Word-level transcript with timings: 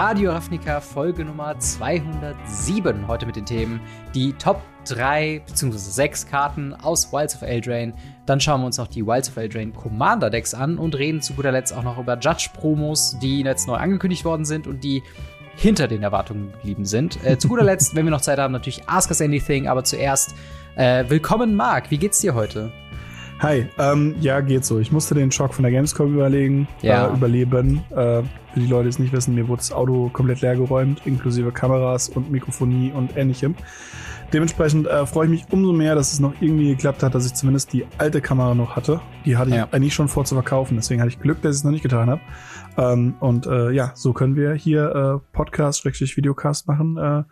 Radio 0.00 0.30
Ravnica 0.30 0.80
Folge 0.80 1.24
Nummer 1.24 1.58
207. 1.58 3.08
Heute 3.08 3.26
mit 3.26 3.34
den 3.34 3.44
Themen 3.44 3.80
die 4.14 4.32
Top 4.34 4.62
3 4.86 5.42
bzw. 5.44 5.76
6 5.76 6.28
Karten 6.28 6.72
aus 6.72 7.12
Wilds 7.12 7.34
of 7.34 7.42
Eldraine. 7.42 7.94
Dann 8.24 8.38
schauen 8.38 8.60
wir 8.60 8.66
uns 8.66 8.78
noch 8.78 8.86
die 8.86 9.04
Wilds 9.04 9.28
of 9.28 9.36
Eldraine 9.36 9.72
Commander 9.72 10.30
Decks 10.30 10.54
an 10.54 10.78
und 10.78 10.96
reden 10.96 11.20
zu 11.20 11.32
guter 11.32 11.50
Letzt 11.50 11.74
auch 11.74 11.82
noch 11.82 11.98
über 11.98 12.16
Judge 12.16 12.50
Promos, 12.54 13.18
die 13.20 13.40
jetzt 13.40 13.66
neu 13.66 13.74
angekündigt 13.74 14.24
worden 14.24 14.44
sind 14.44 14.68
und 14.68 14.84
die 14.84 15.02
hinter 15.56 15.88
den 15.88 16.04
Erwartungen 16.04 16.52
geblieben 16.52 16.84
sind. 16.84 17.18
Äh, 17.24 17.36
zu 17.36 17.48
guter 17.48 17.64
Letzt, 17.64 17.96
wenn 17.96 18.06
wir 18.06 18.12
noch 18.12 18.20
Zeit 18.20 18.38
haben, 18.38 18.52
natürlich 18.52 18.88
Ask 18.88 19.10
Us 19.10 19.20
Anything, 19.20 19.66
aber 19.66 19.82
zuerst 19.82 20.36
äh, 20.76 21.06
willkommen 21.08 21.56
Marc, 21.56 21.90
wie 21.90 21.98
geht's 21.98 22.20
dir 22.20 22.36
heute? 22.36 22.70
Hi, 23.40 23.66
ähm, 23.78 24.16
ja, 24.20 24.40
geht 24.40 24.64
so. 24.64 24.80
Ich 24.80 24.90
musste 24.90 25.14
den 25.14 25.30
Schock 25.30 25.54
von 25.54 25.62
der 25.62 25.70
Gamescom 25.70 26.14
überlegen, 26.14 26.66
ja. 26.82 27.06
äh, 27.06 27.12
überleben. 27.12 27.84
Äh, 27.90 28.22
für 28.58 28.64
die 28.64 28.70
Leute, 28.70 28.84
die 28.84 28.88
es 28.88 28.98
nicht 28.98 29.12
wissen, 29.12 29.34
mir 29.34 29.46
wurde 29.46 29.58
das 29.58 29.70
Auto 29.70 30.10
komplett 30.12 30.40
leer 30.40 30.56
geräumt, 30.56 31.02
inklusive 31.04 31.52
Kameras 31.52 32.08
und 32.08 32.30
Mikrofonie 32.30 32.90
und 32.92 33.16
ähnlichem. 33.16 33.54
Dementsprechend 34.32 34.86
äh, 34.88 35.06
freue 35.06 35.26
ich 35.26 35.30
mich 35.30 35.44
umso 35.52 35.72
mehr, 35.72 35.94
dass 35.94 36.12
es 36.12 36.20
noch 36.20 36.34
irgendwie 36.40 36.70
geklappt 36.70 37.02
hat, 37.02 37.14
dass 37.14 37.24
ich 37.24 37.34
zumindest 37.34 37.72
die 37.72 37.86
alte 37.98 38.20
Kamera 38.20 38.54
noch 38.54 38.74
hatte. 38.74 39.00
Die 39.24 39.36
hatte 39.36 39.50
ja. 39.50 39.66
ich 39.66 39.72
eigentlich 39.72 39.94
schon 39.94 40.08
vor 40.08 40.24
zu 40.24 40.34
verkaufen, 40.34 40.76
deswegen 40.76 41.00
hatte 41.00 41.10
ich 41.10 41.20
Glück, 41.20 41.40
dass 41.40 41.54
ich 41.54 41.60
es 41.60 41.64
noch 41.64 41.70
nicht 41.70 41.82
getan 41.82 42.10
habe. 42.10 42.20
Ähm, 42.76 43.14
und 43.20 43.46
äh, 43.46 43.70
ja, 43.70 43.92
so 43.94 44.12
können 44.12 44.34
wir 44.34 44.54
hier 44.54 45.22
äh, 45.22 45.32
Podcast, 45.32 45.84
Videocast 45.84 46.66
machen 46.66 46.96
äh, 46.96 47.22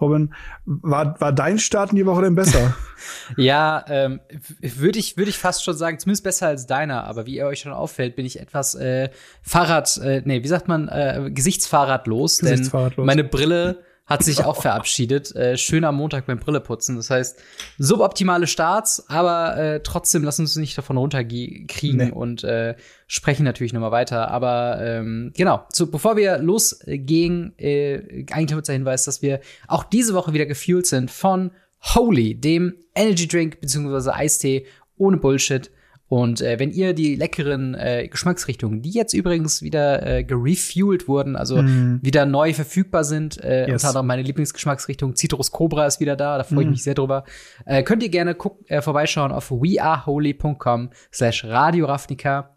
Robin, 0.00 0.34
war, 0.64 1.20
war 1.20 1.32
dein 1.32 1.58
Start 1.58 1.90
in 1.90 1.96
die 1.96 2.06
Woche 2.06 2.22
denn 2.22 2.34
besser? 2.34 2.76
ja, 3.36 3.84
ähm, 3.88 4.20
würde 4.60 4.98
ich, 4.98 5.16
würde 5.16 5.30
ich 5.30 5.38
fast 5.38 5.64
schon 5.64 5.76
sagen, 5.76 5.98
zumindest 5.98 6.24
besser 6.24 6.48
als 6.48 6.66
deiner, 6.66 7.04
aber 7.04 7.26
wie 7.26 7.36
ihr 7.36 7.46
euch 7.46 7.60
schon 7.60 7.72
auffällt, 7.72 8.16
bin 8.16 8.26
ich 8.26 8.40
etwas 8.40 8.74
äh, 8.74 9.10
Fahrrad, 9.42 9.96
äh, 9.98 10.22
nee, 10.24 10.42
wie 10.42 10.48
sagt 10.48 10.68
man, 10.68 10.88
äh, 10.88 11.30
Gesichtsfahrradlos, 11.32 12.38
Gesichtsfahrradlos. 12.38 12.96
denn 12.96 13.06
meine 13.06 13.24
Brille 13.24 13.82
hat 14.10 14.24
sich 14.24 14.44
auch 14.44 14.60
verabschiedet. 14.60 15.34
Äh, 15.36 15.56
schön 15.56 15.84
am 15.84 15.94
Montag 15.94 16.26
beim 16.26 16.40
Brilleputzen. 16.40 16.96
Das 16.96 17.10
heißt, 17.10 17.40
suboptimale 17.78 18.48
Starts, 18.48 19.08
aber 19.08 19.56
äh, 19.56 19.80
trotzdem 19.84 20.24
lassen 20.24 20.42
uns 20.42 20.56
nicht 20.56 20.76
davon 20.76 20.96
runterkriegen 20.96 22.08
nee. 22.08 22.10
und 22.10 22.42
äh, 22.42 22.74
sprechen 23.06 23.44
natürlich 23.44 23.72
nochmal 23.72 23.92
weiter. 23.92 24.28
Aber 24.32 24.80
ähm, 24.82 25.32
genau, 25.36 25.64
so, 25.72 25.86
bevor 25.86 26.16
wir 26.16 26.38
losgehen, 26.38 27.56
äh, 27.56 28.26
eigentlich 28.32 28.52
kurzer 28.52 28.72
Hinweis, 28.72 29.04
dass 29.04 29.22
wir 29.22 29.40
auch 29.68 29.84
diese 29.84 30.12
Woche 30.12 30.32
wieder 30.32 30.46
gefühlt 30.46 30.86
sind 30.86 31.12
von 31.12 31.52
Holy, 31.94 32.34
dem 32.34 32.74
Energy 32.96 33.28
Drink 33.28 33.60
bzw. 33.60 34.10
Eistee 34.10 34.66
ohne 34.96 35.18
Bullshit. 35.18 35.70
Und 36.10 36.40
äh, 36.40 36.58
wenn 36.58 36.72
ihr 36.72 36.92
die 36.92 37.14
leckeren 37.14 37.76
äh, 37.76 38.08
Geschmacksrichtungen, 38.08 38.82
die 38.82 38.90
jetzt 38.90 39.12
übrigens 39.14 39.62
wieder 39.62 40.04
äh, 40.04 40.24
gerefueled 40.24 41.06
wurden, 41.06 41.36
also 41.36 41.62
mm. 41.62 42.00
wieder 42.02 42.26
neu 42.26 42.52
verfügbar 42.52 43.04
sind, 43.04 43.40
äh, 43.44 43.68
yes. 43.68 43.74
unter 43.74 43.88
anderem 43.90 44.06
meine 44.08 44.22
Lieblingsgeschmacksrichtung 44.22 45.14
Citrus 45.14 45.52
Cobra 45.52 45.86
ist 45.86 46.00
wieder 46.00 46.16
da, 46.16 46.36
da 46.36 46.42
freue 46.42 46.62
ich 46.62 46.66
mm. 46.66 46.70
mich 46.70 46.82
sehr 46.82 46.94
drüber. 46.94 47.22
Äh, 47.64 47.84
könnt 47.84 48.02
ihr 48.02 48.08
gerne 48.08 48.34
guck, 48.34 48.68
äh, 48.68 48.82
vorbeischauen 48.82 49.30
auf 49.30 49.52
weareholy.com 49.52 50.90
slash 51.12 51.44
Radio 51.44 51.86
Ravnica. 51.86 52.56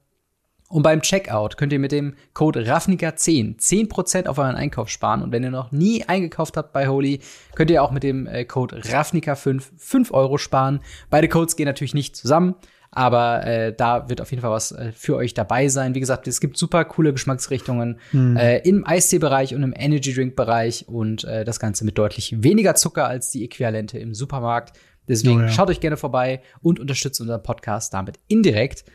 Und 0.69 0.81
beim 0.81 1.03
Checkout 1.03 1.55
könnt 1.55 1.71
ihr 1.73 1.77
mit 1.77 1.91
dem 1.91 2.15
Code 2.33 2.61
RAFNICA10 2.61 3.59
10% 3.59 4.25
auf 4.25 4.39
euren 4.39 4.55
Einkauf 4.55 4.89
sparen. 4.89 5.21
Und 5.21 5.31
wenn 5.31 5.43
ihr 5.43 5.51
noch 5.51 5.71
nie 5.71 6.03
eingekauft 6.05 6.57
habt 6.57 6.73
bei 6.73 6.87
Holy, 6.87 7.19
könnt 7.53 7.69
ihr 7.69 7.83
auch 7.83 7.91
mit 7.91 8.01
dem 8.01 8.25
äh, 8.25 8.45
Code 8.45 8.81
RAFNICA5 8.81 9.61
5 9.77 10.11
Euro 10.11 10.39
sparen. 10.39 10.79
Beide 11.11 11.29
Codes 11.29 11.55
gehen 11.55 11.67
natürlich 11.67 11.93
nicht 11.93 12.15
zusammen. 12.15 12.55
Aber 12.95 13.45
äh, 13.45 13.73
da 13.75 14.07
wird 14.07 14.21
auf 14.21 14.29
jeden 14.29 14.41
Fall 14.41 14.51
was 14.51 14.71
äh, 14.71 14.91
für 14.91 15.15
euch 15.15 15.33
dabei 15.33 15.67
sein. 15.67 15.95
Wie 15.95 15.99
gesagt, 15.99 16.27
es 16.27 16.39
gibt 16.39 16.57
super 16.57 16.85
coole 16.85 17.11
Geschmacksrichtungen 17.11 17.99
hm. 18.11 18.37
äh, 18.37 18.59
im 18.59 18.85
Eistee-Bereich 18.85 19.55
und 19.55 19.63
im 19.63 19.73
Energy-Drink-Bereich 19.75 20.87
und 20.87 21.23
äh, 21.23 21.43
das 21.43 21.59
Ganze 21.59 21.85
mit 21.85 21.97
deutlich 21.97 22.43
weniger 22.43 22.75
Zucker 22.75 23.07
als 23.07 23.31
die 23.31 23.43
Äquivalente 23.43 23.97
im 23.97 24.13
Supermarkt. 24.13 24.77
Deswegen 25.07 25.39
oh 25.39 25.41
ja. 25.41 25.49
schaut 25.49 25.69
euch 25.69 25.79
gerne 25.79 25.97
vorbei 25.97 26.41
und 26.61 26.79
unterstützt 26.79 27.19
unseren 27.19 27.41
Podcast 27.41 27.95
damit 27.95 28.19
indirekt. 28.27 28.85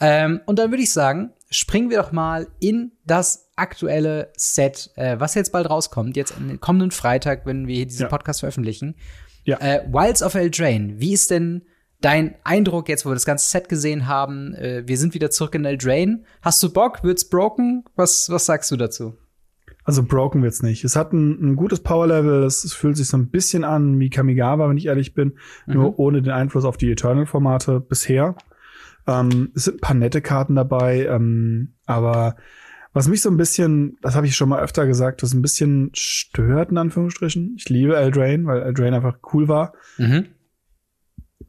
Ähm, 0.00 0.40
und 0.46 0.58
dann 0.58 0.70
würde 0.72 0.82
ich 0.82 0.92
sagen, 0.92 1.30
springen 1.48 1.88
wir 1.88 1.98
doch 1.98 2.10
mal 2.10 2.48
in 2.58 2.90
das 3.04 3.48
aktuelle 3.54 4.32
Set, 4.36 4.90
äh, 4.96 5.20
was 5.20 5.34
jetzt 5.34 5.52
bald 5.52 5.70
rauskommt, 5.70 6.16
jetzt 6.16 6.36
am 6.36 6.60
kommenden 6.60 6.90
Freitag, 6.90 7.46
wenn 7.46 7.68
wir 7.68 7.76
hier 7.76 7.86
diesen 7.86 8.02
ja. 8.02 8.08
Podcast 8.08 8.40
veröffentlichen. 8.40 8.96
Ja. 9.44 9.58
Äh, 9.60 9.86
Wilds 9.88 10.22
of 10.24 10.34
Eldraine, 10.34 10.98
wie 10.98 11.12
ist 11.12 11.30
denn 11.30 11.62
dein 12.00 12.34
Eindruck 12.44 12.88
jetzt, 12.88 13.04
wo 13.04 13.10
wir 13.10 13.14
das 13.14 13.24
ganze 13.24 13.48
Set 13.48 13.68
gesehen 13.68 14.06
haben? 14.06 14.54
Äh, 14.54 14.84
wir 14.86 14.98
sind 14.98 15.14
wieder 15.14 15.30
zurück 15.30 15.54
in 15.54 15.64
Eldraine. 15.64 16.24
Hast 16.42 16.62
du 16.62 16.72
Bock? 16.72 17.02
Wird's 17.02 17.28
broken? 17.28 17.84
Was, 17.94 18.28
was 18.30 18.46
sagst 18.46 18.70
du 18.70 18.76
dazu? 18.76 19.16
Also 19.84 20.02
broken 20.02 20.42
wird's 20.42 20.62
nicht. 20.62 20.84
Es 20.84 20.96
hat 20.96 21.12
ein, 21.12 21.52
ein 21.52 21.56
gutes 21.56 21.80
Power-Level. 21.80 22.42
Es, 22.42 22.64
es, 22.64 22.74
fühlt 22.74 22.96
sich 22.96 23.06
so 23.06 23.16
ein 23.16 23.30
bisschen 23.30 23.62
an 23.62 24.00
wie 24.00 24.10
Kamigawa, 24.10 24.68
wenn 24.68 24.76
ich 24.76 24.86
ehrlich 24.86 25.14
bin. 25.14 25.34
Mhm. 25.66 25.74
Nur 25.74 25.98
ohne 25.98 26.22
den 26.22 26.32
Einfluss 26.32 26.64
auf 26.64 26.76
die 26.76 26.90
Eternal-Formate 26.90 27.80
bisher. 27.80 28.34
Ähm, 29.06 29.52
es 29.54 29.64
sind 29.64 29.76
ein 29.76 29.80
paar 29.80 29.94
nette 29.94 30.20
Karten 30.20 30.56
dabei, 30.56 31.06
ähm, 31.06 31.74
aber 31.86 32.34
was 32.92 33.06
mich 33.06 33.22
so 33.22 33.30
ein 33.30 33.36
bisschen, 33.36 33.98
das 34.00 34.16
habe 34.16 34.26
ich 34.26 34.34
schon 34.34 34.48
mal 34.48 34.60
öfter 34.60 34.86
gesagt, 34.86 35.22
was 35.22 35.34
ein 35.34 35.42
bisschen 35.42 35.90
stört, 35.94 36.70
in 36.70 36.78
Anführungsstrichen. 36.78 37.54
Ich 37.56 37.68
liebe 37.68 37.94
Eldraine, 37.94 38.46
weil 38.46 38.62
Eldraine 38.62 38.96
einfach 38.96 39.18
cool 39.32 39.46
war. 39.46 39.74
Mhm 39.98 40.26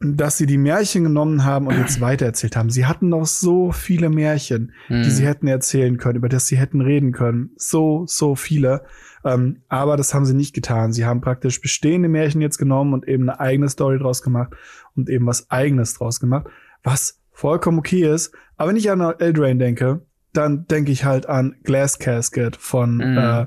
dass 0.00 0.38
sie 0.38 0.46
die 0.46 0.58
Märchen 0.58 1.04
genommen 1.04 1.44
haben 1.44 1.66
und 1.66 1.76
jetzt 1.76 2.00
weitererzählt 2.00 2.56
haben. 2.56 2.70
Sie 2.70 2.86
hatten 2.86 3.08
noch 3.08 3.26
so 3.26 3.72
viele 3.72 4.10
Märchen, 4.10 4.72
mhm. 4.88 5.02
die 5.02 5.10
sie 5.10 5.26
hätten 5.26 5.48
erzählen 5.48 5.96
können, 5.98 6.16
über 6.16 6.28
das 6.28 6.46
sie 6.46 6.56
hätten 6.56 6.80
reden 6.80 7.12
können. 7.12 7.50
So, 7.56 8.04
so 8.06 8.36
viele. 8.36 8.84
Ähm, 9.24 9.62
aber 9.68 9.96
das 9.96 10.14
haben 10.14 10.24
sie 10.24 10.34
nicht 10.34 10.54
getan. 10.54 10.92
Sie 10.92 11.04
haben 11.04 11.20
praktisch 11.20 11.60
bestehende 11.60 12.08
Märchen 12.08 12.40
jetzt 12.40 12.58
genommen 12.58 12.94
und 12.94 13.08
eben 13.08 13.28
eine 13.28 13.40
eigene 13.40 13.68
Story 13.68 13.98
draus 13.98 14.22
gemacht 14.22 14.52
und 14.94 15.08
eben 15.10 15.26
was 15.26 15.50
eigenes 15.50 15.94
draus 15.94 16.20
gemacht, 16.20 16.46
was 16.84 17.20
vollkommen 17.32 17.78
okay 17.78 18.08
ist. 18.12 18.32
Aber 18.56 18.70
wenn 18.70 18.76
ich 18.76 18.90
an 18.90 19.00
Eldraine 19.00 19.58
denke, 19.58 20.02
dann 20.32 20.66
denke 20.66 20.92
ich 20.92 21.04
halt 21.04 21.26
an 21.26 21.56
Glass 21.64 21.98
Casket 21.98 22.56
von 22.56 22.96
mhm. 22.96 23.18
äh, 23.18 23.46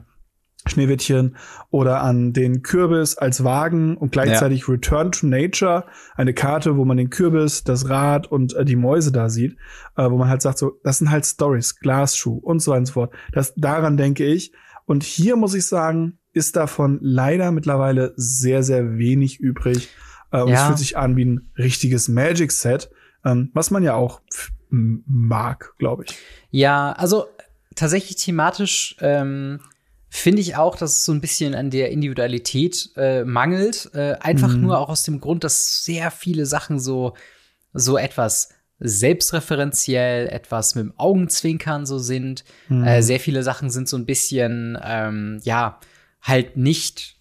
Schneewittchen 0.68 1.36
oder 1.72 2.02
an 2.02 2.34
den 2.34 2.62
Kürbis 2.62 3.18
als 3.18 3.44
Wagen 3.44 3.98
und 3.98 4.12
gleichzeitig 4.12 4.62
ja. 4.62 4.74
Return 4.74 5.12
to 5.12 5.26
Nature, 5.26 5.86
eine 6.16 6.34
Karte, 6.34 6.78
wo 6.78 6.86
man 6.86 6.98
den 6.98 7.10
Kürbis, 7.10 7.64
das 7.64 7.90
Rad 7.90 8.28
und 8.28 8.54
äh, 8.54 8.64
die 8.64 8.76
Mäuse 8.76 9.12
da 9.12 9.30
sieht, 9.30 9.58
äh, 9.98 10.10
wo 10.10 10.18
man 10.18 10.30
halt 10.30 10.42
sagt 10.42 10.60
so, 10.60 10.74
das 10.84 11.00
sind 11.00 11.10
halt 11.10 11.26
Stories, 11.26 11.80
Glasschuh 11.80 12.38
und 12.38 12.60
so 12.60 12.72
weiter 12.72 12.80
und 12.80 12.86
so 12.86 12.94
fort. 12.94 13.14
Das 13.32 13.54
daran 13.56 13.98
denke 13.98 14.26
ich 14.26 14.54
und 14.86 15.04
hier 15.04 15.36
muss 15.36 15.56
ich 15.56 15.66
sagen, 15.66 16.20
ist 16.34 16.56
davon 16.56 17.00
leider 17.02 17.52
mittlerweile 17.52 18.14
sehr 18.16 18.62
sehr 18.62 18.98
wenig 18.98 19.40
übrig. 19.40 19.90
Äh, 20.32 20.42
und 20.42 20.50
ja. 20.50 20.62
es 20.62 20.64
fühlt 20.64 20.78
sich 20.78 20.98
an 20.98 21.16
wie 21.18 21.26
ein 21.26 21.52
richtiges 21.58 22.08
Magic 22.08 22.52
Set, 22.52 22.92
ähm, 23.26 23.50
was 23.54 23.72
man 23.72 23.82
ja 23.84 23.96
auch 23.96 24.22
mag, 24.70 25.74
glaube 25.80 26.06
ich. 26.06 26.18
Ja, 26.52 26.94
also 26.94 27.26
tatsächlich 27.76 28.16
thematisch 28.18 28.96
ähm 29.02 29.60
finde 30.14 30.42
ich 30.42 30.58
auch, 30.58 30.76
dass 30.76 30.98
es 30.98 31.06
so 31.06 31.14
ein 31.14 31.22
bisschen 31.22 31.56
an 31.56 31.70
der 31.70 31.90
Individualität 31.90 32.90
äh, 32.98 33.24
mangelt. 33.24 33.90
Äh, 33.94 34.16
einfach 34.20 34.54
mhm. 34.54 34.62
nur 34.62 34.78
auch 34.78 34.90
aus 34.90 35.04
dem 35.04 35.22
Grund, 35.22 35.46
dass 35.46 35.86
sehr 35.86 36.12
viele 36.12 36.46
Sachen 36.46 36.82
so, 36.82 37.14
so 37.72 37.98
etwas 37.98 38.50
selbstreferenziell, 38.80 40.28
etwas 40.28 40.76
mit 40.76 40.84
dem 40.84 40.94
Augenzwinkern 41.00 41.86
so 41.86 41.98
sind. 41.98 42.44
Mhm. 42.68 42.84
Äh, 42.84 43.02
sehr 43.02 43.22
viele 43.22 43.42
Sachen 43.42 43.70
sind 43.70 43.88
so 43.88 43.96
ein 43.96 44.06
bisschen, 44.06 44.78
ähm, 44.84 45.40
ja, 45.44 45.80
halt 46.22 46.58
nicht 46.58 47.16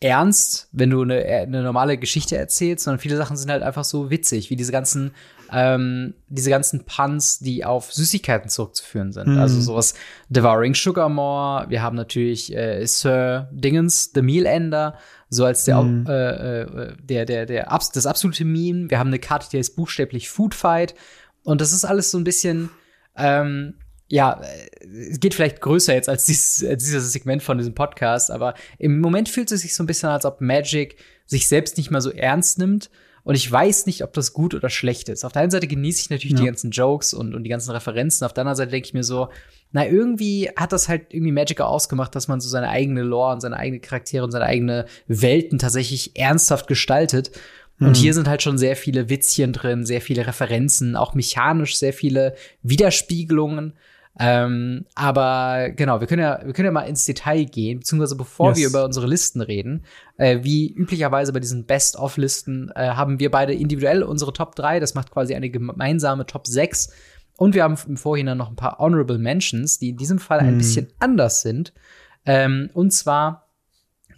ernst, 0.00 0.68
wenn 0.72 0.90
du 0.90 1.02
eine, 1.02 1.24
eine 1.24 1.62
normale 1.62 1.96
Geschichte 1.96 2.36
erzählst, 2.36 2.84
sondern 2.84 3.00
viele 3.00 3.16
Sachen 3.16 3.36
sind 3.36 3.50
halt 3.50 3.62
einfach 3.62 3.84
so 3.84 4.10
witzig, 4.10 4.50
wie 4.50 4.56
diese 4.56 4.72
ganzen 4.72 5.12
ähm, 5.52 6.14
diese 6.28 6.50
ganzen 6.50 6.84
Puns, 6.84 7.38
die 7.38 7.64
auf 7.64 7.92
Süßigkeiten 7.92 8.50
zurückzuführen 8.50 9.12
sind. 9.12 9.28
Mhm. 9.28 9.38
Also 9.38 9.60
sowas 9.60 9.94
Devouring 10.28 10.74
Sugarmore, 10.74 11.66
wir 11.68 11.82
haben 11.82 11.96
natürlich 11.96 12.54
äh, 12.54 12.84
Sir 12.86 13.48
Dingens, 13.52 14.10
The 14.14 14.22
Meal 14.22 14.46
Ender, 14.46 14.98
so 15.28 15.44
als 15.44 15.64
der, 15.64 15.82
mhm. 15.82 16.06
äh, 16.08 16.62
äh, 16.62 16.96
der, 17.00 17.24
der, 17.24 17.46
der, 17.46 17.72
Abs 17.72 17.92
das 17.92 18.06
absolute 18.06 18.44
Meme. 18.44 18.90
Wir 18.90 18.98
haben 18.98 19.08
eine 19.08 19.18
Karte, 19.18 19.48
die 19.50 19.58
heißt 19.58 19.76
buchstäblich 19.76 20.28
Food 20.28 20.54
Fight. 20.54 20.94
Und 21.42 21.60
das 21.60 21.72
ist 21.72 21.84
alles 21.84 22.10
so 22.10 22.18
ein 22.18 22.24
bisschen, 22.24 22.70
ähm, 23.16 23.74
ja, 24.08 24.40
es 24.80 25.20
geht 25.20 25.34
vielleicht 25.34 25.60
größer 25.60 25.94
jetzt 25.94 26.08
als 26.08 26.24
dieses, 26.24 26.64
als 26.68 26.84
dieses 26.84 27.12
Segment 27.12 27.42
von 27.42 27.58
diesem 27.58 27.74
Podcast, 27.74 28.30
aber 28.30 28.54
im 28.78 29.00
Moment 29.00 29.28
fühlt 29.28 29.50
es 29.52 29.62
sich 29.62 29.74
so 29.74 29.82
ein 29.82 29.86
bisschen 29.86 30.08
an, 30.08 30.14
als 30.14 30.24
ob 30.24 30.40
Magic 30.40 30.96
sich 31.26 31.48
selbst 31.48 31.76
nicht 31.76 31.90
mal 31.90 32.00
so 32.00 32.10
ernst 32.10 32.58
nimmt, 32.58 32.90
und 33.26 33.34
ich 33.34 33.50
weiß 33.50 33.86
nicht, 33.86 34.04
ob 34.04 34.12
das 34.12 34.32
gut 34.32 34.54
oder 34.54 34.70
schlecht 34.70 35.08
ist. 35.08 35.24
Auf 35.24 35.32
der 35.32 35.42
einen 35.42 35.50
Seite 35.50 35.66
genieße 35.66 36.00
ich 36.00 36.10
natürlich 36.10 36.34
ja. 36.34 36.42
die 36.42 36.46
ganzen 36.46 36.70
Jokes 36.70 37.12
und, 37.12 37.34
und 37.34 37.42
die 37.42 37.50
ganzen 37.50 37.72
Referenzen. 37.72 38.24
Auf 38.24 38.32
der 38.32 38.42
anderen 38.42 38.54
Seite 38.54 38.70
denke 38.70 38.86
ich 38.86 38.94
mir 38.94 39.02
so, 39.02 39.30
na, 39.72 39.84
irgendwie 39.84 40.48
hat 40.54 40.72
das 40.72 40.88
halt 40.88 41.12
irgendwie 41.12 41.32
Magic 41.32 41.60
ausgemacht, 41.60 42.14
dass 42.14 42.28
man 42.28 42.40
so 42.40 42.48
seine 42.48 42.68
eigene 42.68 43.02
Lore 43.02 43.32
und 43.32 43.40
seine 43.40 43.56
eigene 43.56 43.80
Charaktere 43.80 44.22
und 44.22 44.30
seine 44.30 44.44
eigene 44.44 44.86
Welten 45.08 45.58
tatsächlich 45.58 46.16
ernsthaft 46.16 46.68
gestaltet. 46.68 47.32
Und 47.80 47.88
mhm. 47.88 47.94
hier 47.94 48.14
sind 48.14 48.28
halt 48.28 48.42
schon 48.42 48.58
sehr 48.58 48.76
viele 48.76 49.08
Witzchen 49.08 49.52
drin, 49.52 49.84
sehr 49.84 50.00
viele 50.00 50.24
Referenzen, 50.24 50.94
auch 50.94 51.14
mechanisch 51.14 51.76
sehr 51.78 51.92
viele 51.92 52.36
Widerspiegelungen. 52.62 53.72
Ähm, 54.18 54.86
aber 54.94 55.70
genau, 55.70 56.00
wir 56.00 56.06
können 56.06 56.22
ja, 56.22 56.40
wir 56.42 56.54
können 56.54 56.66
ja 56.66 56.72
mal 56.72 56.82
ins 56.82 57.04
Detail 57.04 57.44
gehen, 57.44 57.80
beziehungsweise 57.80 58.16
bevor 58.16 58.50
yes. 58.50 58.58
wir 58.58 58.68
über 58.68 58.84
unsere 58.84 59.06
Listen 59.06 59.42
reden, 59.42 59.84
äh, 60.16 60.38
wie 60.42 60.72
üblicherweise 60.72 61.32
bei 61.34 61.40
diesen 61.40 61.66
Best-of-Listen 61.66 62.72
äh, 62.74 62.88
haben 62.88 63.18
wir 63.20 63.30
beide 63.30 63.52
individuell 63.52 64.02
unsere 64.02 64.32
Top 64.32 64.54
3, 64.54 64.80
das 64.80 64.94
macht 64.94 65.10
quasi 65.10 65.34
eine 65.34 65.50
gemeinsame 65.50 66.24
Top 66.24 66.46
6. 66.46 66.92
Und 67.36 67.54
wir 67.54 67.64
haben 67.64 67.76
im 67.86 67.98
Vorhinein 67.98 68.38
noch 68.38 68.48
ein 68.48 68.56
paar 68.56 68.78
Honorable 68.78 69.18
Mentions, 69.18 69.78
die 69.78 69.90
in 69.90 69.98
diesem 69.98 70.18
Fall 70.18 70.38
ein 70.38 70.52
hm. 70.52 70.58
bisschen 70.58 70.88
anders 70.98 71.42
sind. 71.42 71.74
Ähm, 72.24 72.70
und 72.72 72.92
zwar 72.92 73.46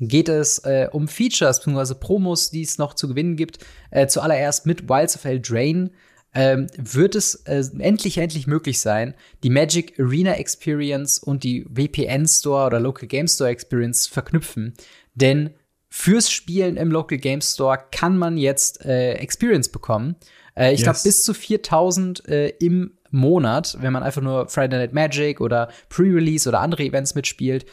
geht 0.01 0.29
es 0.29 0.59
äh, 0.61 0.89
um 0.93 1.09
Features 1.09 1.61
bzw. 1.61 1.95
Promos, 1.95 2.51
die 2.51 2.63
es 2.63 2.79
noch 2.79 2.95
zu 2.95 3.09
gewinnen 3.09 3.35
gibt. 3.35 3.59
Äh, 3.91 4.07
zuallererst 4.07 4.67
mit 4.67 4.89
Wilds 4.89 5.17
of 5.17 5.25
Eldraine 5.25 5.91
ähm, 6.39 6.69
wird 6.77 7.17
es 7.17 7.35
äh, 7.47 7.65
endlich, 7.81 8.19
endlich 8.19 8.47
möglich 8.47 8.81
sein, 8.81 9.15
die 9.43 9.51
Magic 9.51 9.99
Arena 9.99 10.35
Experience 10.35 11.19
und 11.19 11.43
die 11.43 11.65
VPN 11.65 12.29
Store 12.29 12.67
oder 12.67 12.79
Local 12.79 13.09
Game 13.09 13.27
Store 13.27 13.51
Experience 13.51 14.07
verknüpfen. 14.07 14.75
Denn 15.17 15.51
fürs 15.89 16.31
Spielen 16.31 16.77
im 16.77 16.93
Local 16.93 17.19
Game 17.19 17.41
Store 17.41 17.81
kann 17.91 18.17
man 18.17 18.39
jetzt 18.39 18.85
äh, 18.85 19.15
Experience 19.15 19.69
bekommen. 19.69 20.15
Äh, 20.55 20.75
ich 20.75 20.79
yes. 20.79 20.85
glaube, 20.85 20.99
bis 21.03 21.25
zu 21.25 21.35
4000 21.35 22.29
äh, 22.29 22.51
im 22.61 22.93
Monat, 23.11 23.77
wenn 23.81 23.93
man 23.93 24.05
einfach 24.05 24.23
nur 24.23 24.47
Friday 24.47 24.79
Night 24.79 24.93
Magic 24.93 25.41
oder 25.41 25.73
Pre-Release 25.89 26.49
oder 26.49 26.61
andere 26.61 26.85
Events 26.85 27.17
mitspielt. 27.17 27.67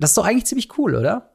Das 0.00 0.10
ist 0.10 0.18
doch 0.18 0.26
eigentlich 0.26 0.46
ziemlich 0.46 0.76
cool, 0.76 0.96
oder? 0.96 1.30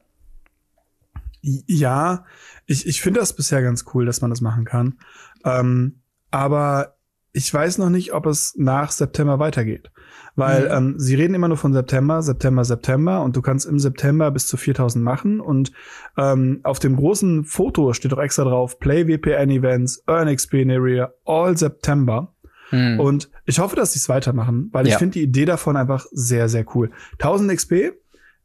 Ja, 1.40 2.26
ich, 2.66 2.86
ich 2.86 3.00
finde 3.00 3.20
das 3.20 3.34
bisher 3.34 3.62
ganz 3.62 3.86
cool, 3.94 4.04
dass 4.04 4.20
man 4.20 4.28
das 4.28 4.42
machen 4.42 4.66
kann. 4.66 4.98
Ähm, 5.46 6.02
aber 6.34 6.96
ich 7.32 7.54
weiß 7.54 7.78
noch 7.78 7.90
nicht, 7.90 8.12
ob 8.12 8.26
es 8.26 8.54
nach 8.56 8.90
September 8.90 9.38
weitergeht. 9.38 9.92
Weil 10.34 10.64
mhm. 10.64 10.88
ähm, 10.88 10.94
sie 10.98 11.14
reden 11.14 11.34
immer 11.34 11.46
nur 11.46 11.56
von 11.56 11.72
September, 11.72 12.22
September, 12.22 12.64
September 12.64 13.22
und 13.22 13.36
du 13.36 13.42
kannst 13.42 13.66
im 13.66 13.78
September 13.78 14.32
bis 14.32 14.48
zu 14.48 14.56
4000 14.56 15.04
machen 15.04 15.38
und 15.38 15.70
ähm, 16.16 16.58
auf 16.64 16.80
dem 16.80 16.96
großen 16.96 17.44
Foto 17.44 17.92
steht 17.92 18.12
auch 18.12 18.18
extra 18.18 18.42
drauf 18.42 18.80
Play 18.80 19.04
VPN 19.04 19.50
Events, 19.50 20.02
Earn 20.08 20.34
XP 20.34 20.54
in 20.54 20.72
Area, 20.72 21.12
all 21.24 21.56
September. 21.56 22.34
Mhm. 22.72 22.98
Und 22.98 23.30
ich 23.46 23.60
hoffe, 23.60 23.76
dass 23.76 23.92
sie 23.92 24.00
es 24.00 24.08
weitermachen, 24.08 24.70
weil 24.72 24.88
ja. 24.88 24.94
ich 24.94 24.98
finde 24.98 25.12
die 25.12 25.22
Idee 25.22 25.44
davon 25.44 25.76
einfach 25.76 26.04
sehr, 26.10 26.48
sehr 26.48 26.66
cool. 26.74 26.90
1000 27.12 27.52
XP 27.52 27.72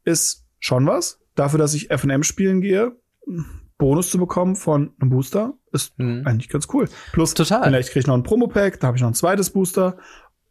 ist 0.04 0.46
schon 0.60 0.86
was. 0.86 1.20
Dafür, 1.34 1.58
dass 1.58 1.74
ich 1.74 1.90
F&M 1.90 2.22
spielen 2.22 2.62
gehe, 2.62 2.96
Bonus 3.80 4.12
zu 4.12 4.20
bekommen 4.20 4.56
von 4.56 4.92
einem 5.00 5.10
Booster, 5.10 5.56
ist 5.72 5.98
mhm. 5.98 6.24
eigentlich 6.26 6.50
ganz 6.50 6.68
cool. 6.74 6.88
Plus, 7.12 7.34
Total. 7.34 7.64
vielleicht 7.64 7.90
kriege 7.90 8.02
ich 8.02 8.08
noch 8.08 8.16
ein 8.16 8.24
Promo-Pack, 8.24 8.80
da 8.80 8.88
habe 8.88 8.98
ich 8.98 9.02
noch 9.02 9.10
ein 9.10 9.16
zweites 9.16 9.50
Booster. 9.50 9.98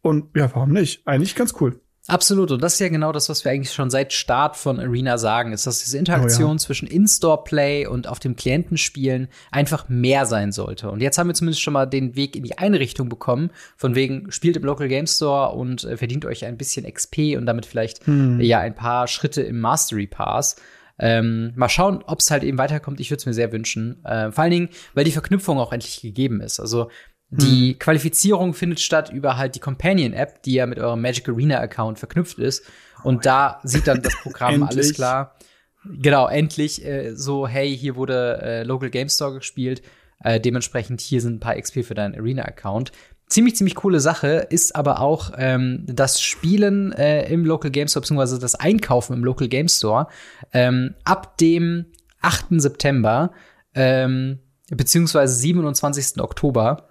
Und 0.01 0.37
ja, 0.37 0.51
warum 0.55 0.73
nicht? 0.73 1.07
Eigentlich 1.07 1.35
ganz 1.35 1.55
cool. 1.61 1.81
Absolut. 2.09 2.51
Und 2.51 2.63
das 2.63 2.75
ist 2.75 2.81
ja 2.81 2.89
genau 2.89 3.13
das, 3.13 3.29
was 3.29 3.45
wir 3.45 3.53
eigentlich 3.53 3.73
schon 3.73 3.91
seit 3.91 4.15
Start 4.15 4.57
von 4.57 4.81
Arena 4.81 5.19
sagen, 5.19 5.53
ist, 5.53 5.67
dass 5.67 5.81
diese 5.81 5.99
Interaktion 5.99 6.53
oh 6.53 6.53
ja. 6.53 6.59
zwischen 6.59 6.89
In-Store-Play 6.89 7.87
und 7.87 8.09
auf 8.09 8.19
dem 8.19 8.35
Klientenspielen 8.35 9.29
einfach 9.51 9.91
mehr 9.91 10.25
sein 10.25 10.51
sollte. 10.51 10.91
Und 10.91 11.03
jetzt 11.03 11.19
haben 11.19 11.29
wir 11.29 11.35
zumindest 11.35 11.61
schon 11.61 11.75
mal 11.75 11.85
den 11.85 12.17
Weg 12.17 12.35
in 12.35 12.45
die 12.45 12.57
eine 12.57 12.81
Richtung 12.81 13.11
bekommen, 13.11 13.51
von 13.77 13.95
wegen 13.95 14.33
spielt 14.33 14.57
im 14.57 14.65
Local 14.65 14.89
Game 14.89 15.07
Store 15.07 15.55
und 15.55 15.85
äh, 15.85 15.99
verdient 15.99 16.25
euch 16.25 16.47
ein 16.47 16.57
bisschen 16.57 16.91
XP 16.91 17.37
und 17.37 17.45
damit 17.45 17.67
vielleicht 17.67 18.07
hm. 18.07 18.41
ja 18.41 18.59
ein 18.59 18.75
paar 18.75 19.07
Schritte 19.07 19.43
im 19.43 19.61
Mastery 19.61 20.07
Pass. 20.07 20.57
Ähm, 20.99 21.53
mal 21.55 21.69
schauen, 21.69 22.03
ob 22.07 22.21
es 22.21 22.31
halt 22.31 22.43
eben 22.43 22.59
weiterkommt. 22.59 23.01
Ich 23.01 23.11
würde 23.11 23.21
es 23.21 23.27
mir 23.27 23.35
sehr 23.35 23.53
wünschen. 23.53 24.05
Äh, 24.05 24.33
vor 24.33 24.43
allen 24.43 24.51
Dingen, 24.51 24.69
weil 24.95 25.05
die 25.05 25.13
Verknüpfung 25.13 25.59
auch 25.59 25.73
endlich 25.73 26.01
gegeben 26.01 26.41
ist. 26.41 26.61
Also 26.61 26.91
die 27.31 27.73
hm. 27.73 27.79
Qualifizierung 27.79 28.55
findet 28.55 28.81
statt 28.81 29.13
über 29.13 29.37
halt 29.37 29.55
die 29.55 29.61
Companion-App, 29.61 30.43
die 30.43 30.55
ja 30.55 30.67
mit 30.67 30.79
eurem 30.79 31.01
Magic 31.03 31.29
Arena-Account 31.29 31.99
verknüpft 31.99 32.39
ist. 32.39 32.65
Und 33.05 33.27
da 33.27 33.61
sieht 33.63 33.87
dann 33.87 34.03
das 34.03 34.17
Programm 34.23 34.63
alles 34.69 34.95
klar. 34.95 35.37
Genau, 35.85 36.27
endlich 36.27 36.85
äh, 36.85 37.15
so, 37.15 37.47
hey, 37.47 37.77
hier 37.77 37.97
wurde 37.97 38.41
äh, 38.43 38.63
Local 38.65 38.91
Game 38.91 39.09
Store 39.09 39.35
gespielt. 39.35 39.83
Äh, 40.25 40.41
dementsprechend 40.41 41.01
hier 41.01 41.21
sind 41.21 41.37
ein 41.37 41.41
paar 41.41 41.61
XP 41.61 41.85
für 41.85 41.95
deinen 41.95 42.15
Arena-Account 42.15 42.93
ziemlich, 43.29 43.57
ziemlich 43.57 43.75
coole 43.75 44.01
Sache 44.01 44.47
ist 44.51 44.75
aber 44.75 45.01
auch 45.01 45.33
ähm, 45.37 45.85
das 45.87 46.21
Spielen 46.21 46.93
äh, 46.93 47.31
im 47.33 47.45
Local 47.45 47.71
Game 47.71 47.89
Store, 47.89 48.01
beziehungsweise 48.01 48.39
das 48.39 48.55
Einkaufen 48.55 49.15
im 49.15 49.25
Local 49.25 49.49
Game 49.49 49.69
Store 49.69 50.09
ähm, 50.53 50.95
ab 51.05 51.37
dem 51.39 51.87
8. 52.21 52.47
September, 52.61 53.33
ähm, 53.75 54.39
beziehungsweise 54.71 55.35
27. 55.35 56.21
Oktober. 56.21 56.89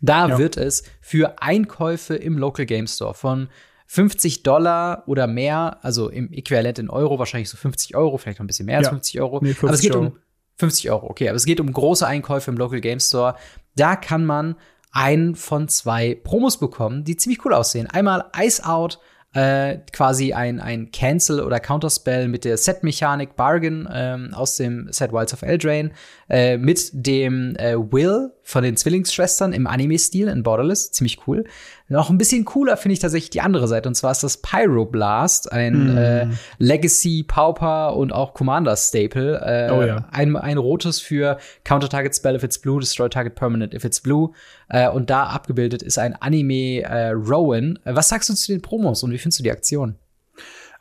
Da 0.00 0.28
ja. 0.28 0.38
wird 0.38 0.56
es 0.56 0.82
für 1.00 1.40
Einkäufe 1.40 2.16
im 2.16 2.36
Local 2.38 2.66
Game 2.66 2.86
Store 2.86 3.14
von 3.14 3.48
50 3.86 4.42
Dollar 4.42 5.04
oder 5.06 5.26
mehr, 5.26 5.78
also 5.82 6.08
im 6.08 6.32
Äquivalent 6.32 6.78
in 6.78 6.88
Euro, 6.88 7.18
wahrscheinlich 7.18 7.50
so 7.50 7.56
50 7.56 7.94
Euro, 7.94 8.16
vielleicht 8.18 8.38
noch 8.38 8.44
ein 8.44 8.46
bisschen 8.46 8.66
mehr 8.66 8.78
als 8.78 8.88
50 8.88 9.20
Euro. 9.20 9.40
Nee, 9.42 9.54
50 9.54 9.64
aber 9.64 9.74
es 9.74 9.80
geht 9.80 9.94
um 9.94 10.16
50 10.56 10.90
Euro, 10.90 11.10
okay, 11.10 11.28
aber 11.28 11.36
es 11.36 11.44
geht 11.44 11.60
um 11.60 11.72
große 11.72 12.06
Einkäufe 12.06 12.50
im 12.50 12.56
Local 12.56 12.80
Game 12.80 13.00
Store. 13.00 13.36
Da 13.76 13.96
kann 13.96 14.24
man 14.24 14.56
einen 14.92 15.34
von 15.34 15.68
zwei 15.68 16.14
Promos 16.14 16.58
bekommen, 16.58 17.04
die 17.04 17.16
ziemlich 17.16 17.44
cool 17.44 17.54
aussehen. 17.54 17.88
Einmal 17.88 18.26
Ice 18.38 18.62
Out, 18.64 18.98
äh, 19.34 19.78
quasi 19.92 20.34
ein, 20.34 20.60
ein 20.60 20.92
Cancel 20.92 21.40
oder 21.40 21.58
Counterspell 21.58 22.28
mit 22.28 22.44
der 22.44 22.58
Set-Mechanik 22.58 23.34
Bargain 23.34 23.88
ähm, 23.90 24.34
aus 24.34 24.56
dem 24.56 24.92
Set 24.92 25.10
Wilds 25.12 25.32
of 25.32 25.40
Eldraine, 25.40 25.92
äh, 26.32 26.56
mit 26.56 26.88
dem 26.94 27.54
äh, 27.56 27.76
Will 27.76 28.32
von 28.42 28.64
den 28.64 28.74
Zwillingsschwestern 28.74 29.52
im 29.52 29.66
Anime-Stil 29.66 30.28
in 30.28 30.42
Borderless, 30.42 30.90
ziemlich 30.90 31.26
cool. 31.26 31.44
Noch 31.88 32.08
ein 32.08 32.16
bisschen 32.16 32.46
cooler 32.46 32.78
finde 32.78 32.94
ich 32.94 33.00
tatsächlich 33.00 33.28
die 33.28 33.42
andere 33.42 33.68
Seite, 33.68 33.86
und 33.86 33.94
zwar 33.94 34.12
ist 34.12 34.22
das 34.22 34.38
Pyroblast, 34.38 35.52
ein 35.52 35.94
mm. 35.94 35.98
äh, 35.98 36.26
Legacy, 36.56 37.22
Pauper 37.22 37.94
und 37.96 38.14
auch 38.14 38.32
Commander 38.32 38.76
Staple. 38.76 39.40
Äh, 39.44 39.70
oh, 39.72 39.82
ja. 39.82 40.08
ein, 40.10 40.34
ein 40.34 40.56
rotes 40.56 41.00
für 41.00 41.36
Counter 41.64 41.90
Target 41.90 42.16
Spell 42.16 42.34
if 42.34 42.42
it's 42.42 42.58
blue, 42.58 42.80
Destroy 42.80 43.10
Target 43.10 43.34
Permanent 43.34 43.74
if 43.74 43.84
it's 43.84 44.00
blue. 44.00 44.32
Äh, 44.70 44.88
und 44.88 45.10
da 45.10 45.24
abgebildet 45.24 45.82
ist 45.82 45.98
ein 45.98 46.14
Anime 46.14 46.80
äh, 46.80 47.10
Rowan. 47.10 47.78
Äh, 47.84 47.94
was 47.94 48.08
sagst 48.08 48.30
du 48.30 48.34
zu 48.34 48.52
den 48.52 48.62
Promos 48.62 49.02
und 49.02 49.10
wie 49.10 49.18
findest 49.18 49.40
du 49.40 49.42
die 49.42 49.52
Aktion? 49.52 49.96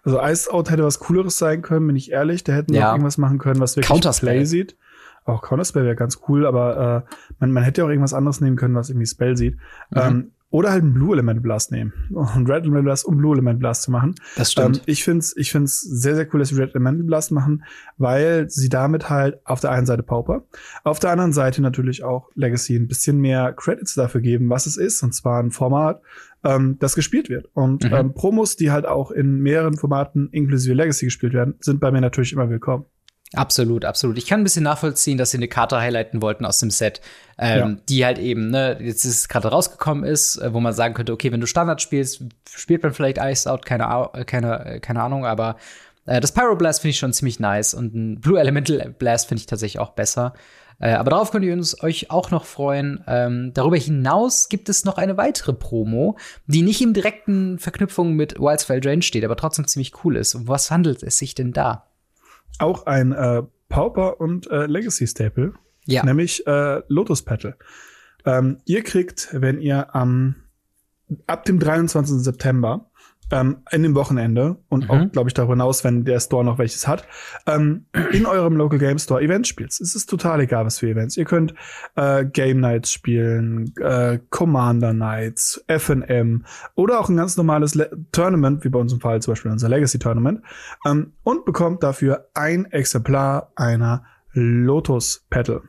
Also 0.04 0.22
Ice 0.22 0.50
Out 0.50 0.72
hätte 0.72 0.86
was 0.86 1.00
Cooleres 1.00 1.38
sein 1.38 1.62
können, 1.62 1.88
bin 1.88 1.98
ich 1.98 2.12
ehrlich. 2.12 2.46
Da 2.46 2.54
hätten 2.54 2.72
wir 2.72 2.80
ja. 2.80 2.92
irgendwas 2.92 3.18
machen 3.18 3.38
können, 3.38 3.60
was 3.60 3.76
wirklich 3.76 4.20
Play 4.20 4.46
sieht. 4.46 4.78
Auch 5.26 5.42
Counterspell 5.42 5.84
wäre 5.84 5.96
ganz 5.96 6.20
cool, 6.28 6.46
aber 6.46 7.06
äh, 7.08 7.14
man, 7.40 7.52
man 7.52 7.64
hätte 7.64 7.84
auch 7.86 7.90
irgendwas 7.90 8.14
anderes 8.14 8.42
nehmen 8.42 8.56
können, 8.56 8.76
was 8.76 8.90
irgendwie 8.90 9.06
Spell 9.06 9.38
sieht. 9.38 9.56
Mhm. 9.92 10.02
Ähm, 10.02 10.32
oder 10.52 10.72
halt 10.72 10.84
einen 10.84 10.94
Blue 10.94 11.14
Element 11.14 11.42
Blast 11.42 11.72
nehmen. 11.72 11.94
Und 12.12 12.50
Red 12.50 12.64
Element 12.64 12.84
Blast, 12.84 13.06
um 13.06 13.18
Blue 13.18 13.34
Element 13.34 13.60
Blast 13.60 13.84
zu 13.84 13.92
machen. 13.92 14.16
Das 14.36 14.52
stimmt. 14.52 14.78
Ähm, 14.78 14.84
ich 14.86 15.04
finde 15.04 15.20
es 15.20 15.36
ich 15.36 15.52
find's 15.52 15.80
sehr, 15.80 16.16
sehr 16.16 16.28
cool, 16.32 16.40
dass 16.40 16.50
sie 16.50 16.56
Red 16.60 16.76
Element 16.76 17.08
Blast 17.08 17.32
machen, 17.32 17.64
weil 17.98 18.50
sie 18.50 18.70
damit 18.70 19.10
halt 19.10 19.40
auf 19.46 19.62
der 19.62 19.72
einen 19.72 19.86
Seite 19.86 20.04
Pauper, 20.04 20.44
auf 20.84 21.00
der 21.00 21.12
anderen 21.12 21.34
Seite 21.34 21.62
natürlich 21.62 22.04
auch 22.04 22.30
Legacy 22.36 22.76
ein 22.76 22.88
bisschen 22.88 23.20
mehr 23.20 23.54
Credits 23.54 23.96
dafür 23.96 24.22
geben, 24.22 24.50
was 24.50 24.66
es 24.66 24.78
ist. 24.78 25.02
Und 25.04 25.14
zwar 25.14 25.42
ein 25.42 25.52
Format, 25.52 26.02
ähm, 26.44 26.78
das 26.80 26.96
gespielt 26.96 27.30
wird. 27.30 27.50
Und 27.54 27.86
mhm. 27.86 27.94
ähm, 27.94 28.14
Promos, 28.14 28.58
die 28.58 28.72
halt 28.72 28.86
auch 28.86 29.12
in 29.12 29.40
mehreren 29.40 29.78
Formaten 29.78 30.30
inklusive 30.32 30.74
Legacy 30.76 31.06
gespielt 31.06 31.34
werden, 31.34 31.56
sind 31.60 31.80
bei 31.80 31.92
mir 31.92 32.02
natürlich 32.02 32.34
immer 32.34 32.50
willkommen. 32.50 32.86
Absolut, 33.34 33.86
absolut. 33.86 34.18
Ich 34.18 34.28
kann 34.28 34.42
ein 34.42 34.44
bisschen 34.44 34.64
nachvollziehen, 34.64 35.18
dass 35.18 35.32
sie 35.32 35.38
eine 35.38 35.48
Karte 35.48 35.80
highlighten 35.80 36.22
wollten 36.22 36.46
aus 36.46 36.60
dem 36.60 36.70
Set, 36.70 37.00
ähm, 37.38 37.60
ja. 37.60 37.78
die 37.88 38.06
halt 38.06 38.18
eben, 38.20 38.50
ne, 38.50 38.78
jetzt 38.82 39.06
ist 39.06 39.16
es 39.20 39.30
gerade 39.30 39.48
rausgekommen 39.48 40.04
ist, 40.04 40.38
äh, 40.38 40.54
wo 40.54 40.60
man 40.60 40.74
sagen 40.74 40.94
könnte, 40.94 41.14
okay, 41.14 41.32
wenn 41.32 41.40
du 41.40 41.48
Standard 41.48 41.82
spielst, 41.82 42.24
spielt 42.50 42.84
man 42.84 42.94
vielleicht 42.94 43.20
Ice 43.20 43.50
Out, 43.50 43.66
keine, 43.66 44.10
äh, 44.14 44.26
keine, 44.26 44.66
äh, 44.66 44.80
keine 44.82 45.02
Ahnung, 45.02 45.26
aber 45.26 45.56
äh, 46.06 46.20
das 46.20 46.34
Pyroblast 46.34 46.82
finde 46.82 46.92
ich 46.92 47.00
schon 47.00 47.14
ziemlich 47.14 47.40
nice 47.40 47.74
und 47.74 47.96
ein 47.96 48.20
Blue 48.20 48.38
Elemental 48.38 48.94
Blast 48.98 49.30
finde 49.30 49.40
ich 49.40 49.46
tatsächlich 49.48 49.80
auch 49.80 49.92
besser. 49.92 50.34
Äh, 50.80 50.94
aber 50.94 51.12
darauf 51.12 51.32
könnt 51.32 51.46
ihr 51.46 51.54
uns, 51.54 51.82
euch 51.84 52.12
auch 52.12 52.32
noch 52.32 52.44
freuen. 52.44 53.02
Ähm, 53.08 53.52
darüber 53.54 53.78
hinaus 53.78 54.50
gibt 54.50 54.68
es 54.68 54.84
noch 54.84 54.98
eine 54.98 55.16
weitere 55.16 55.54
Promo, 55.54 56.18
die 56.48 56.64
nicht 56.64 56.82
im 56.82 56.94
direkten 56.94 57.60
Verknüpfung 57.60 58.14
mit 58.14 58.40
Wildsfell 58.40 58.82
Drain 58.82 59.02
steht, 59.02 59.24
aber 59.24 59.38
trotzdem 59.38 59.68
ziemlich 59.68 60.04
cool 60.04 60.18
ist. 60.18 60.36
Um 60.36 60.50
was 60.50 60.70
handelt 60.70 61.02
es 61.04 61.18
sich 61.18 61.34
denn 61.34 61.54
da? 61.54 61.91
Auch 62.60 62.86
ein 62.86 63.12
äh, 63.12 63.44
Pauper 63.70 64.20
und 64.20 64.50
äh, 64.52 64.66
Legacy 64.66 65.08
Staple, 65.08 65.54
ja. 65.86 66.06
nämlich 66.06 66.46
äh, 66.46 66.82
Lotus 66.88 67.24
Petal. 67.24 67.56
Ähm, 68.26 68.58
ihr 68.66 68.84
kriegt, 68.84 69.30
wenn 69.32 69.60
ihr 69.60 69.96
am 69.96 70.36
ab 71.28 71.46
dem 71.46 71.60
23. 71.60 72.18
September 72.18 72.91
ähm, 73.32 73.58
in 73.72 73.84
dem 73.84 73.96
Wochenende 73.96 74.58
und 74.70 74.86
mhm. 74.86 74.90
auch, 74.90 75.12
glaube 75.12 75.30
ich, 75.30 75.34
darüber 75.34 75.54
hinaus, 75.54 75.84
wenn 75.84 76.06
der 76.06 76.20
Store 76.20 76.44
noch 76.44 76.58
welches 76.58 76.88
hat, 76.88 77.08
ähm, 77.48 77.86
in 78.12 78.26
eurem 78.26 78.56
Local 78.56 78.80
Game 78.80 79.00
Store 79.00 79.22
Events 79.22 79.50
spielt. 79.50 79.72
Es 79.72 79.96
ist 79.96 80.10
total 80.10 80.42
egal, 80.42 80.66
was 80.66 80.80
für 80.80 80.90
Events. 80.90 81.18
Ihr 81.18 81.26
könnt 81.26 81.54
äh, 81.96 82.26
Game 82.26 82.60
Nights 82.60 82.92
spielen, 82.92 83.74
äh, 83.80 84.20
Commander 84.30 84.94
Nights, 84.94 85.64
FNM 85.68 86.46
oder 86.76 87.00
auch 87.00 87.10
ein 87.10 87.18
ganz 87.18 87.38
normales 87.38 87.76
Le 87.76 87.92
Tournament, 88.12 88.64
wie 88.64 88.70
bei 88.70 88.80
uns 88.80 88.94
im 88.94 89.00
Fall 89.00 89.22
zum 89.22 89.34
Beispiel 89.34 89.52
unser 89.52 89.70
Legacy 89.70 90.00
Tournament, 90.00 90.42
ähm, 90.86 91.14
und 91.24 91.46
bekommt 91.46 91.84
dafür 91.84 92.28
ein 92.34 92.66
Exemplar 92.66 93.52
einer 93.56 94.04
Lotus 94.34 95.26
Petal. 95.30 95.62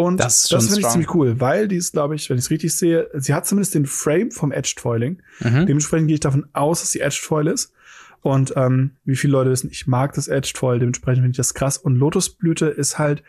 Und 0.00 0.16
das, 0.18 0.48
das 0.48 0.68
finde 0.68 0.80
ich 0.80 0.88
ziemlich 0.88 1.14
cool, 1.14 1.40
weil 1.40 1.68
die 1.68 1.76
ist, 1.76 1.92
glaube 1.92 2.14
ich, 2.14 2.30
wenn 2.30 2.38
ich 2.38 2.44
es 2.44 2.50
richtig 2.50 2.74
sehe, 2.74 3.10
sie 3.12 3.34
hat 3.34 3.46
zumindest 3.46 3.74
den 3.74 3.84
Frame 3.84 4.30
vom 4.30 4.50
Edged 4.50 4.80
Foiling. 4.80 5.20
Mhm. 5.40 5.66
Dementsprechend 5.66 6.08
gehe 6.08 6.14
ich 6.14 6.20
davon 6.20 6.46
aus, 6.54 6.80
dass 6.80 6.90
sie 6.90 7.00
Edged 7.00 7.20
Foil 7.22 7.48
ist. 7.48 7.74
Und 8.22 8.54
ähm, 8.56 8.92
wie 9.04 9.14
viele 9.14 9.32
Leute 9.32 9.50
wissen, 9.50 9.68
ich 9.70 9.86
mag 9.86 10.14
das 10.14 10.26
Edged 10.26 10.56
Foil, 10.56 10.78
dementsprechend 10.78 11.18
finde 11.18 11.32
ich 11.32 11.36
das 11.36 11.52
krass. 11.52 11.76
Und 11.76 11.96
Lotusblüte 11.96 12.64
ist 12.64 12.98
halt 12.98 13.22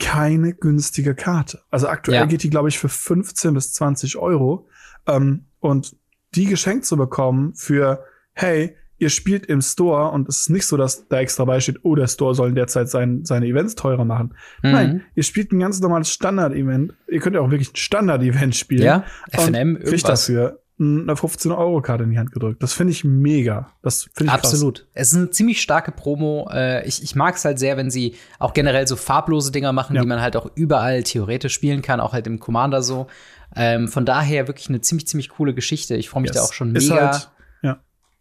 keine 0.00 0.54
günstige 0.54 1.14
Karte. 1.14 1.60
Also 1.70 1.86
aktuell 1.86 2.18
ja. 2.18 2.26
geht 2.26 2.42
die, 2.42 2.50
glaube 2.50 2.68
ich, 2.68 2.80
für 2.80 2.88
15 2.88 3.54
bis 3.54 3.72
20 3.74 4.16
Euro. 4.16 4.68
Ähm, 5.06 5.44
und 5.60 5.94
die 6.34 6.46
geschenkt 6.46 6.84
zu 6.84 6.96
bekommen 6.96 7.54
für, 7.54 8.02
hey, 8.32 8.74
ihr 8.98 9.10
spielt 9.10 9.46
im 9.46 9.60
Store 9.60 10.10
und 10.10 10.28
es 10.28 10.40
ist 10.40 10.50
nicht 10.50 10.66
so, 10.66 10.76
dass 10.76 11.08
da 11.08 11.20
extra 11.20 11.44
beisteht, 11.44 11.78
oh, 11.82 11.94
der 11.94 12.08
Store 12.08 12.34
soll 12.34 12.52
derzeit 12.52 12.88
sein, 12.88 13.24
seine 13.24 13.46
Events 13.46 13.74
teurer 13.74 14.04
machen. 14.04 14.34
Mhm. 14.62 14.70
Nein, 14.70 15.04
ihr 15.14 15.22
spielt 15.22 15.52
ein 15.52 15.60
ganz 15.60 15.80
normales 15.80 16.10
Standard-Event. 16.10 16.94
Ihr 17.08 17.20
könnt 17.20 17.36
ja 17.36 17.42
auch 17.42 17.50
wirklich 17.50 17.72
ein 17.72 17.76
Standard-Event 17.76 18.56
spielen. 18.56 18.82
Ja, 18.82 19.04
FNM, 19.30 19.78
kriegt 19.80 20.08
dafür 20.08 20.60
eine 20.80 21.14
15-Euro-Karte 21.14 22.04
in 22.04 22.10
die 22.10 22.18
Hand 22.18 22.30
gedrückt. 22.30 22.62
Das 22.62 22.72
finde 22.72 22.92
ich 22.92 23.02
mega. 23.02 23.72
Das 23.82 24.04
finde 24.14 24.26
ich 24.26 24.30
Absolut. 24.30 24.78
Krass. 24.78 24.88
Es 24.94 25.12
ist 25.12 25.18
eine 25.18 25.30
ziemlich 25.30 25.60
starke 25.60 25.90
Promo. 25.90 26.48
Äh, 26.52 26.86
ich 26.86 27.02
ich 27.02 27.16
mag 27.16 27.34
es 27.34 27.44
halt 27.44 27.58
sehr, 27.58 27.76
wenn 27.76 27.90
sie 27.90 28.14
auch 28.38 28.54
generell 28.54 28.86
so 28.86 28.94
farblose 28.94 29.50
Dinger 29.50 29.72
machen, 29.72 29.96
ja. 29.96 30.02
die 30.02 30.08
man 30.08 30.20
halt 30.20 30.36
auch 30.36 30.50
überall 30.54 31.02
theoretisch 31.02 31.52
spielen 31.52 31.82
kann, 31.82 31.98
auch 31.98 32.12
halt 32.12 32.28
im 32.28 32.38
Commander 32.38 32.82
so. 32.82 33.08
Ähm, 33.56 33.88
von 33.88 34.04
daher 34.04 34.46
wirklich 34.46 34.68
eine 34.68 34.80
ziemlich, 34.80 35.08
ziemlich 35.08 35.30
coole 35.30 35.52
Geschichte. 35.52 35.96
Ich 35.96 36.10
freue 36.10 36.22
mich 36.22 36.30
yes. 36.30 36.36
da 36.36 36.44
auch 36.44 36.52
schon 36.52 36.70
mega, 36.70 36.94
halt, 36.94 37.14
ja. 37.14 37.30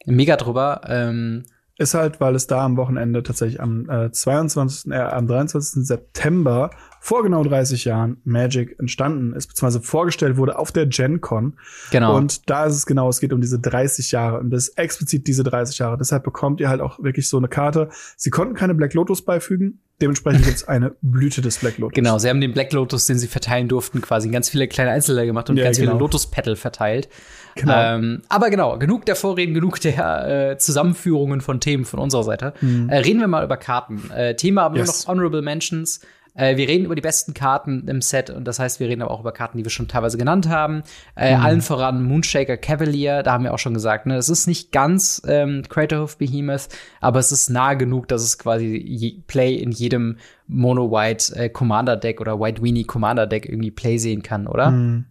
Mega 0.08 0.36
drüber. 0.36 0.82
Ähm, 0.88 1.44
ist 1.78 1.94
halt, 1.94 2.20
weil 2.20 2.34
es 2.36 2.48
da 2.48 2.66
am 2.66 2.76
Wochenende 2.76 3.22
tatsächlich 3.22 3.62
am 3.62 3.88
äh, 3.88 4.12
22., 4.12 4.92
äh, 4.92 4.96
am 4.96 5.28
23. 5.28 5.86
September 5.86 6.72
vor 7.00 7.22
genau 7.22 7.44
30 7.44 7.86
Jahren 7.86 8.18
Magic 8.24 8.80
entstanden 8.80 9.34
ist, 9.34 9.48
beziehungsweise 9.48 9.86
vorgestellt 9.86 10.38
wurde 10.38 10.58
auf 10.58 10.72
der 10.72 10.88
Gen 10.88 11.22
Con. 11.22 11.54
Genau. 11.92 12.18
Und 12.18 12.50
da 12.50 12.66
ist 12.66 12.74
es 12.74 12.86
genau, 12.88 13.10
es 13.10 13.20
geht 13.20 13.32
um 13.32 13.42
diese 13.42 13.60
30 13.60 14.12
Jahre 14.12 14.40
und 14.40 14.50
das 14.50 14.70
ist 14.70 14.78
explizit 14.78 15.28
diese 15.28 15.44
30 15.44 15.78
Jahre. 15.78 15.98
Deshalb 15.98 16.24
bekommt 16.24 16.60
ihr 16.60 16.70
halt 16.70 16.82
auch 16.82 17.02
wirklich 17.04 17.30
so 17.30 17.38
eine 17.38 17.48
Karte. 17.48 17.90
Sie 18.16 18.32
konnten 18.32 18.56
keine 18.56 18.74
Black 18.74 18.94
Lotus 18.94 19.22
beifügen, 19.24 19.80
Dementsprechend 20.00 20.46
gibt 20.46 20.58
es 20.58 20.64
eine 20.68 20.96
Blüte 21.02 21.42
des 21.42 21.58
Black 21.58 21.80
Lotus. 21.80 21.96
Genau, 21.96 22.20
sie 22.20 22.30
haben 22.30 22.40
den 22.40 22.54
Black 22.54 22.72
Lotus, 22.72 23.08
den 23.08 23.18
sie 23.18 23.28
verteilen 23.28 23.68
durften, 23.68 24.02
quasi 24.02 24.30
ganz 24.30 24.50
viele 24.50 24.68
kleine 24.68 24.92
Einzelne 24.92 25.26
gemacht 25.26 25.50
und 25.50 25.58
ja, 25.58 25.64
ganz 25.64 25.78
genau. 25.78 25.92
viele 25.92 26.00
Lotus-Petal 26.00 26.56
verteilt. 26.56 27.10
Genau. 27.58 27.96
Ähm, 27.96 28.22
aber 28.30 28.50
genau, 28.50 28.78
genug 28.78 29.06
der 29.06 29.16
Vorreden, 29.16 29.54
genug 29.54 29.80
der 29.82 30.52
äh, 30.52 30.58
Zusammenführungen 30.58 31.42
von 31.42 31.60
Themen 31.60 31.86
von 31.86 32.00
unserer 32.00 32.24
Seite. 32.24 32.54
Mhm. 32.62 32.90
Äh, 32.90 32.98
reden 33.00 33.20
wir 33.20 33.28
mal 33.28 33.44
über 33.44 33.58
Karten. 33.58 34.10
Äh, 34.12 34.36
Thema 34.36 34.64
aber 34.64 34.78
yes. 34.78 34.88
nur 34.88 34.94
noch 34.94 35.08
Honorable 35.08 35.42
Mentions. 35.42 36.02
Äh, 36.38 36.56
wir 36.56 36.68
reden 36.68 36.86
über 36.86 36.96
die 36.96 37.02
besten 37.02 37.34
Karten 37.34 37.88
im 37.88 38.02
Set 38.02 38.30
und 38.30 38.46
das 38.46 38.60
heißt, 38.60 38.80
wir 38.80 38.88
reden 38.88 39.02
aber 39.02 39.12
auch 39.12 39.22
über 39.22 39.32
Karten, 39.32 39.58
die 39.58 39.66
wir 39.66 39.72
schon 39.72 39.88
teilweise 39.88 40.18
genannt 40.18 40.48
haben. 40.48 40.84
Äh, 41.16 41.36
mhm. 41.36 41.44
Allen 41.44 41.62
voran 41.62 42.04
Moonshaker 42.04 42.58
Cavalier, 42.58 43.24
da 43.24 43.34
haben 43.34 43.44
wir 43.44 43.54
auch 43.54 43.60
schon 43.60 43.74
gesagt, 43.74 44.06
ne, 44.06 44.16
es 44.16 44.30
ist 44.30 44.48
nicht 44.48 44.72
ganz 44.72 45.22
ähm, 45.28 45.64
Craterhoof 45.68 46.18
Behemoth, 46.18 46.70
aber 47.02 47.20
es 47.20 47.32
ist 47.32 47.50
nah 47.50 47.74
genug, 47.74 48.08
dass 48.08 48.22
es 48.22 48.38
quasi 48.38 49.24
Play 49.26 49.56
in 49.56 49.72
jedem 49.72 50.18
Mono-White 50.48 51.36
äh, 51.36 51.50
Commander 51.50 51.98
Deck 51.98 52.22
oder 52.22 52.40
White 52.40 52.62
Weenie 52.62 52.86
Commander 52.86 53.26
Deck 53.26 53.48
irgendwie 53.50 53.72
Play 53.72 53.98
sehen 53.98 54.22
kann, 54.22 54.46
oder? 54.48 54.72
Mhm. 54.72 55.06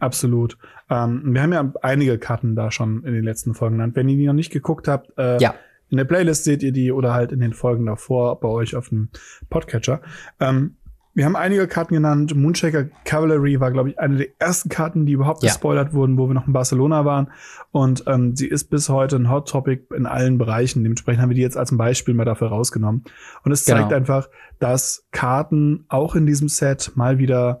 Absolut. 0.00 0.56
Ähm, 0.90 1.22
wir 1.24 1.42
haben 1.42 1.52
ja 1.52 1.72
einige 1.82 2.18
Karten 2.18 2.56
da 2.56 2.70
schon 2.70 3.04
in 3.04 3.14
den 3.14 3.24
letzten 3.24 3.54
Folgen 3.54 3.76
genannt. 3.76 3.96
Wenn 3.96 4.08
ihr 4.08 4.16
die 4.16 4.26
noch 4.26 4.34
nicht 4.34 4.50
geguckt 4.50 4.88
habt, 4.88 5.16
äh, 5.16 5.40
ja 5.40 5.54
in 5.90 5.96
der 5.96 6.04
Playlist 6.04 6.44
seht 6.44 6.62
ihr 6.62 6.72
die 6.72 6.92
oder 6.92 7.12
halt 7.12 7.32
in 7.32 7.40
den 7.40 7.52
Folgen 7.52 7.84
davor 7.86 8.40
bei 8.40 8.48
euch 8.48 8.76
auf 8.76 8.88
dem 8.88 9.08
Podcatcher. 9.50 10.00
Ähm, 10.38 10.76
wir 11.12 11.24
haben 11.24 11.34
einige 11.34 11.66
Karten 11.66 11.94
genannt. 11.94 12.36
Moonshaker 12.36 12.84
Cavalry 13.04 13.58
war, 13.58 13.72
glaube 13.72 13.90
ich, 13.90 13.98
eine 13.98 14.16
der 14.16 14.28
ersten 14.38 14.68
Karten, 14.68 15.06
die 15.06 15.12
überhaupt 15.12 15.42
ja. 15.42 15.48
gespoilert 15.48 15.92
wurden, 15.92 16.16
wo 16.16 16.28
wir 16.28 16.34
noch 16.34 16.46
in 16.46 16.52
Barcelona 16.52 17.04
waren. 17.04 17.32
Und 17.72 18.04
ähm, 18.06 18.36
sie 18.36 18.46
ist 18.46 18.70
bis 18.70 18.88
heute 18.88 19.16
ein 19.16 19.28
Hot 19.28 19.48
Topic 19.48 19.92
in 19.94 20.06
allen 20.06 20.38
Bereichen. 20.38 20.84
Dementsprechend 20.84 21.20
haben 21.20 21.30
wir 21.30 21.34
die 21.34 21.42
jetzt 21.42 21.56
als 21.56 21.72
ein 21.72 21.78
Beispiel 21.78 22.14
mal 22.14 22.24
dafür 22.24 22.48
rausgenommen. 22.48 23.02
Und 23.42 23.50
es 23.50 23.64
zeigt 23.64 23.88
genau. 23.88 23.96
einfach, 23.96 24.28
dass 24.60 25.08
Karten 25.10 25.84
auch 25.88 26.14
in 26.14 26.26
diesem 26.26 26.46
Set 26.46 26.92
mal 26.94 27.18
wieder 27.18 27.60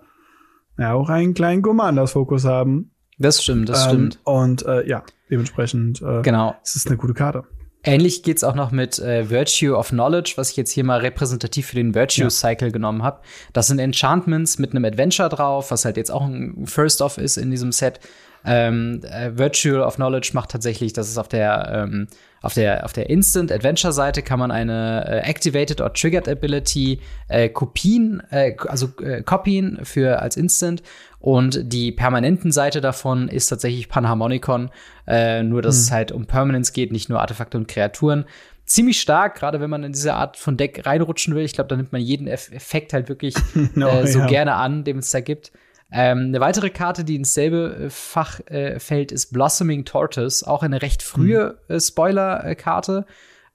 ja, 0.78 0.92
auch 0.92 1.08
einen 1.08 1.34
kleinen 1.34 1.62
Commanders-Fokus 1.62 2.44
haben. 2.44 2.92
Das 3.20 3.42
stimmt, 3.42 3.68
das 3.68 3.84
ähm, 3.84 3.88
stimmt. 3.90 4.18
Und 4.24 4.64
äh, 4.64 4.88
ja, 4.88 5.04
dementsprechend 5.30 6.00
äh, 6.00 6.22
genau. 6.22 6.56
es 6.64 6.74
ist 6.74 6.88
eine 6.88 6.96
gute 6.96 7.12
Karte. 7.12 7.44
Ähnlich 7.82 8.22
geht's 8.22 8.42
auch 8.44 8.54
noch 8.54 8.72
mit 8.72 8.98
äh, 8.98 9.28
Virtue 9.30 9.74
of 9.76 9.90
Knowledge, 9.90 10.32
was 10.36 10.50
ich 10.50 10.56
jetzt 10.56 10.70
hier 10.70 10.84
mal 10.84 11.00
repräsentativ 11.00 11.66
für 11.66 11.76
den 11.76 11.94
Virtue 11.94 12.24
ja. 12.24 12.30
Cycle 12.30 12.72
genommen 12.72 13.02
habe. 13.02 13.20
Das 13.52 13.68
sind 13.68 13.78
Enchantments 13.78 14.58
mit 14.58 14.70
einem 14.70 14.84
Adventure 14.84 15.28
drauf, 15.28 15.70
was 15.70 15.84
halt 15.84 15.96
jetzt 15.98 16.10
auch 16.10 16.24
ein 16.24 16.66
First 16.66 17.02
Off 17.02 17.18
ist 17.18 17.36
in 17.36 17.50
diesem 17.50 17.72
Set. 17.72 18.00
Ähm, 18.44 19.00
äh, 19.04 19.36
Virtue 19.36 19.84
of 19.84 19.96
Knowledge 19.96 20.30
macht 20.32 20.50
tatsächlich, 20.50 20.92
das 20.92 21.08
ist 21.08 21.18
auf 21.18 21.28
der 21.28 21.70
ähm, 21.84 22.08
auf 22.42 22.54
der 22.54 22.84
auf 22.84 22.94
der 22.94 23.10
Instant 23.10 23.52
Adventure 23.52 23.92
Seite 23.92 24.22
kann 24.22 24.38
man 24.38 24.50
eine 24.50 25.06
äh, 25.06 25.28
Activated 25.28 25.80
or 25.80 25.92
Triggered 25.92 26.26
Ability 26.26 27.00
äh, 27.28 27.50
kopien, 27.50 28.22
äh, 28.30 28.56
also 28.66 28.88
äh, 29.02 29.22
copien 29.22 29.80
für 29.82 30.22
als 30.22 30.38
Instant 30.38 30.82
und 31.20 31.70
die 31.70 31.92
permanenten 31.92 32.50
Seite 32.50 32.80
davon 32.80 33.28
ist 33.28 33.48
tatsächlich 33.48 33.90
Panharmonicon, 33.90 34.70
äh, 35.06 35.42
nur 35.42 35.60
dass 35.60 35.76
mhm. 35.76 35.80
es 35.82 35.92
halt 35.92 36.12
um 36.12 36.26
Permanence 36.26 36.72
geht, 36.72 36.92
nicht 36.92 37.10
nur 37.10 37.20
Artefakte 37.20 37.58
und 37.58 37.68
Kreaturen. 37.68 38.24
Ziemlich 38.64 39.00
stark, 39.00 39.34
gerade 39.34 39.60
wenn 39.60 39.68
man 39.68 39.84
in 39.84 39.92
diese 39.92 40.14
Art 40.14 40.38
von 40.38 40.56
Deck 40.56 40.86
reinrutschen 40.86 41.34
will. 41.34 41.44
Ich 41.44 41.52
glaube, 41.52 41.68
da 41.68 41.76
nimmt 41.76 41.92
man 41.92 42.00
jeden 42.00 42.26
Effekt 42.26 42.94
halt 42.94 43.08
wirklich 43.08 43.34
no, 43.74 43.88
äh, 44.00 44.06
so 44.06 44.20
ja. 44.20 44.26
gerne 44.26 44.54
an, 44.54 44.84
dem 44.84 44.98
es 44.98 45.10
da 45.10 45.20
gibt. 45.20 45.52
Ähm, 45.92 46.26
eine 46.28 46.40
weitere 46.40 46.70
Karte, 46.70 47.04
die 47.04 47.16
ins 47.16 47.34
selbe 47.34 47.76
äh, 47.86 47.90
Fach 47.90 48.40
äh, 48.46 48.78
fällt, 48.78 49.10
ist 49.10 49.32
Blossoming 49.32 49.84
Tortoise, 49.84 50.46
auch 50.46 50.62
eine 50.62 50.82
recht 50.82 51.02
frühe 51.02 51.58
mhm. 51.68 51.74
äh, 51.74 51.80
Spoiler-Karte. 51.80 53.06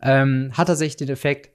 Ähm, 0.01 0.51
hat 0.53 0.67
tatsächlich 0.67 0.97
den 0.97 1.09
Effekt, 1.09 1.51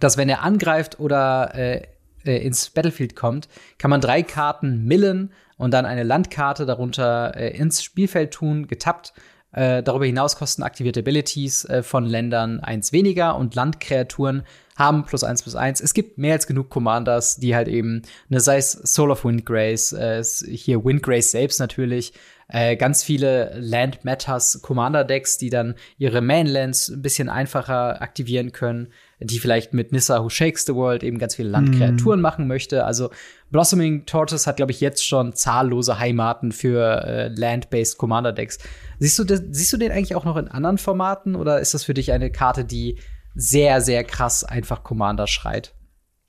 dass 0.00 0.16
wenn 0.16 0.28
er 0.28 0.42
angreift 0.42 0.98
oder 0.98 1.54
äh, 1.54 1.82
äh, 2.24 2.44
ins 2.44 2.70
Battlefield 2.70 3.14
kommt, 3.14 3.48
kann 3.78 3.90
man 3.90 4.00
drei 4.00 4.22
Karten 4.22 4.84
millen 4.84 5.32
und 5.56 5.70
dann 5.72 5.86
eine 5.86 6.02
Landkarte 6.02 6.66
darunter 6.66 7.36
äh, 7.36 7.56
ins 7.56 7.82
Spielfeld 7.82 8.32
tun, 8.32 8.66
getappt. 8.66 9.12
Darüber 9.52 10.04
hinaus 10.04 10.36
kosten 10.36 10.62
aktivierte 10.62 11.00
Abilities 11.00 11.66
von 11.80 12.04
Ländern 12.04 12.60
eins 12.60 12.92
weniger 12.92 13.36
und 13.36 13.54
Landkreaturen 13.54 14.42
haben 14.76 15.04
plus 15.04 15.24
eins 15.24 15.42
plus 15.42 15.56
eins. 15.56 15.80
Es 15.80 15.94
gibt 15.94 16.18
mehr 16.18 16.34
als 16.34 16.46
genug 16.46 16.70
Commanders, 16.70 17.36
die 17.36 17.54
halt 17.54 17.68
eben, 17.68 18.02
ne, 18.28 18.40
sei 18.40 18.58
es 18.58 18.72
Soul 18.72 19.10
of 19.10 19.24
Windgrace, 19.24 19.92
äh, 19.92 20.22
hier 20.22 20.84
Windgrace 20.84 21.30
selbst 21.30 21.60
natürlich, 21.60 22.12
äh, 22.48 22.76
ganz 22.76 23.02
viele 23.02 23.58
Land 23.58 24.04
Matters 24.04 24.60
Commander 24.62 25.04
Decks, 25.04 25.38
die 25.38 25.50
dann 25.50 25.74
ihre 25.98 26.20
Mainlands 26.20 26.88
ein 26.88 27.02
bisschen 27.02 27.28
einfacher 27.28 28.00
aktivieren 28.00 28.52
können 28.52 28.88
die 29.18 29.38
vielleicht 29.38 29.72
mit 29.72 29.92
Nissa 29.92 30.22
Who 30.22 30.28
Shakes 30.28 30.66
the 30.66 30.74
World 30.74 31.02
eben 31.02 31.18
ganz 31.18 31.36
viele 31.36 31.48
Landkreaturen 31.48 32.20
mm. 32.20 32.22
machen 32.22 32.46
möchte. 32.46 32.84
Also 32.84 33.10
Blossoming 33.50 34.04
Tortoise 34.04 34.46
hat, 34.46 34.56
glaube 34.56 34.72
ich, 34.72 34.80
jetzt 34.80 35.06
schon 35.06 35.32
zahllose 35.32 35.98
Heimaten 35.98 36.52
für 36.52 37.02
äh, 37.04 37.28
Land-based 37.28 37.96
Commander 37.96 38.32
Decks. 38.32 38.58
Siehst 38.98 39.18
du, 39.18 39.24
das, 39.24 39.42
siehst 39.50 39.72
du 39.72 39.78
den 39.78 39.90
eigentlich 39.90 40.16
auch 40.16 40.26
noch 40.26 40.36
in 40.36 40.48
anderen 40.48 40.76
Formaten 40.76 41.34
oder 41.34 41.60
ist 41.60 41.72
das 41.72 41.84
für 41.84 41.94
dich 41.94 42.12
eine 42.12 42.30
Karte, 42.30 42.64
die 42.64 42.98
sehr, 43.36 43.80
sehr 43.80 44.02
krass 44.02 44.42
einfach 44.42 44.82
Commander 44.82 45.26
schreit? 45.26 45.74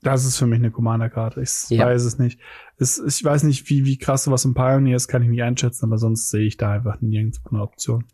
Das 0.03 0.25
ist 0.25 0.37
für 0.37 0.45
mich 0.45 0.59
eine 0.59 0.71
Commander-Karte. 0.71 1.41
Ich 1.41 1.69
ja. 1.69 1.85
weiß 1.85 2.03
es 2.03 2.19
nicht. 2.19 2.39
Es, 2.77 2.99
ich 2.99 3.23
weiß 3.23 3.43
nicht, 3.43 3.69
wie, 3.69 3.85
wie 3.85 3.97
krass 3.97 4.25
sowas 4.25 4.45
im 4.45 4.53
Pioneer 4.53 4.95
ist, 4.95 5.07
kann 5.07 5.23
ich 5.23 5.29
nicht 5.29 5.41
einschätzen, 5.41 5.85
aber 5.85 5.97
sonst 5.97 6.29
sehe 6.29 6.45
ich 6.45 6.57
da 6.57 6.71
einfach 6.71 7.01
nirgends 7.01 7.41
eine 7.49 7.61
Option. 7.61 8.05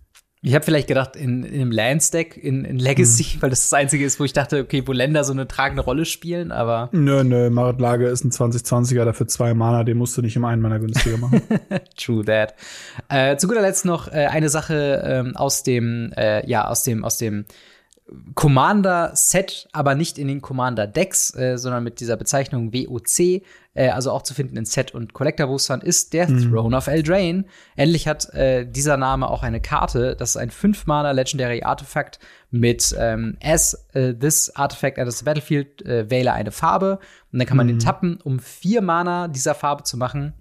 Ich 0.45 0.53
habe 0.55 0.65
vielleicht 0.65 0.89
gedacht, 0.89 1.15
in, 1.15 1.43
in 1.43 1.61
einem 1.61 1.71
Lands-Deck, 1.71 2.35
in, 2.35 2.65
in 2.65 2.77
Legacy, 2.77 3.23
hm. 3.23 3.41
weil 3.41 3.49
das 3.49 3.61
das 3.61 3.73
Einzige 3.73 4.03
ist, 4.03 4.19
wo 4.19 4.25
ich 4.25 4.33
dachte, 4.33 4.59
okay, 4.59 4.83
wo 4.85 4.91
Länder 4.91 5.23
so 5.23 5.31
eine 5.31 5.47
tragende 5.47 5.81
Rolle 5.81 6.03
spielen, 6.03 6.51
aber. 6.51 6.89
Nö, 6.91 7.23
nö, 7.23 7.49
Marit 7.49 7.79
Lage 7.79 8.07
ist 8.07 8.25
ein 8.25 8.31
2020er, 8.31 9.05
dafür 9.05 9.27
zwei 9.27 9.53
Mana, 9.53 9.85
den 9.85 9.97
musst 9.97 10.17
du 10.17 10.21
nicht 10.21 10.35
im 10.35 10.43
einen 10.43 10.61
Mana 10.61 10.79
günstiger 10.79 11.17
machen. 11.17 11.41
True 11.97 12.25
that. 12.25 12.55
Äh, 13.07 13.37
zu 13.37 13.47
guter 13.47 13.61
Letzt 13.61 13.85
noch 13.85 14.09
äh, 14.09 14.25
eine 14.25 14.49
Sache 14.49 15.01
ähm, 15.05 15.37
aus 15.37 15.63
dem, 15.63 16.11
äh, 16.17 16.45
ja, 16.45 16.67
aus 16.67 16.83
dem, 16.83 17.05
aus 17.05 17.17
dem 17.17 17.45
Commander-Set, 18.35 19.69
aber 19.71 19.95
nicht 19.95 20.17
in 20.17 20.27
den 20.27 20.41
Commander-Decks, 20.41 21.35
äh, 21.35 21.57
sondern 21.57 21.83
mit 21.83 21.99
dieser 21.99 22.17
Bezeichnung 22.17 22.73
WOC, 22.73 23.41
äh, 23.73 23.89
also 23.89 24.11
auch 24.11 24.23
zu 24.23 24.33
finden 24.33 24.57
in 24.57 24.65
Set- 24.65 24.93
und 24.93 25.13
Collector-Boostern, 25.13 25.81
ist 25.81 26.13
der 26.13 26.29
mhm. 26.29 26.51
Throne 26.51 26.75
of 26.75 26.87
Eldraine. 26.87 27.45
Endlich 27.75 28.07
hat 28.07 28.33
äh, 28.33 28.65
dieser 28.65 28.97
Name 28.97 29.29
auch 29.29 29.41
eine 29.41 29.61
Karte. 29.61 30.15
Das 30.17 30.31
ist 30.31 30.37
ein 30.37 30.51
5-Mana 30.51 31.11
Legendary 31.11 31.63
Artifact 31.63 32.19
mit 32.51 32.93
ähm, 32.99 33.37
As 33.41 33.87
uh, 33.95 34.11
this 34.13 34.49
Artifact 34.55 34.97
enters 34.97 35.19
the 35.19 35.25
Battlefield, 35.25 35.81
äh, 35.83 36.09
wähle 36.09 36.33
eine 36.33 36.51
Farbe. 36.51 36.99
Und 37.31 37.39
dann 37.39 37.47
kann 37.47 37.57
man 37.57 37.67
mhm. 37.67 37.71
den 37.71 37.79
tappen, 37.79 38.19
um 38.21 38.39
4 38.39 38.81
Mana 38.81 39.27
dieser 39.29 39.55
Farbe 39.55 39.83
zu 39.83 39.97
machen. 39.97 40.33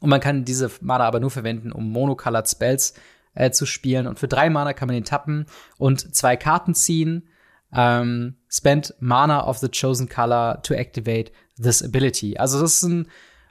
Und 0.00 0.08
man 0.08 0.20
kann 0.20 0.44
diese 0.44 0.70
Mana 0.80 1.04
aber 1.04 1.20
nur 1.20 1.30
verwenden, 1.30 1.70
um 1.70 1.90
Monocolored 1.90 2.48
Spells 2.48 2.94
äh, 3.38 3.50
zu 3.50 3.66
spielen. 3.66 4.06
Und 4.06 4.18
für 4.18 4.28
drei 4.28 4.50
Mana 4.50 4.72
kann 4.72 4.88
man 4.88 4.94
den 4.94 5.04
tappen 5.04 5.46
und 5.78 6.14
zwei 6.14 6.36
Karten 6.36 6.74
ziehen. 6.74 7.28
Ähm, 7.72 8.36
spend 8.48 8.94
Mana 8.98 9.46
of 9.46 9.58
the 9.58 9.68
chosen 9.68 10.08
color 10.08 10.62
to 10.62 10.74
activate 10.74 11.30
this 11.62 11.82
ability. 11.82 12.36
Also 12.36 12.60
das 12.60 12.74
ist 12.74 12.82
ein 12.82 13.08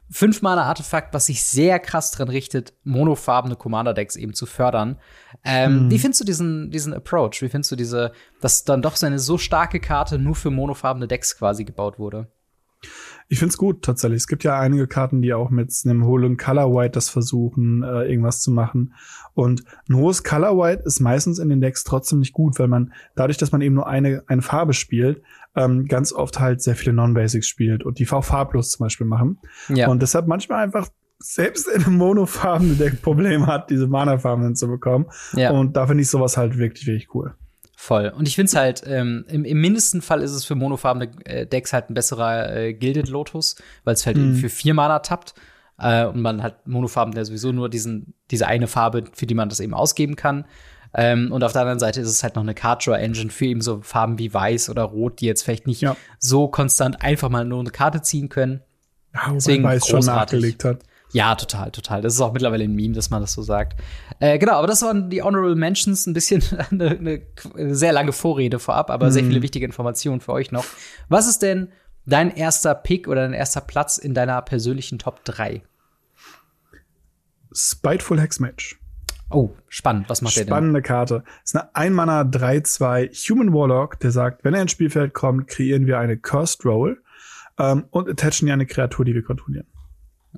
fünf 0.09 0.41
Mana 0.41 0.63
Artefakt, 0.63 1.13
was 1.13 1.27
sich 1.27 1.43
sehr 1.43 1.79
krass 1.79 2.11
dran 2.11 2.29
richtet, 2.29 2.73
monofarbene 2.83 3.55
Commander 3.55 3.93
Decks 3.93 4.15
eben 4.15 4.33
zu 4.33 4.45
fördern. 4.45 4.99
Ähm, 5.43 5.81
hm. 5.81 5.91
Wie 5.91 5.99
findest 5.99 6.21
du 6.21 6.25
diesen, 6.25 6.71
diesen 6.71 6.93
Approach? 6.93 7.41
Wie 7.41 7.49
findest 7.49 7.71
du 7.71 7.75
diese, 7.75 8.11
dass 8.41 8.63
dann 8.63 8.81
doch 8.81 8.95
so 8.95 9.05
eine 9.05 9.19
so 9.19 9.37
starke 9.37 9.79
Karte 9.79 10.17
nur 10.17 10.35
für 10.35 10.49
monofarbene 10.49 11.07
Decks 11.07 11.37
quasi 11.37 11.63
gebaut 11.63 11.99
wurde? 11.99 12.31
Ich 13.29 13.39
find's 13.39 13.57
gut 13.57 13.83
tatsächlich. 13.83 14.17
Es 14.17 14.27
gibt 14.27 14.43
ja 14.45 14.57
einige 14.57 14.87
Karten, 14.87 15.21
die 15.21 15.33
auch 15.33 15.49
mit 15.49 15.73
einem 15.83 16.05
hohen 16.05 16.37
Color 16.37 16.73
White 16.73 16.91
das 16.91 17.09
versuchen, 17.09 17.83
äh, 17.83 18.03
irgendwas 18.03 18.41
zu 18.41 18.51
machen. 18.51 18.93
Und 19.33 19.63
ein 19.89 19.97
hohes 19.97 20.23
Color 20.23 20.57
White 20.57 20.83
ist 20.85 21.01
meistens 21.01 21.37
in 21.37 21.49
den 21.49 21.59
Decks 21.59 21.83
trotzdem 21.83 22.19
nicht 22.19 22.33
gut, 22.33 22.57
weil 22.57 22.69
man 22.69 22.93
dadurch, 23.15 23.37
dass 23.37 23.51
man 23.51 23.61
eben 23.61 23.75
nur 23.75 23.87
eine, 23.87 24.23
eine 24.27 24.41
Farbe 24.41 24.73
spielt, 24.73 25.21
ähm, 25.55 25.85
ganz 25.85 26.13
oft 26.13 26.39
halt 26.39 26.61
sehr 26.61 26.75
viele 26.75 26.93
Non-Basics 26.93 27.47
spielt 27.47 27.83
und 27.83 27.99
die 27.99 28.05
V 28.05 28.21
farblos 28.21 28.69
zum 28.69 28.85
Beispiel 28.85 29.07
machen. 29.07 29.39
Ja. 29.67 29.89
Und 29.89 30.01
deshalb 30.01 30.27
manchmal 30.27 30.63
einfach 30.63 30.87
selbst 31.19 31.67
in 31.67 31.83
einem 31.83 31.97
monofarbenen 31.97 32.77
Deck 32.77 33.01
Probleme 33.01 33.47
hat, 33.47 33.69
diese 33.69 33.87
Mana-Farben 33.87 34.43
hinzubekommen. 34.43 35.07
Ja. 35.33 35.51
Und 35.51 35.75
da 35.75 35.87
finde 35.87 36.03
ich 36.03 36.09
sowas 36.09 36.37
halt 36.37 36.57
wirklich, 36.57 36.85
wirklich 36.87 37.13
cool. 37.13 37.35
Voll. 37.79 38.09
Und 38.09 38.27
ich 38.27 38.33
finde 38.33 38.47
es 38.47 38.55
halt, 38.55 38.81
ähm, 38.87 39.23
im, 39.29 39.45
im 39.45 39.61
mindesten 39.61 40.01
Fall 40.01 40.23
ist 40.23 40.31
es 40.31 40.45
für 40.45 40.55
monofarbene 40.55 41.11
äh, 41.25 41.45
Decks 41.45 41.73
halt 41.73 41.91
ein 41.91 41.93
besserer 41.93 42.55
äh, 42.55 42.73
Gilded 42.73 43.07
Lotus, 43.07 43.55
weil 43.83 43.93
es 43.93 44.07
halt 44.07 44.17
mhm. 44.17 44.35
für 44.35 44.49
vier 44.49 44.73
Mana 44.73 44.97
tappt. 44.97 45.35
Äh, 45.77 46.05
und 46.05 46.19
man 46.19 46.41
hat 46.41 46.67
monofarben 46.67 47.13
ja 47.13 47.23
sowieso 47.23 47.51
nur 47.51 47.69
diesen, 47.69 48.15
diese 48.31 48.47
eine 48.47 48.65
Farbe, 48.65 49.03
für 49.13 49.27
die 49.27 49.35
man 49.35 49.47
das 49.47 49.59
eben 49.59 49.75
ausgeben 49.75 50.15
kann. 50.15 50.45
Ähm, 50.95 51.31
und 51.31 51.43
auf 51.43 51.53
der 51.53 51.61
anderen 51.61 51.77
Seite 51.77 52.01
ist 52.01 52.09
es 52.09 52.23
halt 52.23 52.35
noch 52.35 52.41
eine 52.41 52.55
Card 52.55 52.87
Draw 52.87 52.97
Engine 52.97 53.29
für 53.29 53.45
eben 53.45 53.61
so 53.61 53.79
Farben 53.83 54.17
wie 54.17 54.33
Weiß 54.33 54.71
oder 54.71 54.81
Rot, 54.81 55.21
die 55.21 55.27
jetzt 55.27 55.43
vielleicht 55.43 55.67
nicht 55.67 55.81
ja. 55.81 55.95
so 56.17 56.47
konstant 56.47 57.03
einfach 57.03 57.29
mal 57.29 57.45
nur 57.45 57.59
eine 57.59 57.69
Karte 57.69 58.01
ziehen 58.01 58.29
können. 58.29 58.61
Ja, 59.13 59.31
Deswegen 59.33 59.63
Weiß 59.63 59.83
großartig. 59.83 60.05
schon 60.05 60.15
nachgelegt 60.15 60.63
hat. 60.63 60.79
Ja, 61.13 61.35
total, 61.35 61.71
total. 61.71 62.01
Das 62.01 62.13
ist 62.13 62.21
auch 62.21 62.33
mittlerweile 62.33 62.65
ein 62.65 62.75
Meme, 62.75 62.93
dass 62.93 63.09
man 63.09 63.21
das 63.21 63.33
so 63.33 63.41
sagt. 63.41 63.79
Äh, 64.19 64.37
genau, 64.39 64.53
aber 64.53 64.67
das 64.67 64.81
waren 64.81 65.09
die 65.09 65.23
Honorable 65.23 65.55
Mentions, 65.55 66.05
ein 66.05 66.13
bisschen 66.13 66.43
eine, 66.71 66.89
eine 66.89 67.75
sehr 67.75 67.93
lange 67.93 68.11
Vorrede 68.11 68.59
vorab, 68.59 68.89
aber 68.89 69.07
mhm. 69.07 69.11
sehr 69.11 69.23
viele 69.23 69.41
wichtige 69.41 69.65
Informationen 69.65 70.19
für 70.19 70.33
euch 70.33 70.51
noch. 70.51 70.65
Was 71.07 71.27
ist 71.27 71.41
denn 71.41 71.71
dein 72.05 72.35
erster 72.35 72.75
Pick 72.75 73.07
oder 73.07 73.21
dein 73.21 73.33
erster 73.33 73.61
Platz 73.61 73.97
in 73.97 74.13
deiner 74.13 74.41
persönlichen 74.41 74.99
Top 74.99 75.23
3? 75.23 75.61
Spiteful 77.53 78.19
Hexmatch. 78.19 78.79
Oh, 79.29 79.51
spannend. 79.67 80.09
Was 80.09 80.21
macht 80.21 80.37
der 80.37 80.45
denn? 80.45 80.51
Spannende 80.51 80.81
Karte. 80.81 81.23
Das 81.41 81.51
ist 81.51 81.55
eine 81.55 81.75
Einmanner 81.75 82.21
3-2 82.23 83.09
Human 83.29 83.53
Warlock, 83.53 83.99
der 83.99 84.11
sagt, 84.11 84.43
wenn 84.43 84.53
er 84.53 84.61
ins 84.61 84.71
Spielfeld 84.71 85.13
kommt, 85.13 85.47
kreieren 85.47 85.85
wir 85.85 85.99
eine 85.99 86.17
Cursed 86.17 86.63
Roll 86.65 87.01
ähm, 87.59 87.85
und 87.91 88.09
attachen 88.09 88.47
ja 88.47 88.53
eine 88.53 88.65
Kreatur, 88.65 89.03
die 89.03 89.13
wir 89.13 89.23
kontrollieren. 89.23 89.67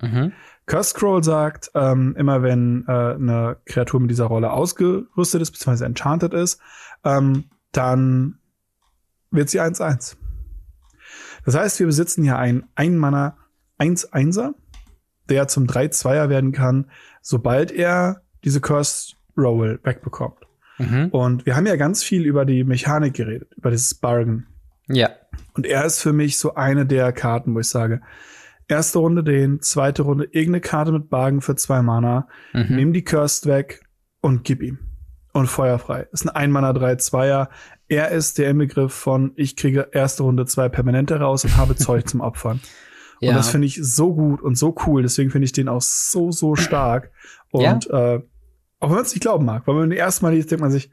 Mhm. 0.02 0.34
Curse 0.70 0.92
Scroll 0.92 1.24
sagt, 1.24 1.72
ähm, 1.74 2.16
immer 2.16 2.44
wenn 2.44 2.86
äh, 2.88 2.92
eine 2.92 3.58
Kreatur 3.66 4.00
mit 4.00 4.12
dieser 4.12 4.26
Rolle 4.26 4.52
ausgerüstet 4.52 5.42
ist, 5.42 5.52
beziehungsweise 5.52 5.86
enchanted 5.86 6.34
ist, 6.34 6.62
ähm, 7.04 7.46
dann 7.72 8.38
wird 9.32 9.50
sie 9.50 9.60
1-1. 9.60 10.16
Das 11.44 11.56
heißt, 11.56 11.80
wir 11.80 11.88
besitzen 11.88 12.24
hier 12.24 12.38
einen 12.38 12.66
Einmanner 12.76 13.36
1-1er, 13.80 14.54
der 15.28 15.48
zum 15.48 15.66
3-2er 15.66 16.30
werden 16.30 16.52
kann, 16.52 16.92
sobald 17.22 17.72
er 17.72 18.22
diese 18.44 18.62
Curse 18.62 19.16
Roll 19.36 19.80
wegbekommt. 19.84 20.38
Mhm. 20.78 21.08
Und 21.10 21.46
wir 21.48 21.56
haben 21.56 21.66
ja 21.66 21.78
ganz 21.78 22.04
viel 22.04 22.26
über 22.26 22.46
die 22.46 22.64
Mechanik 22.64 23.16
geredet, 23.16 23.52
über 23.58 23.72
dieses 23.72 23.96
Bargain. 23.96 24.46
Ja. 24.88 25.10
Und 25.54 25.66
er 25.66 25.86
ist 25.86 26.00
für 26.00 26.14
mich 26.14 26.38
so 26.38 26.54
eine 26.54 26.86
der 26.86 27.12
Karten, 27.12 27.56
wo 27.56 27.60
ich 27.60 27.70
sage, 27.70 28.02
erste 28.70 29.00
Runde 29.00 29.24
den, 29.24 29.62
zweite 29.62 30.04
Runde 30.04 30.26
irgendeine 30.26 30.62
Karte 30.62 30.92
mit 30.92 31.10
Bargen 31.10 31.42
für 31.42 31.56
zwei 31.56 31.82
Mana, 31.82 32.28
mhm. 32.54 32.76
nimm 32.76 32.94
die 32.94 33.04
Cursed 33.04 33.48
weg 33.48 33.82
und 34.22 34.44
gib 34.44 34.62
ihm. 34.62 34.80
Und 35.34 35.48
feuerfrei. 35.48 36.08
Ist 36.12 36.26
ein 36.26 36.30
Ein-Mana 36.30 36.72
3-2er. 36.72 37.50
Er 37.88 38.10
ist 38.10 38.38
der 38.40 38.50
Inbegriff 38.50 38.94
von, 38.94 39.32
ich 39.36 39.56
kriege 39.56 39.90
erste 39.92 40.24
Runde 40.24 40.46
zwei 40.46 40.70
Permanente 40.70 41.20
raus 41.20 41.44
und 41.44 41.56
habe 41.56 41.76
Zeug 41.76 42.08
zum 42.08 42.22
Opfern. 42.22 42.62
Ja. 43.20 43.30
Und 43.30 43.36
das 43.36 43.50
finde 43.50 43.68
ich 43.68 43.78
so 43.82 44.16
gut 44.16 44.42
und 44.42 44.58
so 44.58 44.74
cool. 44.86 45.02
Deswegen 45.02 45.30
finde 45.30 45.44
ich 45.44 45.52
den 45.52 45.68
auch 45.68 45.82
so, 45.82 46.32
so 46.32 46.56
stark. 46.56 47.12
Und 47.52 47.86
ja. 47.86 48.16
äh, 48.16 48.24
auch 48.80 48.88
wenn 48.88 48.96
man 48.96 49.04
es 49.04 49.14
nicht 49.14 49.22
glauben 49.22 49.46
mag, 49.46 49.68
weil 49.68 49.76
man 49.76 49.90
den 49.90 50.00
ersten 50.00 50.24
Mal 50.24 50.34
liest, 50.34 50.52
denkt 50.52 50.62
man 50.62 50.72
sich, 50.72 50.90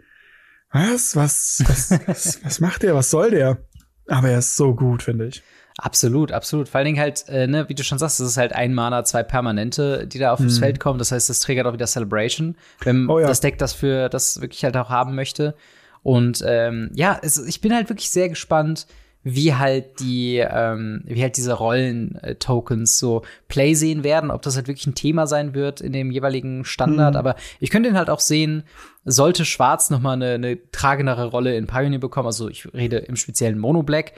was, 0.72 1.14
was, 1.14 1.62
was, 1.66 1.90
was, 2.06 2.44
was 2.44 2.60
macht 2.60 2.82
der, 2.82 2.94
was 2.94 3.10
soll 3.10 3.30
der? 3.30 3.64
Aber 4.08 4.28
er 4.28 4.38
ist 4.38 4.56
so 4.56 4.74
gut, 4.74 5.02
finde 5.02 5.28
ich. 5.28 5.42
Absolut, 5.78 6.32
absolut. 6.32 6.68
Vor 6.68 6.78
allen 6.78 6.86
Dingen 6.86 7.00
halt, 7.00 7.28
äh, 7.28 7.46
ne, 7.46 7.68
wie 7.68 7.74
du 7.74 7.84
schon 7.84 7.98
sagst, 7.98 8.18
es 8.18 8.30
ist 8.30 8.36
halt 8.38 8.54
ein 8.54 8.72
Mana, 8.72 9.04
zwei 9.04 9.22
Permanente, 9.22 10.06
die 10.06 10.18
da 10.18 10.32
aufs 10.32 10.42
mhm. 10.42 10.60
Feld 10.60 10.80
kommen. 10.80 10.98
Das 10.98 11.12
heißt, 11.12 11.28
das 11.28 11.40
triggert 11.40 11.66
auch 11.66 11.74
wieder 11.74 11.86
Celebration, 11.86 12.56
wenn 12.82 13.08
oh, 13.10 13.18
ja. 13.18 13.26
das 13.26 13.40
Deck 13.40 13.58
das 13.58 13.74
für 13.74 14.08
das 14.08 14.40
wirklich 14.40 14.64
halt 14.64 14.76
auch 14.76 14.88
haben 14.88 15.14
möchte. 15.14 15.54
Und 16.02 16.42
ähm, 16.46 16.90
ja, 16.94 17.18
es, 17.22 17.36
ich 17.36 17.60
bin 17.60 17.74
halt 17.74 17.90
wirklich 17.90 18.08
sehr 18.08 18.30
gespannt, 18.30 18.86
wie 19.28 19.54
halt 19.54 19.98
die, 19.98 20.36
ähm, 20.38 21.02
wie 21.04 21.20
halt 21.20 21.36
diese 21.36 21.52
Rollen-Tokens 21.52 22.96
so 22.96 23.22
Play 23.48 23.74
sehen 23.74 24.04
werden, 24.04 24.30
ob 24.30 24.40
das 24.42 24.54
halt 24.54 24.68
wirklich 24.68 24.86
ein 24.86 24.94
Thema 24.94 25.26
sein 25.26 25.52
wird 25.52 25.80
in 25.80 25.92
dem 25.92 26.12
jeweiligen 26.12 26.64
Standard. 26.64 27.14
Mhm. 27.14 27.18
Aber 27.18 27.34
ich 27.58 27.70
könnte 27.70 27.88
ihn 27.88 27.98
halt 27.98 28.08
auch 28.08 28.20
sehen, 28.20 28.62
sollte 29.04 29.44
Schwarz 29.44 29.90
noch 29.90 30.00
mal 30.00 30.12
eine, 30.12 30.34
eine 30.34 30.70
tragendere 30.70 31.26
Rolle 31.26 31.56
in 31.56 31.66
Pioneer 31.66 31.98
bekommen. 31.98 32.26
Also 32.26 32.48
ich 32.48 32.72
rede 32.72 32.98
im 32.98 33.16
speziellen 33.16 33.58
Mono 33.58 33.82
Black. 33.82 34.12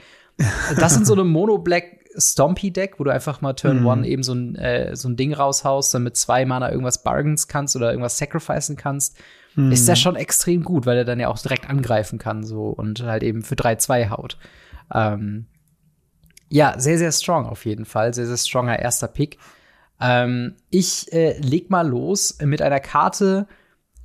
Das 0.77 0.93
sind 0.93 1.05
so 1.05 1.13
eine 1.13 1.23
Mono 1.25 1.57
Black 1.57 1.99
Stompy 2.17 2.71
Deck, 2.71 2.95
wo 2.97 3.03
du 3.03 3.11
einfach 3.11 3.41
mal 3.41 3.53
Turn 3.53 3.81
mhm. 3.81 3.85
One 3.85 4.07
eben 4.07 4.23
so 4.23 4.33
ein, 4.33 4.55
äh, 4.55 4.95
so 4.95 5.07
ein 5.09 5.15
Ding 5.15 5.33
raushaust, 5.33 5.93
dann 5.93 6.03
mit 6.03 6.17
zwei 6.17 6.45
Mana 6.45 6.71
irgendwas 6.71 7.03
bargains 7.03 7.47
kannst 7.47 7.75
oder 7.75 7.91
irgendwas 7.91 8.17
sacrificen 8.17 8.75
kannst. 8.75 9.17
Mhm. 9.55 9.71
Ist 9.71 9.87
das 9.87 9.99
schon 9.99 10.15
extrem 10.15 10.63
gut, 10.63 10.85
weil 10.85 10.97
er 10.97 11.05
dann 11.05 11.19
ja 11.19 11.27
auch 11.27 11.39
direkt 11.39 11.69
angreifen 11.69 12.19
kann 12.19 12.43
so 12.43 12.67
und 12.67 13.03
halt 13.03 13.23
eben 13.23 13.41
für 13.41 13.55
3-2 13.55 14.09
haut. 14.09 14.37
Ähm, 14.93 15.45
ja, 16.49 16.79
sehr, 16.79 16.97
sehr 16.97 17.11
strong 17.11 17.45
auf 17.45 17.65
jeden 17.65 17.85
Fall. 17.85 18.13
Sehr, 18.13 18.25
sehr 18.25 18.37
stronger 18.37 18.79
erster 18.79 19.07
Pick. 19.07 19.37
Ähm, 20.01 20.55
ich 20.69 21.11
äh, 21.13 21.37
leg 21.39 21.69
mal 21.69 21.87
los 21.87 22.37
mit 22.41 22.61
einer 22.61 22.79
Karte, 22.79 23.47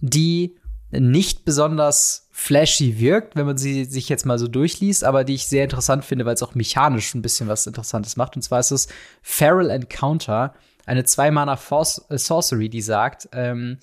die 0.00 0.56
nicht 1.00 1.44
besonders 1.44 2.28
flashy 2.30 2.98
wirkt, 2.98 3.36
wenn 3.36 3.46
man 3.46 3.56
sie 3.56 3.84
sich 3.84 4.08
jetzt 4.08 4.26
mal 4.26 4.38
so 4.38 4.48
durchliest, 4.48 5.04
aber 5.04 5.24
die 5.24 5.34
ich 5.34 5.46
sehr 5.46 5.64
interessant 5.64 6.04
finde, 6.04 6.24
weil 6.24 6.34
es 6.34 6.42
auch 6.42 6.54
mechanisch 6.54 7.14
ein 7.14 7.22
bisschen 7.22 7.48
was 7.48 7.66
Interessantes 7.66 8.16
macht. 8.16 8.36
Und 8.36 8.42
zwar 8.42 8.60
ist 8.60 8.70
es 8.70 8.88
Feral 9.22 9.70
Encounter, 9.70 10.54
eine 10.86 11.04
zwei-Mana 11.04 11.54
äh, 11.54 12.18
Sorcery, 12.18 12.68
die 12.68 12.82
sagt, 12.82 13.28
ähm, 13.32 13.78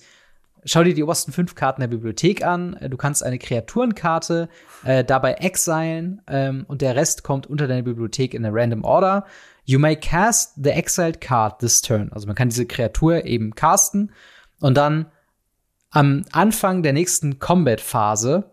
Schau 0.64 0.84
dir 0.84 0.94
die 0.94 1.02
obersten 1.02 1.32
fünf 1.32 1.56
Karten 1.56 1.80
der 1.80 1.88
Bibliothek 1.88 2.44
an. 2.44 2.74
Äh, 2.74 2.88
du 2.88 2.96
kannst 2.96 3.24
eine 3.24 3.38
Kreaturenkarte 3.38 4.48
äh, 4.84 5.04
dabei 5.04 5.34
exilen 5.34 6.22
ähm, 6.28 6.64
und 6.68 6.82
der 6.82 6.94
Rest 6.94 7.24
kommt 7.24 7.48
unter 7.48 7.66
deine 7.66 7.82
Bibliothek 7.82 8.32
in 8.32 8.44
a 8.44 8.50
random 8.50 8.84
order. 8.84 9.26
You 9.64 9.78
may 9.78 9.96
cast 9.96 10.62
the 10.62 10.70
exiled 10.70 11.20
card 11.20 11.58
this 11.58 11.82
turn. 11.82 12.12
Also 12.12 12.26
man 12.26 12.36
kann 12.36 12.48
diese 12.48 12.66
Kreatur 12.66 13.24
eben 13.24 13.54
casten 13.54 14.12
und 14.60 14.76
dann 14.76 15.06
am 15.92 16.24
Anfang 16.32 16.82
der 16.82 16.94
nächsten 16.94 17.38
Combat-Phase 17.38 18.50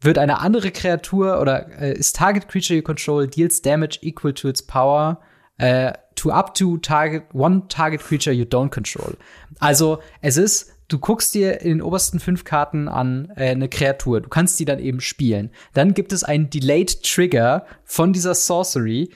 wird 0.00 0.18
eine 0.18 0.40
andere 0.40 0.70
Kreatur 0.70 1.40
oder 1.40 1.80
äh, 1.80 1.94
ist 1.94 2.16
Target 2.16 2.46
Creature 2.46 2.78
you 2.78 2.82
control 2.82 3.26
deals 3.26 3.62
damage 3.62 3.98
equal 4.02 4.32
to 4.34 4.48
its 4.48 4.62
power 4.62 5.20
äh, 5.56 5.92
to 6.14 6.30
up 6.30 6.54
to 6.54 6.76
target 6.76 7.24
one 7.32 7.66
target 7.68 8.02
creature 8.02 8.34
you 8.34 8.44
don't 8.44 8.68
control. 8.68 9.16
Also 9.58 9.98
es 10.20 10.36
ist 10.36 10.72
du 10.88 10.98
guckst 10.98 11.34
dir 11.34 11.62
in 11.62 11.78
den 11.78 11.82
obersten 11.82 12.20
fünf 12.20 12.44
Karten 12.44 12.88
an 12.88 13.32
äh, 13.36 13.48
eine 13.48 13.70
Kreatur. 13.70 14.20
Du 14.20 14.28
kannst 14.28 14.60
die 14.60 14.66
dann 14.66 14.78
eben 14.78 15.00
spielen. 15.00 15.50
Dann 15.72 15.94
gibt 15.94 16.12
es 16.12 16.22
einen 16.22 16.50
Delayed 16.50 17.02
Trigger 17.02 17.64
von 17.84 18.12
dieser 18.12 18.34
Sorcery, 18.34 19.10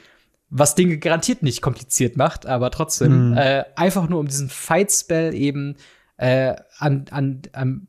was 0.49 0.75
Dinge 0.75 0.97
garantiert 0.97 1.43
nicht 1.43 1.61
kompliziert 1.61 2.17
macht, 2.17 2.47
aber 2.47 2.71
trotzdem 2.71 3.31
mhm. 3.31 3.39
einfach 3.77 4.09
nur 4.09 4.19
um 4.19 4.27
diesen 4.27 4.49
Fight 4.49 4.91
Spell 4.91 5.33
eben 5.33 5.77
äh, 6.21 6.55
an, 6.79 7.07
an, 7.11 7.43
am 7.53 7.89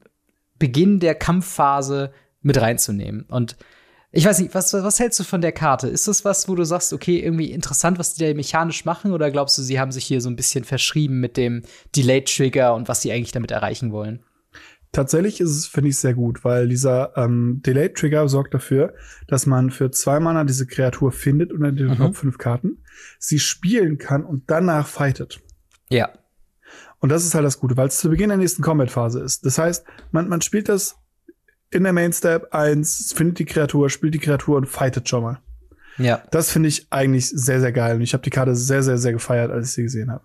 Beginn 0.58 1.00
der 1.00 1.15
Kampfphase 1.15 2.12
mit 2.41 2.60
reinzunehmen. 2.60 3.24
Und 3.24 3.58
ich 4.13 4.26
weiß 4.26 4.39
nicht, 4.39 4.56
was, 4.56 4.74
was 4.74 5.00
hältst 5.00 5.20
du 5.20 5.24
von 5.24 5.41
der 5.41 5.52
Karte? 5.52 5.88
Ist 5.88 6.08
das 6.08 6.24
was, 6.24 6.48
wo 6.48 6.56
du 6.56 6.63
sagst, 6.63 6.94
okay, 6.94 7.20
irgendwie 7.20 7.52
interessant, 7.52 8.00
was 8.00 8.13
die 8.13 8.26
da 8.26 8.34
mechanisch 8.34 8.86
machen? 8.86 9.12
Oder 9.12 9.32
glaubst 9.32 9.58
du, 9.58 9.62
sie 9.62 9.80
haben 9.80 9.91
sich 9.91 10.06
hier 10.06 10.22
so 10.22 10.30
ein 10.30 10.36
bisschen 10.38 10.63
verschrieben 10.63 11.20
mit 11.20 11.36
dem 11.36 11.63
Delay-Trigger 11.96 12.74
und 12.74 12.88
was 12.88 13.02
sie 13.02 13.12
eigentlich 13.12 13.34
damit 13.34 13.52
erreichen 13.52 13.91
wollen? 13.91 14.24
Tatsächlich 14.94 15.39
ist 15.39 15.52
es, 15.52 15.67
finde 15.67 15.89
ich, 15.89 15.98
sehr 15.98 16.13
gut, 16.13 16.44
weil 16.44 16.67
dieser 16.67 17.15
ähm, 17.17 17.62
Delay-Trigger 17.65 18.28
sorgt 18.30 18.54
dafür, 18.54 18.94
dass 19.28 19.46
man 19.46 19.72
für 19.72 19.91
zwei 19.91 20.20
Mana 20.20 20.44
diese 20.46 20.67
Kreatur 20.67 21.12
findet 21.12 21.52
unter 21.52 21.72
den 21.72 21.88
mhm. 21.88 21.98
Top 21.98 22.15
5 22.15 22.38
Karten, 22.38 22.84
sie 23.20 23.39
spielen 23.39 23.98
kann 23.98 24.26
und 24.26 24.44
danach 24.48 24.88
fightet. 24.88 25.41
Ja. 25.89 26.10
Und 27.01 27.09
das 27.09 27.25
ist 27.25 27.35
halt 27.35 27.45
das 27.45 27.59
Gute, 27.59 27.75
weil 27.75 27.87
es 27.87 27.97
zu 27.97 28.09
Beginn 28.09 28.29
der 28.29 28.37
nächsten 28.37 28.61
Combat-Phase 28.61 29.19
ist. 29.19 29.45
Das 29.45 29.57
heißt, 29.57 29.85
man, 30.11 30.29
man 30.29 30.41
spielt 30.41 30.69
das 30.69 30.95
in 31.71 31.83
der 31.83 31.93
Main 31.93 32.13
Step 32.13 32.53
1 32.53 33.13
findet 33.15 33.39
die 33.39 33.45
Kreatur, 33.45 33.89
spielt 33.89 34.13
die 34.13 34.19
Kreatur 34.19 34.57
und 34.57 34.67
fightet 34.67 35.09
schon 35.09 35.23
mal. 35.23 35.39
Ja. 35.97 36.23
Das 36.31 36.51
finde 36.51 36.69
ich 36.69 36.87
eigentlich 36.89 37.29
sehr, 37.29 37.59
sehr 37.59 37.71
geil. 37.71 37.95
Und 37.95 38.01
ich 38.01 38.13
habe 38.13 38.23
die 38.23 38.29
Karte 38.29 38.55
sehr, 38.55 38.81
sehr, 38.81 38.97
sehr 38.97 39.13
gefeiert, 39.13 39.51
als 39.51 39.69
ich 39.69 39.73
sie 39.73 39.83
gesehen 39.83 40.11
habe. 40.11 40.23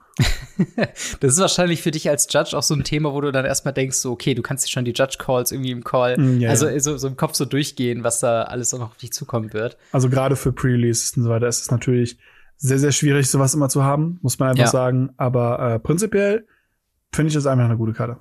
das 1.21 1.35
ist 1.35 1.41
wahrscheinlich 1.41 1.83
für 1.83 1.91
dich 1.91 2.09
als 2.09 2.29
Judge 2.31 2.57
auch 2.57 2.63
so 2.63 2.75
ein 2.75 2.85
Thema, 2.85 3.13
wo 3.13 3.21
du 3.21 3.33
dann 3.33 3.45
erstmal 3.45 3.75
denkst, 3.75 3.97
so, 3.97 4.13
okay, 4.13 4.35
du 4.35 4.43
kannst 4.43 4.65
dir 4.65 4.71
schon 4.71 4.85
die 4.85 4.93
Judge-Calls 4.93 5.53
irgendwie 5.53 5.73
im 5.73 5.85
Call, 5.85 6.17
mm, 6.19 6.41
ja, 6.41 6.51
also. 6.51 6.67
So, 6.79 6.97
so, 6.97 7.09
im 7.09 7.17
Kopf 7.17 7.35
so 7.35 7.45
durchgehen, 7.45 8.05
was 8.05 8.21
da 8.21 8.43
alles 8.43 8.73
auch 8.75 8.79
noch 8.79 8.91
auf 8.91 8.97
dich 8.97 9.13
zukommen 9.13 9.53
wird. 9.53 9.77
Also 9.93 10.09
gerade 10.09 10.37
für 10.37 10.53
Pre-Releases 10.53 11.17
und 11.17 11.25
so 11.25 11.31
weiter 11.31 11.49
ist 11.49 11.63
es 11.63 11.71
natürlich 11.71 12.17
sehr, 12.57 12.79
sehr 12.79 12.93
schwierig, 12.93 13.29
sowas 13.29 13.55
immer 13.55 13.69
zu 13.69 13.85
haben, 13.85 14.19
muss 14.23 14.39
man 14.39 14.51
einfach 14.51 14.65
ja. 14.65 14.71
sagen. 14.71 15.11
Aber 15.17 15.75
äh, 15.75 15.79
prinzipiell 15.79 16.47
finde 17.17 17.29
ich 17.29 17.35
das 17.35 17.47
einfach 17.47 17.65
eine 17.65 17.77
gute 17.77 17.93
Karte. 17.93 18.19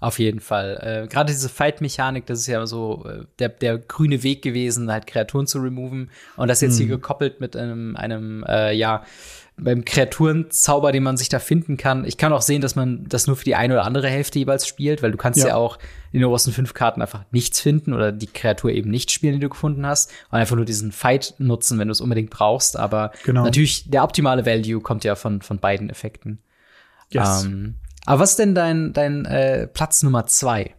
Auf 0.00 0.20
jeden 0.20 0.38
Fall. 0.40 0.78
Äh, 0.80 1.08
Gerade 1.08 1.32
diese 1.32 1.48
Fight-Mechanik, 1.48 2.24
das 2.26 2.40
ist 2.40 2.46
ja 2.46 2.64
so 2.66 3.04
äh, 3.04 3.24
der, 3.40 3.48
der 3.48 3.78
grüne 3.78 4.22
Weg 4.22 4.42
gewesen, 4.42 4.92
halt 4.92 5.08
Kreaturen 5.08 5.46
zu 5.48 5.58
removen. 5.58 6.10
Und 6.36 6.48
das 6.48 6.60
jetzt 6.60 6.74
mhm. 6.74 6.78
hier 6.78 6.88
gekoppelt 6.88 7.40
mit 7.40 7.56
einem, 7.56 7.96
einem 7.96 8.44
äh, 8.46 8.72
ja, 8.72 9.02
beim 9.56 9.84
Kreaturenzauber, 9.84 10.92
den 10.92 11.02
man 11.02 11.16
sich 11.16 11.28
da 11.28 11.40
finden 11.40 11.76
kann. 11.76 12.04
Ich 12.04 12.16
kann 12.16 12.32
auch 12.32 12.42
sehen, 12.42 12.62
dass 12.62 12.76
man 12.76 13.06
das 13.08 13.26
nur 13.26 13.34
für 13.34 13.44
die 13.44 13.56
eine 13.56 13.74
oder 13.74 13.84
andere 13.84 14.08
Hälfte 14.08 14.38
jeweils 14.38 14.68
spielt, 14.68 15.02
weil 15.02 15.10
du 15.10 15.18
kannst 15.18 15.40
ja, 15.40 15.48
ja 15.48 15.56
auch 15.56 15.78
in 16.12 16.20
den 16.20 16.28
obersten 16.28 16.52
fünf 16.52 16.74
Karten 16.74 17.02
einfach 17.02 17.24
nichts 17.32 17.60
finden 17.60 17.92
oder 17.92 18.12
die 18.12 18.28
Kreatur 18.28 18.70
eben 18.70 18.90
nicht 18.90 19.10
spielen, 19.10 19.34
die 19.34 19.40
du 19.40 19.48
gefunden 19.48 19.84
hast. 19.84 20.12
Und 20.30 20.38
einfach 20.38 20.54
nur 20.54 20.64
diesen 20.64 20.92
Fight 20.92 21.34
nutzen, 21.38 21.76
wenn 21.80 21.88
du 21.88 21.92
es 21.92 22.00
unbedingt 22.00 22.30
brauchst. 22.30 22.76
Aber 22.76 23.10
genau. 23.24 23.42
natürlich, 23.42 23.90
der 23.90 24.04
optimale 24.04 24.46
Value 24.46 24.80
kommt 24.80 25.02
ja 25.02 25.16
von, 25.16 25.42
von 25.42 25.58
beiden 25.58 25.90
Effekten. 25.90 26.38
Yes. 27.10 27.44
Ähm, 27.44 27.74
aber 28.08 28.20
was 28.20 28.30
ist 28.30 28.38
denn 28.38 28.54
dein, 28.54 28.94
dein 28.94 29.26
äh, 29.26 29.66
Platz 29.66 30.02
Nummer 30.02 30.24
zwei? 30.24 30.74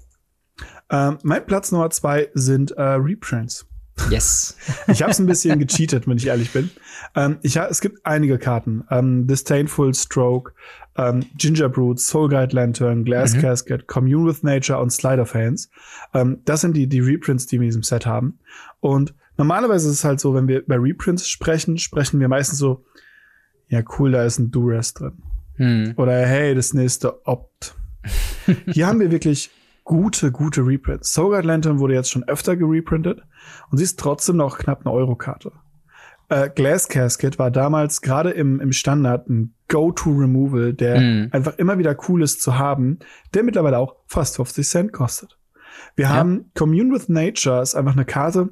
Ähm, 0.90 1.20
mein 1.22 1.46
Platz 1.46 1.72
Nummer 1.72 1.92
zwei 1.92 2.32
sind 2.34 2.72
äh, 2.72 2.82
Reprints. 2.82 3.68
Yes. 4.10 4.58
ich 4.88 5.04
habe 5.04 5.12
es 5.12 5.20
ein 5.20 5.28
bisschen 5.28 5.60
gecheatet, 5.60 6.08
wenn 6.08 6.18
ich 6.18 6.26
ehrlich 6.26 6.52
bin. 6.52 6.72
Ähm, 7.14 7.38
ich, 7.44 7.56
es 7.56 7.82
gibt 7.82 8.04
einige 8.04 8.40
Karten. 8.40 8.84
Ähm, 8.90 9.28
Disdainful 9.28 9.94
Stroke, 9.94 10.54
ähm, 10.98 11.24
Ginger 11.38 11.70
Brood, 11.70 12.00
Soul 12.00 12.30
Guide 12.30 12.56
Lantern, 12.56 13.06
Glass 13.06 13.36
mhm. 13.36 13.42
Casket, 13.42 13.86
Commune 13.86 14.28
with 14.28 14.42
Nature 14.42 14.80
und 14.80 14.90
Slider 14.90 15.28
Fans. 15.28 15.70
Ähm, 16.16 16.42
das 16.46 16.62
sind 16.62 16.76
die, 16.76 16.88
die 16.88 17.00
Reprints, 17.00 17.46
die 17.46 17.60
wir 17.60 17.66
in 17.66 17.70
diesem 17.70 17.84
Set 17.84 18.08
haben. 18.08 18.40
Und 18.80 19.14
normalerweise 19.38 19.88
ist 19.90 19.98
es 19.98 20.04
halt 20.04 20.20
so, 20.20 20.34
wenn 20.34 20.48
wir 20.48 20.66
bei 20.66 20.78
Reprints 20.78 21.30
sprechen, 21.30 21.78
sprechen 21.78 22.20
wir 22.20 22.28
meistens 22.28 22.58
so, 22.58 22.86
ja 23.68 23.84
cool, 24.00 24.14
da 24.14 24.24
ist 24.24 24.40
ein 24.40 24.50
Duress 24.50 24.96
drin. 24.96 25.22
Hm. 25.60 25.94
Oder 25.98 26.26
hey, 26.26 26.56
das 26.56 26.74
nächste 26.74 27.26
Opt. 27.28 27.76
Hier 28.68 28.88
haben 28.88 29.00
wir 29.00 29.12
wirklich 29.12 29.52
gute, 29.84 30.32
gute 30.32 30.66
Reprints. 30.66 31.14
Sogard 31.14 31.46
Lantern 31.46 31.80
wurde 31.80 31.94
jetzt 31.94 32.10
schon 32.10 32.24
öfter 32.28 32.56
gereprintet 32.56 33.22
und 33.70 33.78
sie 33.78 33.84
ist 33.84 34.00
trotzdem 34.00 34.38
noch 34.38 34.58
knapp 34.58 34.86
eine 34.86 34.94
Eurokarte. 34.94 35.52
Äh, 36.30 36.50
Glass 36.50 36.88
Casket 36.88 37.40
war 37.40 37.52
damals 37.52 38.02
gerade 38.02 38.30
im, 38.30 38.62
im 38.62 38.72
Standard 38.72 39.28
ein 39.28 39.56
Go-To-Removal, 39.68 40.74
der 40.74 41.00
mm. 41.00 41.30
einfach 41.32 41.58
immer 41.58 41.78
wieder 41.78 41.96
cool 42.08 42.24
ist 42.24 42.42
zu 42.42 42.58
haben, 42.58 43.00
der 43.34 43.44
mittlerweile 43.44 43.80
auch 43.80 43.96
fast 44.06 44.38
50 44.38 44.68
Cent 44.68 44.94
kostet. 44.94 45.38
Wir 45.96 46.06
ja. 46.06 46.12
haben 46.12 46.52
Commune 46.56 46.94
with 46.94 47.10
Nature, 47.10 47.62
ist 47.62 47.76
einfach 47.76 47.94
eine 47.94 48.06
Karte, 48.06 48.50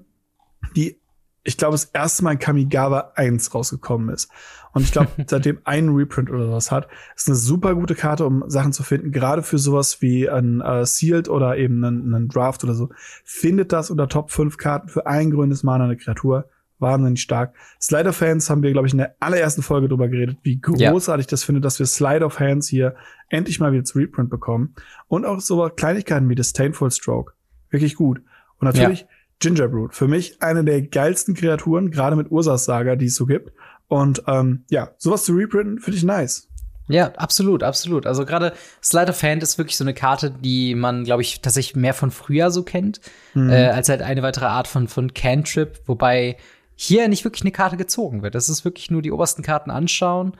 die 0.76 1.00
ich 1.48 1.56
glaube, 1.56 1.76
das 1.76 1.86
erste 1.86 2.26
Mal 2.26 2.34
in 2.34 2.40
Kamigawa 2.40 3.14
1 3.16 3.56
rausgekommen 3.56 4.10
ist. 4.10 4.30
Und 4.78 4.84
ich 4.84 4.92
glaube, 4.92 5.10
seitdem 5.28 5.60
ein 5.64 5.90
Reprint 5.90 6.30
oder 6.30 6.46
sowas 6.46 6.72
hat, 6.72 6.88
ist 7.16 7.28
eine 7.28 7.36
super 7.36 7.76
gute 7.76 7.96
Karte, 7.96 8.26
um 8.26 8.44
Sachen 8.48 8.74
zu 8.74 8.84
finden. 8.84 9.12
Gerade 9.12 9.44
für 9.44 9.58
sowas 9.58 10.02
wie 10.02 10.30
ein 10.30 10.62
äh, 10.62 10.86
Sealed 10.86 11.30
oder 11.30 11.58
eben 11.58 11.84
einen, 11.84 12.14
einen 12.14 12.28
Draft 12.30 12.64
oder 12.64 12.74
so. 12.74 12.90
Findet 13.24 13.74
das 13.74 13.90
unter 13.90 14.08
Top 14.08 14.32
5 14.32 14.58
Karten 14.58 14.88
für 14.88 15.08
ein 15.08 15.32
grünes 15.32 15.64
Mana 15.64 15.86
eine 15.86 15.98
Kreatur. 15.98 16.50
Wahnsinnig 16.80 17.20
stark. 17.22 17.56
Slider-Fans 17.82 18.52
haben 18.52 18.62
wir, 18.62 18.72
glaube 18.72 18.86
ich, 18.86 18.94
in 18.94 19.00
der 19.00 19.16
allerersten 19.20 19.64
Folge 19.64 19.90
drüber 19.90 20.10
geredet, 20.10 20.38
wie 20.44 20.62
großartig 20.62 21.26
ja. 21.26 21.30
das 21.32 21.44
findet, 21.44 21.66
dass 21.66 21.80
wir 21.80 21.88
Slider-Fans 21.88 22.68
hier 22.68 22.96
endlich 23.30 23.60
mal 23.60 23.72
wieder 23.72 23.84
zu 23.84 23.98
Reprint 23.98 24.30
bekommen. 24.30 24.76
Und 25.08 25.26
auch 25.26 25.40
so 25.40 25.68
Kleinigkeiten 25.76 26.30
wie 26.30 26.36
Disdainful 26.36 26.92
Stroke. 26.92 27.34
Wirklich 27.72 27.96
gut. 27.96 28.22
Und 28.60 28.66
natürlich 28.66 29.02
ja 29.02 29.08
Gingerbrood. 29.40 29.94
Für 29.94 30.08
mich 30.08 30.42
eine 30.42 30.64
der 30.64 30.82
geilsten 30.82 31.36
Kreaturen, 31.36 31.92
gerade 31.92 32.16
mit 32.16 32.32
Ursas 32.32 32.66
Saga, 32.66 32.96
die 32.96 33.06
es 33.06 33.16
so 33.16 33.26
gibt. 33.26 33.52
Und 33.88 34.24
ähm, 34.28 34.66
ja, 34.70 34.92
sowas 34.98 35.24
zu 35.24 35.34
reprinten 35.34 35.80
finde 35.80 35.98
ich 35.98 36.04
nice. 36.04 36.48
Ja, 36.90 37.12
absolut, 37.16 37.64
absolut. 37.64 38.06
Also 38.06 38.26
gerade 38.26 38.54
Slider 38.82 39.14
Fan 39.14 39.40
ist 39.40 39.58
wirklich 39.58 39.76
so 39.76 39.84
eine 39.84 39.94
Karte, 39.94 40.32
die 40.32 40.74
man, 40.74 41.04
glaube 41.04 41.22
ich, 41.22 41.42
tatsächlich 41.42 41.76
mehr 41.76 41.94
von 41.94 42.12
früher 42.12 42.50
so 42.50 42.64
kennt, 42.64 43.02
mhm. 43.34 43.50
äh, 43.50 43.68
als 43.68 43.90
halt 43.90 44.02
eine 44.02 44.24
weitere 44.24 44.46
Art 44.46 44.68
von, 44.68 44.88
von 44.88 45.14
Cantrip, 45.14 45.82
wobei 45.86 46.38
hier 46.76 47.08
nicht 47.08 47.26
wirklich 47.26 47.42
eine 47.42 47.52
Karte 47.52 47.76
gezogen 47.76 48.22
wird. 48.22 48.36
Das 48.36 48.50
ist 48.50 48.64
wirklich 48.64 48.90
nur 48.92 49.02
die 49.02 49.12
obersten 49.12 49.42
Karten 49.42 49.70
anschauen. 49.70 50.38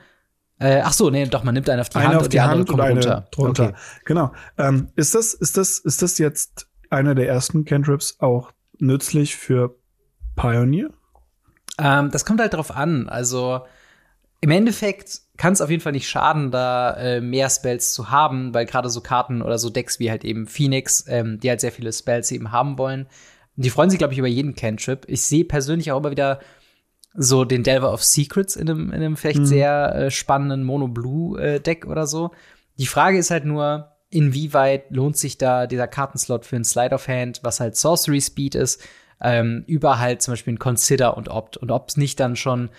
Äh, 0.58 0.80
ach 0.82 0.92
so, 0.92 1.10
nee, 1.10 1.26
doch, 1.26 1.44
man 1.44 1.54
nimmt 1.54 1.68
einen 1.68 1.80
auf 1.80 1.88
die 1.88 1.98
eine 1.98 2.06
Hand 2.06 2.16
auf 2.16 2.22
und 2.24 2.32
die, 2.32 2.36
die 2.36 2.40
andere 2.40 2.64
kommt 2.64 2.82
runter. 2.82 3.28
drunter. 3.30 3.64
Okay. 3.64 3.74
Genau. 4.06 4.32
Ähm, 4.56 4.88
ist 4.96 5.14
das, 5.14 5.34
ist 5.34 5.56
das, 5.56 5.78
ist 5.78 6.02
das 6.02 6.18
jetzt 6.18 6.68
einer 6.90 7.14
der 7.14 7.28
ersten 7.28 7.64
Cantrips 7.64 8.16
auch 8.20 8.52
nützlich 8.78 9.36
für 9.36 9.76
Pioneer? 10.34 10.90
Ähm, 11.78 12.10
das 12.10 12.24
kommt 12.24 12.40
halt 12.40 12.54
drauf 12.54 12.74
an. 12.74 13.08
Also 13.08 13.60
im 14.40 14.50
Endeffekt 14.50 15.20
kann 15.36 15.52
es 15.52 15.60
auf 15.60 15.70
jeden 15.70 15.82
Fall 15.82 15.92
nicht 15.92 16.08
schaden, 16.08 16.50
da 16.50 16.94
äh, 16.94 17.20
mehr 17.20 17.50
Spells 17.50 17.92
zu 17.92 18.10
haben, 18.10 18.54
weil 18.54 18.66
gerade 18.66 18.88
so 18.88 19.00
Karten 19.00 19.42
oder 19.42 19.58
so 19.58 19.70
Decks 19.70 19.98
wie 19.98 20.10
halt 20.10 20.24
eben 20.24 20.46
Phoenix, 20.46 21.04
ähm, 21.08 21.40
die 21.40 21.48
halt 21.48 21.60
sehr 21.60 21.72
viele 21.72 21.92
Spells 21.92 22.30
eben 22.30 22.52
haben 22.52 22.78
wollen, 22.78 23.06
die 23.56 23.70
freuen 23.70 23.90
sich, 23.90 23.98
glaube 23.98 24.12
ich, 24.12 24.18
über 24.18 24.28
jeden 24.28 24.54
Cantrip. 24.54 25.04
Ich 25.08 25.22
sehe 25.22 25.44
persönlich 25.44 25.90
auch 25.90 25.98
immer 25.98 26.12
wieder 26.12 26.38
so 27.14 27.44
den 27.44 27.64
Delver 27.64 27.92
of 27.92 28.04
Secrets 28.04 28.54
in 28.54 28.70
einem, 28.70 28.88
in 28.90 28.94
einem 28.94 29.16
vielleicht 29.16 29.40
mhm. 29.40 29.46
sehr 29.46 29.94
äh, 29.94 30.10
spannenden 30.10 30.62
Mono-Blue-Deck 30.62 31.84
äh, 31.84 31.88
oder 31.88 32.06
so. 32.06 32.30
Die 32.78 32.86
Frage 32.86 33.18
ist 33.18 33.32
halt 33.32 33.44
nur, 33.44 33.90
inwieweit 34.10 34.90
lohnt 34.90 35.16
sich 35.16 35.38
da 35.38 35.66
dieser 35.66 35.88
Kartenslot 35.88 36.46
für 36.46 36.54
ein 36.54 36.64
Slide 36.64 36.94
of 36.94 37.08
Hand, 37.08 37.40
was 37.42 37.58
halt 37.58 37.76
Sorcery 37.76 38.20
Speed 38.20 38.54
ist, 38.54 38.80
ähm, 39.20 39.64
über 39.66 39.98
halt 39.98 40.22
zum 40.22 40.32
Beispiel 40.32 40.54
ein 40.54 40.58
Consider 40.58 41.16
und 41.16 41.28
Opt. 41.28 41.56
Und 41.56 41.70
ob 41.70 41.88
es 41.88 41.96
nicht 41.96 42.20
dann 42.20 42.36
schon 42.36 42.70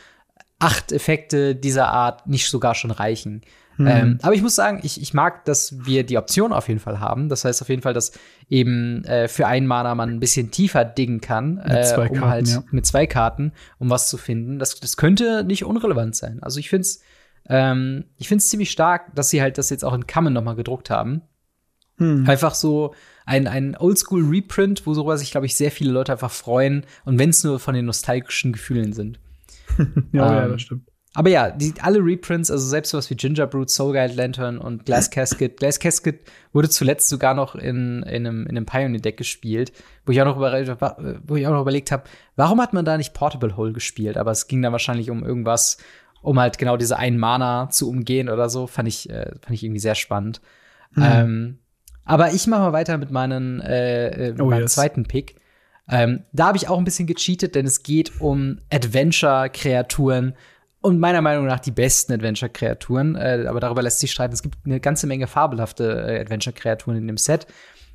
acht 0.59 0.91
Effekte 0.91 1.55
dieser 1.55 1.89
Art 1.89 2.27
nicht 2.27 2.49
sogar 2.49 2.75
schon 2.75 2.91
reichen. 2.91 3.41
Mhm. 3.77 3.87
Ähm, 3.87 4.19
aber 4.21 4.33
ich 4.33 4.41
muss 4.41 4.55
sagen, 4.55 4.81
ich, 4.83 5.01
ich 5.01 5.13
mag, 5.13 5.45
dass 5.45 5.85
wir 5.85 6.05
die 6.05 6.17
Option 6.17 6.51
auf 6.51 6.67
jeden 6.67 6.81
Fall 6.81 6.99
haben. 6.99 7.29
Das 7.29 7.45
heißt 7.45 7.61
auf 7.61 7.69
jeden 7.69 7.81
Fall, 7.81 7.93
dass 7.93 8.11
eben 8.49 9.05
äh, 9.05 9.29
für 9.29 9.47
einen 9.47 9.67
Mana 9.67 9.95
man 9.95 10.09
ein 10.09 10.19
bisschen 10.19 10.51
tiefer 10.51 10.83
diggen 10.83 11.21
kann, 11.21 11.55
mit 11.55 11.71
äh, 11.71 11.83
zwei 11.83 12.09
um 12.09 12.15
Karten, 12.15 12.29
halt 12.29 12.47
ja. 12.49 12.63
mit 12.71 12.85
zwei 12.85 13.07
Karten, 13.07 13.53
um 13.77 13.89
was 13.89 14.09
zu 14.09 14.17
finden. 14.17 14.59
Das, 14.59 14.79
das 14.79 14.97
könnte 14.97 15.45
nicht 15.45 15.63
unrelevant 15.63 16.15
sein. 16.15 16.43
Also 16.43 16.59
ich 16.59 16.69
finde 16.69 16.81
es 16.81 17.01
ähm, 17.47 18.05
ich 18.17 18.29
ziemlich 18.39 18.69
stark, 18.69 19.15
dass 19.15 19.29
sie 19.29 19.41
halt 19.41 19.57
das 19.57 19.69
jetzt 19.69 19.83
auch 19.83 19.93
in 19.93 20.07
Kammen 20.07 20.33
noch 20.33 20.43
mal 20.43 20.55
gedruckt 20.55 20.89
haben. 20.89 21.21
Hm. 21.97 22.29
Einfach 22.29 22.55
so 22.55 22.93
ein, 23.29 23.47
ein 23.47 23.77
Oldschool-Reprint, 23.77 24.87
wo 24.87 24.95
sowas 24.95 25.19
sich, 25.19 25.29
glaube 25.29 25.45
ich, 25.45 25.55
sehr 25.55 25.69
viele 25.69 25.91
Leute 25.91 26.11
einfach 26.11 26.31
freuen. 26.31 26.83
Und 27.05 27.19
wenn 27.19 27.29
es 27.29 27.43
nur 27.43 27.59
von 27.59 27.75
den 27.75 27.85
nostalgischen 27.85 28.53
Gefühlen 28.53 28.91
sind. 28.91 29.19
ja, 29.77 29.85
ähm, 29.85 30.13
ja, 30.13 30.47
das 30.47 30.61
stimmt. 30.63 30.89
Aber 31.13 31.29
ja, 31.29 31.51
die, 31.51 31.73
alle 31.81 31.99
Reprints, 31.99 32.49
also 32.49 32.67
selbst 32.67 32.89
sowas 32.89 33.09
wie 33.09 33.15
Gingerbread, 33.15 33.69
Soul 33.69 33.93
Guide 33.93 34.15
Lantern 34.15 34.57
und 34.57 34.85
Glass 34.85 35.09
Casket. 35.11 35.57
Glass 35.57 35.79
Casket 35.79 36.21
wurde 36.53 36.69
zuletzt 36.69 37.07
sogar 37.07 37.35
noch 37.35 37.53
in, 37.53 38.01
in 38.03 38.25
einem, 38.25 38.47
in 38.47 38.57
einem 38.57 38.65
Pioneer-Deck 38.65 39.17
gespielt, 39.17 39.73
wo 40.05 40.11
ich 40.11 40.21
auch 40.21 40.25
noch, 40.25 40.37
überlegt, 40.37 40.81
wo 41.27 41.35
ich 41.35 41.45
auch 41.45 41.51
noch 41.51 41.61
überlegt 41.61 41.91
habe, 41.91 42.03
warum 42.35 42.59
hat 42.59 42.73
man 42.73 42.85
da 42.85 42.97
nicht 42.97 43.13
Portable 43.13 43.57
Hole 43.57 43.73
gespielt? 43.73 44.17
Aber 44.17 44.31
es 44.31 44.47
ging 44.47 44.63
dann 44.63 44.71
wahrscheinlich 44.71 45.11
um 45.11 45.23
irgendwas, 45.23 45.77
um 46.21 46.39
halt 46.39 46.57
genau 46.57 46.77
diese 46.77 46.97
einen 46.97 47.19
Mana 47.19 47.69
zu 47.69 47.89
umgehen 47.89 48.27
oder 48.27 48.49
so. 48.49 48.65
Fand 48.65 48.87
ich, 48.87 49.09
äh, 49.09 49.31
fand 49.41 49.51
ich 49.51 49.63
irgendwie 49.63 49.81
sehr 49.81 49.95
spannend. 49.95 50.41
Mhm. 50.95 51.03
Ähm, 51.03 51.59
aber 52.09 52.33
ich 52.33 52.47
mache 52.47 52.61
mal 52.61 52.73
weiter 52.73 52.97
mit, 52.97 53.11
meinen, 53.11 53.61
äh, 53.61 54.31
mit 54.31 54.41
oh, 54.41 54.45
meinem 54.45 54.63
yes. 54.63 54.73
zweiten 54.73 55.03
Pick. 55.03 55.35
Ähm, 55.87 56.23
da 56.33 56.47
habe 56.47 56.57
ich 56.57 56.67
auch 56.67 56.77
ein 56.77 56.83
bisschen 56.83 57.07
gecheatet, 57.07 57.53
denn 57.53 57.65
es 57.65 57.83
geht 57.83 58.19
um 58.19 58.59
Adventure-Kreaturen 58.71 60.33
und 60.81 60.99
meiner 60.99 61.21
Meinung 61.21 61.45
nach 61.45 61.59
die 61.59 61.71
besten 61.71 62.13
Adventure-Kreaturen. 62.13 63.15
Äh, 63.15 63.45
aber 63.47 63.59
darüber 63.59 63.83
lässt 63.83 63.99
sich 63.99 64.11
streiten. 64.11 64.33
Es 64.33 64.41
gibt 64.41 64.57
eine 64.65 64.79
ganze 64.79 65.05
Menge 65.05 65.27
fabelhafte 65.27 66.05
äh, 66.07 66.19
Adventure-Kreaturen 66.21 66.97
in 66.97 67.07
dem 67.07 67.17
Set. 67.17 67.45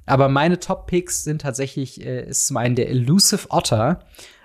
Aber 0.07 0.29
meine 0.29 0.61
Top-Picks 0.61 1.25
sind 1.25 1.41
tatsächlich, 1.41 2.05
äh, 2.05 2.29
ist 2.29 2.47
zum 2.47 2.57
einen 2.57 2.77
der 2.77 2.91
Elusive 2.91 3.49
Otter. 3.51 4.01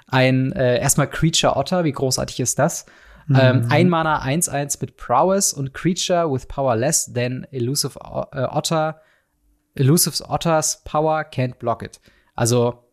Ein 0.08 0.52
äh, 0.54 0.80
erstmal 0.80 1.10
Creature 1.10 1.56
Otter, 1.56 1.84
wie 1.84 1.92
großartig 1.92 2.40
ist 2.40 2.58
das? 2.58 2.86
Ähm, 3.30 3.36
mhm. 3.36 3.40
Ähm, 3.40 3.68
ein 3.70 3.90
Mana 3.90 4.24
1-1 4.24 4.78
mit 4.82 4.98
Prowess 4.98 5.54
und 5.54 5.76
Creature 5.76 6.32
with 6.32 6.48
power 6.48 6.76
less 6.76 7.12
than 7.14 7.46
Elusive 7.52 8.00
äh, 8.32 8.46
Otter. 8.46 9.02
Elusive 9.76 10.24
Otter's 10.28 10.82
Power 10.84 11.22
can't 11.22 11.56
block 11.56 11.84
it. 11.84 12.00
Also 12.36 12.84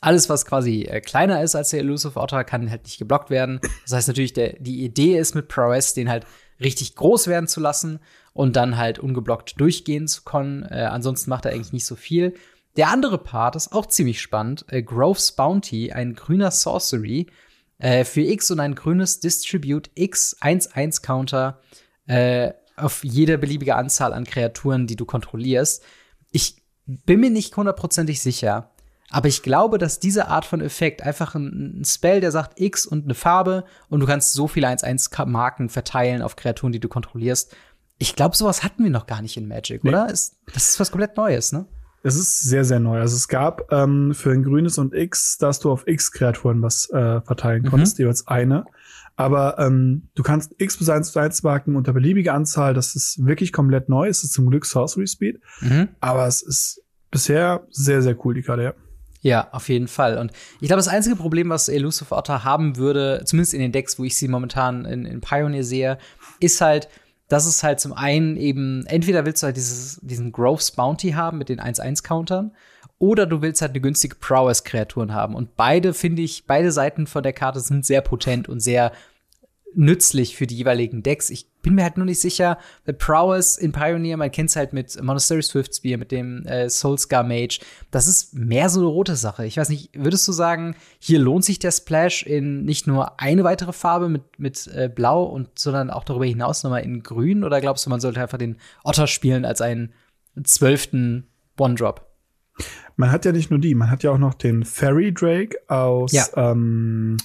alles, 0.00 0.28
was 0.28 0.44
quasi 0.44 0.82
äh, 0.82 1.00
kleiner 1.00 1.42
ist 1.42 1.54
als 1.54 1.70
der 1.70 1.80
Elusive 1.80 2.18
Otter, 2.20 2.44
kann 2.44 2.70
halt 2.70 2.84
nicht 2.84 2.98
geblockt 2.98 3.30
werden. 3.30 3.60
Das 3.84 3.92
heißt 3.92 4.08
natürlich, 4.08 4.32
der, 4.32 4.54
die 4.58 4.84
Idee 4.84 5.18
ist 5.18 5.34
mit 5.34 5.48
Prowess, 5.48 5.94
den 5.94 6.08
halt 6.08 6.26
richtig 6.60 6.96
groß 6.96 7.26
werden 7.26 7.48
zu 7.48 7.60
lassen 7.60 8.00
und 8.32 8.56
dann 8.56 8.76
halt 8.76 8.98
ungeblockt 8.98 9.60
durchgehen 9.60 10.06
zu 10.06 10.22
können. 10.22 10.64
Äh, 10.64 10.88
ansonsten 10.90 11.30
macht 11.30 11.46
er 11.46 11.52
eigentlich 11.52 11.72
nicht 11.72 11.86
so 11.86 11.96
viel. 11.96 12.34
Der 12.76 12.90
andere 12.90 13.18
Part 13.18 13.56
ist 13.56 13.72
auch 13.72 13.86
ziemlich 13.86 14.20
spannend. 14.20 14.66
Äh, 14.68 14.82
Grove's 14.82 15.32
Bounty, 15.32 15.92
ein 15.92 16.14
grüner 16.14 16.50
Sorcery, 16.50 17.26
äh, 17.78 18.04
für 18.04 18.20
X 18.20 18.50
und 18.50 18.60
ein 18.60 18.74
grünes 18.74 19.20
Distribute 19.20 19.90
X 19.94 20.36
1-1 20.40 21.02
Counter 21.02 21.60
äh, 22.06 22.52
auf 22.76 23.04
jede 23.04 23.38
beliebige 23.38 23.76
Anzahl 23.76 24.12
an 24.12 24.24
Kreaturen, 24.24 24.86
die 24.86 24.96
du 24.96 25.04
kontrollierst. 25.04 25.82
Ich 26.30 26.62
bin 26.86 27.20
mir 27.20 27.30
nicht 27.30 27.56
hundertprozentig 27.56 28.20
sicher, 28.20 28.70
aber 29.10 29.28
ich 29.28 29.42
glaube, 29.42 29.78
dass 29.78 30.00
diese 30.00 30.28
Art 30.28 30.44
von 30.44 30.60
Effekt 30.60 31.02
einfach 31.02 31.34
ein, 31.34 31.80
ein, 31.80 31.84
Spell, 31.84 32.20
der 32.20 32.32
sagt 32.32 32.60
X 32.60 32.86
und 32.86 33.04
eine 33.04 33.14
Farbe 33.14 33.64
und 33.88 34.00
du 34.00 34.06
kannst 34.06 34.32
so 34.32 34.48
viele 34.48 34.68
1-1-Marken 34.68 35.68
verteilen 35.68 36.22
auf 36.22 36.36
Kreaturen, 36.36 36.72
die 36.72 36.80
du 36.80 36.88
kontrollierst. 36.88 37.54
Ich 37.98 38.14
glaube, 38.14 38.36
sowas 38.36 38.62
hatten 38.62 38.82
wir 38.82 38.90
noch 38.90 39.06
gar 39.06 39.22
nicht 39.22 39.36
in 39.36 39.48
Magic, 39.48 39.84
nee. 39.84 39.90
oder? 39.90 40.10
Ist, 40.10 40.36
das 40.52 40.70
ist 40.70 40.80
was 40.80 40.90
komplett 40.90 41.16
Neues, 41.16 41.52
ne? 41.52 41.66
Es 42.02 42.14
ist 42.14 42.40
sehr, 42.40 42.64
sehr 42.64 42.78
neu. 42.78 43.00
Also 43.00 43.16
es 43.16 43.26
gab 43.26 43.72
ähm, 43.72 44.14
für 44.14 44.30
ein 44.30 44.44
grünes 44.44 44.78
und 44.78 44.94
X, 44.94 45.38
dass 45.38 45.58
du 45.58 45.72
auf 45.72 45.88
X-Kreaturen 45.88 46.62
was 46.62 46.88
äh, 46.90 47.20
verteilen 47.22 47.62
mhm. 47.62 47.68
konntest, 47.70 47.98
jeweils 47.98 48.28
eine. 48.28 48.64
Aber 49.16 49.58
ähm, 49.58 50.08
du 50.14 50.22
kannst 50.22 50.54
X 50.58 50.76
bis 50.76 50.90
1 50.90 51.12
zu 51.12 51.18
1 51.18 51.42
Marken 51.42 51.74
unter 51.74 51.92
beliebige 51.92 52.32
Anzahl. 52.32 52.74
Das 52.74 52.94
ist 52.94 53.24
wirklich 53.24 53.52
komplett 53.52 53.88
neu. 53.88 54.08
Es 54.08 54.22
ist 54.22 54.34
zum 54.34 54.48
Glück 54.48 54.66
Sorcery 54.66 55.06
Speed. 55.06 55.40
Mhm. 55.60 55.88
Aber 56.00 56.26
es 56.26 56.42
ist 56.42 56.82
bisher 57.10 57.66
sehr, 57.70 58.02
sehr 58.02 58.16
cool, 58.24 58.34
die 58.34 58.42
Karte, 58.42 58.62
ja. 58.62 58.74
Ja, 59.22 59.48
auf 59.50 59.68
jeden 59.68 59.88
Fall. 59.88 60.18
Und 60.18 60.30
ich 60.60 60.68
glaube, 60.68 60.78
das 60.78 60.88
einzige 60.88 61.16
Problem, 61.16 61.48
was 61.48 61.68
Elusive 61.68 62.14
Otter 62.14 62.44
haben 62.44 62.76
würde, 62.76 63.22
zumindest 63.24 63.54
in 63.54 63.60
den 63.60 63.72
Decks, 63.72 63.98
wo 63.98 64.04
ich 64.04 64.16
sie 64.16 64.28
momentan 64.28 64.84
in, 64.84 65.04
in 65.04 65.20
Pioneer 65.20 65.64
sehe, 65.64 65.98
ist 66.38 66.60
halt, 66.60 66.88
dass 67.28 67.46
es 67.46 67.62
halt 67.62 67.80
zum 67.80 67.92
einen 67.92 68.36
eben, 68.36 68.86
entweder 68.86 69.26
willst 69.26 69.42
du 69.42 69.46
halt 69.46 69.56
dieses, 69.56 69.98
diesen 70.02 70.30
Groves 70.30 70.70
Bounty 70.70 71.12
haben 71.12 71.38
mit 71.38 71.48
den 71.48 71.60
1-1-Countern, 71.60 72.52
oder 72.98 73.26
du 73.26 73.42
willst 73.42 73.60
halt 73.60 73.72
eine 73.72 73.80
günstige 73.80 74.16
Prowess-Kreaturen 74.16 75.12
haben. 75.12 75.34
Und 75.34 75.56
beide, 75.56 75.92
finde 75.94 76.22
ich, 76.22 76.46
beide 76.46 76.72
Seiten 76.72 77.06
von 77.06 77.22
der 77.22 77.32
Karte 77.32 77.60
sind 77.60 77.84
sehr 77.84 78.00
potent 78.00 78.48
und 78.48 78.60
sehr 78.60 78.92
nützlich 79.76 80.36
für 80.36 80.46
die 80.46 80.56
jeweiligen 80.56 81.02
Decks. 81.02 81.28
Ich 81.28 81.50
bin 81.60 81.74
mir 81.74 81.82
halt 81.82 81.98
nur 81.98 82.06
nicht 82.06 82.20
sicher, 82.20 82.58
weil 82.86 82.94
Prowess 82.94 83.56
in 83.56 83.72
Pioneer, 83.72 84.16
man 84.16 84.30
kennt 84.30 84.48
es 84.48 84.56
halt 84.56 84.72
mit 84.72 85.00
Monastery 85.02 85.42
Swiftspear, 85.42 85.98
mit 85.98 86.12
dem 86.12 86.46
äh, 86.46 86.70
Soulscar 86.70 87.22
Mage, 87.22 87.60
das 87.90 88.06
ist 88.06 88.34
mehr 88.34 88.70
so 88.70 88.80
eine 88.80 88.88
rote 88.88 89.16
Sache. 89.16 89.44
Ich 89.44 89.58
weiß 89.58 89.68
nicht, 89.68 89.90
würdest 89.94 90.26
du 90.26 90.32
sagen, 90.32 90.76
hier 90.98 91.18
lohnt 91.18 91.44
sich 91.44 91.58
der 91.58 91.72
Splash 91.72 92.22
in 92.22 92.64
nicht 92.64 92.86
nur 92.86 93.20
eine 93.20 93.44
weitere 93.44 93.72
Farbe 93.72 94.08
mit, 94.08 94.38
mit 94.38 94.66
äh, 94.68 94.88
Blau 94.88 95.24
und 95.24 95.58
sondern 95.58 95.90
auch 95.90 96.04
darüber 96.04 96.24
hinaus 96.24 96.62
nochmal 96.62 96.82
in 96.82 97.02
Grün? 97.02 97.44
Oder 97.44 97.60
glaubst 97.60 97.84
du, 97.84 97.90
man 97.90 98.00
sollte 98.00 98.22
einfach 98.22 98.38
den 98.38 98.56
Otter 98.82 99.06
spielen 99.06 99.44
als 99.44 99.60
einen 99.60 99.92
zwölften 100.42 101.26
One-Drop? 101.58 102.06
Man 102.96 103.10
hat 103.10 103.24
ja 103.24 103.32
nicht 103.32 103.50
nur 103.50 103.58
die, 103.58 103.74
man 103.74 103.90
hat 103.90 104.02
ja 104.02 104.10
auch 104.10 104.18
noch 104.18 104.34
den 104.34 104.64
Fairy 104.64 105.12
Drake 105.12 105.56
aus 105.68 106.12
ja. 106.12 106.24
ähm, 106.34 107.16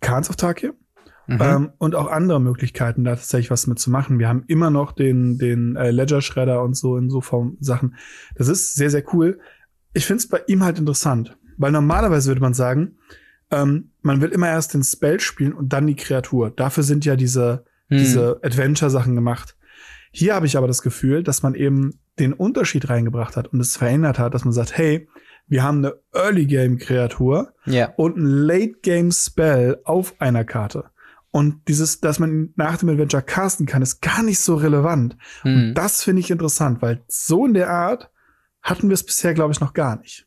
Khans 0.00 0.28
of 0.28 0.36
Tarkir. 0.36 0.74
Mhm. 1.26 1.38
Ähm, 1.40 1.72
und 1.78 1.94
auch 1.94 2.10
andere 2.10 2.40
Möglichkeiten, 2.40 3.04
da 3.04 3.14
tatsächlich 3.14 3.50
was 3.50 3.66
mitzumachen. 3.66 4.18
Wir 4.18 4.28
haben 4.28 4.44
immer 4.48 4.70
noch 4.70 4.92
den, 4.92 5.38
den 5.38 5.76
äh, 5.76 5.90
Ledger-Schredder 5.90 6.62
und 6.62 6.76
so 6.76 6.96
in 6.96 7.10
so 7.10 7.20
Form 7.20 7.56
Sachen. 7.60 7.94
Das 8.34 8.48
ist 8.48 8.74
sehr, 8.74 8.90
sehr 8.90 9.04
cool. 9.14 9.38
Ich 9.94 10.04
finde 10.04 10.18
es 10.18 10.28
bei 10.28 10.42
ihm 10.46 10.64
halt 10.64 10.78
interessant, 10.78 11.36
weil 11.56 11.70
normalerweise 11.70 12.28
würde 12.28 12.40
man 12.40 12.54
sagen, 12.54 12.96
ähm, 13.50 13.92
man 14.00 14.20
will 14.20 14.30
immer 14.30 14.48
erst 14.48 14.74
den 14.74 14.82
Spell 14.82 15.20
spielen 15.20 15.52
und 15.52 15.72
dann 15.72 15.86
die 15.86 15.96
Kreatur. 15.96 16.50
Dafür 16.50 16.82
sind 16.82 17.04
ja 17.04 17.14
diese, 17.14 17.64
mhm. 17.88 17.98
diese 17.98 18.40
Adventure-Sachen 18.42 19.14
gemacht. 19.14 19.56
Hier 20.10 20.34
habe 20.34 20.46
ich 20.46 20.56
aber 20.56 20.66
das 20.66 20.82
Gefühl, 20.82 21.22
dass 21.22 21.42
man 21.42 21.54
eben 21.54 22.00
den 22.18 22.32
Unterschied 22.32 22.88
reingebracht 22.88 23.36
hat 23.36 23.48
und 23.48 23.60
es 23.60 23.76
verändert 23.76 24.18
hat, 24.18 24.34
dass 24.34 24.44
man 24.44 24.52
sagt, 24.52 24.76
hey, 24.76 25.08
wir 25.46 25.62
haben 25.62 25.78
eine 25.78 25.94
Early 26.12 26.46
Game 26.46 26.78
Kreatur 26.78 27.52
yeah. 27.66 27.92
und 27.96 28.16
ein 28.16 28.26
Late 28.26 28.78
Game 28.82 29.10
Spell 29.10 29.80
auf 29.84 30.20
einer 30.20 30.44
Karte. 30.44 30.84
Und 31.30 31.66
dieses, 31.66 32.00
dass 32.00 32.18
man 32.18 32.52
nach 32.56 32.76
dem 32.76 32.90
Adventure 32.90 33.22
casten 33.22 33.66
kann, 33.66 33.80
ist 33.80 34.02
gar 34.02 34.22
nicht 34.22 34.38
so 34.38 34.54
relevant. 34.54 35.16
Mhm. 35.44 35.54
Und 35.54 35.74
das 35.74 36.02
finde 36.02 36.20
ich 36.20 36.30
interessant, 36.30 36.82
weil 36.82 37.02
so 37.08 37.46
in 37.46 37.54
der 37.54 37.70
Art 37.70 38.10
hatten 38.60 38.88
wir 38.88 38.94
es 38.94 39.04
bisher, 39.04 39.32
glaube 39.32 39.52
ich, 39.52 39.60
noch 39.60 39.72
gar 39.72 39.98
nicht. 39.98 40.26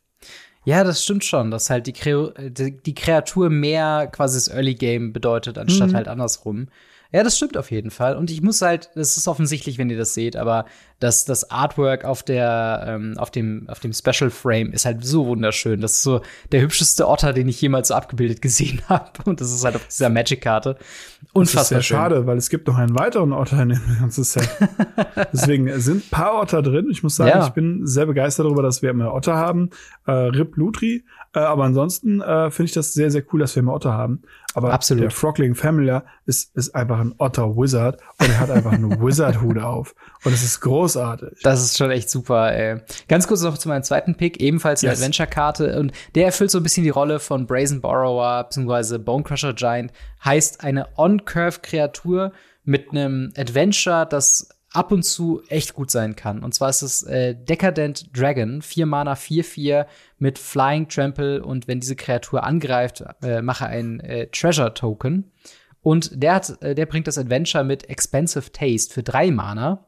Ja, 0.64 0.82
das 0.82 1.04
stimmt 1.04 1.24
schon, 1.24 1.52
dass 1.52 1.70
halt 1.70 1.86
die, 1.86 1.92
die, 1.92 2.76
die 2.76 2.94
Kreatur 2.94 3.50
mehr 3.50 4.08
quasi 4.08 4.36
das 4.36 4.48
Early 4.48 4.74
Game 4.74 5.12
bedeutet, 5.12 5.58
anstatt 5.58 5.90
mhm. 5.90 5.94
halt 5.94 6.08
andersrum. 6.08 6.68
Ja, 7.16 7.22
das 7.22 7.38
stimmt 7.38 7.56
auf 7.56 7.70
jeden 7.70 7.90
Fall. 7.90 8.14
Und 8.14 8.30
ich 8.30 8.42
muss 8.42 8.60
halt, 8.60 8.90
das 8.94 9.16
ist 9.16 9.26
offensichtlich, 9.26 9.78
wenn 9.78 9.88
ihr 9.88 9.96
das 9.96 10.12
seht, 10.12 10.36
aber 10.36 10.66
das, 11.00 11.24
das 11.24 11.50
Artwork 11.50 12.04
auf 12.04 12.22
der, 12.22 12.84
ähm, 12.86 13.14
auf 13.16 13.30
dem, 13.30 13.66
auf 13.70 13.80
dem 13.80 13.94
Special 13.94 14.28
Frame 14.28 14.70
ist 14.72 14.84
halt 14.84 15.02
so 15.02 15.26
wunderschön. 15.26 15.80
Das 15.80 15.92
ist 15.92 16.02
so 16.02 16.20
der 16.52 16.60
hübscheste 16.60 17.08
Otter, 17.08 17.32
den 17.32 17.48
ich 17.48 17.58
jemals 17.58 17.88
so 17.88 17.94
abgebildet 17.94 18.42
gesehen 18.42 18.82
habe. 18.90 19.10
Und 19.24 19.40
das 19.40 19.50
ist 19.50 19.64
halt 19.64 19.76
auf 19.76 19.86
dieser 19.86 20.10
Magic-Karte. 20.10 20.76
Unfassbar 21.32 21.60
das 21.60 21.62
ist 21.62 21.68
sehr 21.68 21.82
schön. 21.82 21.96
schade, 21.96 22.26
weil 22.26 22.36
es 22.36 22.50
gibt 22.50 22.68
noch 22.68 22.76
einen 22.76 22.98
weiteren 22.98 23.32
Otter 23.32 23.62
in 23.62 23.70
dem 23.70 23.96
ganzen 23.98 24.22
Set. 24.22 24.46
Deswegen 25.32 25.80
sind 25.80 26.04
ein 26.04 26.10
paar 26.10 26.38
Otter 26.38 26.60
drin. 26.60 26.88
Ich 26.90 27.02
muss 27.02 27.16
sagen, 27.16 27.30
ja. 27.30 27.46
ich 27.46 27.54
bin 27.54 27.86
sehr 27.86 28.04
begeistert 28.04 28.44
darüber, 28.44 28.62
dass 28.62 28.82
wir 28.82 28.90
immer 28.90 29.14
Otter 29.14 29.36
haben. 29.36 29.70
Äh, 30.06 30.12
Rip 30.12 30.58
Lutri. 30.58 31.02
Äh, 31.36 31.40
aber 31.40 31.64
ansonsten 31.64 32.22
äh, 32.22 32.50
finde 32.50 32.68
ich 32.68 32.72
das 32.72 32.94
sehr, 32.94 33.10
sehr 33.10 33.22
cool, 33.30 33.40
dass 33.40 33.54
wir 33.54 33.60
immer 33.60 33.74
Otter 33.74 33.92
haben. 33.92 34.22
Aber 34.54 34.72
Absolut. 34.72 35.04
der 35.04 35.10
Frogling 35.10 35.54
Familiar 35.54 36.06
ist, 36.24 36.56
ist 36.56 36.74
einfach 36.74 36.98
ein 36.98 37.14
Otter 37.18 37.54
Wizard 37.58 38.00
und 38.18 38.30
er 38.30 38.40
hat 38.40 38.50
einfach 38.50 38.72
eine 38.72 38.88
Wizard-Hut 39.02 39.58
auf. 39.58 39.94
Und 40.24 40.32
es 40.32 40.42
ist 40.42 40.60
großartig. 40.62 41.40
Das 41.42 41.62
ist 41.62 41.76
schon 41.76 41.90
echt 41.90 42.08
super, 42.08 42.54
ey. 42.56 42.80
Ganz 43.06 43.28
kurz 43.28 43.42
noch 43.42 43.58
zu 43.58 43.68
meinem 43.68 43.82
zweiten 43.82 44.14
Pick, 44.14 44.40
ebenfalls 44.40 44.82
eine 44.82 44.92
yes. 44.92 45.00
Adventure-Karte. 45.00 45.78
Und 45.78 45.92
der 46.14 46.24
erfüllt 46.24 46.50
so 46.50 46.58
ein 46.58 46.62
bisschen 46.62 46.84
die 46.84 46.90
Rolle 46.90 47.20
von 47.20 47.46
Brazen 47.46 47.82
Borrower 47.82 48.44
bzw. 48.44 48.96
Bone 48.96 49.22
Crusher 49.22 49.52
Giant. 49.52 49.92
Heißt 50.24 50.64
eine 50.64 50.88
On-Curve-Kreatur 50.96 52.32
mit 52.64 52.92
einem 52.92 53.34
Adventure, 53.36 54.06
das 54.08 54.48
ab 54.76 54.92
und 54.92 55.02
zu 55.02 55.42
echt 55.48 55.74
gut 55.74 55.90
sein 55.90 56.16
kann. 56.16 56.44
Und 56.44 56.54
zwar 56.54 56.68
ist 56.68 56.82
es 56.82 57.02
äh, 57.02 57.34
Decadent 57.34 58.10
Dragon, 58.16 58.60
4 58.60 58.84
Mana, 58.86 59.14
4-4 59.14 59.86
mit 60.18 60.38
Flying 60.38 60.88
Trample 60.88 61.42
und 61.42 61.66
wenn 61.66 61.80
diese 61.80 61.96
Kreatur 61.96 62.44
angreift, 62.44 63.02
äh, 63.22 63.40
mache 63.40 63.66
ein 63.66 64.00
äh, 64.00 64.26
Treasure 64.28 64.74
Token. 64.74 65.32
Und 65.80 66.22
der 66.22 66.34
hat, 66.34 66.62
äh, 66.62 66.74
der 66.74 66.84
bringt 66.84 67.06
das 67.06 67.16
Adventure 67.16 67.64
mit 67.64 67.88
Expensive 67.88 68.52
Taste 68.52 68.92
für 68.92 69.02
3 69.02 69.30
Mana, 69.30 69.86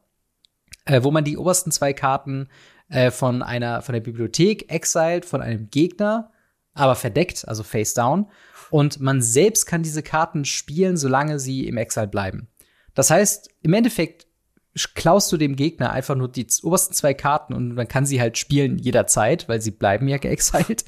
äh, 0.85 1.03
wo 1.03 1.11
man 1.11 1.23
die 1.23 1.37
obersten 1.37 1.71
zwei 1.71 1.93
Karten 1.93 2.47
äh, 2.89 3.11
von 3.11 3.43
einer, 3.43 3.83
von 3.83 3.93
der 3.93 4.01
Bibliothek 4.01 4.71
exiled, 4.71 5.23
von 5.23 5.41
einem 5.41 5.69
Gegner, 5.69 6.31
aber 6.73 6.95
verdeckt, 6.95 7.47
also 7.47 7.61
face 7.61 7.93
down. 7.93 8.27
Und 8.71 8.99
man 8.99 9.21
selbst 9.21 9.67
kann 9.67 9.83
diese 9.83 10.01
Karten 10.01 10.45
spielen, 10.45 10.97
solange 10.97 11.37
sie 11.37 11.67
im 11.67 11.77
Exile 11.77 12.07
bleiben. 12.07 12.47
Das 12.95 13.11
heißt, 13.11 13.49
im 13.61 13.73
Endeffekt 13.73 14.28
klaust 14.93 15.31
du 15.31 15.37
dem 15.37 15.55
Gegner 15.55 15.91
einfach 15.91 16.15
nur 16.15 16.27
die 16.27 16.47
obersten 16.63 16.93
zwei 16.93 17.13
Karten 17.13 17.53
und 17.53 17.75
man 17.75 17.87
kann 17.87 18.05
sie 18.05 18.21
halt 18.21 18.37
spielen 18.37 18.77
jederzeit, 18.77 19.47
weil 19.49 19.61
sie 19.61 19.71
bleiben 19.71 20.07
ja 20.07 20.17
geexiled. 20.19 20.85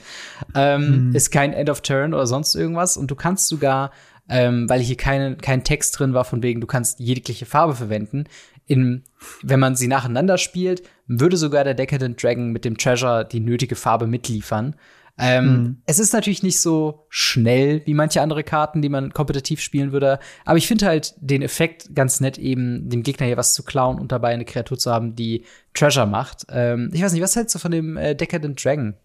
Ähm, 0.55 1.09
mhm. 1.09 1.15
Ist 1.15 1.31
kein 1.31 1.53
End 1.53 1.69
of 1.69 1.81
Turn 1.81 2.13
oder 2.13 2.27
sonst 2.27 2.55
irgendwas. 2.55 2.97
Und 2.97 3.11
du 3.11 3.15
kannst 3.15 3.47
sogar, 3.47 3.91
ähm, 4.29 4.69
weil 4.69 4.81
hier 4.81 4.97
keine, 4.97 5.35
kein 5.35 5.63
Text 5.63 5.99
drin 5.99 6.13
war, 6.13 6.25
von 6.25 6.43
wegen, 6.43 6.61
du 6.61 6.67
kannst 6.67 6.99
jegliche 6.99 7.45
Farbe 7.45 7.75
verwenden. 7.75 8.25
In, 8.67 9.03
wenn 9.41 9.59
man 9.59 9.75
sie 9.75 9.87
nacheinander 9.87 10.37
spielt, 10.37 10.83
würde 11.07 11.35
sogar 11.35 11.63
der 11.63 11.73
Decadent 11.73 12.21
Dragon 12.21 12.51
mit 12.51 12.63
dem 12.63 12.77
Treasure 12.77 13.27
die 13.29 13.41
nötige 13.41 13.75
Farbe 13.75 14.07
mitliefern. 14.07 14.75
Ähm, 15.17 15.45
mhm. 15.45 15.81
Es 15.85 15.99
ist 15.99 16.13
natürlich 16.13 16.43
nicht 16.43 16.59
so 16.59 17.05
schnell 17.09 17.81
wie 17.85 17.93
manche 17.93 18.21
andere 18.21 18.43
Karten, 18.43 18.81
die 18.81 18.89
man 18.89 19.13
kompetitiv 19.13 19.61
spielen 19.61 19.91
würde. 19.91 20.19
Aber 20.45 20.57
ich 20.57 20.67
finde 20.67 20.87
halt 20.87 21.13
den 21.17 21.41
Effekt 21.41 21.93
ganz 21.93 22.19
nett, 22.19 22.37
eben 22.37 22.89
dem 22.89 23.03
Gegner 23.03 23.27
hier 23.27 23.37
was 23.37 23.53
zu 23.53 23.63
klauen 23.63 23.99
und 23.99 24.11
dabei 24.11 24.29
eine 24.29 24.45
Kreatur 24.45 24.77
zu 24.77 24.91
haben, 24.91 25.15
die 25.15 25.45
Treasure 25.73 26.07
macht. 26.07 26.45
Ähm, 26.49 26.89
ich 26.93 27.01
weiß 27.01 27.13
nicht, 27.13 27.21
was 27.21 27.35
hältst 27.35 27.55
du 27.55 27.59
von 27.59 27.71
dem 27.71 27.97
äh, 27.97 28.15
Decadent 28.15 28.63
Dragon? 28.63 28.95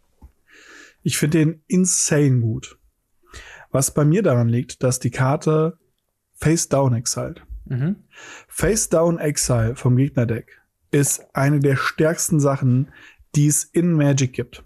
Ich 1.02 1.18
finde 1.18 1.38
den 1.38 1.62
insane 1.66 2.40
gut. 2.40 2.78
Was 3.70 3.92
bei 3.92 4.04
mir 4.04 4.22
daran 4.22 4.48
liegt, 4.48 4.82
dass 4.82 5.00
die 5.00 5.10
Karte 5.10 5.78
Face 6.34 6.68
Down 6.68 6.94
Exile. 6.94 7.36
Mhm. 7.66 7.96
Face 8.48 8.88
Down 8.88 9.18
Exile 9.18 9.76
vom 9.76 9.96
Gegnerdeck 9.96 10.60
ist 10.90 11.26
eine 11.34 11.60
der 11.60 11.76
stärksten 11.76 12.40
Sachen, 12.40 12.88
die 13.34 13.48
es 13.48 13.64
in 13.64 13.92
Magic 13.92 14.32
gibt. 14.32 14.64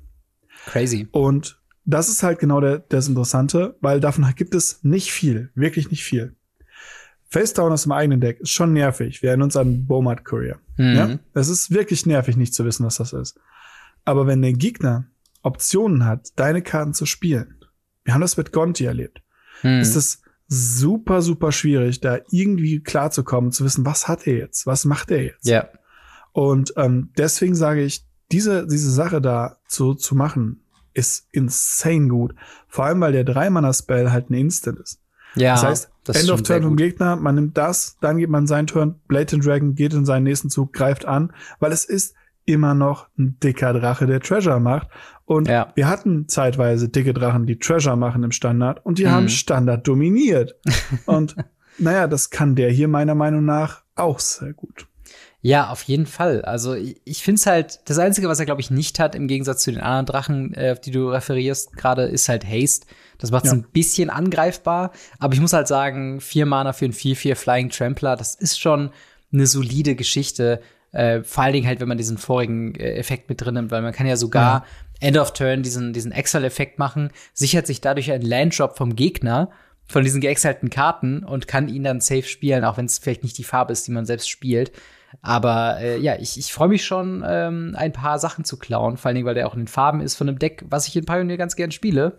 Crazy. 0.71 1.09
Und 1.11 1.61
das 1.85 2.09
ist 2.09 2.23
halt 2.23 2.39
genau 2.39 2.61
der, 2.61 2.79
das 2.79 3.09
Interessante, 3.09 3.77
weil 3.81 4.01
davon 4.01 4.31
gibt 4.37 4.55
es 4.55 4.83
nicht 4.83 5.13
viel, 5.13 5.51
wirklich 5.55 5.91
nicht 5.91 6.05
viel. 6.05 6.37
Facedown 7.31 7.73
aus 7.73 7.85
dem 7.85 7.93
eigenen 7.93 8.21
Deck 8.21 8.41
ist 8.41 8.51
schon 8.51 8.73
nervig. 8.73 9.23
Wir 9.23 9.31
erinnern 9.31 9.45
uns 9.45 9.57
an 9.57 9.87
Bomart 9.87 10.25
Courier. 10.25 10.59
Mhm. 10.77 10.95
Ja? 10.95 11.19
Es 11.35 11.49
ist 11.49 11.71
wirklich 11.71 12.07
nervig, 12.07 12.37
nicht 12.37 12.55
zu 12.55 12.65
wissen, 12.65 12.85
was 12.85 12.97
das 12.97 13.13
ist. 13.13 13.39
Aber 14.05 14.27
wenn 14.27 14.43
der 14.43 14.53
Gegner 14.53 15.07
Optionen 15.43 16.05
hat, 16.05 16.29
deine 16.37 16.63
Karten 16.63 16.93
zu 16.93 17.07
spielen, 17.07 17.65
wir 18.05 18.15
haben 18.15 18.21
das 18.21 18.37
mit 18.37 18.53
Gonti 18.53 18.85
erlebt, 18.85 19.23
mhm. 19.63 19.81
ist 19.81 19.95
es 19.95 20.23
super, 20.49 21.23
super 21.23 21.53
schwierig, 21.53 22.01
da 22.01 22.19
irgendwie 22.31 22.81
klarzukommen, 22.81 23.53
zu 23.53 23.65
wissen, 23.65 23.87
was 23.87 24.09
hat 24.09 24.27
er 24.27 24.37
jetzt, 24.37 24.67
was 24.67 24.85
macht 24.85 25.11
er 25.13 25.23
jetzt. 25.23 25.47
Ja. 25.47 25.69
Und 26.33 26.75
ähm, 26.77 27.11
deswegen 27.17 27.55
sage 27.55 27.83
ich, 27.83 28.05
diese, 28.33 28.67
diese 28.67 28.91
Sache 28.91 29.21
da 29.21 29.59
zu, 29.67 29.95
zu 29.95 30.15
machen, 30.15 30.63
ist 30.95 31.29
insane 31.33 32.09
gut. 32.09 32.35
Vor 32.69 32.85
allem, 32.85 33.01
weil 33.01 33.13
der 33.13 33.25
Drei-Mana-Spell 33.25 34.11
halt 34.11 34.31
ein 34.31 34.35
Instant 34.35 34.79
ist. 34.81 35.01
Ja. 35.37 35.55
Das 35.55 35.65
heißt, 35.65 35.91
das 36.05 36.21
End 36.21 36.31
of 36.31 36.43
Turn 36.43 36.63
vom 36.63 36.77
Gegner, 36.77 37.17
man 37.17 37.37
nimmt 37.37 37.57
das, 37.57 37.97
dann 38.01 38.19
geht 38.19 38.31
man 38.31 38.47
seinen 38.47 38.67
Turn, 38.67 39.01
Blatant 39.07 39.47
Dragon 39.47 39.75
geht 39.75 39.95
in 39.95 40.05
seinen 40.05 40.25
nächsten 40.25 40.51
Zug, 40.51 40.73
greift 40.73 41.05
an, 41.05 41.33
weil 41.61 41.73
es 41.73 41.85
ist 41.85 42.15
immer 42.45 42.75
noch 42.75 43.09
ein 43.17 43.39
dicker 43.43 43.73
Drache, 43.73 44.07
der 44.07 44.21
Treasure 44.21 44.61
macht. 44.61 44.89
Und 45.25 45.47
ja. 45.47 45.71
wir 45.77 45.89
hatten 45.89 46.27
zeitweise 46.29 46.89
dicke 46.89 47.15
Drachen, 47.15 47.47
die 47.47 47.59
Treasure 47.59 47.97
machen 47.97 48.25
im 48.25 48.33
Standard 48.33 48.85
und 48.85 48.99
die 48.99 49.05
mhm. 49.05 49.11
haben 49.11 49.29
Standard 49.29 49.87
dominiert. 49.87 50.57
und 51.07 51.37
naja, 51.79 52.09
das 52.09 52.31
kann 52.31 52.57
der 52.57 52.71
hier 52.71 52.89
meiner 52.89 53.15
Meinung 53.15 53.45
nach 53.45 53.85
auch 53.95 54.19
sehr 54.19 54.53
gut. 54.53 54.89
Ja, 55.43 55.71
auf 55.71 55.83
jeden 55.85 56.07
Fall. 56.07 56.43
Also 56.43 56.75
ich, 56.75 57.01
ich 57.05 57.23
finde 57.23 57.39
es 57.39 57.47
halt, 57.47 57.81
das 57.87 57.99
Einzige, 57.99 58.29
was 58.29 58.39
er, 58.39 58.47
glaube 58.47 58.61
ich, 58.61 58.71
nicht 58.71 58.99
hat, 58.99 59.15
im 59.15 59.27
Gegensatz 59.27 59.63
zu 59.63 59.73
den 59.73 59.81
anderen 59.81 60.07
Drachen, 60.07 60.55
äh, 60.55 60.73
auf 60.73 60.81
die 60.81 60.91
du 60.91 61.09
referierst, 61.09 61.77
gerade 61.77 62.03
ist 62.03 62.29
halt 62.29 62.47
Haste. 62.47 62.87
Das 63.19 63.31
macht 63.31 63.47
es 63.47 63.53
ja. 63.53 63.57
ein 63.57 63.65
bisschen 63.73 64.11
angreifbar. 64.11 64.93
Aber 65.19 65.33
ich 65.33 65.41
muss 65.41 65.55
halt 65.55 65.67
sagen, 65.67 66.21
vier 66.21 66.45
Mana 66.45 66.75
für 66.75 66.85
einen 66.85 66.95
4-4 66.95 67.37
Flying 67.37 67.71
Trampler, 67.71 68.17
das 68.17 68.35
ist 68.35 68.61
schon 68.61 68.91
eine 69.33 69.47
solide 69.47 69.95
Geschichte. 69.95 70.61
Äh, 70.93 71.23
vor 71.23 71.45
allen 71.45 71.55
Dingen 71.55 71.67
halt, 71.67 71.81
wenn 71.81 71.89
man 71.89 71.99
diesen 71.99 72.19
vorigen 72.19 72.75
äh, 72.75 72.95
Effekt 72.97 73.31
mit 73.31 73.41
drin 73.41 73.55
nimmt, 73.55 73.71
weil 73.71 73.83
man 73.83 73.93
kann 73.95 74.07
ja 74.07 74.17
sogar 74.17 74.67
ja. 75.01 75.09
End 75.09 75.17
of 75.17 75.33
Turn 75.33 75.63
diesen, 75.63 75.95
diesen 75.95 76.13
Excel-Effekt 76.13 76.79
machen, 76.79 77.11
sichert 77.33 77.67
sich 77.67 77.81
dadurch 77.81 78.13
einen 78.13 78.27
Landdrop 78.27 78.77
vom 78.77 78.95
Gegner 78.95 79.51
von 79.87 80.05
diesen 80.05 80.21
geexilten 80.21 80.71
Karten 80.71 81.25
und 81.25 81.49
kann 81.49 81.69
ihn 81.69 81.83
dann 81.83 82.01
safe 82.01 82.23
spielen, 82.23 82.65
auch 82.65 82.77
wenn 82.77 82.85
es 82.85 82.99
vielleicht 82.99 83.25
nicht 83.25 83.39
die 83.39 83.45
Farbe 83.45 83.73
ist, 83.73 83.87
die 83.87 83.93
man 83.93 84.07
selbst 84.07 84.29
spielt. 84.29 84.71
Aber 85.23 85.79
äh, 85.81 85.99
ja, 85.99 86.17
ich, 86.19 86.39
ich 86.39 86.53
freue 86.53 86.69
mich 86.69 86.85
schon, 86.85 87.25
ähm, 87.27 87.75
ein 87.77 87.93
paar 87.93 88.19
Sachen 88.19 88.45
zu 88.45 88.59
klauen, 88.59 88.97
vor 88.97 89.09
allen 89.09 89.17
Dingen, 89.17 89.27
weil 89.27 89.35
der 89.35 89.47
auch 89.47 89.55
in 89.55 89.63
den 89.63 89.69
Farben 89.69 90.01
ist 90.01 90.15
von 90.15 90.29
einem 90.29 90.39
Deck, 90.39 90.65
was 90.69 90.87
ich 90.87 90.97
in 90.97 91.05
Pioneer 91.05 91.37
ganz 91.37 91.57
gern 91.57 91.71
spiele. 91.71 92.19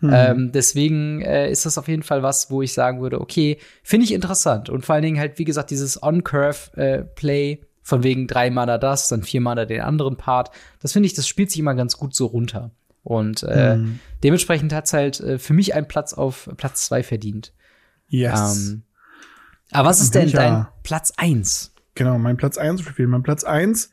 Mhm. 0.00 0.10
Ähm, 0.12 0.52
deswegen 0.52 1.22
äh, 1.22 1.50
ist 1.50 1.64
das 1.64 1.78
auf 1.78 1.86
jeden 1.86 2.02
Fall 2.02 2.22
was, 2.22 2.50
wo 2.50 2.60
ich 2.60 2.72
sagen 2.72 3.00
würde, 3.00 3.20
okay, 3.20 3.58
finde 3.84 4.04
ich 4.04 4.12
interessant. 4.12 4.68
Und 4.68 4.84
vor 4.84 4.94
allen 4.94 5.04
Dingen 5.04 5.18
halt, 5.18 5.38
wie 5.38 5.44
gesagt, 5.44 5.70
dieses 5.70 6.02
On-Curve-Play, 6.02 7.52
äh, 7.52 7.58
von 7.84 8.02
wegen 8.02 8.26
drei 8.26 8.50
Mana 8.50 8.78
das, 8.78 9.08
dann 9.08 9.22
vier 9.22 9.40
Mana 9.40 9.64
den 9.64 9.80
anderen 9.80 10.16
Part. 10.16 10.50
Das 10.80 10.92
finde 10.92 11.06
ich, 11.06 11.14
das 11.14 11.26
spielt 11.26 11.50
sich 11.50 11.60
immer 11.60 11.74
ganz 11.74 11.96
gut 11.96 12.14
so 12.14 12.26
runter. 12.26 12.70
Und 13.02 13.42
äh, 13.42 13.76
mhm. 13.76 13.98
dementsprechend 14.22 14.72
hat's 14.72 14.92
halt 14.92 15.20
äh, 15.20 15.38
für 15.38 15.52
mich 15.52 15.74
einen 15.74 15.88
Platz 15.88 16.12
auf 16.12 16.48
Platz 16.56 16.86
zwei 16.86 17.02
verdient. 17.02 17.52
Yes. 18.06 18.68
Ähm, 18.68 18.82
aber 19.72 19.88
was 19.88 20.00
ist 20.00 20.14
denn 20.14 20.30
dein 20.30 20.66
Platz 20.82 21.12
eins? 21.16 21.71
Genau, 21.94 22.18
mein 22.18 22.36
Platz 22.36 22.58
1 22.58 22.86
Reveal. 22.88 23.08
Mein 23.08 23.22
Platz 23.22 23.44
1 23.44 23.90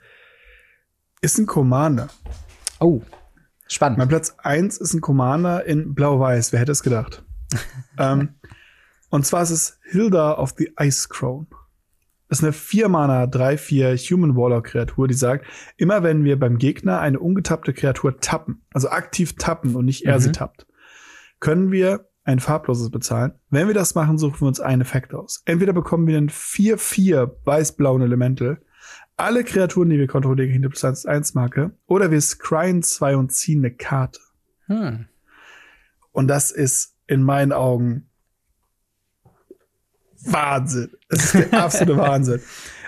ist 1.21 1.37
ein 1.37 1.45
Commander. 1.45 2.09
Oh, 2.79 3.01
spannend. 3.67 3.97
Mein 3.97 4.07
Platz 4.07 4.35
1 4.37 4.77
ist 4.77 4.93
ein 4.93 5.01
Commander 5.01 5.65
in 5.65 5.93
Blau-Weiß. 5.93 6.53
Wer 6.53 6.61
hätte 6.61 6.71
es 6.71 6.83
gedacht? 6.83 7.23
ähm, 7.97 8.35
und 9.09 9.25
zwar 9.25 9.43
ist 9.43 9.49
es 9.49 9.79
Hilda 9.83 10.37
of 10.37 10.53
the 10.57 10.71
Ice 10.79 11.09
Crown. 11.09 11.47
Das 12.29 12.39
ist 12.39 12.43
eine 12.43 12.53
4-Mana 12.53 13.23
3-4 13.23 13.97
Human 14.11 14.35
Warlock 14.35 14.65
Kreatur, 14.65 15.07
die 15.07 15.15
sagt, 15.15 15.45
immer 15.77 16.03
wenn 16.03 16.23
wir 16.23 16.39
beim 16.39 16.59
Gegner 16.59 16.99
eine 16.99 17.19
ungetappte 17.19 17.73
Kreatur 17.73 18.19
tappen, 18.19 18.61
also 18.71 18.89
aktiv 18.89 19.35
tappen 19.35 19.75
und 19.75 19.85
nicht 19.85 20.05
er 20.05 20.15
mhm. 20.15 20.19
sie 20.19 20.31
tappt, 20.31 20.67
können 21.39 21.71
wir 21.71 22.08
ein 22.29 22.39
farbloses 22.39 22.91
bezahlen. 22.91 23.33
Wenn 23.49 23.67
wir 23.67 23.73
das 23.73 23.95
machen, 23.95 24.19
suchen 24.19 24.41
wir 24.41 24.47
uns 24.47 24.59
einen 24.59 24.83
Effekt 24.83 25.15
aus. 25.15 25.41
Entweder 25.45 25.73
bekommen 25.73 26.05
wir 26.05 26.17
einen 26.17 26.29
4-4 26.29 27.31
weiß-blauen 27.43 28.03
Elemental, 28.03 28.61
alle 29.17 29.43
Kreaturen, 29.43 29.89
die 29.89 29.97
wir 29.97 30.07
kontrollieren, 30.07 30.51
hinter 30.51 30.69
plus 30.69 30.83
1 30.85 31.07
1 31.07 31.33
Marke, 31.33 31.71
oder 31.87 32.11
wir 32.11 32.21
scryen 32.21 32.83
zwei 32.83 33.17
und 33.17 33.33
ziehen 33.33 33.65
eine 33.65 33.73
Karte. 33.73 34.19
Hm. 34.67 35.07
Und 36.11 36.27
das 36.27 36.51
ist 36.51 36.95
in 37.07 37.23
meinen 37.23 37.51
Augen 37.51 38.09
Wahnsinn. 40.23 40.91
Es 41.09 41.25
ist 41.25 41.51
der 41.51 41.53
absolute 41.63 41.97
Wahnsinn. 41.97 42.41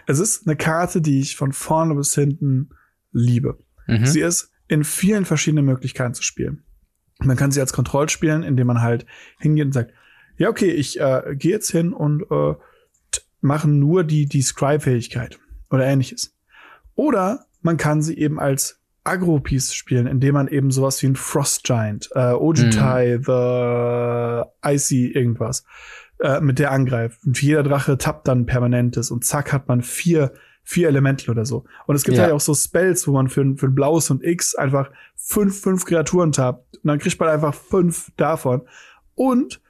Es 0.05 0.19
ist 0.19 0.47
eine 0.47 0.55
Karte, 0.55 1.01
die 1.01 1.19
ich 1.19 1.35
von 1.35 1.51
vorne 1.51 1.95
bis 1.95 2.13
hinten 2.13 2.69
liebe. 3.11 3.57
Mhm. 3.87 4.05
Sie 4.05 4.21
ist 4.21 4.51
in 4.67 4.83
vielen 4.83 5.25
verschiedenen 5.25 5.65
Möglichkeiten 5.65 6.13
zu 6.13 6.23
spielen. 6.23 6.63
Man 7.23 7.37
kann 7.37 7.51
sie 7.51 7.61
als 7.61 7.73
Kontroll 7.73 8.09
spielen, 8.09 8.43
indem 8.43 8.67
man 8.67 8.81
halt 8.81 9.05
hingeht 9.39 9.65
und 9.65 9.73
sagt, 9.73 9.93
ja, 10.37 10.49
okay, 10.49 10.71
ich 10.71 10.99
äh, 10.99 11.35
gehe 11.35 11.51
jetzt 11.51 11.71
hin 11.71 11.93
und 11.93 12.23
äh, 12.31 12.55
mache 13.41 13.69
nur 13.69 14.03
die, 14.03 14.25
die 14.25 14.41
Scry-Fähigkeit 14.41 15.39
oder 15.69 15.85
ähnliches. 15.85 16.35
Oder 16.95 17.45
man 17.61 17.77
kann 17.77 18.01
sie 18.01 18.17
eben 18.17 18.39
als 18.39 18.79
Agro-Piece 19.03 19.73
spielen, 19.73 20.07
indem 20.07 20.35
man 20.35 20.47
eben 20.47 20.71
sowas 20.71 21.01
wie 21.01 21.07
ein 21.07 21.15
Frost 21.15 21.63
Giant, 21.63 22.09
äh, 22.13 22.33
Ojutai, 22.33 23.17
mhm. 23.17 23.23
The 23.23 24.73
Icy 24.73 25.07
irgendwas, 25.07 25.63
äh, 26.19 26.39
mit 26.39 26.59
der 26.59 26.71
angreift. 26.71 27.19
Und 27.25 27.41
jeder 27.41 27.63
Drache 27.63 27.97
tappt 27.97 28.27
dann 28.27 28.45
permanentes 28.45 29.09
und 29.11 29.25
zack 29.25 29.53
hat 29.53 29.67
man 29.67 29.81
vier 29.81 30.33
vier 30.63 30.87
Elemental 30.87 31.31
oder 31.31 31.45
so. 31.45 31.65
Und 31.87 31.95
es 31.95 32.03
gibt 32.03 32.17
ja. 32.17 32.23
halt 32.23 32.33
auch 32.33 32.39
so 32.39 32.53
Spells, 32.53 33.07
wo 33.07 33.11
man 33.11 33.27
für, 33.27 33.55
für 33.57 33.67
ein 33.67 33.75
blaues 33.75 34.09
und 34.09 34.23
X 34.23 34.55
einfach 34.55 34.89
fünf, 35.15 35.61
fünf 35.61 35.85
Kreaturen 35.85 36.31
tappt. 36.31 36.77
Und 36.77 36.87
dann 36.87 36.99
kriegt 36.99 37.19
man 37.19 37.29
einfach 37.29 37.53
fünf 37.53 38.11
davon. 38.17 38.61
Und 39.15 39.61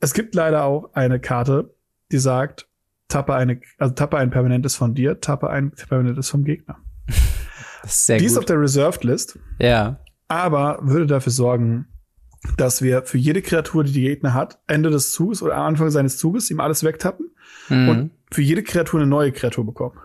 es 0.00 0.14
gibt 0.14 0.34
leider 0.34 0.64
auch 0.64 0.90
eine 0.94 1.20
Karte, 1.20 1.74
die 2.12 2.18
sagt, 2.18 2.68
tappe 3.08 3.34
eine, 3.34 3.60
also 3.78 3.94
tappe 3.94 4.18
ein 4.18 4.30
Permanentes 4.30 4.76
von 4.76 4.94
dir, 4.94 5.20
tappe 5.20 5.50
ein 5.50 5.72
Permanentes 5.72 6.30
vom 6.30 6.44
Gegner. 6.44 6.78
Die 7.82 8.12
gut. 8.12 8.22
ist 8.22 8.36
auf 8.36 8.44
der 8.44 8.60
Reserved 8.60 9.04
List. 9.04 9.38
Ja. 9.58 10.00
Aber 10.28 10.80
würde 10.82 11.06
dafür 11.06 11.32
sorgen, 11.32 11.86
dass 12.56 12.82
wir 12.82 13.02
für 13.02 13.18
jede 13.18 13.42
Kreatur, 13.42 13.84
die 13.84 13.92
die 13.92 14.02
Gegner 14.02 14.34
hat, 14.34 14.58
Ende 14.66 14.90
des 14.90 15.12
Zuges 15.12 15.42
oder 15.42 15.56
am 15.56 15.66
Anfang 15.66 15.90
seines 15.90 16.18
Zuges 16.18 16.50
ihm 16.50 16.60
alles 16.60 16.84
wegtappen 16.84 17.30
mhm. 17.68 17.88
und 17.88 18.10
für 18.30 18.42
jede 18.42 18.62
Kreatur 18.62 19.00
eine 19.00 19.08
neue 19.08 19.32
Kreatur 19.32 19.64
bekommen. 19.66 19.98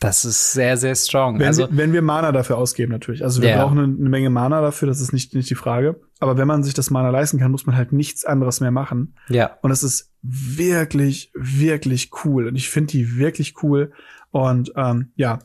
Das 0.00 0.24
ist 0.24 0.52
sehr, 0.52 0.76
sehr 0.76 0.94
strong. 0.94 1.38
Wenn, 1.38 1.46
also, 1.46 1.70
wir, 1.70 1.76
wenn 1.76 1.92
wir 1.92 2.02
Mana 2.02 2.32
dafür 2.32 2.58
ausgeben, 2.58 2.92
natürlich. 2.92 3.22
Also 3.22 3.42
wir 3.42 3.50
yeah. 3.50 3.62
brauchen 3.62 3.78
eine, 3.78 3.96
eine, 3.96 4.08
Menge 4.08 4.30
Mana 4.30 4.60
dafür, 4.60 4.88
das 4.88 5.00
ist 5.00 5.12
nicht, 5.12 5.34
nicht 5.34 5.48
die 5.48 5.54
Frage. 5.54 6.00
Aber 6.18 6.36
wenn 6.36 6.48
man 6.48 6.62
sich 6.62 6.74
das 6.74 6.90
Mana 6.90 7.10
leisten 7.10 7.38
kann, 7.38 7.50
muss 7.50 7.66
man 7.66 7.76
halt 7.76 7.92
nichts 7.92 8.24
anderes 8.24 8.60
mehr 8.60 8.70
machen. 8.70 9.14
Ja. 9.28 9.58
Und 9.62 9.70
es 9.70 9.82
ist 9.82 10.12
wirklich, 10.22 11.30
wirklich 11.34 12.10
cool. 12.24 12.48
Und 12.48 12.56
ich 12.56 12.68
finde 12.68 12.92
die 12.92 13.16
wirklich 13.16 13.62
cool. 13.62 13.92
Und 14.30 14.72
ähm, 14.76 15.12
ja, 15.16 15.38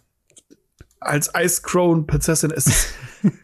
als 1.00 1.32
Ice 1.38 1.62
Crown 1.62 2.08
Prinzessin 2.08 2.52
ist 2.52 2.94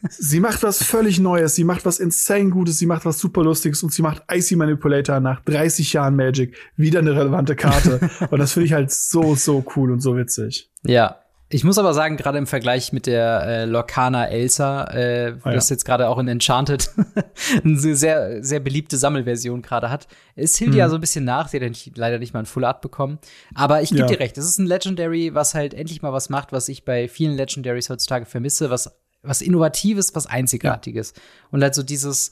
sie 0.09 0.39
macht 0.39 0.63
was 0.63 0.83
völlig 0.83 1.19
Neues, 1.19 1.55
sie 1.55 1.63
macht 1.63 1.85
was 1.85 1.99
insane 1.99 2.49
Gutes, 2.49 2.77
sie 2.77 2.85
macht 2.85 3.05
was 3.05 3.19
super 3.19 3.43
Lustiges 3.43 3.83
und 3.83 3.93
sie 3.93 4.01
macht 4.01 4.23
Icy 4.31 4.55
Manipulator 4.55 5.19
nach 5.19 5.41
30 5.41 5.93
Jahren 5.93 6.15
Magic 6.15 6.55
wieder 6.75 6.99
eine 6.99 7.15
relevante 7.15 7.55
Karte. 7.55 8.09
und 8.29 8.39
das 8.39 8.53
finde 8.53 8.67
ich 8.67 8.73
halt 8.73 8.91
so, 8.91 9.35
so 9.35 9.63
cool 9.75 9.91
und 9.91 10.01
so 10.01 10.17
witzig. 10.17 10.69
Ja, 10.83 11.19
ich 11.47 11.63
muss 11.63 11.77
aber 11.77 11.93
sagen, 11.93 12.17
gerade 12.17 12.39
im 12.39 12.47
Vergleich 12.47 12.91
mit 12.91 13.05
der 13.05 13.43
äh, 13.43 13.65
Lorcana 13.65 14.27
Elsa, 14.27 14.85
äh, 14.85 15.35
ah, 15.43 15.49
ja. 15.49 15.53
das 15.53 15.69
jetzt 15.69 15.85
gerade 15.85 16.09
auch 16.09 16.17
in 16.17 16.27
Enchanted 16.27 16.89
eine 17.63 17.77
sehr, 17.77 18.43
sehr 18.43 18.59
beliebte 18.59 18.97
Sammelversion 18.97 19.61
gerade 19.61 19.91
hat, 19.91 20.07
ist 20.35 20.57
Hildia 20.57 20.87
mhm. 20.87 20.89
so 20.89 20.97
ein 20.97 21.01
bisschen 21.01 21.23
nach. 21.23 21.47
Sie 21.47 21.57
hat 21.57 21.69
nicht, 21.69 21.95
leider 21.97 22.17
nicht 22.17 22.33
mal 22.33 22.39
ein 22.39 22.47
Full 22.47 22.65
Art 22.65 22.81
bekommen. 22.81 23.19
Aber 23.53 23.83
ich 23.83 23.89
gebe 23.89 24.01
ja. 24.01 24.07
dir 24.07 24.19
recht, 24.19 24.39
es 24.39 24.45
ist 24.45 24.57
ein 24.57 24.65
Legendary, 24.65 25.35
was 25.35 25.53
halt 25.53 25.75
endlich 25.75 26.01
mal 26.01 26.11
was 26.11 26.29
macht, 26.29 26.51
was 26.51 26.67
ich 26.67 26.83
bei 26.83 27.07
vielen 27.07 27.37
Legendaries 27.37 27.91
heutzutage 27.91 28.25
vermisse, 28.25 28.71
was 28.71 28.91
was 29.25 29.41
Innovatives, 29.41 30.13
was 30.15 30.27
Einzigartiges. 30.27 31.13
Ja. 31.15 31.21
Und 31.51 31.63
halt 31.63 31.75
so 31.75 31.83
dieses 31.83 32.31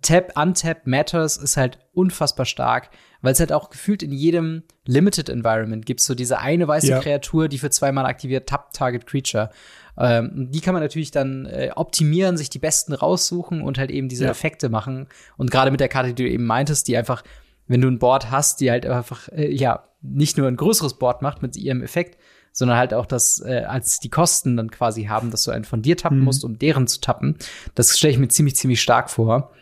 Tap, 0.00 0.32
Untap 0.36 0.86
Matters 0.86 1.36
ist 1.36 1.56
halt 1.56 1.78
unfassbar 1.92 2.46
stark, 2.46 2.88
weil 3.20 3.32
es 3.32 3.40
halt 3.40 3.52
auch 3.52 3.68
gefühlt 3.68 4.02
in 4.02 4.12
jedem 4.12 4.62
Limited 4.86 5.28
Environment 5.28 5.84
gibt 5.84 6.00
so 6.00 6.14
diese 6.14 6.38
eine 6.38 6.66
weiße 6.66 6.88
ja. 6.88 7.00
Kreatur, 7.00 7.48
die 7.48 7.58
für 7.58 7.70
zweimal 7.70 8.06
aktiviert 8.06 8.48
Tap 8.48 8.72
Target 8.72 9.06
Creature. 9.06 9.50
Ähm, 9.98 10.48
die 10.50 10.60
kann 10.60 10.72
man 10.72 10.82
natürlich 10.82 11.10
dann 11.10 11.44
äh, 11.44 11.70
optimieren, 11.74 12.38
sich 12.38 12.48
die 12.48 12.58
besten 12.58 12.94
raussuchen 12.94 13.60
und 13.60 13.76
halt 13.76 13.90
eben 13.90 14.08
diese 14.08 14.24
ja. 14.24 14.30
Effekte 14.30 14.70
machen. 14.70 15.08
Und 15.36 15.50
gerade 15.50 15.70
mit 15.70 15.80
der 15.80 15.88
Karte, 15.88 16.14
die 16.14 16.24
du 16.24 16.30
eben 16.30 16.46
meintest, 16.46 16.88
die 16.88 16.96
einfach, 16.96 17.22
wenn 17.66 17.82
du 17.82 17.88
ein 17.88 17.98
Board 17.98 18.30
hast, 18.30 18.60
die 18.60 18.70
halt 18.70 18.86
einfach, 18.86 19.28
äh, 19.28 19.52
ja, 19.52 19.84
nicht 20.00 20.38
nur 20.38 20.48
ein 20.48 20.56
größeres 20.56 20.94
Board 20.94 21.20
macht 21.20 21.42
mit 21.42 21.56
ihrem 21.56 21.82
Effekt, 21.82 22.18
sondern 22.52 22.76
halt 22.76 22.94
auch 22.94 23.06
das 23.06 23.42
äh, 23.44 23.64
als 23.66 23.98
die 23.98 24.10
Kosten 24.10 24.56
dann 24.56 24.70
quasi 24.70 25.04
haben, 25.04 25.30
dass 25.30 25.42
du 25.44 25.50
einen 25.50 25.64
von 25.64 25.82
dir 25.82 25.96
tappen 25.96 26.18
mhm. 26.18 26.24
musst, 26.24 26.44
um 26.44 26.58
deren 26.58 26.86
zu 26.86 27.00
tappen. 27.00 27.36
Das 27.74 27.96
stelle 27.96 28.12
ich 28.12 28.18
mir 28.18 28.28
ziemlich, 28.28 28.56
ziemlich 28.56 28.80
stark 28.80 29.10
vor. 29.10 29.52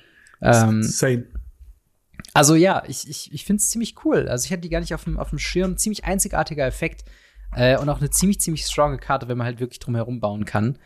Ähm, 0.42 0.82
Same. 0.82 1.24
Also 2.34 2.54
ja, 2.54 2.82
ich, 2.86 3.08
ich, 3.08 3.32
ich 3.32 3.44
finde 3.44 3.60
es 3.60 3.70
ziemlich 3.70 4.04
cool. 4.04 4.28
Also 4.28 4.44
ich 4.44 4.52
hatte 4.52 4.62
die 4.62 4.68
gar 4.68 4.80
nicht 4.80 4.94
auf 4.94 5.04
dem, 5.04 5.18
auf 5.18 5.30
dem 5.30 5.38
Schirm. 5.38 5.76
Ziemlich 5.76 6.04
einzigartiger 6.04 6.66
Effekt. 6.66 7.04
Äh, 7.54 7.78
und 7.78 7.88
auch 7.88 7.98
eine 7.98 8.10
ziemlich, 8.10 8.40
ziemlich 8.40 8.64
stronge 8.64 8.98
Karte, 8.98 9.28
wenn 9.28 9.38
man 9.38 9.46
halt 9.46 9.60
wirklich 9.60 9.80
drum 9.80 9.94
herum 9.94 10.20
bauen 10.20 10.44
kann. 10.44 10.78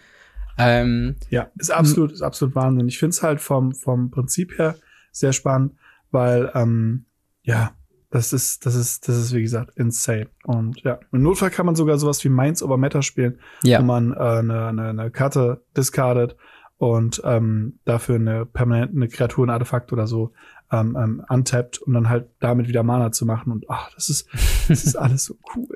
Ähm, 0.56 1.16
ja, 1.30 1.50
ist 1.58 1.70
absolut, 1.70 2.12
ist 2.12 2.22
absolut 2.22 2.54
Wahnsinn. 2.54 2.88
Ich 2.88 2.98
finde 2.98 3.10
es 3.10 3.22
halt 3.22 3.40
vom, 3.40 3.74
vom 3.74 4.10
Prinzip 4.10 4.56
her 4.58 4.76
sehr 5.10 5.32
spannend, 5.32 5.74
weil, 6.10 6.50
ähm, 6.54 7.06
ja, 7.42 7.74
das 8.14 8.32
ist, 8.32 8.64
das 8.64 8.76
ist, 8.76 9.08
das 9.08 9.16
ist, 9.16 9.34
wie 9.34 9.42
gesagt, 9.42 9.72
insane. 9.74 10.28
Und 10.44 10.80
ja, 10.82 11.00
im 11.10 11.22
Notfall 11.22 11.50
kann 11.50 11.66
man 11.66 11.74
sogar 11.74 11.98
sowas 11.98 12.22
wie 12.22 12.28
Minds 12.28 12.62
over 12.62 12.76
Matter 12.76 13.02
spielen, 13.02 13.40
ja. 13.64 13.80
wo 13.80 13.82
man 13.82 14.12
äh, 14.12 14.16
eine, 14.16 14.66
eine, 14.66 14.88
eine 14.90 15.10
Karte 15.10 15.64
discardet 15.76 16.36
und 16.78 17.20
ähm, 17.24 17.80
dafür 17.84 18.14
eine 18.14 18.46
permanente 18.46 19.08
Kreatur, 19.08 19.44
ein 19.44 19.50
Artefakt 19.50 19.92
oder 19.92 20.06
so 20.06 20.30
ähm, 20.70 20.96
ähm, 20.96 21.24
untappt 21.28 21.78
und 21.78 21.94
dann 21.94 22.08
halt 22.08 22.28
damit 22.38 22.68
wieder 22.68 22.84
Mana 22.84 23.10
zu 23.10 23.26
machen 23.26 23.50
und 23.50 23.64
ach, 23.68 23.90
das 23.96 24.08
ist 24.08 24.28
das 24.68 24.84
ist 24.84 24.94
alles 24.96 25.24
so 25.24 25.34
cool. 25.56 25.74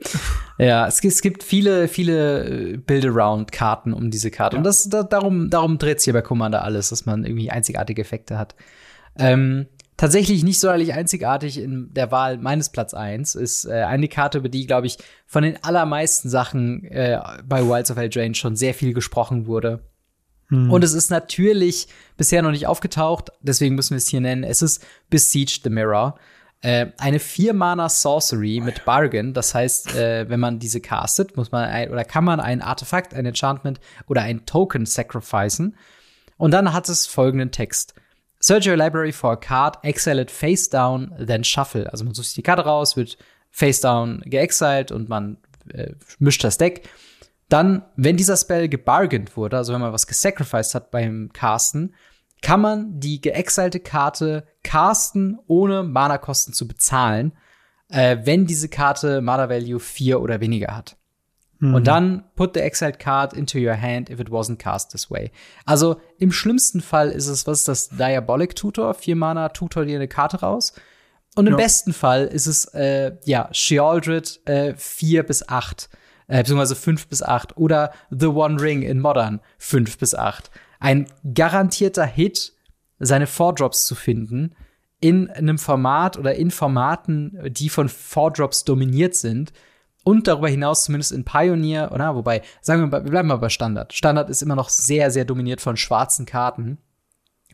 Ja, 0.59 0.87
es, 0.87 1.03
es 1.03 1.23
gibt 1.23 1.43
viele 1.43 1.89
viele 1.89 2.45
äh, 2.45 2.77
Build-around-Karten 2.77 3.93
um 3.93 4.13
diese 4.13 4.31
Karte 4.31 4.55
ja. 4.55 4.59
und 4.59 4.65
das 4.65 4.89
da, 4.89 5.03
darum 5.03 5.51
darum 5.51 5.79
dreht 5.79 6.01
sich 6.01 6.13
bei 6.13 6.23
Commander 6.23 6.63
alles, 6.63 6.91
dass 6.91 7.05
man 7.05 7.25
irgendwie 7.25 7.51
einzigartige 7.51 8.01
Effekte 8.01 8.39
hat. 8.39 8.55
Ähm, 9.19 9.67
tatsächlich 9.99 10.45
nicht 10.45 10.61
sonderlich 10.61 10.95
einzigartig 10.95 11.59
in 11.59 11.93
der 11.93 12.11
Wahl 12.11 12.39
meines 12.39 12.71
Platz 12.71 12.95
1 12.95 13.35
ist 13.35 13.67
äh, 13.67 13.83
eine 13.83 14.09
Karte, 14.09 14.39
über 14.39 14.49
die, 14.49 14.67
glaube 14.67 14.87
ich, 14.87 14.97
von 15.27 15.43
den 15.43 15.63
allermeisten 15.63 16.31
Sachen 16.31 16.85
äh, 16.85 17.21
bei 17.45 17.67
Wilds 17.67 17.91
of 17.91 17.99
Eldraine 17.99 18.35
schon 18.35 18.57
sehr 18.57 18.73
viel 18.73 18.95
gesprochen 18.95 19.47
wurde. 19.47 19.81
Hm. 20.49 20.71
Und 20.71 20.83
es 20.83 20.95
ist 20.95 21.11
natürlich 21.11 21.89
bisher 22.17 22.41
noch 22.41 22.53
nicht 22.53 22.67
aufgetaucht, 22.67 23.33
deswegen 23.43 23.75
müssen 23.75 23.91
wir 23.91 23.99
es 23.99 24.09
hier 24.09 24.23
nennen. 24.23 24.45
Es 24.45 24.63
ist 24.63 24.87
Besiege 25.11 25.59
the 25.63 25.69
Mirror. 25.69 26.19
Äh, 26.61 26.87
eine 26.99 27.19
vier-Mana 27.19 27.89
Sorcery 27.89 28.61
mit 28.61 28.85
Bargain. 28.85 29.35
Das 29.35 29.55
heißt, 29.55 29.97
äh, 29.97 30.29
wenn 30.29 30.41
man 30.41 30.61
diese 30.61 30.81
castet, 30.81 31.37
muss 31.37 31.53
man 31.53 31.65
ein, 31.65 31.91
oder 31.91 32.05
kann 32.05 32.25
man 32.25 32.41
ein 32.41 32.63
Artefakt, 32.63 33.15
ein 33.15 33.27
Enchantment 33.27 33.81
oder 34.07 34.23
ein 34.23 34.47
Token 34.47 34.87
sacrificen. 34.87 35.77
Und 36.37 36.53
dann 36.53 36.73
hat 36.73 36.89
es 36.89 37.07
folgenden 37.07 37.51
Text. 37.51 37.95
Search 38.41 38.67
your 38.67 38.77
library 38.77 39.13
for 39.13 39.33
a 39.33 39.37
card, 39.37 39.77
exile 39.83 40.21
it 40.21 40.31
face 40.31 40.69
down, 40.69 41.13
then 41.19 41.43
shuffle. 41.43 41.91
Also 41.91 42.05
man 42.05 42.15
sucht 42.15 42.29
sich 42.29 42.35
die 42.37 42.43
Karte 42.43 42.65
raus, 42.65 42.97
wird 42.97 43.19
face 43.51 43.81
down 43.81 44.23
geexiled 44.25 44.93
und 44.93 45.09
man 45.09 45.39
äh, 45.73 45.95
mischt 46.19 46.45
das 46.45 46.59
Deck. 46.59 46.89
Dann, 47.49 47.83
wenn 47.97 48.17
dieser 48.17 48.37
Spell 48.37 48.69
gebargained 48.69 49.37
wurde, 49.37 49.57
also 49.57 49.73
wenn 49.73 49.81
man 49.81 49.93
was 49.93 50.07
gesacrificed 50.07 50.75
hat 50.75 50.91
beim 50.91 51.31
Casten, 51.33 51.95
kann 52.43 52.61
man 52.61 53.01
die 53.01 53.21
geexilte 53.21 53.81
Karte 53.81 54.47
casten, 54.63 55.39
ohne 55.47 55.83
Mana-Kosten 55.83 56.53
zu 56.53 56.69
bezahlen, 56.69 57.33
äh, 57.89 58.19
wenn 58.23 58.47
diese 58.47 58.69
Karte 58.69 59.21
Mana-Value 59.21 59.81
4 59.81 60.21
oder 60.21 60.41
weniger 60.41 60.77
hat. 60.77 60.98
Mhm. 61.61 61.75
Und 61.75 61.87
dann 61.87 62.25
put 62.37 62.55
the 62.55 62.61
exiled 62.61 62.99
card 62.99 63.33
into 63.33 63.59
your 63.59 63.77
hand 63.81 64.11
if 64.11 64.21
it 64.21 64.29
wasn't 64.29 64.59
cast 64.59 64.93
this 64.93 65.11
way. 65.11 65.31
Also 65.65 66.01
im 66.19 66.33
schlimmsten 66.33 66.81
Fall 66.81 67.11
ist 67.11 67.27
es, 67.27 67.47
was 67.47 67.61
ist 67.61 67.69
das? 67.69 67.89
Diabolic 67.91 68.55
Tutor, 68.55 68.95
vier 68.95 69.17
Mana 69.17 69.49
Tutor 69.51 69.85
dir 69.85 69.97
eine 69.97 70.09
Karte 70.09 70.41
raus. 70.41 70.73
Und 71.35 71.47
im 71.47 71.53
ja. 71.53 71.59
besten 71.59 71.93
Fall 71.93 72.27
ist 72.27 72.47
es, 72.47 72.65
äh, 72.75 73.13
ja, 73.25 73.49
Shealdred 73.53 74.41
äh, 74.47 74.75
4 74.77 75.23
bis 75.25 75.49
8 75.49 75.89
äh, 76.29 76.39
beziehungsweise 76.39 76.77
5 76.77 77.09
bis 77.09 77.23
8 77.23 77.57
oder 77.57 77.93
The 78.11 78.27
One 78.27 78.61
Ring 78.61 78.83
in 78.83 79.01
Modern 79.01 79.41
5 79.59 79.99
bis 79.99 80.15
8. 80.15 80.51
Ein 80.79 81.07
garantierter 81.35 82.07
Hit, 82.07 82.53
seine 83.01 83.27
Four-Drops 83.27 83.87
zu 83.87 83.95
finden 83.95 84.55
in 85.01 85.31
einem 85.31 85.59
Format 85.59 86.19
oder 86.19 86.35
in 86.35 86.51
Formaten, 86.51 87.39
die 87.51 87.69
von 87.69 87.89
Four-Drops 87.89 88.65
dominiert 88.65 89.15
sind 89.15 89.53
und 90.09 90.27
darüber 90.27 90.49
hinaus 90.49 90.85
zumindest 90.85 91.13
in 91.13 91.27
Pioneer, 91.27 91.93
oder 91.93 92.15
wobei, 92.15 92.41
sagen 92.63 92.81
wir 92.81 92.87
mal, 92.87 93.05
wir 93.05 93.11
bleiben 93.11 93.29
mal 93.29 93.37
bei 93.37 93.51
Standard. 93.51 93.93
Standard 93.93 94.31
ist 94.31 94.41
immer 94.41 94.57
noch 94.57 94.71
sehr, 94.71 95.11
sehr 95.11 95.27
dominiert 95.27 95.61
von 95.61 95.77
schwarzen 95.77 96.25
Karten. 96.25 96.79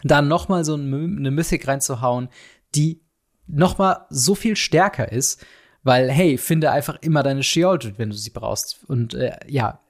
Dann 0.04 0.28
noch 0.28 0.48
mal 0.48 0.64
so 0.64 0.74
eine 0.74 1.32
Mythic 1.32 1.66
reinzuhauen, 1.66 2.28
die 2.76 3.00
noch 3.48 3.78
mal 3.78 4.06
so 4.08 4.36
viel 4.36 4.54
stärker 4.54 5.10
ist, 5.10 5.44
weil, 5.82 6.08
hey, 6.08 6.38
finde 6.38 6.70
einfach 6.70 6.96
immer 7.00 7.24
deine 7.24 7.42
Sheoldred, 7.42 7.98
wenn 7.98 8.10
du 8.10 8.16
sie 8.16 8.30
brauchst. 8.30 8.84
Und 8.86 9.14
äh, 9.14 9.36
ja, 9.48 9.80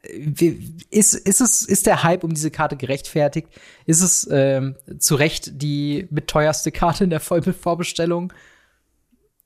ist, 0.88 1.12
ist, 1.12 1.40
es, 1.42 1.64
ist 1.64 1.84
der 1.84 2.02
Hype 2.02 2.24
um 2.24 2.32
diese 2.32 2.50
Karte 2.50 2.78
gerechtfertigt? 2.78 3.48
Ist 3.84 4.00
es 4.00 4.26
ähm, 4.32 4.76
zu 4.98 5.16
Recht 5.16 5.60
die 5.60 6.08
mit 6.10 6.28
teuerste 6.28 6.72
Karte 6.72 7.04
in 7.04 7.10
der 7.10 7.20
Vollbestellung? 7.20 8.32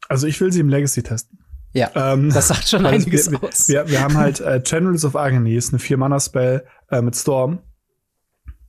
Also 0.09 0.29
ich 0.29 0.41
will 0.41 0.53
sie 0.53 0.61
im 0.61 0.69
Legacy 0.69 1.03
testen. 1.03 1.38
Ja, 1.73 1.91
ähm, 1.95 2.31
das 2.31 2.49
sagt 2.49 2.69
schon 2.69 2.87
einiges 2.87 3.31
wir, 3.31 3.43
aus. 3.43 3.69
Wir, 3.69 3.89
wir 3.89 4.01
haben 4.01 4.17
halt 4.17 4.41
äh, 4.41 4.63
Channels 4.63 5.05
of 5.05 5.17
Agony, 5.17 5.55
ist 5.55 5.73
eine 5.73 5.79
Vier-Mana-Spell 5.79 6.65
äh, 6.91 7.03
mit 7.03 7.15
Storm, 7.15 7.61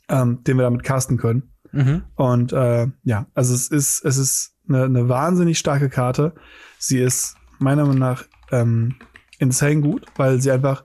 ähm, 0.09 0.43
den 0.43 0.57
wir 0.57 0.63
damit 0.63 0.83
casten 0.83 1.17
können. 1.17 1.53
Mhm. 1.71 2.03
Und 2.15 2.53
äh, 2.53 2.87
ja, 3.03 3.27
also 3.33 3.53
es 3.53 3.69
ist, 3.69 4.03
es 4.03 4.17
ist 4.17 4.55
eine, 4.67 4.83
eine 4.83 5.09
wahnsinnig 5.09 5.57
starke 5.59 5.89
Karte. 5.89 6.33
Sie 6.77 6.99
ist 6.99 7.35
meiner 7.59 7.83
Meinung 7.83 7.99
nach 7.99 8.25
ähm, 8.51 8.95
insane 9.37 9.81
gut, 9.81 10.05
weil 10.15 10.41
sie 10.41 10.51
einfach 10.51 10.83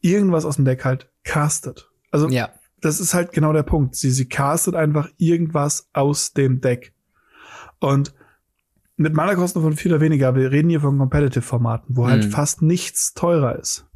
irgendwas 0.00 0.44
aus 0.44 0.56
dem 0.56 0.64
Deck 0.64 0.84
halt 0.84 1.10
castet. 1.24 1.90
Also 2.10 2.28
ja. 2.28 2.50
das 2.80 3.00
ist 3.00 3.14
halt 3.14 3.32
genau 3.32 3.52
der 3.52 3.62
Punkt. 3.62 3.96
Sie, 3.96 4.10
sie 4.10 4.28
castet 4.28 4.74
einfach 4.74 5.08
irgendwas 5.16 5.88
aus 5.92 6.32
dem 6.32 6.60
Deck. 6.60 6.92
Und 7.80 8.14
mit 9.02 9.14
Mana-Kosten 9.14 9.60
von 9.60 9.74
viel 9.74 9.92
oder 9.92 10.00
weniger, 10.00 10.34
wir 10.34 10.50
reden 10.50 10.70
hier 10.70 10.80
von 10.80 10.98
Competitive-Formaten, 10.98 11.96
wo 11.96 12.06
halt 12.06 12.18
mhm. 12.18 12.22
halt 12.24 12.34
fast 12.34 12.62
nichts 12.62 13.14
teurer 13.14 13.58
ist. 13.58 13.86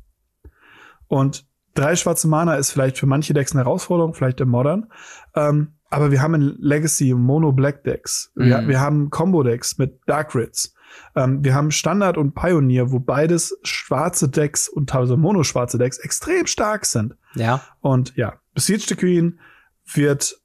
Und 1.08 1.46
drei 1.74 1.96
schwarze 1.96 2.28
Mana 2.28 2.56
ist 2.56 2.70
vielleicht 2.70 2.98
für 2.98 3.06
manche 3.06 3.34
Decks 3.34 3.52
eine 3.52 3.64
Herausforderung, 3.64 4.14
vielleicht 4.14 4.40
im 4.40 4.48
Modern. 4.48 4.86
Ähm, 5.34 5.74
aber 5.88 6.10
wir 6.10 6.20
haben 6.20 6.34
in 6.34 6.56
Legacy 6.58 7.14
Mono-Black 7.14 7.84
Decks. 7.84 8.32
Mhm. 8.34 8.44
Wir, 8.44 8.68
wir 8.68 8.80
haben 8.80 9.10
Combo-Decks 9.10 9.78
mit 9.78 10.00
Dark 10.06 10.34
Rids. 10.34 10.74
Ähm, 11.14 11.44
wir 11.44 11.54
haben 11.54 11.70
Standard 11.70 12.16
und 12.18 12.34
Pioneer, 12.34 12.90
wo 12.90 12.98
beides 12.98 13.56
schwarze 13.62 14.28
Decks 14.28 14.68
und 14.68 14.90
teilweise 14.90 15.16
mono-schwarze 15.16 15.78
Decks 15.78 15.98
extrem 15.98 16.46
stark 16.46 16.86
sind. 16.86 17.14
Ja. 17.34 17.60
Und 17.80 18.16
ja, 18.16 18.34
Besiege 18.54 18.84
the 18.88 18.96
Queen 18.96 19.38
wird 19.92 20.40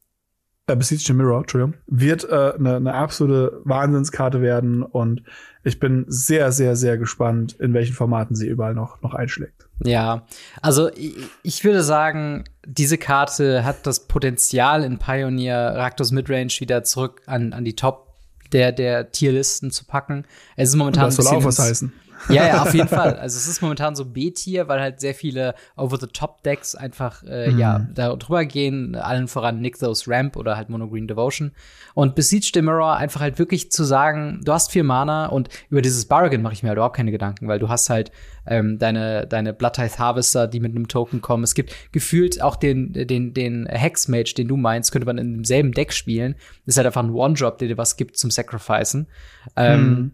äh, 0.68 0.76
Besiege 0.76 1.01
the 1.05 1.14
Mirror, 1.14 1.39
Entschuldigung, 1.39 1.76
wird 1.88 2.30
eine 2.30 2.53
äh, 2.53 2.59
ne, 2.59 2.82
ne 2.82 2.93
absolute 2.93 3.62
Wahnsinnskarte 3.64 4.41
werden 4.41 4.84
und 4.84 5.24
ich 5.64 5.80
bin 5.80 6.05
sehr, 6.07 6.51
sehr, 6.51 6.76
sehr 6.76 6.97
gespannt, 6.97 7.53
in 7.59 7.74
welchen 7.74 7.93
Formaten 7.93 8.36
sie 8.36 8.47
überall 8.47 8.74
noch, 8.74 9.01
noch 9.01 9.14
einschlägt. 9.14 9.68
Ja, 9.84 10.26
also 10.62 10.89
ich, 10.93 11.16
ich 11.43 11.64
würde 11.64 11.84
sagen, 11.84 12.43
diese 12.66 12.97
Karte 12.97 13.64
hat 13.64 13.86
das 13.86 14.07
Potenzial 14.07 14.84
in 14.84 14.97
Pioneer 14.97 15.76
Raktos 15.76 16.12
Midrange 16.12 16.53
wieder 16.59 16.84
zurück 16.84 17.22
an, 17.26 17.53
an 17.53 17.66
die 17.66 17.76
Top 17.76 18.12
der, 18.51 18.72
der 18.72 19.12
Tierlisten 19.12 19.72
zu 19.72 19.86
packen. 19.86 20.26
Es 20.55 20.70
ist 20.70 20.76
momentan. 20.76 21.05
Und 21.05 21.18
das 21.18 21.26
soll 21.26 21.38
auch 21.38 21.43
was 21.43 21.59
heißen. 21.59 21.93
Ja, 22.30 22.47
ja, 22.47 22.61
auf 22.61 22.74
jeden 22.74 22.88
Fall. 22.88 23.15
Also 23.15 23.38
es 23.38 23.47
ist 23.47 23.61
momentan 23.61 23.95
so 23.95 24.05
B-Tier, 24.05 24.67
weil 24.67 24.80
halt 24.80 24.99
sehr 24.99 25.13
viele 25.13 25.55
Over-the-Top-Decks 25.76 26.76
einfach 26.76 27.24
äh, 27.24 27.51
mhm. 27.51 27.59
ja 27.59 27.88
da 27.93 28.15
drüber 28.15 28.45
gehen, 28.45 28.95
allen 28.95 29.28
voran 29.28 29.59
Nick 29.59 29.80
Those 29.80 30.09
Ramp 30.09 30.38
oder 30.38 30.55
halt 30.55 30.69
Mono 30.69 30.88
Green 30.88 31.07
Devotion. 31.07 31.51
Und 31.93 32.15
Besiege 32.15 32.51
the 32.53 32.61
Mirror 32.61 32.95
einfach 32.95 33.22
halt 33.22 33.39
wirklich 33.39 33.72
zu 33.72 33.84
sagen, 33.84 34.41
du 34.43 34.53
hast 34.53 34.72
vier 34.72 34.84
Mana 34.84 35.28
und 35.28 35.49
über 35.69 35.82
dieses 35.82 36.05
Bargain 36.05 36.41
mache 36.41 36.53
ich 36.53 36.63
mir 36.63 36.69
halt 36.69 36.78
überhaupt 36.78 36.95
keine 36.95 37.11
Gedanken, 37.11 37.47
weil 37.47 37.59
du 37.59 37.69
hast 37.69 37.89
halt 37.89 38.11
ähm, 38.45 38.80
deine, 38.80 39.28
deine 39.28 39.53
Blood 39.53 39.74
Tithe 39.74 39.99
Harvester, 39.99 40.47
die 40.47 40.59
mit 40.59 40.76
einem 40.76 40.88
Token 40.88 41.22
kommen. 41.22 41.43
Es 41.43 41.53
gibt 41.53 41.74
gefühlt 41.91 42.41
auch 42.41 42.55
den, 42.55 42.93
den, 42.93 43.34
den 43.34 43.65
Hexmage, 43.67 44.34
den 44.36 44.47
du 44.47 44.57
meinst, 44.57 44.91
könnte 44.91 45.05
man 45.05 45.17
in 45.17 45.34
demselben 45.34 45.72
Deck 45.72 45.93
spielen. 45.93 46.36
Das 46.65 46.74
ist 46.74 46.78
halt 46.78 46.88
einfach 46.88 47.03
ein 47.03 47.11
One-Drop, 47.11 47.57
der 47.57 47.67
dir 47.67 47.78
was 47.78 47.97
gibt 47.97 48.17
zum 48.17 48.32
Sacrificen. 48.32 49.07
Ähm, 49.55 49.89
mhm. 49.89 50.11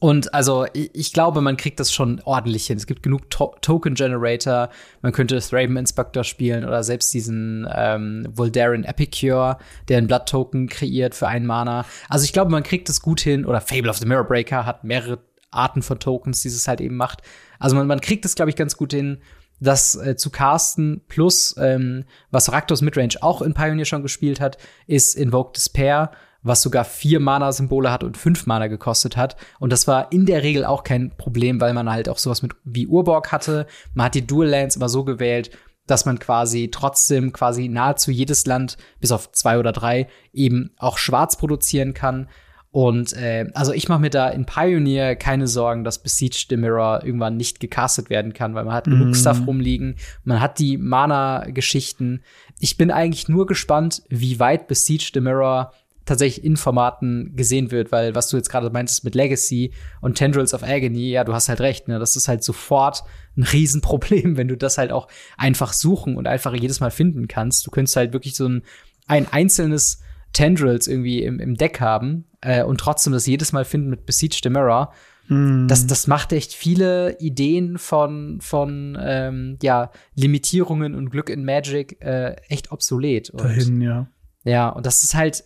Und 0.00 0.32
also 0.32 0.64
ich, 0.74 1.12
glaube, 1.12 1.40
man 1.40 1.56
kriegt 1.56 1.80
das 1.80 1.92
schon 1.92 2.20
ordentlich 2.24 2.66
hin. 2.66 2.76
Es 2.76 2.86
gibt 2.86 3.02
genug 3.02 3.30
to 3.30 3.54
Token 3.60 3.94
Generator. 3.94 4.70
Man 5.02 5.12
könnte 5.12 5.40
Thraben 5.40 5.76
Inspector 5.76 6.22
spielen 6.22 6.64
oder 6.64 6.84
selbst 6.84 7.12
diesen 7.12 7.68
ähm, 7.74 8.28
Voldaren 8.32 8.84
Epicure, 8.84 9.58
der 9.88 9.98
einen 9.98 10.06
Blood 10.06 10.26
Token 10.26 10.68
kreiert 10.68 11.16
für 11.16 11.26
einen 11.26 11.46
Mana. 11.46 11.84
Also 12.08 12.24
ich 12.24 12.32
glaube, 12.32 12.52
man 12.52 12.62
kriegt 12.62 12.88
es 12.88 13.02
gut 13.02 13.20
hin. 13.20 13.44
Oder 13.44 13.60
Fable 13.60 13.90
of 13.90 13.98
the 13.98 14.06
Mirror 14.06 14.24
Breaker 14.24 14.64
hat 14.64 14.84
mehrere 14.84 15.18
Arten 15.50 15.82
von 15.82 15.98
Tokens, 15.98 16.42
die 16.42 16.48
es 16.48 16.68
halt 16.68 16.80
eben 16.80 16.96
macht. 16.96 17.22
Also 17.58 17.74
man, 17.74 17.88
man 17.88 18.00
kriegt 18.00 18.24
es, 18.24 18.36
glaube 18.36 18.50
ich, 18.50 18.56
ganz 18.56 18.76
gut 18.76 18.92
hin, 18.92 19.18
das 19.58 19.96
äh, 19.96 20.14
zu 20.14 20.30
casten. 20.30 21.00
Plus, 21.08 21.56
ähm, 21.58 22.04
was 22.30 22.52
Raktos 22.52 22.82
Midrange 22.82 23.16
auch 23.20 23.42
in 23.42 23.54
Pioneer 23.54 23.84
schon 23.84 24.02
gespielt 24.02 24.40
hat, 24.40 24.58
ist 24.86 25.16
Invoke 25.16 25.54
Despair 25.54 26.12
was 26.42 26.62
sogar 26.62 26.84
vier 26.84 27.20
Mana-Symbole 27.20 27.90
hat 27.90 28.04
und 28.04 28.16
fünf 28.16 28.46
Mana 28.46 28.68
gekostet 28.68 29.16
hat. 29.16 29.36
Und 29.58 29.72
das 29.72 29.86
war 29.88 30.12
in 30.12 30.26
der 30.26 30.42
Regel 30.42 30.64
auch 30.64 30.84
kein 30.84 31.10
Problem, 31.16 31.60
weil 31.60 31.74
man 31.74 31.90
halt 31.90 32.08
auch 32.08 32.18
sowas 32.18 32.42
mit 32.42 32.52
wie 32.64 32.86
Urborg 32.86 33.32
hatte. 33.32 33.66
Man 33.94 34.06
hat 34.06 34.14
die 34.14 34.26
Dual 34.26 34.48
Lands 34.48 34.76
immer 34.76 34.88
so 34.88 35.04
gewählt, 35.04 35.50
dass 35.86 36.04
man 36.04 36.18
quasi 36.18 36.70
trotzdem 36.70 37.32
quasi 37.32 37.68
nahezu 37.68 38.10
jedes 38.10 38.46
Land, 38.46 38.76
bis 39.00 39.10
auf 39.10 39.32
zwei 39.32 39.58
oder 39.58 39.72
drei, 39.72 40.06
eben 40.32 40.70
auch 40.76 40.98
schwarz 40.98 41.36
produzieren 41.36 41.94
kann. 41.94 42.28
Und 42.70 43.14
äh, 43.14 43.46
also 43.54 43.72
ich 43.72 43.88
mache 43.88 44.00
mir 44.00 44.10
da 44.10 44.28
in 44.28 44.44
Pioneer 44.44 45.16
keine 45.16 45.46
Sorgen, 45.48 45.84
dass 45.84 46.02
Besiege 46.02 46.44
the 46.50 46.56
Mirror 46.56 47.02
irgendwann 47.02 47.38
nicht 47.38 47.60
gecastet 47.60 48.10
werden 48.10 48.34
kann, 48.34 48.54
weil 48.54 48.64
man 48.64 48.74
hat 48.74 48.84
genug 48.84 49.08
mm. 49.08 49.14
Stuff 49.14 49.46
rumliegen, 49.46 49.96
man 50.22 50.40
hat 50.40 50.58
die 50.58 50.76
Mana-Geschichten. 50.76 52.22
Ich 52.60 52.76
bin 52.76 52.90
eigentlich 52.90 53.28
nur 53.28 53.46
gespannt, 53.46 54.02
wie 54.10 54.38
weit 54.38 54.68
Besiege 54.68 55.10
the 55.14 55.20
Mirror 55.20 55.72
tatsächlich 56.08 56.44
in 56.44 56.56
Formaten 56.56 57.36
gesehen 57.36 57.70
wird, 57.70 57.92
weil 57.92 58.14
was 58.14 58.28
du 58.28 58.36
jetzt 58.36 58.50
gerade 58.50 58.70
meintest 58.70 59.04
mit 59.04 59.14
Legacy 59.14 59.72
und 60.00 60.16
Tendrils 60.16 60.54
of 60.54 60.62
Agony, 60.62 61.10
ja, 61.10 61.24
du 61.24 61.32
hast 61.32 61.48
halt 61.48 61.60
recht, 61.60 61.88
ne, 61.88 61.98
das 61.98 62.16
ist 62.16 62.28
halt 62.28 62.42
sofort 62.42 63.04
ein 63.36 63.42
Riesenproblem, 63.42 64.36
wenn 64.36 64.48
du 64.48 64.56
das 64.56 64.78
halt 64.78 64.92
auch 64.92 65.08
einfach 65.36 65.72
suchen 65.72 66.16
und 66.16 66.26
einfach 66.26 66.54
jedes 66.54 66.80
Mal 66.80 66.90
finden 66.90 67.28
kannst. 67.28 67.66
Du 67.66 67.70
könntest 67.70 67.96
halt 67.96 68.12
wirklich 68.12 68.34
so 68.34 68.48
ein, 68.48 68.62
ein 69.06 69.26
einzelnes 69.30 70.00
Tendrils 70.32 70.86
irgendwie 70.86 71.22
im, 71.22 71.40
im 71.40 71.56
Deck 71.56 71.80
haben 71.80 72.24
äh, 72.40 72.62
und 72.62 72.78
trotzdem 72.78 73.12
das 73.12 73.26
jedes 73.26 73.52
Mal 73.52 73.64
finden 73.64 73.88
mit 73.88 74.06
Besieged 74.06 74.40
the 74.42 74.50
Mirror. 74.50 74.92
Mm. 75.28 75.68
Das, 75.68 75.86
das 75.86 76.06
macht 76.06 76.32
echt 76.32 76.52
viele 76.52 77.18
Ideen 77.18 77.78
von, 77.78 78.40
von 78.40 78.98
ähm, 79.00 79.58
ja, 79.62 79.90
Limitierungen 80.14 80.94
und 80.94 81.10
Glück 81.10 81.30
in 81.30 81.44
Magic 81.44 82.02
äh, 82.02 82.36
echt 82.48 82.72
obsolet. 82.72 83.30
Und, 83.30 83.42
Dahin, 83.42 83.80
ja. 83.80 84.08
Ja, 84.44 84.68
und 84.70 84.86
das 84.86 85.04
ist 85.04 85.14
halt. 85.14 85.44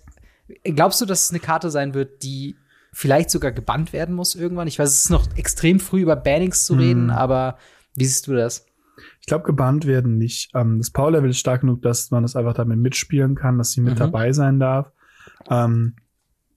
Glaubst 0.65 1.01
du, 1.01 1.07
dass 1.07 1.25
es 1.25 1.31
eine 1.31 1.41
Karte 1.41 1.71
sein 1.71 1.95
wird, 1.95 2.23
die 2.23 2.57
vielleicht 2.93 3.31
sogar 3.31 3.53
gebannt 3.53 3.93
werden 3.93 4.15
muss 4.15 4.35
irgendwann? 4.35 4.69
Ich 4.69 4.79
weiß, 4.79 4.91
es 4.91 5.05
ist 5.05 5.11
noch 5.11 5.27
extrem 5.37 5.81
früh 5.81 6.03
über 6.03 6.17
Bannings 6.17 6.67
zu 6.67 6.75
reden, 6.75 7.07
mm. 7.07 7.11
aber 7.11 7.59
wie 7.95 8.05
siehst 8.05 8.27
du 8.27 8.35
das? 8.35 8.67
Ich 9.21 9.27
glaube, 9.27 9.45
gebannt 9.45 9.87
werden 9.87 10.19
nicht. 10.19 10.51
Ähm, 10.55 10.79
das 10.79 10.91
Power-Level 10.91 11.31
ist 11.31 11.39
stark 11.39 11.63
genug, 11.63 11.83
dass 11.83 12.11
man 12.11 12.23
das 12.23 12.37
einfach 12.37 12.55
damit 12.55 12.79
mitspielen 12.79 13.35
kann, 13.35 13.59
dass 13.59 13.71
sie 13.71 13.81
mit 13.81 13.95
mhm. 13.95 13.99
dabei 13.99 14.33
sein 14.33 14.59
darf. 14.59 14.93
Ähm, 15.49 15.97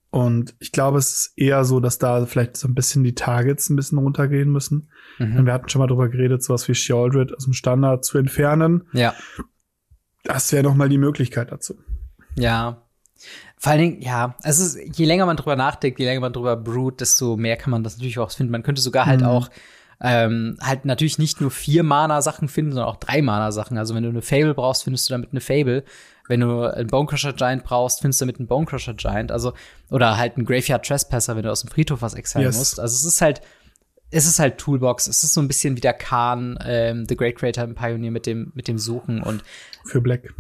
und 0.09 0.55
ich 0.59 0.71
glaube, 0.71 0.97
es 0.97 1.13
ist 1.13 1.33
eher 1.35 1.65
so, 1.65 1.79
dass 1.79 1.99
da 1.99 2.25
vielleicht 2.25 2.55
so 2.55 2.67
ein 2.67 2.73
bisschen 2.73 3.03
die 3.03 3.15
Targets 3.15 3.69
ein 3.69 3.75
bisschen 3.75 3.97
runtergehen 3.97 4.49
müssen. 4.49 4.89
Mhm. 5.19 5.45
Wir 5.45 5.53
hatten 5.53 5.69
schon 5.69 5.79
mal 5.79 5.87
drüber 5.87 6.09
geredet, 6.09 6.41
sowas 6.43 6.67
wie 6.67 6.75
Sheoldred 6.75 7.35
aus 7.35 7.43
dem 7.43 7.53
Standard 7.53 8.05
zu 8.05 8.17
entfernen. 8.17 8.83
Ja. 8.93 9.13
Das 10.23 10.51
wäre 10.53 10.63
noch 10.63 10.75
mal 10.75 10.89
die 10.89 10.97
Möglichkeit 10.97 11.51
dazu. 11.51 11.75
Ja. 12.35 12.84
Vor 13.57 13.71
allen 13.71 13.81
Dingen, 13.81 14.01
ja, 14.01 14.35
es 14.43 14.59
ist, 14.59 14.77
je 14.97 15.05
länger 15.05 15.25
man 15.25 15.37
drüber 15.37 15.55
nachdenkt, 15.55 15.99
je 15.99 16.05
länger 16.05 16.21
man 16.21 16.33
drüber 16.33 16.55
brut, 16.55 17.01
desto 17.01 17.37
mehr 17.37 17.57
kann 17.57 17.71
man 17.71 17.83
das 17.83 17.95
natürlich 17.97 18.19
auch 18.19 18.31
finden. 18.31 18.51
Man 18.51 18.63
könnte 18.63 18.81
sogar 18.81 19.05
halt 19.05 19.21
mhm. 19.21 19.27
auch 19.27 19.49
ähm, 20.01 20.57
halt 20.61 20.85
natürlich 20.85 21.17
nicht 21.17 21.41
nur 21.41 21.51
vier 21.51 21.83
Mana-Sachen 21.83 22.47
finden, 22.47 22.73
sondern 22.73 22.89
auch 22.89 22.97
drei 22.97 23.21
Mana-Sachen. 23.21 23.77
Also 23.77 23.95
wenn 23.95 24.03
du 24.03 24.09
eine 24.09 24.21
Fable 24.21 24.53
brauchst, 24.53 24.83
findest 24.83 25.09
du 25.09 25.13
damit 25.13 25.31
eine 25.31 25.41
Fable. 25.41 25.83
Wenn 26.27 26.41
du 26.41 26.61
einen 26.61 26.87
Bonecrusher 26.87 27.33
Giant 27.33 27.63
brauchst, 27.63 28.01
findest 28.01 28.19
du 28.19 28.25
damit 28.25 28.39
einen 28.39 28.47
Bonecrusher 28.47 28.95
Giant. 28.95 29.31
Also, 29.31 29.53
oder 29.89 30.17
halt 30.17 30.37
einen 30.37 30.45
Graveyard 30.45 30.85
Trespasser, 30.85 31.35
wenn 31.35 31.43
du 31.43 31.51
aus 31.51 31.61
dem 31.61 31.69
Friedhof 31.69 32.01
was 32.01 32.15
exilen 32.15 32.45
yes. 32.45 32.57
musst. 32.57 32.79
Also 32.79 32.95
es 32.95 33.05
ist 33.05 33.21
halt, 33.21 33.41
es 34.11 34.25
ist 34.25 34.39
halt 34.39 34.57
Toolbox. 34.57 35.07
Es 35.07 35.23
ist 35.23 35.33
so 35.33 35.41
ein 35.41 35.47
bisschen 35.47 35.77
wie 35.77 35.81
der 35.81 35.93
Khan, 35.93 36.57
ähm, 36.65 37.05
The 37.07 37.15
Great 37.15 37.37
Creator 37.37 37.63
im 37.63 37.75
Pioneer 37.75 38.11
mit 38.11 38.25
dem, 38.25 38.51
mit 38.55 38.67
dem 38.67 38.77
Suchen 38.77 39.21
und 39.21 39.43
für 39.85 40.01
Black. 40.01 40.33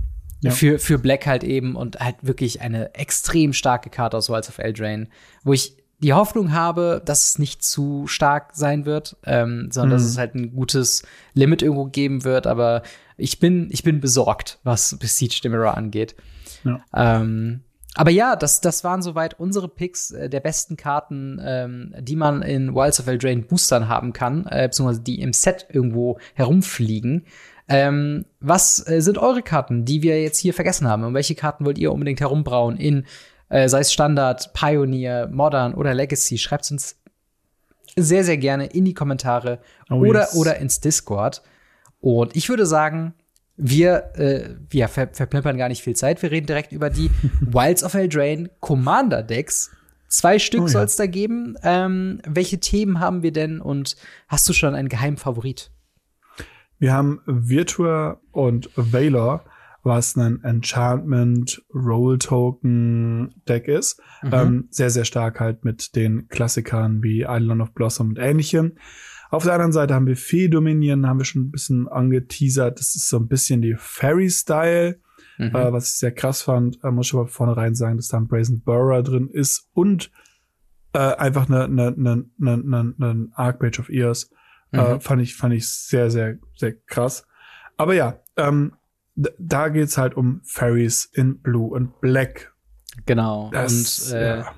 Ja. 0.45 0.51
Für, 0.51 0.79
für 0.79 0.99
Black 0.99 1.25
halt 1.25 1.43
eben 1.43 1.75
und 1.75 1.99
halt 1.99 2.17
wirklich 2.21 2.61
eine 2.61 2.93
extrem 2.93 3.53
starke 3.53 3.89
Karte 3.89 4.17
aus 4.17 4.29
Wilds 4.29 4.49
of 4.49 4.57
Eldraine, 4.59 5.07
wo 5.43 5.53
ich 5.53 5.77
die 5.99 6.13
Hoffnung 6.13 6.51
habe, 6.51 7.01
dass 7.03 7.29
es 7.29 7.39
nicht 7.39 7.63
zu 7.63 8.05
stark 8.07 8.51
sein 8.53 8.85
wird, 8.85 9.17
ähm, 9.25 9.69
sondern 9.71 9.97
mhm. 9.97 10.03
dass 10.03 10.03
es 10.03 10.17
halt 10.17 10.35
ein 10.35 10.53
gutes 10.53 11.03
Limit 11.33 11.61
irgendwo 11.61 11.85
geben 11.85 12.23
wird. 12.23 12.47
Aber 12.47 12.83
ich 13.17 13.39
bin, 13.39 13.69
ich 13.71 13.83
bin 13.83 14.01
besorgt, 14.01 14.59
was 14.63 14.97
Besiege 14.99 15.39
the 15.41 15.49
Mirror 15.49 15.75
angeht. 15.75 16.15
Ja. 16.63 16.79
Ähm, 16.93 17.61
aber 17.95 18.11
ja, 18.11 18.35
das, 18.35 18.59
das 18.59 18.83
waren 18.83 19.01
soweit 19.01 19.39
unsere 19.39 19.69
Picks 19.69 20.11
äh, 20.11 20.29
der 20.29 20.41
besten 20.41 20.75
Karten, 20.75 21.39
ähm, 21.41 21.95
die 21.99 22.17
man 22.17 22.41
in 22.41 22.75
Wilds 22.75 22.99
of 22.99 23.07
Eldraine 23.07 23.43
Boostern 23.43 23.87
haben 23.87 24.11
kann, 24.11 24.45
äh, 24.47 24.67
beziehungsweise 24.67 25.01
die 25.01 25.21
im 25.21 25.31
Set 25.31 25.67
irgendwo 25.69 26.19
herumfliegen. 26.33 27.25
Ähm, 27.67 28.25
was 28.39 28.87
äh, 28.87 29.01
sind 29.01 29.17
eure 29.17 29.41
Karten, 29.41 29.85
die 29.85 30.03
wir 30.03 30.21
jetzt 30.21 30.39
hier 30.39 30.53
vergessen 30.53 30.87
haben? 30.87 31.03
Und 31.03 31.13
welche 31.13 31.35
Karten 31.35 31.65
wollt 31.65 31.77
ihr 31.77 31.91
unbedingt 31.91 32.21
herumbrauen 32.21 32.77
in 32.77 33.05
äh, 33.49 33.69
sei 33.69 33.81
es 33.81 33.93
Standard, 33.93 34.53
Pioneer, 34.53 35.27
Modern 35.27 35.73
oder 35.73 35.93
Legacy, 35.93 36.37
schreibt 36.37 36.69
uns 36.71 36.97
sehr, 37.95 38.23
sehr 38.23 38.37
gerne 38.37 38.65
in 38.67 38.85
die 38.85 38.93
Kommentare 38.93 39.59
oh, 39.89 39.95
oder, 39.95 40.21
yes. 40.21 40.35
oder 40.35 40.57
ins 40.57 40.79
Discord. 40.79 41.41
Und 42.01 42.35
ich 42.35 42.49
würde 42.49 42.65
sagen, 42.65 43.13
wir, 43.57 44.11
äh, 44.15 44.55
wir 44.69 44.87
ver 44.89 45.09
verplempern 45.13 45.57
gar 45.57 45.69
nicht 45.69 45.81
viel 45.81 45.95
Zeit. 45.95 46.21
Wir 46.21 46.31
reden 46.31 46.47
direkt 46.47 46.71
über 46.71 46.89
die 46.89 47.09
Wilds 47.41 47.83
of 47.83 47.93
Eldraine 47.93 48.49
Commander 48.59 49.23
Decks. 49.23 49.71
Zwei 50.07 50.39
Stück 50.39 50.63
oh, 50.63 50.67
soll 50.67 50.85
es 50.85 50.97
da 50.97 51.07
geben. 51.07 51.55
Ähm, 51.63 52.21
welche 52.27 52.59
Themen 52.59 52.99
haben 52.99 53.23
wir 53.23 53.31
denn 53.31 53.61
und 53.61 53.95
hast 54.27 54.47
du 54.49 54.53
schon 54.53 54.75
einen 54.75 54.89
geheimen 54.89 55.17
Favorit? 55.17 55.71
Wir 56.79 56.93
haben 56.93 57.21
Virtua 57.25 58.19
und 58.31 58.69
Valor 58.75 59.43
was 59.85 60.17
ein 60.17 60.43
Enchantment 60.43 61.63
Roll 61.73 62.17
Token 62.17 63.35
Deck 63.47 63.67
ist. 63.67 64.01
Mhm. 64.23 64.33
Ähm, 64.33 64.67
sehr, 64.71 64.89
sehr 64.89 65.05
stark 65.05 65.39
halt 65.39 65.63
mit 65.63 65.95
den 65.95 66.27
Klassikern 66.27 67.03
wie 67.03 67.21
Island 67.21 67.61
of 67.61 67.73
Blossom 67.73 68.09
und 68.09 68.19
ähnlichem. 68.19 68.73
Auf 69.29 69.43
der 69.43 69.53
anderen 69.53 69.71
Seite 69.71 69.93
haben 69.93 70.07
wir 70.07 70.17
Fee 70.17 70.47
Dominion, 70.47 71.07
haben 71.07 71.19
wir 71.19 71.25
schon 71.25 71.43
ein 71.43 71.51
bisschen 71.51 71.87
angeteasert. 71.87 72.79
Das 72.79 72.95
ist 72.95 73.09
so 73.09 73.17
ein 73.17 73.27
bisschen 73.27 73.61
die 73.61 73.75
Fairy-Style, 73.77 74.99
mhm. 75.37 75.55
äh, 75.55 75.71
was 75.71 75.89
ich 75.89 75.97
sehr 75.97 76.11
krass 76.11 76.41
fand. 76.41 76.83
Äh, 76.83 76.89
muss 76.89 77.07
ich 77.07 77.13
aber 77.13 77.27
vornherein 77.27 77.75
sagen, 77.75 77.97
dass 77.97 78.07
da 78.07 78.17
ein 78.17 78.27
Brazen 78.27 78.61
Burrow 78.61 79.03
drin 79.03 79.29
ist 79.31 79.69
und 79.73 80.09
äh, 80.93 80.97
einfach 80.97 81.47
eine, 81.47 81.65
eine, 81.65 81.87
eine, 81.95 82.25
eine, 82.41 82.95
eine 82.99 83.29
Archmage 83.33 83.79
of 83.79 83.89
Ears. 83.89 84.31
Äh, 84.71 84.77
mhm. 84.77 84.83
Äh, 84.83 84.99
fand 84.99 85.21
ich, 85.21 85.35
fand 85.35 85.53
ich 85.53 85.69
sehr, 85.69 86.09
sehr, 86.11 86.37
sehr 86.55 86.73
krass. 86.73 87.25
Aber 87.77 87.93
ja, 87.93 88.19
ähm, 88.37 88.73
da 89.15 89.69
geht's 89.69 89.97
halt 89.97 90.15
um 90.15 90.41
Fairies 90.43 91.05
in 91.05 91.41
Blue 91.41 91.73
und 91.73 92.01
Black. 92.01 92.53
Genau. 93.05 93.49
Das, 93.51 94.11
und 94.11 94.17
äh, 94.17 94.37
ja. 94.39 94.51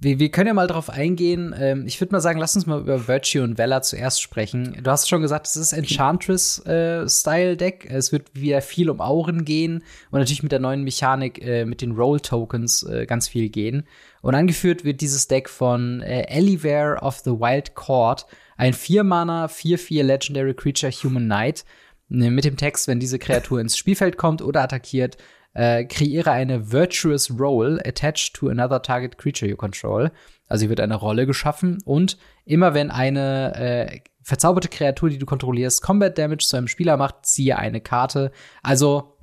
Wir, 0.00 0.20
wir 0.20 0.30
können 0.30 0.46
ja 0.46 0.54
mal 0.54 0.68
drauf 0.68 0.90
eingehen. 0.90 1.54
Ähm, 1.58 1.84
ich 1.86 2.00
würde 2.00 2.12
mal 2.12 2.20
sagen, 2.20 2.38
lass 2.38 2.54
uns 2.54 2.66
mal 2.66 2.80
über 2.80 3.08
Virtue 3.08 3.42
und 3.42 3.58
Valor 3.58 3.82
zuerst 3.82 4.22
sprechen. 4.22 4.78
Du 4.82 4.90
hast 4.90 5.08
schon 5.08 5.22
gesagt, 5.22 5.48
es 5.48 5.56
ist 5.56 5.72
Enchantress-Style-Deck. 5.72 7.90
Äh, 7.90 7.96
es 7.96 8.12
wird 8.12 8.34
wieder 8.34 8.62
viel 8.62 8.90
um 8.90 9.00
Auren 9.00 9.44
gehen 9.44 9.82
und 10.10 10.20
natürlich 10.20 10.42
mit 10.42 10.52
der 10.52 10.60
neuen 10.60 10.84
Mechanik 10.84 11.44
äh, 11.44 11.64
mit 11.64 11.82
den 11.82 11.92
Roll-Tokens 11.92 12.84
äh, 12.84 13.06
ganz 13.06 13.28
viel 13.28 13.48
gehen. 13.48 13.84
Und 14.20 14.34
angeführt 14.34 14.84
wird 14.84 15.00
dieses 15.00 15.26
Deck 15.26 15.48
von 15.48 16.02
äh, 16.02 16.26
Elivare 16.28 17.00
of 17.00 17.18
the 17.18 17.32
Wild 17.32 17.74
Court, 17.74 18.26
ein 18.56 18.74
4-Mana, 18.74 19.46
4-4 19.46 20.02
Legendary 20.02 20.54
Creature 20.54 20.92
Human 20.92 21.24
Knight. 21.24 21.64
Ne, 22.10 22.30
mit 22.30 22.46
dem 22.46 22.56
Text, 22.56 22.88
wenn 22.88 23.00
diese 23.00 23.18
Kreatur 23.18 23.60
ins 23.60 23.76
Spielfeld 23.76 24.16
kommt 24.16 24.40
oder 24.40 24.62
attackiert, 24.62 25.18
äh, 25.54 25.84
kreiere 25.84 26.30
eine 26.30 26.72
Virtuous 26.72 27.32
Roll 27.38 27.80
attached 27.84 28.34
to 28.34 28.48
another 28.48 28.82
target 28.82 29.18
creature 29.18 29.48
you 29.48 29.56
control. 29.56 30.10
Also 30.46 30.62
hier 30.62 30.70
wird 30.70 30.80
eine 30.80 30.94
Rolle 30.94 31.26
geschaffen 31.26 31.78
und 31.84 32.18
immer 32.44 32.74
wenn 32.74 32.90
eine 32.90 33.54
äh, 33.56 34.00
verzauberte 34.22 34.68
Kreatur, 34.68 35.08
die 35.10 35.18
du 35.18 35.26
kontrollierst, 35.26 35.82
Combat 35.82 36.16
Damage 36.16 36.46
zu 36.46 36.56
einem 36.56 36.68
Spieler 36.68 36.96
macht, 36.96 37.26
ziehe 37.26 37.58
eine 37.58 37.80
Karte. 37.80 38.30
Also 38.62 39.16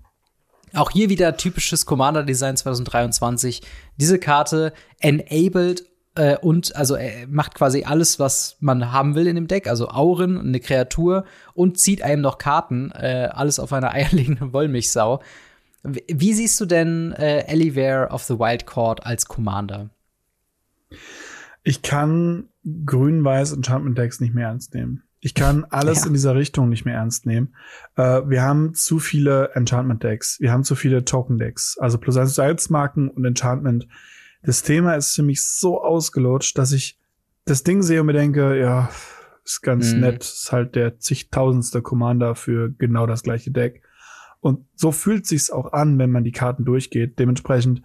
auch 0.73 0.91
hier 0.91 1.09
wieder 1.09 1.37
typisches 1.37 1.85
Commander 1.85 2.23
Design 2.23 2.57
2023. 2.57 3.61
Diese 3.97 4.19
Karte 4.19 4.73
enabled 4.99 5.85
äh, 6.15 6.37
und 6.37 6.75
also 6.75 6.95
er 6.95 7.27
macht 7.27 7.55
quasi 7.55 7.83
alles, 7.83 8.19
was 8.19 8.57
man 8.59 8.91
haben 8.91 9.15
will 9.15 9.27
in 9.27 9.35
dem 9.35 9.47
Deck, 9.47 9.67
also 9.67 9.89
Auren, 9.89 10.39
eine 10.39 10.59
Kreatur 10.59 11.25
und 11.53 11.79
zieht 11.79 12.01
einem 12.01 12.21
noch 12.21 12.37
Karten, 12.37 12.91
äh, 12.91 13.29
alles 13.31 13.59
auf 13.59 13.73
einer 13.73 13.91
eierlegenden 13.93 14.53
Wollmilchsau. 14.53 15.21
Wie 15.85 16.33
siehst 16.33 16.59
du 16.59 16.65
denn 16.65 17.13
äh, 17.13 17.45
Elivare 17.47 18.09
of 18.09 18.23
the 18.23 18.39
Wild 18.39 18.65
Court 18.65 19.05
als 19.05 19.25
Commander? 19.25 19.89
Ich 21.63 21.81
kann 21.81 22.49
grün-weiß 22.85 23.53
Enchantment 23.53 23.97
Decks 23.97 24.19
nicht 24.19 24.33
mehr 24.33 24.47
ernst 24.47 24.73
nehmen. 24.73 25.03
Ich 25.19 25.33
kann 25.33 25.65
alles 25.69 26.01
ja. 26.01 26.07
in 26.07 26.13
dieser 26.13 26.35
Richtung 26.35 26.69
nicht 26.69 26.85
mehr 26.85 26.95
ernst 26.95 27.25
nehmen. 27.25 27.55
Äh, 27.95 28.21
wir 28.27 28.43
haben 28.43 28.75
zu 28.75 28.99
viele 28.99 29.51
Enchantment 29.55 30.03
Decks. 30.03 30.39
Wir 30.39 30.51
haben 30.51 30.63
zu 30.63 30.75
viele 30.75 31.03
Token 31.05 31.37
Decks. 31.37 31.77
Also 31.79 31.97
plus 31.97 32.17
eins 32.17 32.35
Salzmarken 32.35 33.09
und 33.09 33.25
Enchantment 33.25 33.87
das 34.45 34.61
Thema 34.61 34.93
ist 34.93 35.15
für 35.15 35.23
mich 35.23 35.43
so 35.43 35.81
ausgelutscht, 35.81 36.57
dass 36.57 36.71
ich 36.71 36.99
das 37.45 37.63
Ding 37.63 37.81
sehe 37.81 38.01
und 38.01 38.07
mir 38.07 38.13
denke, 38.13 38.59
ja, 38.59 38.89
ist 39.43 39.61
ganz 39.61 39.93
mhm. 39.93 40.01
nett, 40.01 40.23
ist 40.23 40.51
halt 40.51 40.75
der 40.75 40.99
zigtausendste 40.99 41.81
Commander 41.81 42.35
für 42.35 42.71
genau 42.71 43.07
das 43.07 43.23
gleiche 43.23 43.51
Deck. 43.51 43.81
Und 44.45 44.59
so 44.75 44.91
fühlt 44.91 45.25
sich's 45.25 45.49
auch 45.49 45.73
an, 45.73 45.97
wenn 45.97 46.11
man 46.11 46.23
die 46.23 46.31
Karten 46.31 46.65
durchgeht. 46.65 47.17
Dementsprechend 47.17 47.81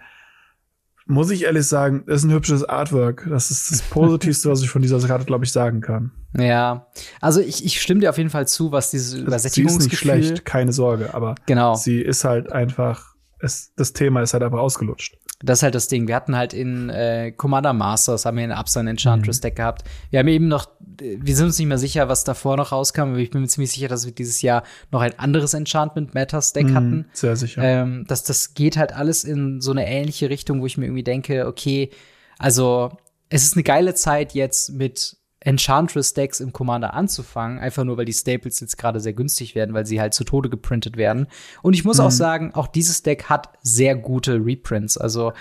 muss 1.06 1.30
ich 1.30 1.44
ehrlich 1.44 1.66
sagen, 1.66 2.04
ist 2.06 2.22
ein 2.22 2.30
hübsches 2.30 2.64
Artwork. 2.64 3.26
Das 3.30 3.50
ist 3.50 3.70
das 3.70 3.80
Positivste, 3.90 4.50
was 4.50 4.60
ich 4.60 4.68
von 4.68 4.82
dieser 4.82 5.00
Karte, 5.08 5.24
glaube 5.24 5.46
ich, 5.46 5.52
sagen 5.52 5.80
kann. 5.80 6.10
Ja, 6.36 6.88
also 7.22 7.40
ich, 7.40 7.64
ich 7.64 7.80
stimme 7.80 8.00
dir 8.00 8.10
auf 8.10 8.18
jeden 8.18 8.28
Fall 8.28 8.46
zu, 8.46 8.72
was 8.72 8.90
dieses 8.90 9.14
Übersättigungsgefühl. 9.14 9.80
Sie 9.80 9.86
ist 9.86 9.90
nicht 9.90 10.00
schlecht, 10.00 10.44
keine 10.44 10.74
Sorge, 10.74 11.14
aber 11.14 11.34
genau. 11.46 11.76
sie 11.76 12.02
ist 12.02 12.24
halt 12.24 12.52
einfach, 12.52 13.14
es, 13.38 13.72
das 13.76 13.94
Thema 13.94 14.20
ist 14.20 14.34
halt 14.34 14.42
einfach 14.42 14.58
ausgelutscht. 14.58 15.16
Das 15.42 15.60
ist 15.60 15.62
halt 15.62 15.74
das 15.74 15.88
Ding. 15.88 16.08
Wir 16.08 16.14
hatten 16.14 16.36
halt 16.36 16.52
in 16.52 16.90
äh, 16.90 17.32
Commander 17.32 17.72
Masters 17.72 18.26
haben 18.26 18.36
wir 18.36 18.44
ein 18.44 18.52
Upsun 18.52 18.86
Enchantress 18.86 19.38
mhm. 19.38 19.42
Deck 19.42 19.56
gehabt. 19.56 19.84
Wir 20.10 20.18
haben 20.18 20.28
eben 20.28 20.48
noch, 20.48 20.68
wir 20.98 21.36
sind 21.36 21.46
uns 21.46 21.58
nicht 21.58 21.68
mehr 21.68 21.78
sicher, 21.78 22.08
was 22.08 22.24
davor 22.24 22.56
noch 22.56 22.72
rauskam, 22.72 23.00
aber 23.00 23.18
ich 23.18 23.30
bin 23.30 23.40
mir 23.40 23.48
ziemlich 23.48 23.72
sicher, 23.72 23.88
dass 23.88 24.06
wir 24.06 24.12
dieses 24.12 24.42
Jahr 24.42 24.62
noch 24.90 25.00
ein 25.00 25.18
anderes 25.18 25.54
Enchantment 25.54 26.14
Matters 26.14 26.52
Deck 26.52 26.68
mhm, 26.68 26.74
hatten. 26.74 27.06
Sehr 27.12 27.36
sicher. 27.36 27.62
Ähm, 27.62 28.04
dass 28.06 28.24
das 28.24 28.54
geht 28.54 28.76
halt 28.76 28.92
alles 28.92 29.24
in 29.24 29.60
so 29.60 29.70
eine 29.70 29.86
ähnliche 29.86 30.30
Richtung, 30.30 30.60
wo 30.60 30.66
ich 30.66 30.78
mir 30.78 30.86
irgendwie 30.86 31.04
denke, 31.04 31.46
okay, 31.46 31.90
also 32.38 32.90
es 33.28 33.44
ist 33.44 33.54
eine 33.54 33.62
geile 33.62 33.94
Zeit 33.94 34.34
jetzt 34.34 34.72
mit 34.72 35.16
Enchantress-Decks 35.40 36.40
im 36.40 36.52
Commander 36.52 36.92
anzufangen, 36.92 37.58
einfach 37.58 37.84
nur, 37.84 37.96
weil 37.96 38.04
die 38.04 38.12
Staples 38.12 38.60
jetzt 38.60 38.76
gerade 38.76 39.00
sehr 39.00 39.14
günstig 39.14 39.54
werden, 39.54 39.74
weil 39.74 39.86
sie 39.86 40.00
halt 40.00 40.12
zu 40.12 40.24
Tode 40.24 40.50
geprintet 40.50 40.96
werden. 40.96 41.28
Und 41.62 41.72
ich 41.74 41.84
muss 41.84 41.98
mhm. 41.98 42.04
auch 42.04 42.10
sagen, 42.10 42.54
auch 42.54 42.66
dieses 42.66 43.02
Deck 43.02 43.24
hat 43.24 43.48
sehr 43.62 43.96
gute 43.96 44.44
Reprints. 44.44 44.98
Also 44.98 45.32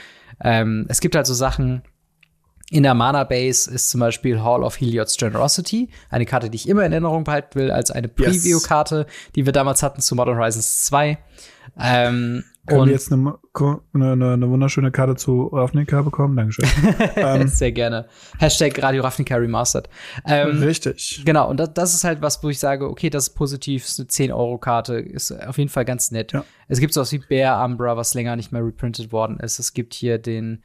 ähm, 0.41 0.85
es 0.87 1.01
gibt 1.01 1.15
halt 1.15 1.27
so 1.27 1.33
Sachen, 1.33 1.81
in 2.71 2.83
der 2.83 2.93
Mana 2.93 3.23
Base 3.23 3.69
ist 3.69 3.89
zum 3.89 3.99
Beispiel 3.99 4.41
Hall 4.41 4.63
of 4.63 4.79
Helios 4.79 5.17
Generosity, 5.17 5.89
eine 6.09 6.25
Karte, 6.25 6.49
die 6.49 6.55
ich 6.55 6.69
immer 6.69 6.85
in 6.85 6.91
Erinnerung 6.91 7.23
behalten 7.23 7.59
will, 7.59 7.71
als 7.71 7.89
eine 7.89 8.07
Preview-Karte, 8.07 9.07
die 9.35 9.45
wir 9.45 9.53
damals 9.53 9.81
hatten 9.81 10.01
zu 10.01 10.15
Modern 10.15 10.37
Horizons 10.37 10.85
2. 10.85 11.17
Ähm, 11.79 12.43
können 12.69 12.85
wir 12.85 12.93
jetzt 12.93 13.11
eine, 13.11 13.39
eine, 13.93 14.33
eine, 14.33 14.49
wunderschöne 14.49 14.91
Karte 14.91 15.15
zu 15.15 15.47
Ravnica 15.47 16.01
bekommen? 16.03 16.35
Dankeschön. 16.35 16.65
ähm, 17.15 17.47
Sehr 17.47 17.71
gerne. 17.71 18.07
Hashtag 18.37 18.81
Radio 18.81 19.01
Ravnica 19.01 19.35
Remastered. 19.35 19.89
Ähm, 20.25 20.61
richtig. 20.61 21.23
Genau, 21.25 21.49
und 21.49 21.59
das, 21.59 21.73
das, 21.73 21.93
ist 21.95 22.03
halt 22.03 22.21
was, 22.21 22.43
wo 22.43 22.49
ich 22.49 22.59
sage, 22.59 22.87
okay, 22.87 23.09
das 23.09 23.29
ist 23.29 23.33
positiv, 23.33 23.85
ist 23.85 23.99
eine 23.99 24.07
10-Euro-Karte, 24.07 24.95
ist 24.95 25.31
auf 25.31 25.57
jeden 25.57 25.69
Fall 25.69 25.85
ganz 25.85 26.11
nett. 26.11 26.33
Ja. 26.33 26.45
Es 26.67 26.79
gibt 26.79 26.93
sowas 26.93 27.11
wie 27.11 27.19
Bear 27.19 27.63
Umbra, 27.65 27.97
was 27.97 28.13
länger 28.13 28.35
nicht 28.35 28.51
mehr 28.51 28.63
reprintet 28.63 29.11
worden 29.11 29.39
ist. 29.39 29.57
Es 29.57 29.73
gibt 29.73 29.93
hier 29.93 30.19
den 30.19 30.61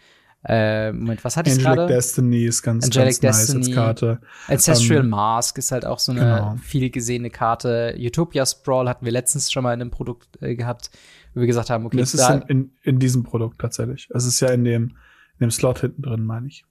äh, 0.47 0.93
Moment, 0.93 1.25
was 1.25 1.37
hatte 1.37 1.51
ich 1.51 1.59
gerade? 1.59 1.83
Angelic 1.83 1.97
Destiny 1.97 2.45
ist 2.45 2.63
ganz, 2.63 2.85
Angelic 2.85 3.21
ganz 3.21 3.39
Destiny, 3.39 3.61
nice 3.61 3.69
als 3.69 3.75
Karte. 3.75 4.21
Ancestral 4.49 5.01
ähm, 5.01 5.09
Mask 5.09 5.57
ist 5.57 5.73
halt 5.73 5.87
auch 5.87 5.99
so 5.99 6.13
eine 6.13 6.21
genau. 6.21 6.57
viel 6.63 6.91
gesehene 6.91 7.31
Karte. 7.31 7.97
Utopia 7.99 8.45
Sprawl 8.45 8.89
hatten 8.89 9.07
wir 9.07 9.13
letztens 9.13 9.51
schon 9.51 9.63
mal 9.63 9.73
in 9.73 9.81
einem 9.81 9.91
Produkt 9.91 10.43
äh, 10.43 10.55
gehabt, 10.55 10.91
wo 11.33 11.41
wir 11.41 11.47
gesagt 11.47 11.71
haben, 11.71 11.87
okay, 11.87 11.97
das 11.97 12.13
ist 12.13 12.29
in, 12.29 12.43
in, 12.43 12.73
in, 12.83 12.99
diesem 12.99 13.23
Produkt 13.23 13.59
tatsächlich. 13.61 14.09
Es 14.15 14.27
ist 14.27 14.41
ja 14.41 14.49
in 14.49 14.65
dem, 14.65 14.97
in 15.39 15.47
dem 15.47 15.51
Slot 15.51 15.81
hinten 15.81 16.03
drin, 16.03 16.27
meine 16.27 16.49
ich. 16.49 16.65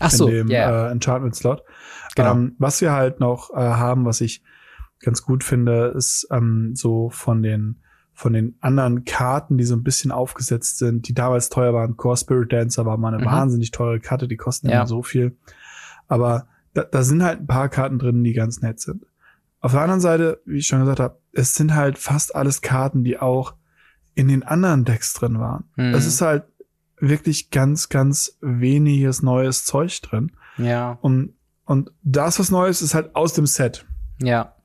Ach 0.00 0.10
so, 0.10 0.26
in 0.26 0.34
dem 0.34 0.50
yeah. 0.50 0.88
äh, 0.88 0.90
Enchantment 0.90 1.36
Slot. 1.36 1.62
Genau. 2.16 2.32
Ähm, 2.32 2.56
was 2.58 2.80
wir 2.80 2.92
halt 2.92 3.20
noch 3.20 3.50
äh, 3.50 3.58
haben, 3.58 4.06
was 4.06 4.20
ich 4.20 4.42
ganz 4.98 5.22
gut 5.22 5.44
finde, 5.44 5.94
ist 5.96 6.26
ähm, 6.32 6.72
so 6.74 7.10
von 7.10 7.42
den 7.42 7.82
von 8.20 8.34
den 8.34 8.54
anderen 8.60 9.06
Karten, 9.06 9.56
die 9.56 9.64
so 9.64 9.74
ein 9.74 9.82
bisschen 9.82 10.12
aufgesetzt 10.12 10.76
sind, 10.76 11.08
die 11.08 11.14
damals 11.14 11.48
teuer 11.48 11.72
waren. 11.72 11.96
Core 11.96 12.18
Spirit 12.18 12.52
Dancer 12.52 12.84
war 12.84 12.98
mal 12.98 13.14
eine 13.14 13.22
mhm. 13.22 13.30
wahnsinnig 13.30 13.70
teure 13.70 13.98
Karte, 13.98 14.28
die 14.28 14.36
kosten 14.36 14.68
ja. 14.68 14.76
immer 14.76 14.86
so 14.86 15.02
viel. 15.02 15.38
Aber 16.06 16.46
da, 16.74 16.82
da 16.82 17.02
sind 17.02 17.22
halt 17.22 17.40
ein 17.40 17.46
paar 17.46 17.70
Karten 17.70 17.98
drin, 17.98 18.22
die 18.22 18.34
ganz 18.34 18.60
nett 18.60 18.78
sind. 18.78 19.06
Auf 19.60 19.72
der 19.72 19.80
anderen 19.80 20.02
Seite, 20.02 20.42
wie 20.44 20.58
ich 20.58 20.66
schon 20.66 20.80
gesagt 20.80 21.00
habe, 21.00 21.18
es 21.32 21.54
sind 21.54 21.74
halt 21.74 21.96
fast 21.96 22.34
alles 22.34 22.60
Karten, 22.60 23.04
die 23.04 23.18
auch 23.18 23.54
in 24.14 24.28
den 24.28 24.42
anderen 24.42 24.84
Decks 24.84 25.14
drin 25.14 25.38
waren. 25.38 25.64
Mhm. 25.76 25.94
Es 25.94 26.04
ist 26.04 26.20
halt 26.20 26.44
wirklich 26.98 27.48
ganz, 27.48 27.88
ganz 27.88 28.36
weniges 28.42 29.22
neues 29.22 29.64
Zeug 29.64 29.98
drin. 30.02 30.32
Ja. 30.58 30.98
Und, 31.00 31.32
und 31.64 31.90
das, 32.02 32.38
was 32.38 32.50
Neues 32.50 32.82
ist 32.82 32.94
halt 32.94 33.16
aus 33.16 33.32
dem 33.32 33.46
Set. 33.46 33.86
Ja. 34.20 34.56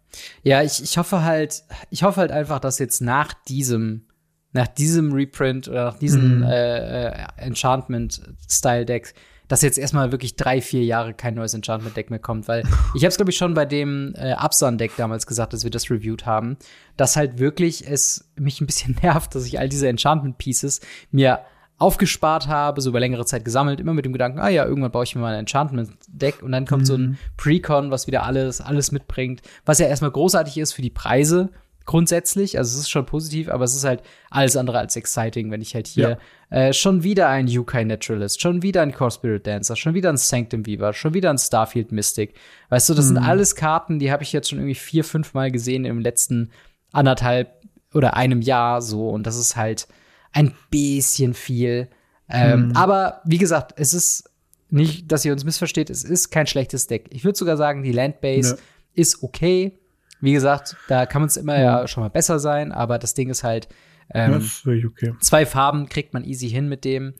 Ja, 0.43 0.61
ich, 0.61 0.81
ich 0.81 0.97
hoffe 0.97 1.23
halt, 1.23 1.63
ich 1.89 2.03
hoffe 2.03 2.21
halt 2.21 2.31
einfach, 2.31 2.59
dass 2.59 2.79
jetzt 2.79 3.01
nach 3.01 3.33
diesem, 3.47 4.07
nach 4.53 4.67
diesem 4.67 5.11
Reprint 5.13 5.67
oder 5.67 5.85
nach 5.85 5.99
diesem 5.99 6.39
mhm. 6.39 6.43
äh, 6.43 7.07
äh, 7.07 7.27
Enchantment-Style-Deck, 7.37 9.13
dass 9.47 9.61
jetzt 9.61 9.77
erstmal 9.77 10.11
wirklich 10.11 10.35
drei, 10.35 10.61
vier 10.61 10.83
Jahre 10.83 11.13
kein 11.13 11.35
neues 11.35 11.53
Enchantment-Deck 11.53 12.09
mehr 12.09 12.19
kommt, 12.19 12.47
weil 12.47 12.63
ich 12.95 13.03
habe 13.03 13.09
es, 13.09 13.17
glaube 13.17 13.31
ich, 13.31 13.37
schon 13.37 13.53
bei 13.53 13.65
dem 13.65 14.13
äh, 14.15 14.33
Absan-Deck 14.33 14.93
damals 14.97 15.27
gesagt, 15.27 15.53
dass 15.53 15.63
wir 15.63 15.71
das 15.71 15.89
reviewed 15.91 16.25
haben, 16.25 16.57
dass 16.97 17.15
halt 17.15 17.39
wirklich 17.39 17.87
es 17.87 18.29
mich 18.35 18.61
ein 18.61 18.65
bisschen 18.65 18.97
nervt, 19.03 19.35
dass 19.35 19.45
ich 19.45 19.59
all 19.59 19.69
diese 19.69 19.87
Enchantment-Pieces 19.87 20.81
mir 21.11 21.41
aufgespart 21.77 22.47
habe, 22.47 22.81
so 22.81 22.89
über 22.89 22.99
längere 22.99 23.25
Zeit 23.25 23.43
gesammelt, 23.43 23.79
immer 23.79 23.93
mit 23.93 24.05
dem 24.05 24.13
Gedanken, 24.13 24.39
ah 24.39 24.49
ja, 24.49 24.65
irgendwann 24.65 24.91
baue 24.91 25.03
ich 25.03 25.15
mir 25.15 25.21
mal 25.21 25.33
ein 25.33 25.41
Enchantment-Deck 25.41 26.41
und 26.41 26.51
dann 26.51 26.65
kommt 26.65 26.83
mhm. 26.83 26.85
so 26.85 26.95
ein 26.95 27.01
mhm. 27.01 27.17
Precon, 27.37 27.91
was 27.91 28.07
wieder 28.07 28.23
alles, 28.23 28.61
alles 28.61 28.91
mitbringt, 28.91 29.41
was 29.65 29.79
ja 29.79 29.87
erstmal 29.87 30.11
großartig 30.11 30.57
ist 30.57 30.73
für 30.73 30.81
die 30.81 30.89
Preise 30.89 31.49
grundsätzlich, 31.85 32.57
also 32.57 32.75
es 32.75 32.81
ist 32.81 32.89
schon 32.89 33.05
positiv, 33.05 33.47
aber 33.49 33.63
es 33.63 33.75
ist 33.75 33.83
halt 33.83 34.01
alles 34.31 34.57
andere 34.57 34.79
als 34.79 34.95
exciting, 34.95 35.51
wenn 35.51 35.61
ich 35.61 35.75
halt 35.75 35.87
hier 35.87 36.17
ja. 36.49 36.57
äh, 36.57 36.73
schon 36.73 37.03
wieder 37.03 37.29
ein 37.29 37.47
Yukai 37.47 37.83
Naturalist, 37.83 38.41
schon 38.41 38.63
wieder 38.63 38.81
ein 38.81 38.91
Core 38.91 39.11
Spirit 39.11 39.45
Dancer, 39.45 39.75
schon 39.75 39.93
wieder 39.93 40.09
ein 40.09 40.17
Sanctum 40.17 40.65
Weaver, 40.65 40.93
schon 40.93 41.13
wieder 41.13 41.29
ein 41.29 41.37
Starfield 41.37 41.91
Mystic. 41.91 42.33
Weißt 42.69 42.89
du, 42.89 42.95
das 42.95 43.05
mhm. 43.05 43.15
sind 43.15 43.17
alles 43.19 43.55
Karten, 43.55 43.99
die 43.99 44.11
habe 44.11 44.23
ich 44.23 44.33
jetzt 44.33 44.49
schon 44.49 44.59
irgendwie 44.59 44.75
vier, 44.75 45.03
fünf 45.03 45.33
Mal 45.33 45.51
gesehen 45.51 45.85
im 45.85 45.99
letzten 45.99 46.49
anderthalb 46.91 47.61
oder 47.93 48.15
einem 48.15 48.41
Jahr 48.41 48.81
so 48.81 49.09
und 49.09 49.27
das 49.27 49.37
ist 49.37 49.55
halt 49.55 49.87
ein 50.35 50.51
bisschen 50.69 51.33
viel. 51.33 51.87
Ähm, 52.29 52.69
hm. 52.69 52.71
Aber 52.75 53.21
wie 53.25 53.37
gesagt, 53.37 53.73
es 53.77 53.93
ist 53.93 54.29
nicht, 54.69 55.11
dass 55.11 55.23
ihr 55.23 55.31
uns 55.31 55.45
missversteht, 55.45 55.89
es 55.89 56.03
ist 56.03 56.29
kein 56.29 56.45
schlechtes 56.45 56.87
Deck. 56.87 57.07
Ich 57.11 57.23
würde 57.23 57.37
sogar 57.37 57.55
sagen, 57.55 57.83
die 57.83 57.93
Landbase 57.93 58.55
ne. 58.55 58.61
ist 58.93 59.23
okay. 59.23 59.79
Wie 60.19 60.33
gesagt, 60.33 60.75
da 60.87 61.05
kann 61.05 61.21
man 61.21 61.27
es 61.27 61.37
immer 61.37 61.57
ja. 61.57 61.81
ja 61.81 61.87
schon 61.87 62.03
mal 62.03 62.09
besser 62.09 62.39
sein, 62.39 62.71
aber 62.71 62.99
das 62.99 63.13
Ding 63.13 63.29
ist 63.29 63.43
halt, 63.43 63.69
ähm, 64.13 64.45
okay. 64.65 65.13
zwei 65.21 65.45
Farben 65.45 65.87
kriegt 65.87 66.13
man 66.13 66.23
easy 66.25 66.49
hin 66.49 66.67
mit 66.67 66.83
dem. 66.83 67.13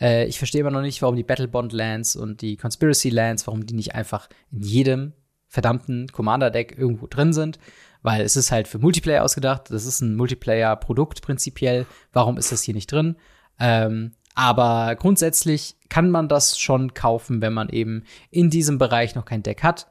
Äh, 0.00 0.26
ich 0.26 0.38
verstehe 0.38 0.60
immer 0.60 0.70
noch 0.70 0.82
nicht, 0.82 1.00
warum 1.00 1.16
die 1.16 1.24
Battle 1.24 1.48
Bond 1.48 1.72
Lands 1.72 2.16
und 2.16 2.42
die 2.42 2.56
Conspiracy 2.56 3.08
Lands, 3.08 3.46
warum 3.46 3.64
die 3.64 3.74
nicht 3.74 3.94
einfach 3.94 4.28
in 4.52 4.60
jedem 4.60 5.12
verdammten 5.46 6.08
Commander-Deck 6.08 6.76
irgendwo 6.76 7.06
drin 7.06 7.32
sind 7.32 7.58
weil 8.02 8.22
es 8.22 8.36
ist 8.36 8.50
halt 8.50 8.68
für 8.68 8.78
Multiplayer 8.78 9.24
ausgedacht. 9.24 9.70
Das 9.70 9.86
ist 9.86 10.00
ein 10.00 10.16
Multiplayer-Produkt 10.16 11.22
prinzipiell. 11.22 11.86
Warum 12.12 12.36
ist 12.36 12.52
das 12.52 12.62
hier 12.62 12.74
nicht 12.74 12.90
drin? 12.90 13.16
Ähm, 13.58 14.12
aber 14.34 14.94
grundsätzlich 14.96 15.76
kann 15.88 16.10
man 16.10 16.28
das 16.28 16.58
schon 16.58 16.94
kaufen, 16.94 17.40
wenn 17.42 17.52
man 17.52 17.68
eben 17.70 18.04
in 18.30 18.50
diesem 18.50 18.78
Bereich 18.78 19.14
noch 19.14 19.24
kein 19.24 19.42
Deck 19.42 19.62
hat. 19.62 19.88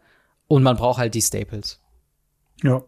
Und 0.48 0.64
man 0.64 0.78
braucht 0.78 1.00
halt 1.00 1.14
die 1.14 1.22
Staples. 1.22 1.82
Ja. 2.64 2.82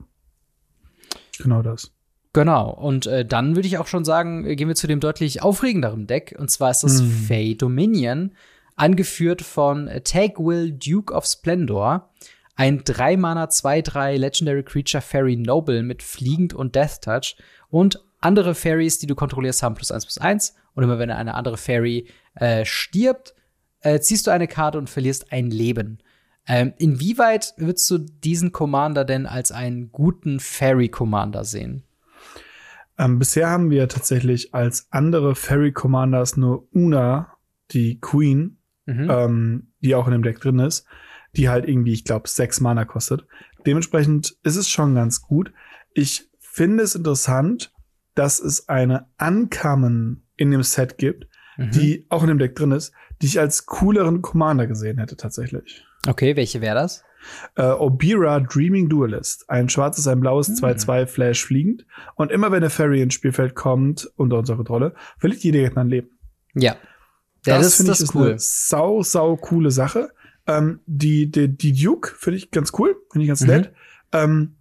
Genau 1.38 1.62
das. 1.62 1.92
Genau. 2.32 2.70
Und 2.72 3.08
äh, 3.08 3.26
dann 3.26 3.56
würde 3.56 3.68
ich 3.68 3.78
auch 3.78 3.88
schon 3.88 4.06
sagen, 4.06 4.44
gehen 4.56 4.68
wir 4.68 4.76
zu 4.76 4.88
dem 4.88 5.00
deutlich 5.00 5.42
aufregenderen 5.42 6.08
Deck. 6.08 6.36
Und 6.38 6.50
zwar 6.50 6.72
ist 6.72 6.84
das 6.84 7.02
mm. 7.02 7.10
Fey 7.10 7.58
Dominion, 7.58 8.32
angeführt 8.76 9.42
von 9.42 9.90
Tagwill 10.04 10.72
Duke 10.72 11.14
of 11.14 11.26
Splendor 11.26 12.10
ein 12.60 12.82
3-Mana 12.82 13.46
2-3 13.46 14.18
Legendary 14.18 14.64
Creature 14.64 15.02
Fairy 15.02 15.38
Noble 15.38 15.82
mit 15.82 16.04
Fliegend 16.04 16.54
und 16.54 16.76
Death 16.76 17.02
Touch 17.02 17.38
und 17.70 18.04
andere 18.20 18.54
Fairies, 18.54 19.00
die 19.00 19.08
du 19.08 19.16
kontrollierst, 19.16 19.64
haben 19.64 19.76
plus 19.76 19.92
1 19.92 20.06
plus 20.06 20.18
1. 20.18 20.56
Und 20.74 20.84
immer 20.84 21.00
wenn 21.00 21.10
eine 21.10 21.36
andere 21.36 21.56
Fairy 21.56 22.10
äh, 22.36 22.66
stirbt, 22.66 23.34
äh, 23.80 24.02
ziehst 24.02 24.28
du 24.28 24.32
eine 24.32 24.50
Karte 24.50 24.78
und 24.78 24.90
verlierst 24.90 25.32
ein 25.32 25.50
Leben. 25.50 26.00
Ähm, 26.46 26.74
inwieweit 26.78 27.54
würdest 27.56 27.90
du 27.92 27.98
diesen 27.98 28.52
Commander 28.52 29.06
denn 29.06 29.26
als 29.26 29.54
einen 29.54 29.94
guten 29.94 30.42
Fairy 30.42 30.90
Commander 30.90 31.46
sehen? 31.46 31.84
Ähm, 32.98 33.20
bisher 33.20 33.50
haben 33.50 33.70
wir 33.70 33.88
tatsächlich 33.88 34.54
als 34.54 34.88
andere 34.90 35.34
Fairy 35.34 35.72
Commanders 35.72 36.36
nur 36.36 36.68
Una, 36.74 37.38
die 37.72 38.02
Queen, 38.02 38.58
mhm. 38.86 39.10
ähm, 39.10 39.68
die 39.80 39.96
auch 39.96 40.08
in 40.08 40.12
dem 40.12 40.24
Deck 40.24 40.42
drin 40.42 40.60
ist 40.60 40.86
die 41.36 41.50
halt 41.50 41.68
irgendwie, 41.68 41.94
ich 41.94 42.04
glaube, 42.04 42.28
sechs 42.28 42.60
Mana 42.60 42.86
kostet. 42.86 43.26
Dementsprechend 43.66 44.36
ist 44.44 44.56
es 44.56 44.70
schon 44.70 44.96
ganz 44.96 45.22
gut. 45.22 45.52
Ich 45.94 46.30
finde 46.40 46.84
es 46.84 46.96
interessant, 46.96 47.72
dass 48.16 48.40
es 48.40 48.68
eine 48.68 49.08
Uncommon 49.20 50.24
in 50.36 50.52
dem 50.52 50.64
Set 50.64 50.98
gibt, 50.98 51.28
mhm. 51.58 51.72
die 51.72 52.06
auch 52.10 52.24
in 52.24 52.30
dem 52.30 52.40
Deck 52.40 52.56
drin 52.56 52.72
ist, 52.72 52.94
die 53.22 53.28
ich 53.28 53.40
als 53.40 53.66
cooleren 53.66 54.22
Commander 54.22 54.68
gesehen 54.68 54.98
hätte 54.98 55.18
tatsächlich. 55.18 55.86
Okay, 56.08 56.36
welche 56.36 56.62
wäre 56.62 56.76
das? 56.76 57.04
Äh, 57.56 57.64
Obira 57.64 58.40
Dreaming 58.40 58.88
Duelist. 58.90 59.50
Ein 59.50 59.70
schwarzes, 59.70 60.08
ein 60.08 60.20
blaues, 60.22 60.50
2-2 60.50 61.02
mhm. 61.02 61.08
Flash 61.08 61.46
fliegend. 61.46 61.86
Und 62.16 62.32
immer 62.32 62.52
wenn 62.52 62.58
eine 62.58 62.70
Fairy 62.70 63.02
ins 63.02 63.14
Spielfeld 63.14 63.56
kommt, 63.56 64.10
unter 64.16 64.38
unserer 64.38 64.58
Kontrolle, 64.58 64.96
verliert 65.18 65.44
jeder 65.44 65.60
Gegner 65.60 65.82
ein 65.82 65.90
Leben. 65.90 66.20
Ja. 66.56 66.78
ja 67.46 67.58
das, 67.58 67.62
das 67.62 67.76
finde 67.76 67.92
ich 67.94 68.00
ist 68.00 68.16
cool. 68.16 68.30
eine 68.30 68.40
sau, 68.40 69.04
sau 69.04 69.36
coole 69.36 69.72
Sache. 69.72 70.10
Ähm, 70.50 70.80
die, 70.86 71.30
die, 71.30 71.56
die 71.56 71.74
Duke 71.74 72.14
finde 72.18 72.38
ich 72.38 72.52
ganz 72.52 72.72
cool, 72.78 72.96
finde 73.12 73.24
ich 73.24 73.30
ganz 73.30 73.42
mhm. 73.42 73.48
nett. 73.48 73.74
Ähm, 74.12 74.56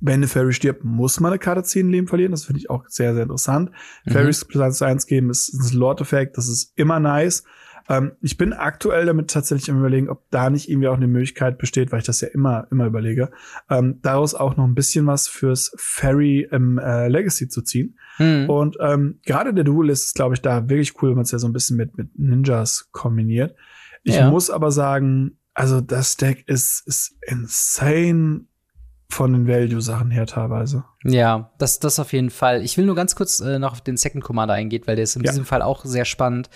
wenn 0.00 0.14
eine 0.14 0.28
Fairy 0.28 0.52
stirbt, 0.52 0.84
muss 0.84 1.18
man 1.18 1.32
eine 1.32 1.40
Karte 1.40 1.64
ziehen, 1.64 1.90
Leben 1.90 2.06
verlieren. 2.06 2.30
Das 2.30 2.44
finde 2.44 2.60
ich 2.60 2.70
auch 2.70 2.84
sehr, 2.86 3.14
sehr 3.14 3.24
interessant. 3.24 3.70
Mhm. 4.04 4.12
Fairies 4.12 4.44
plus 4.44 4.62
1 4.62 4.78
zu 4.78 4.84
1 4.84 5.06
geben 5.06 5.28
ist, 5.30 5.52
ein 5.52 5.76
Lord-Effekt, 5.76 6.38
das 6.38 6.48
ist 6.48 6.72
immer 6.76 7.00
nice. 7.00 7.44
Ähm, 7.88 8.12
ich 8.20 8.36
bin 8.36 8.52
aktuell 8.52 9.06
damit 9.06 9.30
tatsächlich 9.30 9.70
am 9.70 9.80
überlegen, 9.80 10.08
ob 10.08 10.30
da 10.30 10.50
nicht 10.50 10.70
irgendwie 10.70 10.86
auch 10.86 10.96
eine 10.96 11.08
Möglichkeit 11.08 11.58
besteht, 11.58 11.90
weil 11.90 11.98
ich 11.98 12.06
das 12.06 12.20
ja 12.20 12.28
immer, 12.28 12.68
immer 12.70 12.86
überlege, 12.86 13.30
ähm, 13.70 13.98
daraus 14.02 14.34
auch 14.34 14.56
noch 14.56 14.64
ein 14.64 14.76
bisschen 14.76 15.06
was 15.06 15.26
fürs 15.26 15.72
Fairy 15.76 16.48
im 16.50 16.78
äh, 16.78 17.08
Legacy 17.08 17.48
zu 17.48 17.62
ziehen. 17.62 17.98
Mhm. 18.18 18.48
Und 18.48 18.76
ähm, 18.80 19.18
gerade 19.26 19.52
der 19.52 19.64
Duelist 19.64 20.04
ist, 20.04 20.14
glaube 20.14 20.34
ich, 20.34 20.42
da 20.42 20.68
wirklich 20.68 21.02
cool, 21.02 21.10
wenn 21.10 21.16
man 21.16 21.24
es 21.24 21.32
ja 21.32 21.38
so 21.38 21.48
ein 21.48 21.52
bisschen 21.52 21.76
mit, 21.76 21.96
mit 21.96 22.16
Ninjas 22.16 22.88
kombiniert. 22.92 23.56
Ich 24.02 24.16
ja. 24.16 24.30
muss 24.30 24.50
aber 24.50 24.70
sagen, 24.70 25.38
also 25.54 25.80
das 25.80 26.16
Deck 26.16 26.44
ist, 26.48 26.86
ist 26.86 27.16
insane 27.26 28.46
von 29.10 29.32
den 29.32 29.46
Value-Sachen 29.46 30.10
her 30.10 30.26
teilweise. 30.26 30.84
Ja, 31.04 31.52
das, 31.58 31.78
das 31.78 31.98
auf 31.98 32.12
jeden 32.12 32.30
Fall. 32.30 32.62
Ich 32.62 32.78
will 32.78 32.86
nur 32.86 32.94
ganz 32.94 33.14
kurz 33.14 33.40
äh, 33.40 33.58
noch 33.58 33.72
auf 33.72 33.80
den 33.82 33.96
Second 33.96 34.24
Commander 34.24 34.54
eingehen, 34.54 34.82
weil 34.86 34.96
der 34.96 35.04
ist 35.04 35.16
in 35.16 35.22
ja. 35.22 35.30
diesem 35.30 35.44
Fall 35.44 35.62
auch 35.62 35.84
sehr 35.84 36.04
spannend. 36.04 36.48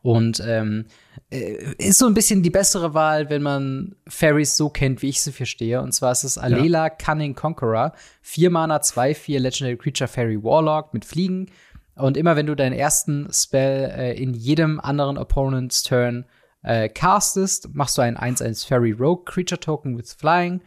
Und 0.00 0.42
ähm, 0.46 0.84
äh, 1.30 1.72
ist 1.78 1.98
so 1.98 2.06
ein 2.06 2.12
bisschen 2.14 2.42
die 2.42 2.50
bessere 2.50 2.92
Wahl, 2.92 3.30
wenn 3.30 3.42
man 3.42 3.96
Fairies 4.06 4.54
so 4.54 4.68
kennt, 4.68 5.00
wie 5.00 5.08
ich 5.08 5.22
sie 5.22 5.32
verstehe. 5.32 5.80
Und 5.80 5.92
zwar 5.92 6.12
ist 6.12 6.24
es 6.24 6.36
Alela 6.36 6.84
ja. 6.84 6.90
Cunning 6.90 7.34
Conqueror. 7.34 7.92
Vier 8.20 8.50
Mana, 8.50 8.82
zwei, 8.82 9.14
vier 9.14 9.40
Legendary 9.40 9.78
Creature 9.78 10.06
Fairy 10.06 10.42
Warlock 10.42 10.92
mit 10.92 11.06
Fliegen. 11.06 11.50
Und 11.96 12.16
immer 12.16 12.36
wenn 12.36 12.46
du 12.46 12.54
deinen 12.54 12.74
ersten 12.74 13.28
Spell 13.32 13.90
äh, 13.96 14.22
in 14.22 14.34
jedem 14.34 14.78
anderen 14.78 15.16
Opponent's 15.16 15.82
Turn 15.82 16.26
äh, 16.64 16.88
castest, 16.88 17.74
machst 17.74 17.96
du 17.96 18.02
einen 18.02 18.16
1-1 18.16 18.66
Fairy 18.66 18.92
Rogue 18.92 19.24
Creature 19.24 19.60
Token 19.60 19.96
with 19.96 20.12
Flying. 20.12 20.60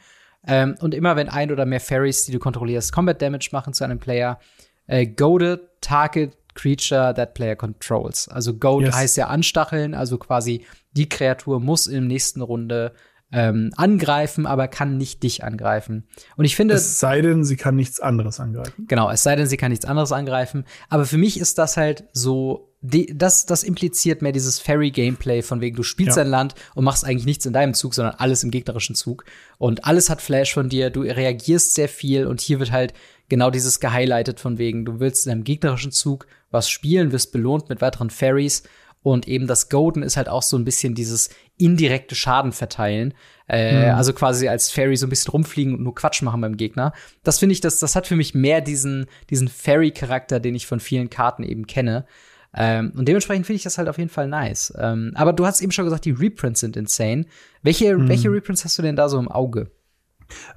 Ähm, 0.48 0.76
und 0.80 0.93
immer 0.93 1.16
wenn 1.16 1.28
ein 1.28 1.52
oder 1.52 1.66
mehr 1.66 1.82
Fairies, 1.82 2.26
die 2.26 2.32
du 2.32 2.39
kontrollierst, 2.39 2.93
Combat 2.93 3.22
Damage 3.22 3.50
machen 3.52 3.74
zu 3.74 3.84
einem 3.84 4.00
Player, 4.00 4.39
äh, 4.86 5.06
goaded 5.06 5.62
Target 5.82 6.38
Creature 6.54 7.14
that 7.14 7.34
Player 7.34 7.56
controls. 7.56 8.28
Also 8.30 8.54
Goad 8.54 8.86
yes. 8.86 8.95
heißt 8.95 9.18
ja 9.18 9.28
anstacheln, 9.28 9.93
also 9.93 10.18
quasi 10.18 10.66
die 10.93 11.10
Kreatur 11.10 11.60
muss 11.60 11.88
in 11.88 11.93
der 11.93 12.02
nächsten 12.04 12.41
Runde 12.41 12.93
ähm, 13.32 13.71
angreifen, 13.75 14.45
aber 14.45 14.67
kann 14.67 14.97
nicht 14.97 15.23
dich 15.23 15.43
angreifen. 15.43 16.07
Und 16.38 16.45
ich 16.45 16.55
finde. 16.55 16.75
Es 16.75 16.99
sei 16.99 17.21
denn, 17.21 17.43
sie 17.43 17.57
kann 17.57 17.75
nichts 17.75 17.99
anderes 17.99 18.39
angreifen. 18.39 18.86
Genau, 18.88 19.09
es 19.09 19.23
sei 19.23 19.36
denn, 19.36 19.47
sie 19.47 19.57
kann 19.57 19.71
nichts 19.71 19.86
anderes 19.86 20.11
angreifen. 20.11 20.65
Aber 20.89 21.05
für 21.05 21.17
mich 21.17 21.39
ist 21.39 21.57
das 21.57 21.75
halt 21.75 22.05
so, 22.13 22.73
die, 22.82 23.17
das, 23.17 23.45
das 23.45 23.63
impliziert 23.63 24.21
mehr 24.21 24.32
dieses 24.32 24.59
Fairy-Gameplay, 24.59 25.41
von 25.41 25.59
wegen, 25.59 25.75
du 25.75 25.84
spielst 25.84 26.15
ja. 26.15 26.23
dein 26.23 26.32
Land 26.32 26.55
und 26.73 26.86
machst 26.86 27.03
eigentlich 27.03 27.25
nichts 27.25 27.45
in 27.45 27.53
deinem 27.53 27.73
Zug, 27.73 27.93
sondern 27.93 28.15
alles 28.15 28.43
im 28.43 28.51
gegnerischen 28.51 28.95
Zug. 28.95 29.25
Und 29.57 29.86
alles 29.86 30.09
hat 30.09 30.21
Flash 30.21 30.53
von 30.53 30.69
dir, 30.69 30.89
du 30.89 31.01
reagierst 31.01 31.73
sehr 31.73 31.89
viel 31.89 32.28
und 32.28 32.39
hier 32.39 32.59
wird 32.59 32.71
halt 32.71 32.93
genau 33.28 33.49
dieses 33.49 33.82
gehighlightet 33.82 34.39
von 34.39 34.57
wegen, 34.57 34.86
du 34.86 35.01
willst 35.01 35.25
in 35.25 35.32
deinem 35.32 35.43
gegnerischen 35.43 35.91
Zug 35.91 36.28
was 36.49 36.69
spielen, 36.69 37.11
wirst 37.11 37.34
belohnt 37.34 37.67
mit 37.67 37.82
weiteren 37.82 38.09
Fairies 38.09 38.63
und 39.03 39.28
eben 39.28 39.47
das 39.47 39.69
Golden 39.69 40.03
ist 40.03 40.17
halt 40.17 40.28
auch 40.28 40.43
so 40.43 40.57
ein 40.57 40.65
bisschen 40.65 40.93
dieses 40.93 41.30
indirekte 41.58 42.16
Schaden 42.16 42.51
verteilen. 42.51 43.14
Äh, 43.47 43.91
mhm. 43.91 43.95
Also 43.95 44.14
quasi 44.14 44.47
als 44.47 44.70
Fairy 44.70 44.95
so 44.95 45.08
ein 45.08 45.10
bisschen 45.10 45.32
rumfliegen 45.32 45.76
und 45.76 45.84
nur 45.84 45.95
Quatsch 45.95 46.22
machen 46.22 46.41
beim 46.41 46.58
Gegner. 46.58 46.93
Das 47.24 47.39
finde 47.39 47.53
ich, 47.53 47.62
das, 47.62 47.80
das 47.80 47.95
hat 47.95 48.08
für 48.08 48.16
mich 48.16 48.36
mehr 48.36 48.62
diesen, 48.62 49.08
diesen 49.30 49.47
Fairy-Charakter, 49.47 50.39
den 50.39 50.55
ich 50.55 50.68
von 50.68 50.80
vielen 50.80 51.10
Karten 51.10 51.43
eben 51.43 51.68
kenne. 51.68 52.05
Ähm, 52.53 52.91
und 52.95 53.08
dementsprechend 53.08 53.45
finde 53.45 53.58
ich 53.58 53.64
das 53.64 53.78
halt 53.78 53.89
auf 53.89 53.97
jeden 53.97 54.10
Fall 54.10 54.28
nice. 54.28 54.74
Ähm, 54.78 55.12
aber 55.16 55.34
du 55.34 55.45
hast 55.45 55.62
eben 55.62 55.72
schon 55.72 55.86
gesagt, 55.86 56.05
die 56.05 56.12
Reprints 56.12 56.60
sind 56.60 56.78
insane. 56.78 57.26
Welche, 57.62 57.97
mhm. 57.97 58.10
welche 58.10 58.32
Reprints 58.32 58.64
hast 58.64 58.78
du 58.78 58.82
denn 58.82 58.95
da 58.95 59.10
so 59.10 59.20
im 59.20 59.30
Auge? 59.30 59.72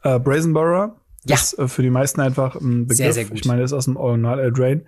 Uh, 0.05 0.19
Brazen 0.19 0.53
Borrower. 0.53 0.97
Ja. 1.25 1.37
Ist 1.37 1.59
äh, 1.59 1.69
für 1.69 1.83
die 1.83 1.91
meisten 1.91 2.21
einfach 2.21 2.57
ein 2.57 2.87
Begriff. 2.87 2.97
Sehr, 2.97 3.13
sehr 3.13 3.25
gut. 3.27 3.41
Ich 3.41 3.45
meine, 3.45 3.61
das 3.61 3.73
ist 3.73 3.77
aus 3.77 3.85
dem 3.85 3.97
Original 3.97 4.41
Eldraine. 4.41 4.85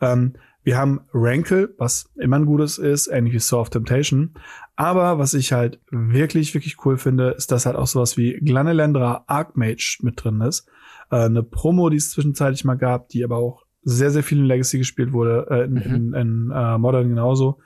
Ähm, 0.00 0.34
wir 0.64 0.78
haben 0.78 1.00
Rankle, 1.12 1.74
was 1.78 2.10
immer 2.16 2.36
ein 2.36 2.46
gutes 2.46 2.78
ist, 2.78 3.08
ähnlich 3.08 3.34
wie 3.34 3.40
Soft 3.40 3.72
Temptation. 3.72 4.34
Aber 4.76 5.18
was 5.18 5.34
ich 5.34 5.52
halt 5.52 5.80
wirklich, 5.90 6.54
wirklich 6.54 6.84
cool 6.84 6.96
finde, 6.96 7.30
ist, 7.30 7.50
dass 7.50 7.66
halt 7.66 7.76
auch 7.76 7.86
sowas 7.86 8.16
wie 8.16 8.34
Glanelendra 8.34 9.24
Archmage 9.26 9.98
mit 10.02 10.22
drin 10.22 10.40
ist. 10.40 10.68
Äh, 11.10 11.24
eine 11.24 11.42
Promo, 11.42 11.90
die 11.90 11.96
es 11.96 12.10
zwischenzeitlich 12.12 12.64
mal 12.64 12.76
gab, 12.76 13.08
die 13.08 13.24
aber 13.24 13.36
auch 13.36 13.64
sehr, 13.82 14.12
sehr 14.12 14.22
viel 14.22 14.38
in 14.38 14.44
Legacy 14.44 14.78
gespielt 14.78 15.12
wurde, 15.12 15.46
äh, 15.50 15.64
in, 15.64 15.72
mhm. 15.72 15.80
in, 15.80 16.14
in 16.14 16.50
äh, 16.54 16.78
Modern 16.78 17.08
genauso, 17.08 17.58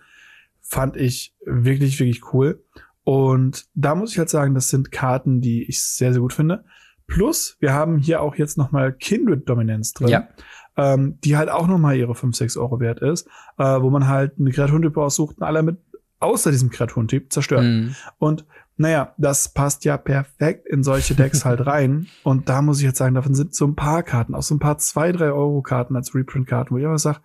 fand 0.63 0.97
ich 0.97 1.35
wirklich, 1.45 2.01
wirklich 2.01 2.33
cool. 2.33 2.65
Und 3.05 3.67
da 3.75 3.95
muss 3.95 4.13
ich 4.13 4.19
halt 4.19 4.31
sagen, 4.31 4.55
das 4.55 4.69
sind 4.69 4.91
Karten, 4.91 5.41
die 5.41 5.65
ich 5.65 5.83
sehr, 5.85 6.13
sehr 6.13 6.23
gut 6.23 6.33
finde. 6.33 6.65
Plus, 7.07 7.57
wir 7.61 7.73
haben 7.73 7.99
hier 7.99 8.21
auch 8.21 8.35
jetzt 8.35 8.59
noch 8.59 8.73
mal 8.73 8.93
Kindred-Dominanz 8.93 9.93
drin. 9.93 10.09
Ja 10.09 10.29
ähm, 10.77 11.19
die 11.25 11.37
halt 11.37 11.49
auch 11.49 11.67
nochmal 11.67 11.97
ihre 11.97 12.15
5, 12.15 12.37
6 12.37 12.57
Euro 12.57 12.81
wert 12.81 13.01
ist, 13.01 13.27
äh, 13.59 13.81
wo 13.81 13.91
man 13.91 14.09
halt 14.09 14.35
eine 14.39 14.51
Kreaturentyp 14.51 14.97
aussucht 14.97 15.39
und 15.39 15.43
alle 15.43 15.63
mit 15.63 15.79
außer 16.19 16.51
diesem 16.51 16.71
Kreaturentyp 16.71 17.33
zerstört. 17.33 17.65
Mhm. 17.65 17.95
Und 18.19 18.45
naja, 18.77 19.15
das 19.17 19.53
passt 19.53 19.85
ja 19.85 19.97
perfekt 19.97 20.67
in 20.67 20.83
solche 20.83 21.15
Decks 21.15 21.45
halt 21.45 21.67
rein. 21.67 22.09
Und 22.23 22.49
da 22.49 22.63
muss 22.63 22.79
ich 22.79 22.85
jetzt 22.85 22.99
sagen, 22.99 23.15
davon 23.15 23.35
sind 23.35 23.55
so 23.55 23.67
ein 23.67 23.75
paar 23.75 24.03
Karten, 24.03 24.35
auch 24.35 24.43
so 24.43 24.55
ein 24.55 24.59
paar 24.59 24.79
2, 24.79 25.13
3 25.13 25.25
Euro 25.27 25.63
Karten 25.63 25.97
als 25.97 26.15
Reprint-Karten, 26.15 26.75
wo 26.75 26.79
ich 26.79 26.87
aber 26.87 26.99
sage, 26.99 27.21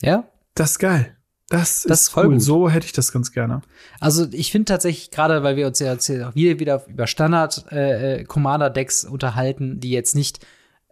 ja, 0.00 0.24
das 0.54 0.72
ist 0.72 0.78
geil. 0.78 1.16
Das, 1.48 1.82
das 1.82 2.00
ist, 2.00 2.08
ist 2.08 2.16
cool. 2.16 2.30
Gut. 2.30 2.42
So 2.42 2.68
hätte 2.68 2.86
ich 2.86 2.92
das 2.92 3.12
ganz 3.12 3.30
gerne. 3.30 3.62
Also 4.00 4.26
ich 4.32 4.50
finde 4.50 4.64
tatsächlich 4.64 5.12
gerade, 5.12 5.44
weil 5.44 5.54
wir 5.54 5.68
uns 5.68 5.78
ja 5.78 5.92
jetzt 5.92 6.08
wieder, 6.08 6.58
wieder 6.58 6.84
über 6.88 7.06
Standard 7.06 7.66
äh, 7.70 8.20
äh, 8.20 8.24
Commander 8.24 8.68
Decks 8.68 9.04
unterhalten, 9.04 9.78
die 9.78 9.90
jetzt 9.90 10.16
nicht 10.16 10.44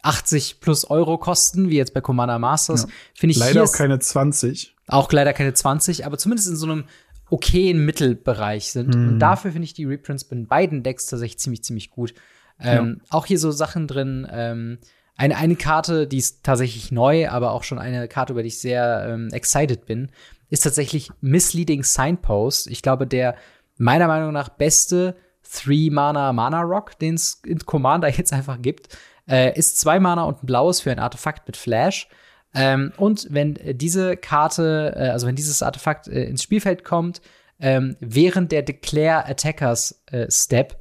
80 0.04 0.60
plus 0.60 0.84
Euro 0.84 1.18
kosten, 1.18 1.70
wie 1.70 1.76
jetzt 1.76 1.94
bei 1.94 2.00
Commander 2.00 2.38
Masters, 2.38 2.82
ja. 2.82 2.88
finde 3.14 3.32
ich 3.32 3.38
leider 3.38 3.64
auch 3.64 3.72
keine 3.72 3.98
20. 3.98 4.74
Auch 4.86 5.10
leider 5.10 5.32
keine 5.32 5.54
20, 5.54 6.04
aber 6.04 6.18
zumindest 6.18 6.48
in 6.48 6.56
so 6.56 6.66
einem 6.66 6.84
okayen 7.30 7.84
Mittelbereich 7.84 8.70
sind. 8.70 8.94
Mhm. 8.94 9.08
Und 9.08 9.18
dafür 9.18 9.52
finde 9.52 9.64
ich 9.64 9.74
die 9.74 9.86
Reprints 9.86 10.24
bei 10.24 10.36
beiden 10.36 10.82
Decks 10.82 11.06
tatsächlich 11.06 11.38
ziemlich, 11.38 11.64
ziemlich 11.64 11.90
gut. 11.90 12.14
Ähm, 12.60 13.00
ja. 13.00 13.06
Auch 13.10 13.26
hier 13.26 13.38
so 13.38 13.50
Sachen 13.50 13.88
drin. 13.88 14.26
Ähm, 14.30 14.78
eine, 15.16 15.36
eine 15.36 15.56
Karte, 15.56 16.06
die 16.06 16.18
ist 16.18 16.44
tatsächlich 16.44 16.92
neu, 16.92 17.28
aber 17.28 17.52
auch 17.52 17.62
schon 17.62 17.78
eine 17.78 18.08
Karte, 18.08 18.32
über 18.32 18.42
die 18.42 18.48
ich 18.48 18.58
sehr 18.58 19.06
ähm, 19.08 19.28
excited 19.32 19.86
bin, 19.86 20.10
ist 20.50 20.64
tatsächlich 20.64 21.10
Misleading 21.20 21.82
Signpost. 21.82 22.66
Ich 22.66 22.82
glaube, 22.82 23.06
der 23.06 23.36
meiner 23.78 24.06
Meinung 24.06 24.32
nach 24.32 24.50
beste 24.50 25.16
Three-Mana 25.50 26.32
Mana 26.32 26.62
Rock, 26.62 26.98
den 26.98 27.14
es 27.14 27.40
in 27.44 27.58
Commander 27.60 28.08
jetzt 28.16 28.32
einfach 28.32 28.60
gibt. 28.60 28.96
Äh, 29.28 29.58
ist 29.58 29.80
zwei 29.80 30.00
Mana 30.00 30.24
und 30.24 30.42
ein 30.42 30.46
blaues 30.46 30.80
für 30.80 30.90
ein 30.90 30.98
Artefakt 30.98 31.46
mit 31.46 31.56
Flash. 31.56 32.08
Ähm, 32.54 32.92
und 32.96 33.28
wenn 33.30 33.58
diese 33.72 34.16
Karte, 34.16 34.94
äh, 34.96 35.08
also 35.08 35.26
wenn 35.26 35.36
dieses 35.36 35.62
Artefakt 35.62 36.08
äh, 36.08 36.24
ins 36.24 36.42
Spielfeld 36.42 36.84
kommt, 36.84 37.20
ähm, 37.58 37.96
während 38.00 38.52
der 38.52 38.62
Declare 38.62 39.26
Attackers 39.26 40.02
äh, 40.06 40.30
Step, 40.30 40.80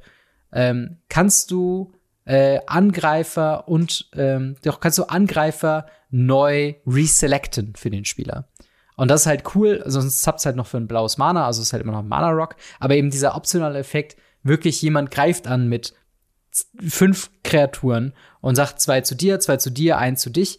ähm, 0.52 0.98
kannst 1.08 1.50
du 1.50 1.92
äh, 2.26 2.60
Angreifer 2.66 3.68
und 3.68 4.08
ähm, 4.14 4.56
doch 4.62 4.80
kannst 4.80 4.98
du 4.98 5.04
Angreifer 5.04 5.86
neu 6.10 6.74
reselecten 6.86 7.74
für 7.76 7.90
den 7.90 8.04
Spieler. 8.04 8.48
Und 8.96 9.10
das 9.10 9.22
ist 9.22 9.26
halt 9.26 9.54
cool, 9.54 9.82
sonst 9.86 10.26
habt 10.26 10.44
halt 10.46 10.56
noch 10.56 10.68
für 10.68 10.76
ein 10.76 10.86
blaues 10.86 11.18
Mana, 11.18 11.46
also 11.46 11.60
ist 11.60 11.72
halt 11.72 11.82
immer 11.82 11.92
noch 11.92 12.00
ein 12.00 12.08
Mana 12.08 12.30
Rock, 12.30 12.54
aber 12.78 12.94
eben 12.94 13.10
dieser 13.10 13.34
optionale 13.34 13.78
Effekt, 13.78 14.16
wirklich 14.44 14.80
jemand 14.82 15.10
greift 15.10 15.48
an 15.48 15.68
mit 15.68 15.94
fünf 16.88 17.30
Kreaturen 17.42 18.12
und 18.44 18.56
sagt 18.56 18.78
zwei 18.78 19.00
zu 19.00 19.14
dir, 19.14 19.40
zwei 19.40 19.56
zu 19.56 19.70
dir, 19.70 19.96
ein 19.96 20.18
zu 20.18 20.28
dich. 20.28 20.58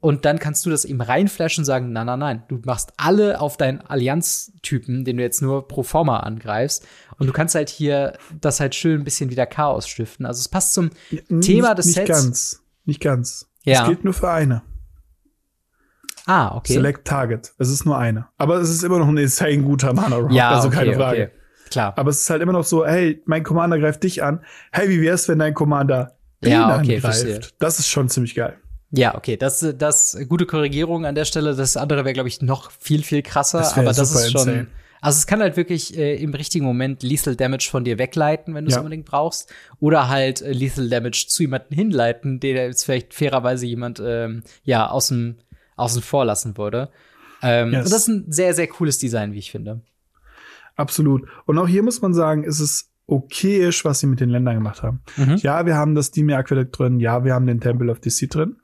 Und 0.00 0.24
dann 0.24 0.40
kannst 0.40 0.66
du 0.66 0.70
das 0.70 0.84
eben 0.84 1.00
reinflashen 1.00 1.62
und 1.62 1.66
sagen, 1.66 1.92
nein, 1.92 2.06
nein, 2.06 2.18
nein, 2.18 2.42
du 2.48 2.60
machst 2.64 2.92
alle 2.96 3.40
auf 3.40 3.56
deinen 3.56 3.82
Allianz-Typen, 3.82 5.04
den 5.04 5.16
du 5.16 5.22
jetzt 5.22 5.40
nur 5.40 5.68
pro 5.68 5.84
forma 5.84 6.20
angreifst. 6.20 6.88
Und 7.18 7.28
du 7.28 7.32
kannst 7.32 7.54
halt 7.54 7.68
hier 7.68 8.14
das 8.40 8.58
halt 8.58 8.74
schön 8.74 9.02
ein 9.02 9.04
bisschen 9.04 9.30
wieder 9.30 9.46
Chaos 9.46 9.86
stiften. 9.86 10.26
Also 10.26 10.40
es 10.40 10.48
passt 10.48 10.74
zum 10.74 10.90
ja, 11.10 11.20
Thema 11.40 11.74
des 11.74 11.86
nicht 11.86 11.94
Sets. 11.94 12.08
Nicht 12.08 12.18
ganz, 12.18 12.62
nicht 12.84 13.00
ganz. 13.00 13.50
Ja. 13.62 13.82
Es 13.82 13.88
gilt 13.88 14.04
nur 14.04 14.14
für 14.14 14.30
eine. 14.30 14.62
Ah, 16.26 16.56
okay. 16.56 16.72
Select 16.72 17.06
Target. 17.06 17.52
Es 17.58 17.68
ist 17.68 17.84
nur 17.84 17.96
eine. 17.96 18.26
Aber 18.38 18.56
es 18.56 18.70
ist 18.70 18.82
immer 18.82 18.98
noch 18.98 19.08
ein 19.08 19.18
insane 19.18 19.58
guter 19.58 19.92
Mana 19.92 20.16
Rock. 20.16 20.32
Ja, 20.32 20.50
also 20.50 20.66
okay, 20.66 20.78
keine 20.78 20.94
Frage. 20.94 21.22
Okay. 21.26 21.70
Klar. 21.70 21.92
Aber 21.96 22.10
es 22.10 22.22
ist 22.22 22.30
halt 22.30 22.42
immer 22.42 22.52
noch 22.52 22.64
so, 22.64 22.84
hey, 22.84 23.22
mein 23.26 23.44
Commander 23.44 23.78
greift 23.78 24.02
dich 24.02 24.24
an. 24.24 24.42
Hey, 24.72 24.88
wie 24.88 25.00
wär's, 25.00 25.28
wenn 25.28 25.38
dein 25.38 25.54
Commander 25.54 26.16
ja, 26.48 26.66
okay, 26.66 26.96
angreift? 26.96 27.00
Verstehe. 27.00 27.40
Das 27.58 27.78
ist 27.78 27.88
schon 27.88 28.08
ziemlich 28.08 28.34
geil. 28.34 28.56
Ja, 28.92 29.14
okay, 29.14 29.36
das, 29.36 29.64
das 29.78 30.18
gute 30.28 30.46
Korrigierung 30.46 31.06
an 31.06 31.14
der 31.14 31.24
Stelle. 31.24 31.54
Das 31.54 31.76
andere 31.76 32.04
wäre, 32.04 32.12
glaube 32.12 32.28
ich, 32.28 32.42
noch 32.42 32.70
viel, 32.72 33.02
viel 33.02 33.22
krasser. 33.22 33.58
Das 33.58 33.76
aber 33.76 33.92
das 33.92 33.98
ist 33.98 34.32
schon. 34.32 34.48
Insane. 34.48 34.66
Also 35.00 35.18
es 35.18 35.26
kann 35.26 35.40
halt 35.40 35.56
wirklich 35.56 35.96
äh, 35.96 36.16
im 36.16 36.34
richtigen 36.34 36.64
Moment 36.64 37.02
Lethal 37.02 37.34
Damage 37.34 37.68
von 37.70 37.84
dir 37.84 37.98
wegleiten, 37.98 38.54
wenn 38.54 38.64
du 38.64 38.68
es 38.68 38.74
ja. 38.74 38.80
unbedingt 38.80 39.06
brauchst. 39.06 39.50
Oder 39.78 40.08
halt 40.08 40.42
äh, 40.42 40.52
Lethal 40.52 40.88
Damage 40.88 41.26
zu 41.28 41.42
jemandem 41.42 41.74
hinleiten, 41.76 42.40
der 42.40 42.66
jetzt 42.66 42.84
vielleicht 42.84 43.14
fairerweise 43.14 43.64
jemand 43.64 44.02
ähm, 44.04 44.42
ja 44.64 44.90
außen, 44.90 45.40
außen 45.76 46.02
vor 46.02 46.24
lassen 46.24 46.56
würde. 46.58 46.90
Ähm, 47.42 47.72
yes. 47.72 47.84
Und 47.84 47.92
das 47.92 48.02
ist 48.02 48.08
ein 48.08 48.32
sehr, 48.32 48.54
sehr 48.54 48.66
cooles 48.66 48.98
Design, 48.98 49.32
wie 49.32 49.38
ich 49.38 49.50
finde. 49.50 49.80
Absolut. 50.76 51.26
Und 51.46 51.58
auch 51.58 51.68
hier 51.68 51.82
muss 51.82 52.02
man 52.02 52.12
sagen, 52.12 52.44
ist 52.44 52.60
es 52.60 52.89
okayisch, 53.10 53.84
was 53.84 54.00
sie 54.00 54.06
mit 54.06 54.20
den 54.20 54.30
Ländern 54.30 54.54
gemacht 54.54 54.82
haben. 54.82 55.00
Mhm. 55.16 55.36
Ja, 55.36 55.66
wir 55.66 55.76
haben 55.76 55.94
das 55.94 56.10
Dimir 56.10 56.38
Aqueduct 56.38 56.78
drin, 56.78 57.00
ja, 57.00 57.24
wir 57.24 57.34
haben 57.34 57.46
den 57.46 57.60
Temple 57.60 57.90
of 57.90 58.00
Deceit 58.00 58.34
drin. 58.34 58.56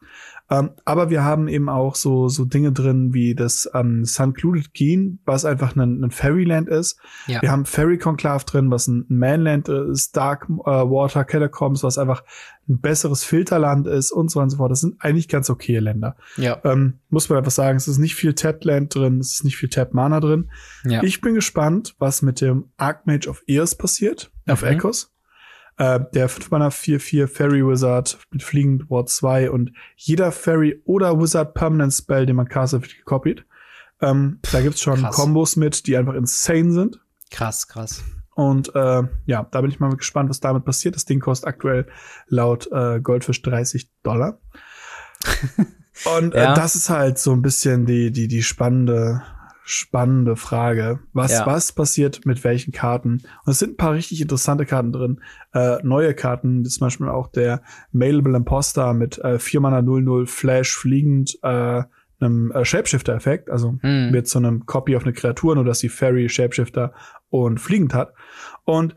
Ähm, 0.49 0.71
aber 0.85 1.11
wir 1.11 1.25
haben 1.25 1.49
eben 1.49 1.69
auch 1.69 1.97
so, 1.97 2.29
so 2.29 2.45
Dinge 2.45 2.71
drin 2.71 3.13
wie 3.13 3.35
das 3.35 3.69
ähm, 3.75 4.05
St. 4.05 4.35
Cluded 4.35 4.75
Keen, 4.75 5.19
was 5.25 5.45
einfach 5.45 5.75
ein, 5.75 6.05
ein 6.05 6.11
Fairyland 6.13 6.69
ist. 6.69 7.01
Ja. 7.27 7.43
Wir 7.43 7.51
haben 7.51 7.65
Fairy 7.65 7.99
Conclave 7.99 8.45
drin, 8.45 8.71
was 8.71 8.87
ein 8.87 9.07
Manland 9.09 9.69
ist, 9.69 10.17
Dark 10.17 10.47
äh, 10.49 10.71
Water 10.71 11.25
Catacombs, 11.25 11.83
was 11.83 11.99
einfach 11.99 12.23
ein 12.69 12.81
besseres 12.81 13.25
Filterland 13.25 13.89
ist 13.89 14.13
und 14.13 14.31
so 14.31 14.39
weiter 14.39 14.45
und 14.45 14.51
so 14.51 14.57
fort. 14.59 14.71
Das 14.71 14.81
sind 14.81 14.97
eigentlich 15.01 15.29
ganz 15.29 15.51
okay 15.51 15.79
Länder. 15.79 16.17
Ja. 16.37 16.61
Ähm, 16.65 17.01
muss 17.11 17.29
man 17.29 17.39
einfach 17.39 17.51
sagen, 17.51 17.77
es 17.77 17.89
ist 17.89 17.99
nicht 17.99 18.15
viel 18.15 18.35
Tapland 18.35 18.95
drin, 18.95 19.19
es 19.19 19.35
ist 19.35 19.45
nicht 19.45 19.57
viel 19.57 19.69
Tap 19.69 19.95
Mana 19.95 20.21
drin. 20.21 20.51
Ja. 20.85 21.03
Ich 21.03 21.21
bin 21.21 21.35
gespannt, 21.35 21.97
was 21.99 22.23
mit 22.23 22.41
dem 22.41 22.71
Archmage 22.77 23.29
of 23.29 23.43
Ears 23.47 23.75
passiert, 23.75 24.31
mhm. 24.47 24.53
auf 24.53 24.63
Echos. 24.63 25.13
Äh, 25.79 26.01
der 26.15 26.31
5-Mana 26.31 26.69
4-4 26.69 27.27
Fairy 27.27 27.67
Wizard 27.67 28.19
mit 28.31 28.43
Fliegend 28.43 28.89
Ward 28.89 29.11
2 29.11 29.51
und 29.51 29.73
jeder 29.97 30.33
Fairy 30.33 30.81
oder 30.87 31.21
Wizard 31.21 31.53
Permanent 31.53 31.93
Spell, 31.93 32.25
den 32.25 32.37
man 32.37 32.49
castet, 32.49 32.83
wird 32.83 32.97
gekopiert. 32.97 33.45
Ähm, 34.01 34.41
da 34.53 34.61
gibt's 34.63 34.81
schon 34.81 35.01
krass. 35.01 35.15
Kombos 35.15 35.57
mit, 35.57 35.87
die 35.87 35.97
einfach 35.97 36.15
insane 36.15 36.73
sind. 36.73 37.01
Krass, 37.31 37.69
krass. 37.69 38.03
Und 38.35 38.75
äh, 38.75 39.03
ja, 39.25 39.47
da 39.51 39.61
bin 39.61 39.71
ich 39.71 39.81
mal 39.81 39.95
gespannt, 39.97 40.29
was 40.29 40.41
damit 40.41 40.65
passiert. 40.65 40.95
Das 40.95 41.07
Ding 41.07 41.21
kostet 41.21 41.49
aktuell 41.49 41.87
laut 42.27 42.71
äh, 42.71 43.01
Goldfish 43.01 43.43
30 43.43 43.91
Dollar. 44.03 44.39
Und 46.05 46.35
äh, 46.35 46.43
ja. 46.43 46.53
äh, 46.53 46.55
das 46.55 46.77
ist 46.77 46.91
halt 46.91 47.19
so 47.19 47.33
ein 47.33 47.41
bisschen 47.41 47.87
die, 47.87 48.13
die, 48.13 48.29
die 48.29 48.43
spannende, 48.43 49.23
spannende 49.69 50.37
Frage. 50.37 51.01
Was, 51.13 51.33
ja. 51.33 51.45
was 51.45 51.73
passiert 51.73 52.25
mit 52.25 52.45
welchen 52.45 52.73
Karten? 52.73 53.15
Und 53.45 53.51
es 53.51 53.59
sind 53.59 53.73
ein 53.73 53.77
paar 53.77 53.95
richtig 53.95 54.21
interessante 54.21 54.65
Karten 54.65 54.93
drin. 54.93 55.21
Äh, 55.53 55.79
neue 55.83 56.15
Karten, 56.15 56.65
zum 56.65 56.87
Beispiel 56.87 57.09
auch 57.09 57.27
der 57.27 57.63
Mailable 57.91 58.37
Imposter 58.37 58.95
mit 58.95 59.19
äh, 59.19 59.41
4 59.41 59.61
Mana 59.61 59.83
00 59.83 60.27
Flash 60.27 60.75
fliegend, 60.75 61.37
äh, 61.43 61.83
einem 62.21 62.53
äh, 62.53 62.65
Shapeshifter-Effekt, 62.65 63.51
also 63.51 63.77
hm. 63.83 64.13
wird 64.13 64.29
zu 64.29 64.39
einem 64.39 64.67
Copy 64.67 64.97
auf 64.97 65.03
eine 65.03 65.13
Kreatur, 65.13 65.57
nur 65.57 65.65
dass 65.65 65.81
sie 65.81 65.89
Fairy, 65.89 66.29
Shapeshifter 66.29 66.95
und 67.29 67.61
fliegend 67.61 67.93
hat. 67.93 68.15
Und 68.65 68.95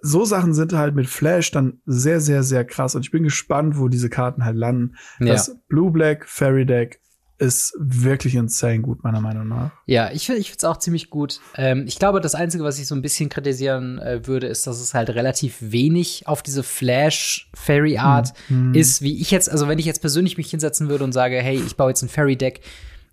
so 0.00 0.24
Sachen 0.24 0.54
sind 0.54 0.72
halt 0.72 0.94
mit 0.94 1.08
Flash 1.08 1.50
dann 1.50 1.80
sehr, 1.84 2.20
sehr, 2.20 2.44
sehr 2.44 2.64
krass. 2.64 2.94
Und 2.94 3.04
ich 3.04 3.10
bin 3.10 3.24
gespannt, 3.24 3.76
wo 3.76 3.88
diese 3.88 4.08
Karten 4.08 4.44
halt 4.44 4.56
landen. 4.56 4.94
Ja. 5.18 5.32
Das 5.32 5.58
Blue-Black 5.68 6.28
Fairy 6.28 6.64
Deck 6.64 7.00
ist 7.42 7.74
wirklich 7.76 8.36
insane 8.36 8.80
gut, 8.80 9.02
meiner 9.02 9.20
Meinung 9.20 9.48
nach. 9.48 9.72
Ja, 9.86 10.10
ich 10.12 10.26
finde 10.26 10.42
es 10.42 10.64
auch 10.64 10.78
ziemlich 10.78 11.10
gut. 11.10 11.40
Ähm, 11.56 11.84
ich 11.88 11.98
glaube, 11.98 12.20
das 12.20 12.36
Einzige, 12.36 12.62
was 12.62 12.78
ich 12.78 12.86
so 12.86 12.94
ein 12.94 13.02
bisschen 13.02 13.28
kritisieren 13.28 13.98
äh, 13.98 14.26
würde, 14.26 14.46
ist, 14.46 14.66
dass 14.66 14.80
es 14.80 14.94
halt 14.94 15.10
relativ 15.10 15.56
wenig 15.60 16.28
auf 16.28 16.42
diese 16.42 16.62
Flash-Fairy-Art 16.62 18.32
hm. 18.46 18.74
ist, 18.74 19.02
wie 19.02 19.20
ich 19.20 19.32
jetzt, 19.32 19.50
also 19.50 19.66
wenn 19.66 19.78
ich 19.78 19.86
jetzt 19.86 20.00
persönlich 20.00 20.38
mich 20.38 20.50
hinsetzen 20.50 20.88
würde 20.88 21.02
und 21.02 21.12
sage, 21.12 21.36
hey, 21.36 21.56
ich 21.56 21.76
baue 21.76 21.90
jetzt 21.90 22.02
ein 22.02 22.08
Fairy-Deck, 22.08 22.60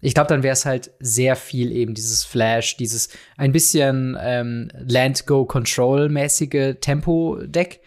ich 0.01 0.13
glaube, 0.13 0.29
dann 0.29 0.43
wäre 0.43 0.53
es 0.53 0.65
halt 0.65 0.91
sehr 0.99 1.35
viel 1.35 1.71
eben 1.71 1.95
dieses 1.95 2.23
Flash, 2.23 2.77
dieses 2.77 3.09
ein 3.35 3.51
bisschen 3.51 4.15
ähm, 4.21 4.69
Land-Go-Control-mäßige 4.73 6.75
Tempo-Deck. 6.79 7.81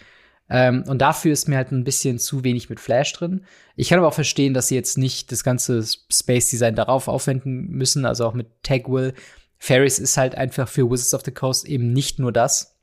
Ähm, 0.54 0.84
und 0.86 0.98
dafür 0.98 1.32
ist 1.32 1.48
mir 1.48 1.56
halt 1.56 1.72
ein 1.72 1.82
bisschen 1.82 2.18
zu 2.18 2.44
wenig 2.44 2.68
mit 2.68 2.78
Flash 2.78 3.14
drin. 3.14 3.46
Ich 3.74 3.88
kann 3.88 3.98
aber 3.98 4.08
auch 4.08 4.14
verstehen, 4.14 4.52
dass 4.52 4.68
sie 4.68 4.74
jetzt 4.74 4.98
nicht 4.98 5.32
das 5.32 5.44
ganze 5.44 5.82
Space-Design 5.82 6.74
darauf 6.74 7.08
aufwenden 7.08 7.70
müssen, 7.70 8.04
also 8.04 8.26
auch 8.26 8.34
mit 8.34 8.48
Tag 8.62 8.86
Will. 8.90 9.14
Ferris 9.58 9.98
ist 9.98 10.18
halt 10.18 10.34
einfach 10.34 10.68
für 10.68 10.90
Wizards 10.90 11.14
of 11.14 11.22
the 11.24 11.30
Coast 11.30 11.66
eben 11.66 11.94
nicht 11.94 12.18
nur 12.18 12.32
das. 12.32 12.76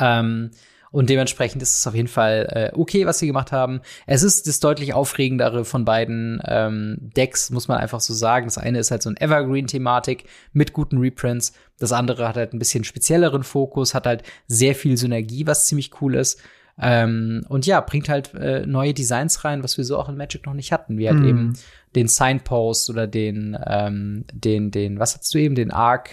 Ähm, 0.00 0.50
und 0.90 1.10
dementsprechend 1.10 1.62
ist 1.62 1.78
es 1.78 1.86
auf 1.86 1.94
jeden 1.94 2.08
Fall 2.08 2.46
äh, 2.50 2.76
okay, 2.76 3.06
was 3.06 3.20
sie 3.20 3.28
gemacht 3.28 3.52
haben. 3.52 3.80
Es 4.06 4.24
ist 4.24 4.48
das 4.48 4.58
deutlich 4.58 4.94
aufregendere 4.94 5.64
von 5.64 5.84
beiden 5.84 6.42
ähm, 6.44 6.96
Decks, 7.16 7.50
muss 7.50 7.68
man 7.68 7.78
einfach 7.78 8.00
so 8.00 8.14
sagen. 8.14 8.46
Das 8.46 8.58
eine 8.58 8.80
ist 8.80 8.90
halt 8.90 9.02
so 9.02 9.10
ein 9.10 9.16
Evergreen-Thematik 9.16 10.24
mit 10.52 10.72
guten 10.72 10.98
Reprints. 10.98 11.52
Das 11.78 11.92
andere 11.92 12.26
hat 12.26 12.36
halt 12.36 12.52
ein 12.52 12.58
bisschen 12.58 12.82
spezielleren 12.82 13.44
Fokus, 13.44 13.94
hat 13.94 14.06
halt 14.06 14.24
sehr 14.48 14.74
viel 14.74 14.96
Synergie, 14.96 15.46
was 15.46 15.66
ziemlich 15.66 16.00
cool 16.00 16.16
ist. 16.16 16.40
Ähm, 16.80 17.44
und 17.48 17.66
ja, 17.66 17.80
bringt 17.80 18.08
halt 18.08 18.34
äh, 18.34 18.66
neue 18.66 18.94
Designs 18.94 19.44
rein, 19.44 19.62
was 19.62 19.76
wir 19.76 19.84
so 19.84 19.98
auch 19.98 20.08
in 20.08 20.16
Magic 20.16 20.46
noch 20.46 20.54
nicht 20.54 20.72
hatten. 20.72 20.98
Wie 20.98 21.08
halt 21.08 21.20
mm. 21.20 21.28
eben 21.28 21.52
den 21.94 22.08
Signpost 22.08 22.90
oder 22.90 23.06
den, 23.06 23.56
ähm, 23.66 24.24
den, 24.32 24.70
den, 24.70 24.98
was 24.98 25.16
hast 25.16 25.32
du 25.34 25.38
eben, 25.38 25.54
den 25.54 25.70
Arc, 25.70 26.10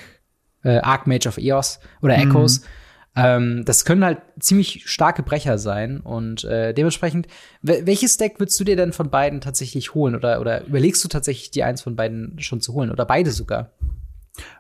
äh, 0.64 0.78
Arc 0.78 1.08
Mage 1.08 1.28
of 1.28 1.38
Eos 1.38 1.80
oder 2.02 2.18
mhm. 2.18 2.30
Echoes. 2.30 2.62
Ähm, 3.16 3.66
das 3.66 3.84
können 3.84 4.06
halt 4.06 4.20
ziemlich 4.40 4.84
starke 4.90 5.22
Brecher 5.22 5.58
sein 5.58 6.00
und 6.00 6.46
äh, 6.46 6.74
dementsprechend, 6.74 7.28
welches 7.62 8.16
Deck 8.16 8.40
würdest 8.40 8.58
du 8.60 8.64
dir 8.64 8.78
denn 8.78 8.94
von 8.94 9.10
beiden 9.10 9.42
tatsächlich 9.42 9.94
holen 9.94 10.16
oder, 10.16 10.40
oder 10.40 10.66
überlegst 10.66 11.04
du 11.04 11.10
tatsächlich, 11.10 11.52
die 11.52 11.64
eins 11.64 11.82
von 11.82 11.98
beiden 11.98 12.40
schon 12.40 12.62
zu 12.62 12.74
holen 12.74 12.90
oder 12.90 13.06
beide 13.06 13.32
sogar? 13.32 13.72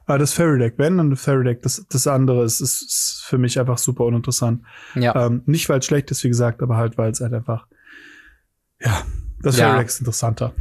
Ah, 0.05 0.17
das 0.17 0.33
Fairy 0.33 0.59
Deck, 0.59 0.73
wenn 0.77 0.97
dann 0.97 1.09
das 1.09 1.21
Fairy 1.21 1.43
Deck, 1.43 1.61
das, 1.61 1.85
das 1.89 2.07
andere 2.07 2.43
ist, 2.43 2.59
ist, 2.59 2.81
ist 2.81 3.23
für 3.25 3.37
mich 3.37 3.59
einfach 3.59 3.77
super 3.77 4.05
uninteressant. 4.05 4.63
Ja. 4.95 5.27
Ähm, 5.27 5.43
nicht, 5.45 5.69
weil 5.69 5.79
es 5.79 5.85
schlecht 5.85 6.11
ist, 6.11 6.23
wie 6.23 6.27
gesagt, 6.27 6.61
aber 6.61 6.75
halt, 6.75 6.97
weil 6.97 7.11
es 7.11 7.21
halt 7.21 7.33
einfach, 7.33 7.67
ja, 8.81 9.03
das 9.41 9.57
ja. 9.57 9.67
Fairy 9.67 9.79
Deck 9.79 9.87
ist 9.87 9.99
interessanter. 9.99 10.53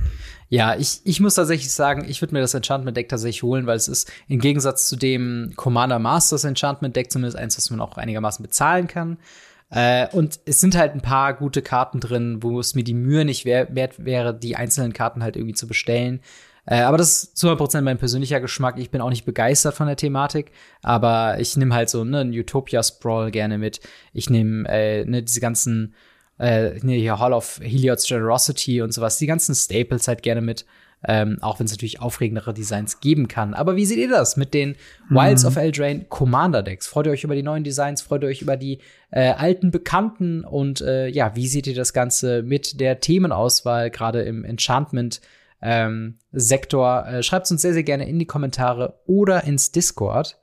Ja, 0.49 0.75
ich, 0.75 1.01
ich 1.05 1.21
muss 1.21 1.35
tatsächlich 1.35 1.73
sagen, 1.73 2.05
ich 2.09 2.21
würde 2.23 2.35
mir 2.35 2.41
das 2.41 2.55
Enchantment 2.55 2.97
Deck 2.97 3.09
tatsächlich 3.09 3.45
holen, 3.45 3.67
weil 3.67 3.77
es 3.77 3.87
ist 3.87 4.11
im 4.27 4.41
Gegensatz 4.41 4.89
zu 4.89 4.97
dem 4.97 5.53
Commander 5.55 6.01
Masters 6.01 6.43
Enchantment 6.43 6.97
Deck 6.97 7.13
zumindest 7.13 7.37
eins, 7.37 7.55
das 7.55 7.71
man 7.71 7.81
auch 7.81 7.97
einigermaßen 7.97 8.43
bezahlen 8.43 8.89
kann. 8.89 9.19
Äh, 9.71 10.09
und 10.09 10.41
es 10.47 10.61
sind 10.61 10.77
halt 10.77 10.95
ein 10.95 11.03
paar 11.03 11.35
gute 11.35 11.63
Karten 11.63 12.01
drin, 12.01 12.43
wo 12.43 12.59
es 12.59 12.75
mir 12.75 12.83
die 12.83 12.95
Mühe 12.95 13.25
nicht 13.25 13.45
wert 13.45 14.05
wäre, 14.05 14.37
die 14.37 14.57
einzelnen 14.57 14.93
Karten 14.93 15.23
halt 15.23 15.37
irgendwie 15.37 15.55
zu 15.55 15.69
bestellen. 15.69 16.21
Äh, 16.67 16.81
aber 16.81 16.99
das 16.99 17.25
ist 17.25 17.37
zu 17.37 17.49
100% 17.49 17.81
mein 17.83 17.99
persönlicher 17.99 18.41
Geschmack. 18.41 18.79
Ich 18.79 18.91
bin 18.91 19.01
auch 19.01 19.11
nicht 19.11 19.25
begeistert 19.25 19.75
von 19.75 19.87
der 19.87 19.97
Thematik, 19.97 20.53
aber 20.83 21.39
ich 21.41 21.57
nehme 21.57 21.75
halt 21.75 21.91
so 21.91 22.05
ne, 22.05 22.21
einen 22.21 22.33
Utopia 22.33 22.83
Sprawl 22.83 23.31
gerne 23.31 23.59
mit. 23.59 23.81
Ich 24.13 24.31
nehme 24.31 24.69
äh, 24.69 25.05
ne, 25.05 25.23
diese 25.23 25.41
ganzen 25.41 25.95
äh, 26.41 26.79
nee, 26.83 26.99
hier 26.99 27.19
Hall 27.19 27.35
of 27.35 27.61
Helios 27.63 28.07
Generosity 28.07 28.81
und 28.81 28.93
sowas, 28.93 29.19
die 29.19 29.27
ganzen 29.27 29.55
Staples 29.55 30.09
halt 30.09 30.23
gerne 30.23 30.41
mit. 30.41 30.65
Ähm, 31.03 31.39
auch 31.41 31.59
wenn 31.59 31.65
es 31.65 31.73
natürlich 31.73 32.03
aufregendere 32.03 32.53
Designs 32.53 33.01
geben 33.01 33.27
kann. 33.27 33.55
Aber 33.55 33.75
wie 33.75 33.87
seht 33.87 33.97
ihr 33.97 34.11
das 34.11 34.37
mit 34.37 34.53
den 34.53 34.77
Wilds 35.09 35.45
mhm. 35.45 35.49
of 35.49 35.57
Eldraine 35.57 36.05
Commander 36.11 36.63
Decks? 36.63 36.87
Freut 36.87 37.07
ihr 37.07 37.13
euch 37.13 37.25
über 37.25 37.35
die 37.35 37.43
neuen 37.43 37.65
Designs? 37.65 38.03
Freut 38.03 38.23
ihr 38.23 38.29
euch 38.29 38.43
über 38.43 38.59
die 38.59 38.81
äh, 39.11 39.31
alten 39.31 39.71
Bekannten? 39.71 40.45
Und 40.45 40.83
äh, 40.83 41.07
ja, 41.09 41.35
wie 41.37 41.49
seht 41.49 41.67
ihr 41.67 41.75
das 41.75 41.95
Ganze 41.95 42.43
mit 42.43 42.81
der 42.81 43.01
Themenauswahl, 43.01 43.91
gerade 43.91 44.21
im 44.21 44.45
Enchantment? 44.45 45.23
Ähm, 45.63 46.19
Sektor. 46.33 47.07
Äh, 47.07 47.23
Schreibt 47.23 47.51
uns 47.51 47.63
sehr, 47.63 47.75
sehr 47.75 47.83
gerne 47.83 48.09
in 48.09 48.19
die 48.19 48.27
Kommentare 48.27 49.01
oder 49.07 49.45
ins 49.45 49.73
Discord. 49.73 50.39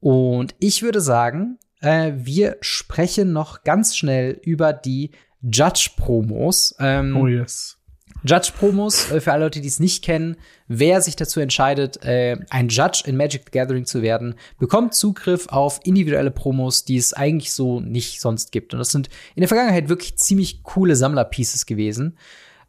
Und 0.00 0.54
ich 0.58 0.82
würde 0.82 1.00
sagen, 1.00 1.58
äh, 1.80 2.12
wir 2.16 2.56
sprechen 2.60 3.32
noch 3.32 3.62
ganz 3.64 3.96
schnell 3.96 4.40
über 4.42 4.72
die 4.72 5.10
Judge-Promos. 5.42 6.76
Ähm, 6.78 7.16
oh 7.16 7.26
yes. 7.26 7.78
Judge-Promos, 8.24 9.10
äh, 9.10 9.20
für 9.20 9.32
alle 9.32 9.44
Leute, 9.44 9.60
die 9.60 9.68
es 9.68 9.80
nicht 9.80 10.04
kennen, 10.04 10.36
wer 10.68 11.00
sich 11.00 11.16
dazu 11.16 11.40
entscheidet, 11.40 12.04
äh, 12.04 12.36
ein 12.50 12.68
Judge 12.68 13.02
in 13.06 13.16
Magic 13.16 13.42
the 13.46 13.50
Gathering 13.50 13.84
zu 13.84 14.02
werden, 14.02 14.36
bekommt 14.58 14.94
Zugriff 14.94 15.48
auf 15.48 15.80
individuelle 15.84 16.30
Promos, 16.30 16.84
die 16.84 16.96
es 16.96 17.12
eigentlich 17.12 17.52
so 17.52 17.80
nicht 17.80 18.20
sonst 18.20 18.52
gibt. 18.52 18.74
Und 18.74 18.78
das 18.78 18.90
sind 18.90 19.08
in 19.34 19.40
der 19.40 19.48
Vergangenheit 19.48 19.88
wirklich 19.88 20.16
ziemlich 20.16 20.62
coole 20.62 20.94
Sammlerpieces 20.94 21.66
gewesen. 21.66 22.16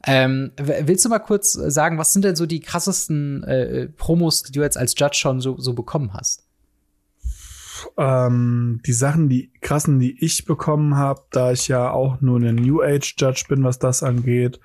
Ähm, 0.05 0.51
willst 0.57 1.05
du 1.05 1.09
mal 1.09 1.19
kurz 1.19 1.53
sagen, 1.53 1.97
was 1.97 2.13
sind 2.13 2.25
denn 2.25 2.35
so 2.35 2.45
die 2.45 2.59
krassesten 2.59 3.43
äh, 3.43 3.87
Promos, 3.87 4.43
die 4.43 4.51
du 4.51 4.61
jetzt 4.61 4.77
als 4.77 4.95
Judge 4.97 5.17
schon 5.17 5.39
so, 5.39 5.57
so 5.57 5.73
bekommen 5.73 6.13
hast? 6.13 6.43
ähm, 7.97 8.81
die 8.85 8.93
Sachen, 8.93 9.29
die 9.29 9.51
krassen, 9.61 9.99
die 9.99 10.23
ich 10.23 10.45
bekommen 10.45 10.95
habe, 10.97 11.21
da 11.31 11.51
ich 11.51 11.67
ja 11.67 11.91
auch 11.91 12.21
nur 12.21 12.37
eine 12.37 12.53
New 12.53 12.81
Age 12.81 13.15
Judge 13.17 13.45
bin, 13.47 13.63
was 13.63 13.79
das 13.79 14.03
angeht, 14.03 14.59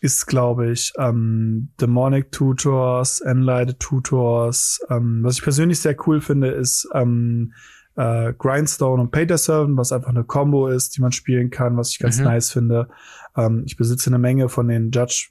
ist, 0.00 0.26
glaube 0.26 0.70
ich, 0.70 0.92
ähm, 0.98 1.70
Demonic 1.80 2.30
Tutors, 2.30 3.20
Enlighted 3.20 3.80
Tutors. 3.80 4.80
Ähm, 4.90 5.20
was 5.22 5.36
ich 5.36 5.42
persönlich 5.42 5.80
sehr 5.80 5.96
cool 6.06 6.20
finde, 6.20 6.48
ist 6.48 6.88
ähm, 6.94 7.52
äh, 7.96 8.32
Grindstone 8.32 9.02
und 9.02 9.10
Pater 9.10 9.38
Servant, 9.38 9.76
was 9.76 9.90
einfach 9.90 10.10
eine 10.10 10.22
Combo 10.22 10.68
ist, 10.68 10.96
die 10.96 11.00
man 11.00 11.10
spielen 11.10 11.50
kann, 11.50 11.76
was 11.76 11.90
ich 11.90 11.98
ganz 11.98 12.18
mhm. 12.18 12.24
nice 12.24 12.52
finde. 12.52 12.88
Ähm, 13.36 13.62
ich 13.66 13.76
besitze 13.76 14.10
eine 14.10 14.18
Menge 14.18 14.48
von 14.48 14.68
den 14.68 14.90
Judge 14.90 15.30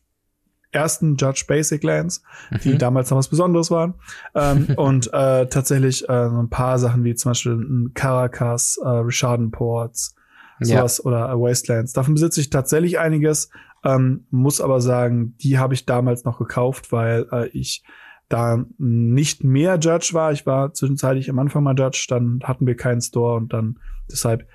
ersten 0.72 1.16
Judge 1.16 1.46
Basic 1.48 1.84
Lands, 1.84 2.22
die 2.64 2.74
mhm. 2.74 2.78
damals 2.78 3.10
noch 3.10 3.18
was 3.18 3.30
Besonderes 3.30 3.72
waren. 3.72 3.96
Ähm, 4.36 4.68
und 4.78 5.08
äh, 5.14 5.48
tatsächlich 5.48 6.08
äh, 6.08 6.30
so 6.30 6.40
ein 6.40 6.50
paar 6.50 6.78
Sachen 6.80 7.04
wie 7.04 7.16
zum 7.16 7.32
Beispiel 7.32 7.54
ein 7.54 7.94
Caracas, 7.94 8.78
äh, 8.84 8.88
Risharden 8.88 9.52
Ports, 9.52 10.16
sowas 10.60 10.98
ja. 10.98 11.06
oder 11.06 11.30
äh, 11.30 11.40
Wastelands. 11.40 11.94
Davon 11.94 12.16
besitze 12.16 12.42
ich 12.42 12.50
tatsächlich 12.50 13.00
einiges, 13.00 13.50
ähm, 13.84 14.26
muss 14.30 14.62
aber 14.62 14.82
sagen, 14.82 15.36
die 15.38 15.58
habe 15.58 15.74
ich 15.74 15.86
damals 15.86 16.26
noch 16.26 16.40
gekauft, 16.40 16.92
weil 16.92 17.28
äh, 17.32 17.48
ich 17.50 17.84
da 18.30 18.66
nicht 18.78 19.44
mehr 19.44 19.80
Judge 19.80 20.10
war. 20.12 20.34
Ich 20.34 20.46
war 20.46 20.74
zwischenzeitlich 20.74 21.30
am 21.30 21.40
Anfang 21.40 21.64
mal 21.64 21.78
Judge, 21.78 22.08
dann 22.10 22.42
hatten 22.44 22.68
wir 22.68 22.76
keinen 22.76 23.02
Store 23.02 23.38
und 23.38 23.54
dann 23.54 23.80
deshalb 24.12 24.48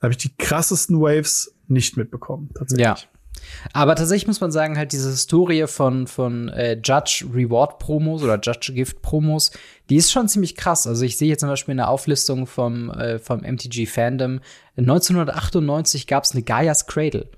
habe 0.00 0.12
ich 0.12 0.18
die 0.18 0.36
krassesten 0.36 1.00
Waves 1.00 1.55
nicht 1.68 1.96
mitbekommen, 1.96 2.50
tatsächlich. 2.54 2.86
Ja. 2.86 2.96
Aber 3.72 3.94
tatsächlich 3.94 4.26
muss 4.26 4.40
man 4.40 4.50
sagen, 4.50 4.76
halt 4.78 4.92
diese 4.92 5.10
Historie 5.10 5.66
von, 5.66 6.06
von 6.06 6.48
äh, 6.48 6.80
Judge 6.82 7.26
Reward 7.32 7.78
Promos 7.78 8.22
oder 8.22 8.38
Judge 8.40 8.72
Gift 8.72 9.02
Promos, 9.02 9.50
die 9.90 9.96
ist 9.96 10.10
schon 10.10 10.28
ziemlich 10.28 10.56
krass. 10.56 10.86
Also 10.86 11.04
ich 11.04 11.16
sehe 11.16 11.28
jetzt 11.28 11.40
zum 11.40 11.48
Beispiel 11.48 11.72
eine 11.72 11.88
Auflistung 11.88 12.46
vom, 12.46 12.90
äh, 12.90 13.18
vom 13.18 13.40
MTG 13.40 13.86
Fandom. 13.86 14.40
1998 14.76 16.06
gab 16.06 16.24
es 16.24 16.32
eine 16.32 16.42
Gaia's 16.42 16.86
Cradle. 16.86 17.28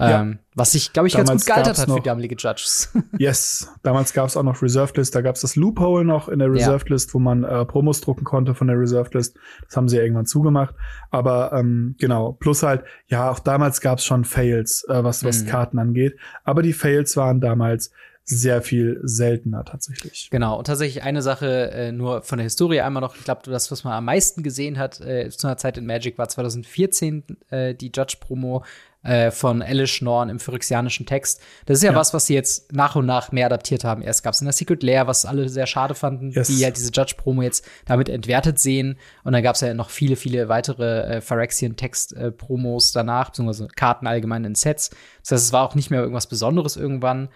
Ja. 0.00 0.22
Ähm, 0.22 0.38
was 0.54 0.74
ich, 0.74 0.92
glaube 0.92 1.08
ich, 1.08 1.12
damals 1.12 1.28
ganz 1.28 1.46
gut 1.46 1.54
gealtert 1.54 1.78
hat 1.78 1.90
für 1.90 2.00
damalige 2.00 2.34
Judges. 2.34 2.92
yes, 3.18 3.70
damals 3.82 4.12
gab 4.14 4.26
es 4.26 4.36
auch 4.36 4.42
noch 4.42 4.62
Reserved 4.62 4.96
List. 4.96 5.14
Da 5.14 5.20
gab 5.20 5.34
es 5.34 5.42
das 5.42 5.56
Loophole 5.56 6.04
noch 6.04 6.28
in 6.28 6.38
der 6.38 6.50
Reserved 6.50 6.88
ja. 6.88 6.94
List, 6.94 7.12
wo 7.12 7.18
man 7.18 7.44
äh, 7.44 7.64
Promos 7.66 8.00
drucken 8.00 8.24
konnte 8.24 8.54
von 8.54 8.66
der 8.66 8.78
Reserved 8.78 9.14
List. 9.14 9.36
Das 9.66 9.76
haben 9.76 9.88
sie 9.88 9.96
ja 9.96 10.02
irgendwann 10.02 10.26
zugemacht. 10.26 10.74
Aber 11.10 11.52
ähm, 11.52 11.96
genau, 11.98 12.32
plus 12.32 12.62
halt, 12.62 12.82
ja, 13.08 13.30
auch 13.30 13.40
damals 13.40 13.80
gab 13.80 13.98
es 13.98 14.04
schon 14.04 14.24
Fails, 14.24 14.84
äh, 14.88 15.04
was, 15.04 15.22
was 15.22 15.42
mhm. 15.42 15.48
Karten 15.48 15.78
angeht. 15.78 16.16
Aber 16.44 16.62
die 16.62 16.72
Fails 16.72 17.16
waren 17.16 17.40
damals 17.40 17.90
sehr 18.30 18.62
viel 18.62 19.00
seltener 19.02 19.64
tatsächlich. 19.64 20.28
Genau, 20.30 20.58
und 20.58 20.66
tatsächlich 20.66 21.02
eine 21.02 21.20
Sache 21.20 21.70
äh, 21.72 21.92
nur 21.92 22.22
von 22.22 22.38
der 22.38 22.44
Historie 22.44 22.80
einmal 22.80 23.00
noch. 23.00 23.16
Ich 23.16 23.24
glaube, 23.24 23.42
das, 23.44 23.70
was 23.70 23.82
man 23.82 23.92
am 23.94 24.04
meisten 24.04 24.42
gesehen 24.42 24.78
hat 24.78 25.00
äh, 25.00 25.28
zu 25.30 25.46
einer 25.46 25.56
Zeit 25.56 25.78
in 25.78 25.86
Magic, 25.86 26.16
war 26.16 26.28
2014 26.28 27.24
äh, 27.50 27.74
die 27.74 27.90
Judge-Promo 27.94 28.64
äh, 29.02 29.30
von 29.30 29.62
Elish 29.62 30.02
Norn 30.02 30.28
im 30.28 30.38
phyrexianischen 30.38 31.06
Text. 31.06 31.40
Das 31.66 31.78
ist 31.78 31.82
ja, 31.82 31.92
ja, 31.92 31.96
was, 31.96 32.12
was 32.12 32.26
sie 32.26 32.34
jetzt 32.34 32.72
nach 32.72 32.96
und 32.96 33.06
nach 33.06 33.32
mehr 33.32 33.46
adaptiert 33.46 33.84
haben. 33.84 34.02
Erst 34.02 34.22
gab 34.22 34.34
es 34.34 34.40
in 34.40 34.44
der 34.44 34.52
Secret 34.52 34.82
Lair, 34.82 35.06
was 35.06 35.24
alle 35.24 35.48
sehr 35.48 35.66
schade 35.66 35.94
fanden, 35.94 36.30
yes. 36.30 36.48
die 36.48 36.58
ja 36.58 36.70
diese 36.70 36.90
Judge-Promo 36.92 37.42
jetzt 37.42 37.66
damit 37.86 38.08
entwertet 38.08 38.58
sehen. 38.58 38.98
Und 39.24 39.32
dann 39.32 39.42
gab 39.42 39.54
es 39.54 39.62
ja 39.62 39.72
noch 39.74 39.90
viele, 39.90 40.16
viele 40.16 40.48
weitere 40.48 41.16
äh, 41.16 41.20
Phyrexian-Text-Promos 41.20 42.92
danach, 42.92 43.30
beziehungsweise 43.30 43.68
Karten 43.68 44.06
allgemein 44.06 44.44
in 44.44 44.54
Sets. 44.54 44.90
Das 45.22 45.32
heißt, 45.32 45.44
es 45.46 45.52
war 45.52 45.64
auch 45.64 45.74
nicht 45.74 45.90
mehr 45.90 46.00
irgendwas 46.00 46.26
Besonderes 46.26 46.76
irgendwann. 46.76 47.28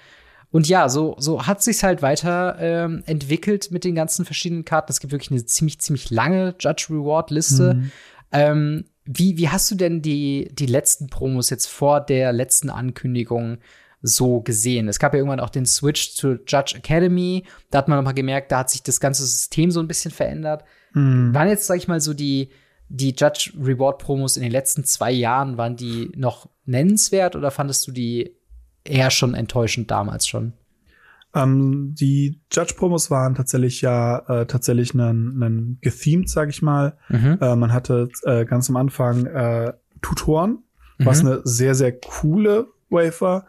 Und 0.50 0.68
ja, 0.68 0.88
so, 0.88 1.16
so 1.18 1.46
hat 1.46 1.62
sich's 1.62 1.82
halt 1.82 2.00
weiter 2.00 2.56
ähm, 2.60 3.02
entwickelt 3.06 3.72
mit 3.72 3.82
den 3.82 3.96
ganzen 3.96 4.24
verschiedenen 4.24 4.64
Karten. 4.64 4.92
Es 4.92 5.00
gibt 5.00 5.12
wirklich 5.12 5.32
eine 5.32 5.44
ziemlich, 5.44 5.80
ziemlich 5.80 6.10
lange 6.10 6.54
Judge-Reward-Liste. 6.60 7.74
Mhm. 7.74 7.90
Ähm, 8.30 8.84
wie, 9.04 9.36
wie 9.36 9.48
hast 9.48 9.70
du 9.70 9.74
denn 9.74 10.02
die, 10.02 10.48
die 10.52 10.66
letzten 10.66 11.08
Promos 11.08 11.50
jetzt 11.50 11.66
vor 11.66 12.00
der 12.00 12.32
letzten 12.32 12.70
Ankündigung 12.70 13.58
so 14.00 14.40
gesehen? 14.40 14.88
Es 14.88 14.98
gab 14.98 15.12
ja 15.12 15.18
irgendwann 15.18 15.40
auch 15.40 15.50
den 15.50 15.66
Switch 15.66 16.14
zu 16.14 16.38
Judge 16.46 16.76
Academy. 16.76 17.44
Da 17.70 17.78
hat 17.78 17.88
man 17.88 17.98
nochmal 17.98 18.14
gemerkt, 18.14 18.50
da 18.52 18.60
hat 18.60 18.70
sich 18.70 18.82
das 18.82 19.00
ganze 19.00 19.24
System 19.24 19.70
so 19.70 19.80
ein 19.80 19.88
bisschen 19.88 20.10
verändert. 20.10 20.64
Mhm. 20.94 21.34
Waren 21.34 21.48
jetzt, 21.48 21.66
sag 21.66 21.76
ich 21.76 21.88
mal, 21.88 22.00
so 22.00 22.14
die, 22.14 22.48
die 22.88 23.14
Judge 23.16 23.52
Reward 23.60 23.98
Promos 23.98 24.36
in 24.36 24.42
den 24.42 24.52
letzten 24.52 24.84
zwei 24.84 25.12
Jahren, 25.12 25.58
waren 25.58 25.76
die 25.76 26.10
noch 26.16 26.48
nennenswert 26.64 27.36
oder 27.36 27.50
fandest 27.50 27.86
du 27.86 27.92
die 27.92 28.36
eher 28.84 29.10
schon 29.10 29.34
enttäuschend 29.34 29.90
damals 29.90 30.26
schon? 30.26 30.54
Ähm, 31.34 31.94
die 31.98 32.40
Judge-Promos 32.52 33.10
waren 33.10 33.34
tatsächlich 33.34 33.80
ja 33.80 34.18
äh, 34.28 34.46
tatsächlich 34.46 34.94
einen 34.94 35.78
gethemed, 35.80 36.28
sag 36.28 36.48
ich 36.48 36.62
mal. 36.62 36.96
Mhm. 37.08 37.38
Äh, 37.40 37.56
man 37.56 37.72
hatte 37.72 38.08
äh, 38.22 38.44
ganz 38.44 38.70
am 38.70 38.76
Anfang 38.76 39.26
äh, 39.26 39.72
Tutoren, 40.00 40.58
mhm. 40.98 41.06
was 41.06 41.20
eine 41.20 41.40
sehr, 41.44 41.74
sehr 41.74 41.92
coole 41.92 42.68
Wave 42.88 43.20
war. 43.20 43.46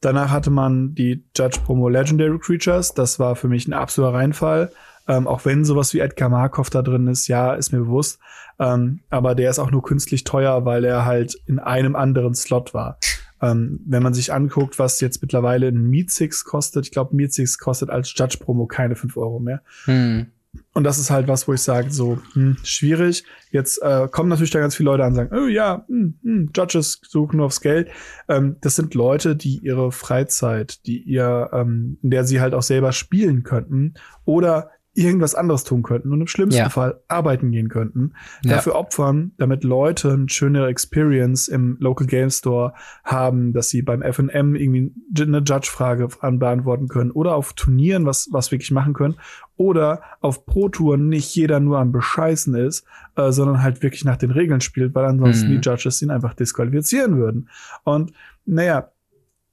Danach 0.00 0.30
hatte 0.30 0.50
man 0.50 0.94
die 0.94 1.24
Judge-Promo 1.36 1.88
Legendary 1.88 2.38
Creatures. 2.38 2.94
Das 2.94 3.18
war 3.18 3.36
für 3.36 3.48
mich 3.48 3.66
ein 3.66 3.72
absoluter 3.72 4.14
Reinfall. 4.14 4.72
Ähm, 5.08 5.26
auch 5.26 5.44
wenn 5.44 5.64
sowas 5.64 5.94
wie 5.94 6.00
Edgar 6.00 6.28
Markov 6.28 6.70
da 6.70 6.82
drin 6.82 7.06
ist, 7.08 7.28
ja, 7.28 7.54
ist 7.54 7.72
mir 7.72 7.80
bewusst. 7.80 8.20
Ähm, 8.58 9.00
aber 9.10 9.34
der 9.34 9.50
ist 9.50 9.58
auch 9.58 9.70
nur 9.70 9.82
künstlich 9.82 10.24
teuer, 10.24 10.64
weil 10.64 10.84
er 10.84 11.04
halt 11.04 11.34
in 11.46 11.58
einem 11.58 11.96
anderen 11.96 12.34
Slot 12.34 12.74
war. 12.74 12.98
Ähm, 13.40 13.80
wenn 13.86 14.02
man 14.02 14.14
sich 14.14 14.32
anguckt, 14.32 14.78
was 14.78 15.00
jetzt 15.00 15.22
mittlerweile 15.22 15.68
ein 15.68 15.88
Meet 15.88 16.10
Six 16.10 16.44
kostet, 16.44 16.86
ich 16.86 16.92
glaube, 16.92 17.14
Meet 17.14 17.32
Six 17.32 17.58
kostet 17.58 17.90
als 17.90 18.12
Judge-Promo 18.16 18.66
keine 18.66 18.96
fünf 18.96 19.16
Euro 19.16 19.38
mehr. 19.38 19.62
Hm. 19.84 20.26
Und 20.72 20.84
das 20.84 20.98
ist 20.98 21.10
halt 21.10 21.28
was, 21.28 21.48
wo 21.48 21.54
ich 21.54 21.60
sage, 21.60 21.90
so, 21.90 22.20
hm, 22.34 22.56
schwierig. 22.62 23.24
Jetzt 23.50 23.82
äh, 23.82 24.08
kommen 24.10 24.28
natürlich 24.28 24.50
da 24.50 24.60
ganz 24.60 24.76
viele 24.76 24.90
Leute 24.90 25.04
an 25.04 25.10
und 25.10 25.16
sagen, 25.16 25.36
oh 25.36 25.46
ja, 25.46 25.84
hm, 25.88 26.18
hm, 26.22 26.50
Judges 26.54 27.00
suchen 27.06 27.38
nur 27.38 27.46
aufs 27.46 27.60
Geld. 27.60 27.90
Ähm, 28.28 28.56
das 28.60 28.76
sind 28.76 28.94
Leute, 28.94 29.36
die 29.36 29.58
ihre 29.58 29.92
Freizeit, 29.92 30.86
die 30.86 30.98
ihr, 31.02 31.50
ähm, 31.52 31.98
in 32.02 32.10
der 32.10 32.24
sie 32.24 32.40
halt 32.40 32.54
auch 32.54 32.62
selber 32.62 32.92
spielen 32.92 33.42
könnten 33.42 33.94
oder 34.24 34.70
irgendwas 34.98 35.36
anderes 35.36 35.62
tun 35.62 35.82
könnten 35.82 36.12
und 36.12 36.20
im 36.20 36.26
schlimmsten 36.26 36.58
ja. 36.58 36.68
Fall 36.68 37.00
arbeiten 37.06 37.52
gehen 37.52 37.68
könnten, 37.68 38.14
ja. 38.42 38.56
dafür 38.56 38.74
opfern, 38.74 39.32
damit 39.38 39.62
Leute 39.62 40.12
eine 40.12 40.28
schönere 40.28 40.66
Experience 40.66 41.46
im 41.46 41.76
Local 41.78 42.06
Game 42.06 42.30
Store 42.30 42.74
haben, 43.04 43.52
dass 43.52 43.68
sie 43.68 43.82
beim 43.82 44.02
F&M 44.02 44.56
irgendwie 44.56 44.92
eine 45.16 45.38
Judge-Frage 45.38 46.08
beantworten 46.32 46.88
können 46.88 47.12
oder 47.12 47.36
auf 47.36 47.52
Turnieren 47.52 48.06
was, 48.06 48.28
was 48.32 48.50
wirklich 48.50 48.72
machen 48.72 48.92
können 48.92 49.14
oder 49.56 50.02
auf 50.20 50.46
Pro-Touren 50.46 51.08
nicht 51.08 51.34
jeder 51.34 51.60
nur 51.60 51.78
am 51.78 51.92
Bescheißen 51.92 52.54
ist, 52.54 52.84
äh, 53.16 53.30
sondern 53.30 53.62
halt 53.62 53.82
wirklich 53.82 54.04
nach 54.04 54.16
den 54.16 54.32
Regeln 54.32 54.60
spielt, 54.60 54.94
weil 54.96 55.04
ansonsten 55.04 55.48
mhm. 55.48 55.60
die 55.60 55.68
Judges 55.68 56.02
ihn 56.02 56.10
einfach 56.10 56.34
disqualifizieren 56.34 57.16
würden. 57.16 57.48
Und 57.84 58.12
naja, 58.46 58.90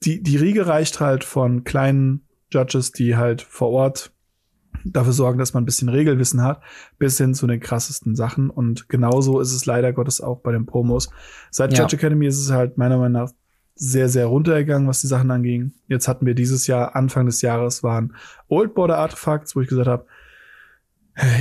die, 0.03 0.23
die 0.23 0.37
Riege 0.37 0.65
reicht 0.65 0.99
halt 0.99 1.23
von 1.23 1.63
kleinen 1.63 2.21
Judges, 2.51 2.91
die 2.91 3.15
halt 3.15 3.41
vor 3.41 3.69
Ort 3.69 4.11
dafür 4.85 5.13
sorgen, 5.13 5.39
dass 5.39 5.53
man 5.53 5.63
ein 5.63 5.65
bisschen 5.65 5.89
Regelwissen 5.89 6.41
hat, 6.41 6.61
bis 6.97 7.17
hin 7.17 7.33
zu 7.33 7.47
den 7.47 7.59
krassesten 7.59 8.15
Sachen. 8.15 8.49
Und 8.49 8.89
genauso 8.89 9.39
ist 9.39 9.53
es 9.53 9.65
leider 9.65 9.93
Gottes 9.93 10.21
auch 10.21 10.39
bei 10.39 10.51
den 10.51 10.65
Promos. 10.65 11.09
Seit 11.51 11.73
ja. 11.73 11.83
Judge 11.83 11.97
Academy 11.97 12.27
ist 12.27 12.39
es 12.39 12.51
halt 12.51 12.77
meiner 12.77 12.97
Meinung 12.97 13.23
nach 13.23 13.31
sehr, 13.75 14.07
sehr 14.07 14.27
runtergegangen, 14.27 14.87
was 14.87 15.01
die 15.01 15.07
Sachen 15.07 15.31
anging. 15.31 15.73
Jetzt 15.87 16.07
hatten 16.07 16.25
wir 16.25 16.33
dieses 16.33 16.65
Jahr, 16.67 16.95
Anfang 16.95 17.25
des 17.25 17.41
Jahres, 17.41 17.83
waren 17.83 18.15
Old 18.47 18.73
Border 18.73 18.97
Artifacts, 18.97 19.55
wo 19.55 19.61
ich 19.61 19.67
gesagt 19.67 19.87
habe, 19.87 20.05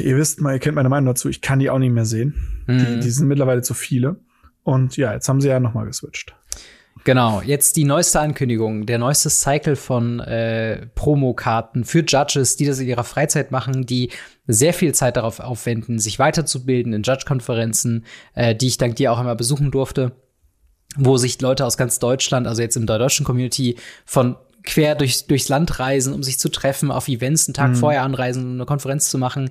ihr 0.02 0.16
wisst 0.16 0.40
mal, 0.40 0.54
ihr 0.54 0.58
kennt 0.58 0.74
meine 0.74 0.88
Meinung 0.88 1.06
dazu, 1.06 1.28
ich 1.28 1.40
kann 1.40 1.58
die 1.58 1.70
auch 1.70 1.78
nicht 1.78 1.92
mehr 1.92 2.04
sehen. 2.04 2.34
Mhm. 2.66 2.78
Die, 2.78 3.00
die 3.00 3.10
sind 3.10 3.28
mittlerweile 3.28 3.62
zu 3.62 3.74
viele. 3.74 4.16
Und 4.64 4.96
ja, 4.96 5.12
jetzt 5.12 5.28
haben 5.28 5.40
sie 5.40 5.48
ja 5.48 5.60
nochmal 5.60 5.86
geswitcht. 5.86 6.34
Genau, 7.04 7.42
jetzt 7.42 7.76
die 7.76 7.84
neueste 7.84 8.18
Ankündigung, 8.18 8.86
der 8.86 8.98
neueste 8.98 9.28
Cycle 9.28 9.76
von 9.76 10.20
äh, 10.20 10.86
Promokarten 10.94 11.84
für 11.84 12.02
Judges, 12.02 12.56
die 12.56 12.64
das 12.64 12.78
in 12.78 12.88
ihrer 12.88 13.04
Freizeit 13.04 13.50
machen, 13.50 13.84
die 13.84 14.10
sehr 14.46 14.72
viel 14.72 14.94
Zeit 14.94 15.18
darauf 15.18 15.38
aufwenden, 15.38 15.98
sich 15.98 16.18
weiterzubilden 16.18 16.94
in 16.94 17.02
Judge-Konferenzen, 17.02 18.06
äh, 18.34 18.54
die 18.54 18.68
ich 18.68 18.78
dank 18.78 18.96
dir 18.96 19.12
auch 19.12 19.18
einmal 19.18 19.36
besuchen 19.36 19.70
durfte, 19.70 20.12
wo 20.96 21.18
sich 21.18 21.38
Leute 21.42 21.66
aus 21.66 21.76
ganz 21.76 21.98
Deutschland, 21.98 22.46
also 22.46 22.62
jetzt 22.62 22.76
in 22.76 22.86
der 22.86 22.98
deutschen 22.98 23.26
Community, 23.26 23.76
von 24.06 24.36
quer 24.62 24.94
durchs, 24.94 25.26
durchs 25.26 25.50
Land 25.50 25.78
reisen, 25.78 26.14
um 26.14 26.22
sich 26.22 26.38
zu 26.38 26.48
treffen, 26.48 26.90
auf 26.90 27.08
Events 27.08 27.46
einen 27.46 27.54
Tag 27.54 27.72
mhm. 27.72 27.76
vorher 27.76 28.02
anreisen, 28.02 28.44
um 28.44 28.52
eine 28.54 28.64
Konferenz 28.64 29.10
zu 29.10 29.18
machen. 29.18 29.50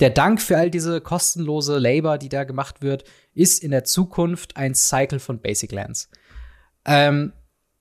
Der 0.00 0.08
Dank 0.08 0.40
für 0.40 0.56
all 0.56 0.70
diese 0.70 1.02
kostenlose 1.02 1.78
Labor, 1.78 2.16
die 2.16 2.30
da 2.30 2.44
gemacht 2.44 2.80
wird, 2.80 3.04
ist 3.34 3.62
in 3.62 3.72
der 3.72 3.84
Zukunft 3.84 4.56
ein 4.56 4.74
Cycle 4.74 5.18
von 5.18 5.38
Basic 5.38 5.70
Lands. 5.70 6.08
Ähm, 6.86 7.32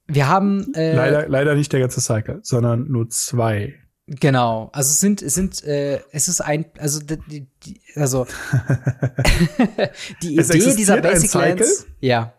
wir 0.08 0.28
haben 0.28 0.74
äh, 0.74 0.96
leider, 0.96 1.28
leider 1.30 1.56
nicht 1.56 1.72
der 1.72 1.80
ganze 1.80 2.02
Cycle, 2.02 2.40
sondern 2.44 2.92
nur 2.92 3.10
zwei. 3.10 3.76
Genau, 4.08 4.70
also 4.74 4.90
es 4.90 5.00
sind, 5.00 5.22
es 5.22 5.34
sind, 5.34 5.64
äh, 5.64 6.02
es 6.12 6.28
ist 6.28 6.42
ein, 6.42 6.66
also 6.78 7.00
die, 7.00 7.48
die 7.66 7.80
also 7.96 8.28
die 10.22 10.36
Idee 10.36 10.76
dieser 10.76 11.02
Basic 11.02 11.34
Lands, 11.34 11.88
ja, 12.02 12.34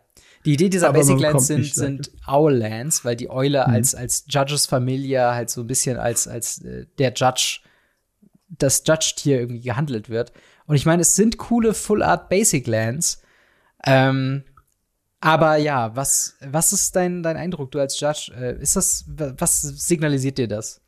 die 0.44 0.52
Idee 0.52 0.68
dieser 0.68 0.88
Aber 0.88 0.98
Basic 0.98 1.18
Lands 1.18 1.46
sind, 1.46 1.74
sind 1.74 2.10
Owl 2.26 2.54
Lands, 2.54 3.04
weil 3.04 3.16
die 3.16 3.30
Eule 3.30 3.64
mhm. 3.66 3.74
als 3.74 3.94
als 3.94 4.26
Judges 4.28 4.66
Familie 4.66 5.34
halt 5.34 5.48
so 5.48 5.62
ein 5.62 5.66
bisschen 5.66 5.96
als 5.96 6.28
als 6.28 6.62
äh, 6.62 6.86
der 6.98 7.14
Judge, 7.14 7.60
das 8.50 8.82
Judge-Tier 8.86 9.40
irgendwie 9.40 9.62
gehandelt 9.62 10.10
wird. 10.10 10.32
Und 10.66 10.76
ich 10.76 10.84
meine, 10.84 11.02
es 11.02 11.16
sind 11.16 11.38
coole 11.38 11.72
Full 11.72 12.02
Art 12.02 12.28
Basic 12.28 12.66
Lands. 12.66 13.22
Ähm, 13.86 14.44
aber 15.24 15.56
ja, 15.56 15.96
was, 15.96 16.36
was 16.46 16.74
ist 16.74 16.94
dein, 16.94 17.22
dein 17.22 17.38
Eindruck, 17.38 17.70
du 17.70 17.80
als 17.80 17.98
Judge? 17.98 18.30
Äh, 18.38 18.60
ist 18.60 18.76
das, 18.76 19.06
was 19.08 19.62
signalisiert 19.62 20.36
dir 20.36 20.48
das? 20.48 20.82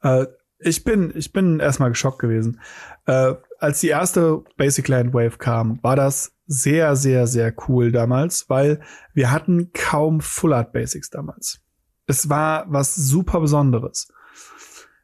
Äh, 0.00 0.26
ich 0.60 0.84
bin, 0.84 1.12
ich 1.12 1.32
bin 1.32 1.58
erstmal 1.58 1.88
geschockt 1.88 2.20
gewesen. 2.20 2.60
Äh, 3.06 3.34
als 3.58 3.80
die 3.80 3.88
erste 3.88 4.44
Basic 4.56 4.86
Land 4.86 5.12
Wave 5.12 5.38
kam, 5.38 5.82
war 5.82 5.96
das 5.96 6.36
sehr, 6.46 6.94
sehr, 6.94 7.26
sehr 7.26 7.52
cool 7.66 7.90
damals, 7.90 8.48
weil 8.48 8.80
wir 9.12 9.32
hatten 9.32 9.72
kaum 9.72 10.20
Full 10.20 10.52
Art 10.52 10.72
Basics 10.72 11.10
damals. 11.10 11.60
Es 12.06 12.28
war 12.28 12.66
was 12.68 12.94
super 12.94 13.40
Besonderes. 13.40 14.06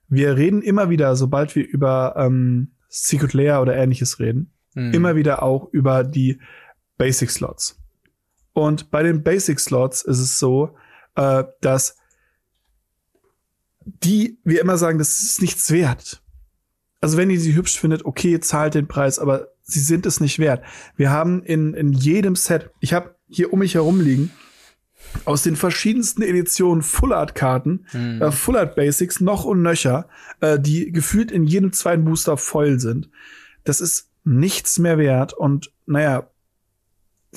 Wir 0.06 0.36
reden 0.36 0.62
immer 0.62 0.90
wieder, 0.90 1.16
sobald 1.16 1.56
wir 1.56 1.66
über 1.66 2.14
ähm, 2.16 2.76
Secret 2.88 3.32
Layer 3.32 3.60
oder 3.60 3.74
ähnliches 3.74 4.20
reden, 4.20 4.52
hm. 4.74 4.92
immer 4.92 5.16
wieder 5.16 5.42
auch 5.42 5.72
über 5.72 6.04
die 6.04 6.40
Basic 6.98 7.28
Slots. 7.28 7.81
Und 8.52 8.90
bei 8.90 9.02
den 9.02 9.22
Basic 9.22 9.58
Slots 9.58 10.02
ist 10.02 10.18
es 10.18 10.38
so, 10.38 10.76
äh, 11.16 11.44
dass 11.60 11.96
die, 13.84 14.38
wir 14.44 14.60
immer 14.60 14.78
sagen, 14.78 14.98
das 14.98 15.22
ist 15.22 15.40
nichts 15.40 15.70
wert. 15.70 16.22
Also 17.00 17.16
wenn 17.16 17.30
ihr 17.30 17.40
sie 17.40 17.54
hübsch 17.54 17.78
findet, 17.78 18.04
okay, 18.04 18.38
zahlt 18.40 18.74
den 18.74 18.86
Preis, 18.86 19.18
aber 19.18 19.48
sie 19.62 19.80
sind 19.80 20.06
es 20.06 20.20
nicht 20.20 20.38
wert. 20.38 20.62
Wir 20.96 21.10
haben 21.10 21.42
in, 21.42 21.74
in 21.74 21.92
jedem 21.92 22.36
Set, 22.36 22.70
ich 22.80 22.92
habe 22.92 23.16
hier 23.28 23.52
um 23.52 23.58
mich 23.58 23.74
herum 23.74 24.00
liegen, 24.00 24.30
aus 25.24 25.42
den 25.42 25.56
verschiedensten 25.56 26.22
Editionen 26.22 26.82
Full 26.82 27.12
Art 27.12 27.34
Karten, 27.34 27.86
hm. 27.90 28.22
äh, 28.22 28.32
Full 28.32 28.56
Art 28.56 28.76
Basics 28.76 29.20
noch 29.20 29.44
und 29.44 29.62
nöcher, 29.62 30.08
äh, 30.40 30.58
die 30.58 30.92
gefühlt 30.92 31.32
in 31.32 31.44
jedem 31.44 31.72
zweiten 31.72 32.04
Booster 32.04 32.36
voll 32.36 32.78
sind. 32.78 33.10
Das 33.64 33.80
ist 33.80 34.10
nichts 34.24 34.78
mehr 34.78 34.98
wert 34.98 35.32
und 35.32 35.72
naja, 35.86 36.30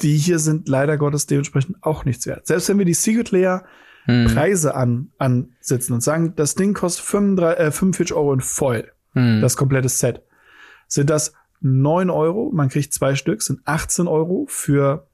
die 0.01 0.17
hier 0.17 0.39
sind 0.39 0.67
leider 0.67 0.97
Gottes 0.97 1.25
dementsprechend 1.25 1.81
auch 1.81 2.05
nichts 2.05 2.25
wert. 2.25 2.47
Selbst 2.47 2.69
wenn 2.69 2.77
wir 2.77 2.85
die 2.85 2.93
Secret 2.93 3.31
Layer 3.31 3.65
hm. 4.05 4.27
Preise 4.27 4.75
an, 4.75 5.11
ansetzen 5.17 5.93
und 5.93 6.01
sagen, 6.01 6.33
das 6.35 6.55
Ding 6.55 6.73
kostet 6.73 7.05
35, 7.05 7.59
äh, 7.59 7.71
45 7.71 8.15
Euro 8.15 8.33
in 8.33 8.41
voll, 8.41 8.91
hm. 9.13 9.41
das 9.41 9.57
komplette 9.57 9.89
Set, 9.89 10.21
sind 10.87 11.09
das 11.09 11.33
9 11.61 12.09
Euro, 12.09 12.51
man 12.53 12.69
kriegt 12.69 12.93
zwei 12.93 13.15
Stück, 13.15 13.41
sind 13.41 13.61
18 13.65 14.07
Euro 14.07 14.45
für 14.47 15.07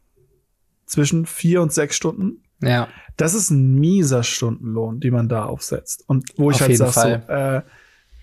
zwischen 0.86 1.25
vier 1.25 1.61
und 1.61 1.71
sechs 1.71 1.95
Stunden 1.95 2.43
Ja. 2.61 2.89
Das 3.17 3.34
ist 3.34 3.49
ein 3.49 3.75
mieser 3.75 4.23
Stundenlohn, 4.23 4.99
den 4.99 5.13
man 5.13 5.29
da 5.29 5.45
aufsetzt. 5.45 6.03
Und 6.07 6.25
wo 6.38 6.51
ich 6.51 6.57
Auf 6.57 6.67
halt 6.67 6.77
sage, 6.77 7.23
so, 7.27 7.34
äh, 7.34 7.61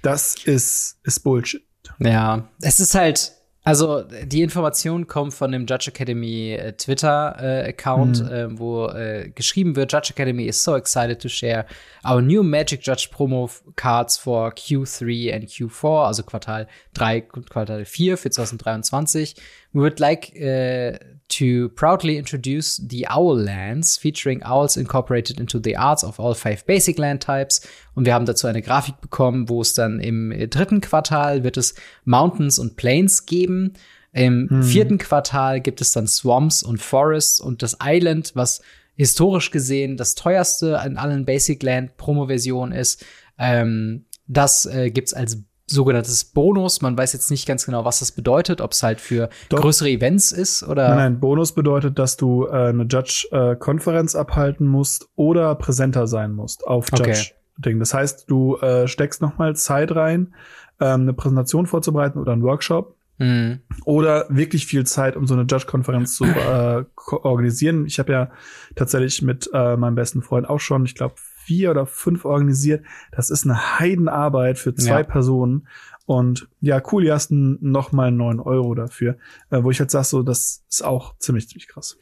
das 0.02 0.34
ist, 0.44 0.98
ist 1.02 1.20
Bullshit. 1.20 1.62
Ja, 1.98 2.48
es 2.60 2.80
ist 2.80 2.94
halt, 2.94 3.32
also 3.68 4.02
die 4.02 4.42
Information 4.42 5.06
kommt 5.06 5.34
von 5.34 5.52
dem 5.52 5.66
Judge 5.66 5.90
Academy 5.90 6.52
äh, 6.52 6.72
Twitter-Account, 6.72 8.20
äh, 8.20 8.46
mhm. 8.46 8.56
äh, 8.56 8.58
wo 8.58 8.86
äh, 8.86 9.30
geschrieben 9.34 9.76
wird, 9.76 9.92
Judge 9.92 10.12
Academy 10.14 10.44
is 10.44 10.62
so 10.62 10.74
excited 10.74 11.20
to 11.20 11.28
share 11.28 11.66
our 12.04 12.22
new 12.22 12.42
Magic 12.42 12.80
Judge 12.82 13.08
Promo 13.12 13.50
Cards 13.76 14.16
for 14.16 14.50
Q3 14.52 15.34
and 15.34 15.44
Q4, 15.44 16.06
also 16.06 16.22
Quartal 16.22 16.66
3 16.94 17.24
und 17.34 17.50
Quartal 17.50 17.84
4 17.84 18.16
für 18.16 18.30
2023. 18.30 19.34
We 19.72 19.82
would 19.82 20.00
like 20.00 20.32
uh, 20.36 20.96
to 21.28 21.68
proudly 21.70 22.16
introduce 22.16 22.82
the 22.88 23.06
Owl 23.08 23.36
Lands, 23.36 23.96
featuring 23.96 24.42
owls 24.42 24.76
incorporated 24.76 25.38
into 25.38 25.60
the 25.62 25.76
arts 25.76 26.02
of 26.04 26.18
all 26.18 26.34
five 26.34 26.64
basic 26.66 26.98
land 26.98 27.22
types. 27.22 27.60
Und 27.94 28.06
wir 28.06 28.14
haben 28.14 28.26
dazu 28.26 28.46
eine 28.46 28.62
Grafik 28.62 29.00
bekommen, 29.00 29.48
wo 29.48 29.60
es 29.60 29.74
dann 29.74 30.00
im 30.00 30.30
dritten 30.50 30.80
Quartal 30.80 31.44
wird 31.44 31.56
es 31.56 31.74
Mountains 32.04 32.58
und 32.58 32.76
Plains 32.76 33.26
geben. 33.26 33.74
Im 34.12 34.48
hm. 34.48 34.62
vierten 34.62 34.98
Quartal 34.98 35.60
gibt 35.60 35.80
es 35.80 35.92
dann 35.92 36.06
Swamps 36.06 36.62
und 36.62 36.80
Forests 36.80 37.40
und 37.40 37.62
das 37.62 37.76
Island, 37.82 38.32
was 38.34 38.62
historisch 38.94 39.50
gesehen 39.50 39.96
das 39.96 40.14
teuerste 40.14 40.82
in 40.84 40.96
allen 40.96 41.24
Basic 41.24 41.62
Land 41.62 41.96
Promo-Versionen 41.96 42.72
ist. 42.72 43.04
Ähm, 43.38 44.06
das 44.26 44.66
äh, 44.66 44.90
gibt's 44.90 45.14
als 45.14 45.42
sogenanntes 45.70 46.24
Bonus. 46.24 46.82
Man 46.82 46.96
weiß 46.96 47.12
jetzt 47.12 47.30
nicht 47.30 47.46
ganz 47.46 47.66
genau, 47.66 47.84
was 47.84 48.00
das 48.00 48.12
bedeutet, 48.12 48.60
ob 48.60 48.72
es 48.72 48.82
halt 48.82 49.00
für 49.00 49.28
Doch. 49.48 49.60
größere 49.60 49.90
Events 49.90 50.32
ist 50.32 50.62
oder. 50.62 50.88
Nein, 50.88 50.96
nein, 50.96 51.20
Bonus 51.20 51.52
bedeutet, 51.52 51.98
dass 51.98 52.16
du 52.16 52.46
äh, 52.46 52.68
eine 52.68 52.84
Judge-Konferenz 52.84 54.14
äh, 54.14 54.18
abhalten 54.18 54.66
musst 54.66 55.08
oder 55.14 55.54
präsenter 55.54 56.06
sein 56.06 56.32
musst 56.32 56.66
auf 56.66 56.86
Judge-Ding. 56.90 57.74
Okay. 57.74 57.78
Das 57.78 57.94
heißt, 57.94 58.24
du 58.28 58.56
äh, 58.56 58.88
steckst 58.88 59.22
noch 59.22 59.38
mal 59.38 59.54
Zeit 59.54 59.94
rein, 59.94 60.34
ähm, 60.80 61.02
eine 61.02 61.12
Präsentation 61.12 61.66
vorzubereiten 61.66 62.18
oder 62.18 62.32
einen 62.32 62.42
Workshop. 62.42 62.96
Mhm. 63.18 63.60
Oder 63.84 64.26
wirklich 64.28 64.66
viel 64.66 64.86
Zeit, 64.86 65.16
um 65.16 65.26
so 65.26 65.34
eine 65.34 65.42
Judge-Konferenz 65.42 66.14
zu 66.14 66.24
äh, 66.24 66.84
organisieren. 67.10 67.84
Ich 67.84 67.98
habe 67.98 68.12
ja 68.12 68.30
tatsächlich 68.76 69.22
mit 69.22 69.50
äh, 69.52 69.76
meinem 69.76 69.96
besten 69.96 70.22
Freund 70.22 70.48
auch 70.48 70.60
schon, 70.60 70.84
ich 70.84 70.94
glaube, 70.94 71.16
vier 71.48 71.70
oder 71.70 71.86
fünf 71.86 72.26
organisiert. 72.26 72.84
Das 73.10 73.30
ist 73.30 73.44
eine 73.44 73.78
Heidenarbeit 73.78 74.58
für 74.58 74.74
zwei 74.74 75.00
ja. 75.00 75.02
Personen. 75.02 75.66
Und 76.04 76.46
ja, 76.60 76.82
cool, 76.92 77.04
die 77.04 77.12
hast 77.12 77.30
noch 77.30 77.90
mal 77.90 78.10
neun 78.10 78.38
Euro 78.38 78.74
dafür. 78.74 79.16
Äh, 79.48 79.62
wo 79.62 79.70
ich 79.70 79.80
halt 79.80 79.90
sag, 79.90 80.04
so, 80.04 80.22
das 80.22 80.62
ist 80.68 80.84
auch 80.84 81.16
ziemlich, 81.18 81.48
ziemlich 81.48 81.66
krass. 81.66 81.96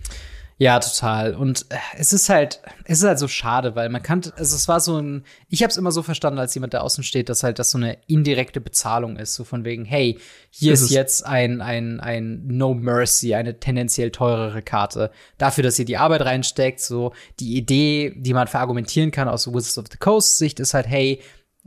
Ja, 0.59 0.81
total. 0.81 1.35
Und 1.35 1.67
äh, 1.69 1.77
es 1.99 2.15
ist 2.15 2.31
halt, 2.31 2.63
es 2.85 2.99
ist 2.99 3.05
halt 3.05 3.19
so 3.19 3.29
schade, 3.29 3.77
weil 3.77 3.91
man 3.91 4.03
kann, 4.03 4.23
also 4.37 4.57
es 4.57 4.69
war 4.69 4.81
so 4.81 4.99
ein, 4.99 5.25
ich 5.51 5.63
habe 5.63 5.71
es 5.71 5.77
immer 5.77 5.93
so 5.93 6.03
verstanden, 6.03 6.39
als 6.39 6.55
jemand, 6.55 6.73
der 6.73 6.83
außen 6.83 7.05
steht, 7.05 7.29
dass 7.29 7.43
halt 7.43 7.59
das 7.59 7.71
so 7.71 7.79
eine 7.79 7.99
indirekte 8.07 8.63
Bezahlung 8.63 9.19
ist, 9.19 9.35
so 9.35 9.45
von 9.45 9.67
wegen, 9.67 9.85
hey, 9.85 10.19
hier 10.49 10.73
ist, 10.73 10.83
ist 10.83 10.91
jetzt 10.93 11.27
ein, 11.27 11.61
ein, 11.61 12.01
ein 12.01 12.47
No 12.47 12.73
Mercy, 12.73 13.35
eine 13.35 13.61
tendenziell 13.61 14.11
teurere 14.11 14.63
Karte. 14.63 15.11
Dafür, 15.37 15.63
dass 15.63 15.79
ihr 15.79 15.85
die 15.85 15.99
Arbeit 15.99 16.23
reinsteckt, 16.23 16.81
so 16.81 17.13
die 17.39 17.57
Idee, 17.57 18.15
die 18.17 18.33
man 18.33 18.47
verargumentieren 18.47 19.11
kann 19.11 19.29
aus 19.29 19.47
Wizards 19.47 19.77
of 19.77 19.87
the 19.93 19.99
Coast 19.99 20.39
Sicht, 20.39 20.59
ist 20.59 20.73
halt, 20.73 20.87
hey, 20.87 21.21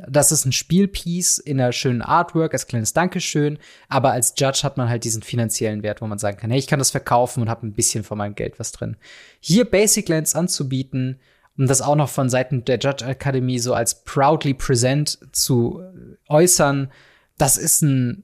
das 0.08 0.32
ist 0.32 0.46
ein 0.46 0.52
Spielpiece 0.52 1.40
in 1.40 1.60
einer 1.60 1.72
schönen 1.72 2.02
Artwork 2.02 2.54
als 2.54 2.68
kleines 2.68 2.94
Dankeschön, 2.94 3.60
aber 3.88 4.12
als 4.12 4.34
Judge 4.38 4.62
hat 4.64 4.78
man 4.78 4.90
halt 4.90 5.04
diesen 5.04 5.24
finanziellen 5.24 5.84
Wert, 5.84 6.02
wo 6.02 6.08
man 6.08 6.20
sagen 6.20 6.38
kann, 6.38 6.52
hey, 6.52 6.60
ich 6.60 6.68
kann 6.68 6.80
das 6.80 6.92
verkaufen 6.92 7.42
und 7.42 7.50
habe 7.50 7.68
ein 7.68 7.74
bisschen 7.74 8.04
von 8.04 8.18
meinem 8.18 8.36
Geld 8.36 8.60
was 8.60 8.72
drin. 8.72 8.98
Hier 9.40 9.66
Basic 9.66 10.08
Lands 10.08 10.36
anzubieten 10.36 11.20
und 11.58 11.70
das 11.70 11.82
auch 11.82 11.96
noch 11.96 12.10
von 12.10 12.30
Seiten 12.30 12.64
der 12.64 12.80
Judge 12.80 13.06
Academy 13.06 13.60
so 13.60 13.74
als 13.74 14.04
proudly 14.04 14.54
present 14.54 15.20
zu 15.32 15.82
äußern, 16.28 16.92
das 17.38 17.58
ist 17.58 17.82
ein 17.82 18.24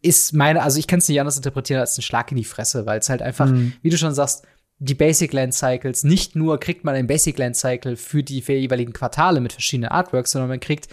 ist 0.00 0.32
meine, 0.32 0.62
also 0.62 0.78
ich 0.78 0.86
kann 0.86 1.00
es 1.00 1.08
nicht 1.08 1.18
anders 1.18 1.36
interpretieren 1.36 1.80
als 1.80 1.98
ein 1.98 2.02
Schlag 2.02 2.30
in 2.30 2.36
die 2.36 2.44
Fresse, 2.44 2.86
weil 2.86 3.00
es 3.00 3.08
halt 3.08 3.20
einfach, 3.20 3.48
mhm. 3.48 3.72
wie 3.82 3.90
du 3.90 3.98
schon 3.98 4.14
sagst, 4.14 4.46
die 4.78 4.94
Basic 4.94 5.32
Land 5.32 5.54
Cycles, 5.54 6.04
nicht 6.04 6.36
nur 6.36 6.60
kriegt 6.60 6.84
man 6.84 6.94
ein 6.94 7.08
Basic 7.08 7.36
Land 7.36 7.56
Cycle 7.56 7.96
für 7.96 8.22
die 8.22 8.42
für 8.42 8.52
jeweiligen 8.52 8.92
Quartale 8.92 9.40
mit 9.40 9.52
verschiedenen 9.52 9.90
Artworks, 9.90 10.30
sondern 10.30 10.50
man 10.50 10.60
kriegt 10.60 10.88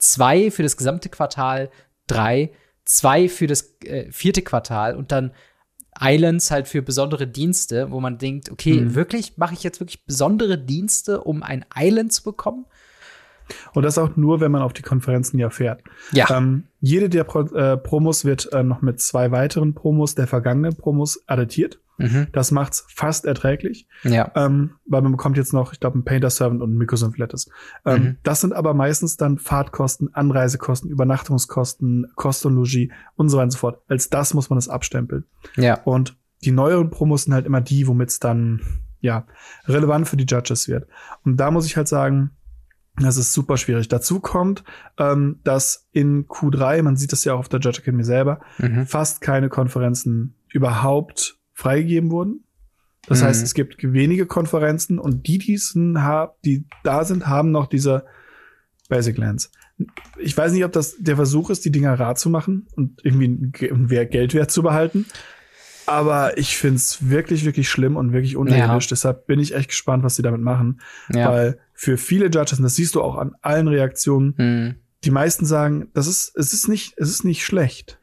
zwei 0.00 0.50
für 0.50 0.64
das 0.64 0.76
gesamte 0.76 1.08
Quartal, 1.08 1.70
drei, 2.06 2.50
zwei 2.84 3.28
für 3.28 3.46
das 3.46 3.80
äh, 3.84 4.10
vierte 4.10 4.42
Quartal 4.42 4.96
und 4.96 5.12
dann 5.12 5.32
Islands 6.00 6.50
halt 6.50 6.66
für 6.66 6.82
besondere 6.82 7.26
Dienste, 7.26 7.90
wo 7.90 8.00
man 8.00 8.18
denkt, 8.18 8.50
okay, 8.50 8.80
mhm. 8.80 8.94
wirklich, 8.94 9.36
mache 9.36 9.54
ich 9.54 9.62
jetzt 9.62 9.80
wirklich 9.80 10.04
besondere 10.06 10.58
Dienste, 10.58 11.20
um 11.20 11.42
ein 11.42 11.64
Island 11.76 12.12
zu 12.12 12.22
bekommen? 12.22 12.66
Und 13.74 13.82
das 13.82 13.98
auch 13.98 14.16
nur, 14.16 14.40
wenn 14.40 14.52
man 14.52 14.62
auf 14.62 14.72
die 14.72 14.82
Konferenzen 14.82 15.38
ja 15.38 15.50
fährt. 15.50 15.82
Ja. 16.12 16.30
Ähm, 16.30 16.64
jede 16.80 17.08
der 17.08 17.24
Pro 17.24 17.42
äh, 17.42 17.76
Promos 17.76 18.24
wird 18.24 18.52
äh, 18.52 18.62
noch 18.62 18.80
mit 18.80 19.00
zwei 19.00 19.32
weiteren 19.32 19.74
Promos 19.74 20.14
der 20.14 20.28
vergangenen 20.28 20.76
Promos 20.76 21.22
addiert. 21.26 21.80
Mhm. 22.00 22.26
Das 22.32 22.50
macht's 22.50 22.84
fast 22.88 23.24
erträglich. 23.24 23.86
Ja. 24.02 24.30
Ähm, 24.34 24.72
weil 24.86 25.02
man 25.02 25.12
bekommt 25.12 25.36
jetzt 25.36 25.52
noch, 25.52 25.72
ich 25.72 25.80
glaube, 25.80 25.98
ein 25.98 26.04
Painter 26.04 26.30
Servant 26.30 26.62
und 26.62 26.74
ein 26.74 26.78
Microsoft 26.78 27.18
Lettuce. 27.18 27.50
Ähm, 27.84 28.02
mhm. 28.02 28.16
Das 28.22 28.40
sind 28.40 28.52
aber 28.52 28.74
meistens 28.74 29.16
dann 29.16 29.38
Fahrtkosten, 29.38 30.14
Anreisekosten, 30.14 30.90
Übernachtungskosten, 30.90 32.10
Kost 32.14 32.46
und 32.46 32.54
Logis 32.54 32.88
und 33.16 33.28
so 33.28 33.36
weiter 33.36 33.44
und 33.44 33.50
so 33.50 33.58
fort. 33.58 33.82
Als 33.88 34.10
das 34.10 34.34
muss 34.34 34.50
man 34.50 34.58
es 34.58 34.68
abstempeln. 34.68 35.24
Ja. 35.56 35.80
Und 35.84 36.16
die 36.42 36.52
neueren 36.52 36.90
Promos 36.90 37.24
sind 37.24 37.34
halt 37.34 37.46
immer 37.46 37.60
die, 37.60 37.86
womit 37.86 38.10
es 38.10 38.18
dann 38.18 38.60
ja 39.00 39.26
relevant 39.66 40.08
für 40.08 40.16
die 40.16 40.24
Judges 40.24 40.68
wird. 40.68 40.86
Und 41.24 41.36
da 41.36 41.50
muss 41.50 41.66
ich 41.66 41.76
halt 41.76 41.88
sagen, 41.88 42.30
das 42.96 43.16
ist 43.16 43.32
super 43.32 43.56
schwierig. 43.56 43.88
Dazu 43.88 44.20
kommt, 44.20 44.64
ähm, 44.98 45.40
dass 45.44 45.88
in 45.92 46.26
Q3, 46.26 46.82
man 46.82 46.96
sieht 46.96 47.12
das 47.12 47.24
ja 47.24 47.34
auch 47.34 47.38
auf 47.38 47.48
der 47.48 47.60
Judge 47.60 47.80
Academy 47.80 48.04
selber, 48.04 48.40
mhm. 48.58 48.86
fast 48.86 49.20
keine 49.20 49.48
Konferenzen 49.48 50.34
überhaupt 50.48 51.38
freigegeben 51.60 52.10
wurden. 52.10 52.44
Das 53.06 53.20
mhm. 53.20 53.26
heißt, 53.26 53.42
es 53.42 53.54
gibt 53.54 53.76
wenige 53.80 54.26
Konferenzen 54.26 54.98
und 54.98 55.26
die, 55.26 55.38
diesen, 55.38 55.98
die 56.44 56.64
da 56.82 57.04
sind, 57.04 57.26
haben 57.26 57.50
noch 57.50 57.66
diese 57.66 58.04
Basic 58.88 59.16
Lands. 59.18 59.50
Ich 60.18 60.36
weiß 60.36 60.52
nicht, 60.52 60.64
ob 60.64 60.72
das 60.72 60.96
der 60.98 61.16
Versuch 61.16 61.48
ist, 61.50 61.64
die 61.64 61.70
Dinger 61.70 61.98
rar 61.98 62.14
zu 62.14 62.28
machen 62.28 62.66
und 62.76 63.00
irgendwie 63.04 64.06
Geld 64.06 64.34
wert 64.34 64.50
zu 64.50 64.62
behalten. 64.62 65.06
Aber 65.86 66.38
ich 66.38 66.56
find's 66.56 67.08
wirklich, 67.08 67.44
wirklich 67.44 67.68
schlimm 67.68 67.96
und 67.96 68.12
wirklich 68.12 68.36
unrealistisch. 68.36 68.90
Ja. 68.90 68.94
Deshalb 68.94 69.26
bin 69.26 69.40
ich 69.40 69.54
echt 69.54 69.70
gespannt, 69.70 70.04
was 70.04 70.16
sie 70.16 70.22
damit 70.22 70.40
machen. 70.40 70.80
Ja. 71.12 71.30
Weil 71.30 71.58
für 71.72 71.96
viele 71.96 72.26
Judges, 72.26 72.58
und 72.58 72.62
das 72.62 72.76
siehst 72.76 72.94
du 72.94 73.02
auch 73.02 73.16
an 73.16 73.34
allen 73.40 73.66
Reaktionen, 73.66 74.34
mhm. 74.36 74.74
die 75.02 75.10
meisten 75.10 75.46
sagen, 75.46 75.88
das 75.94 76.06
ist, 76.06 76.32
es 76.36 76.52
ist 76.52 76.68
nicht, 76.68 76.94
es 76.98 77.10
ist 77.10 77.24
nicht 77.24 77.44
schlecht. 77.44 77.98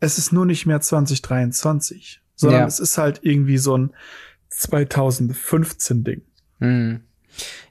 Es 0.00 0.18
ist 0.18 0.32
nur 0.32 0.44
nicht 0.46 0.66
mehr 0.66 0.80
2023, 0.80 2.23
sondern 2.34 2.62
ja. 2.62 2.66
es 2.66 2.80
ist 2.80 2.98
halt 2.98 3.20
irgendwie 3.22 3.58
so 3.58 3.76
ein 3.76 3.94
2015 4.50 6.04
Ding. 6.04 6.22
Mhm. 6.58 7.00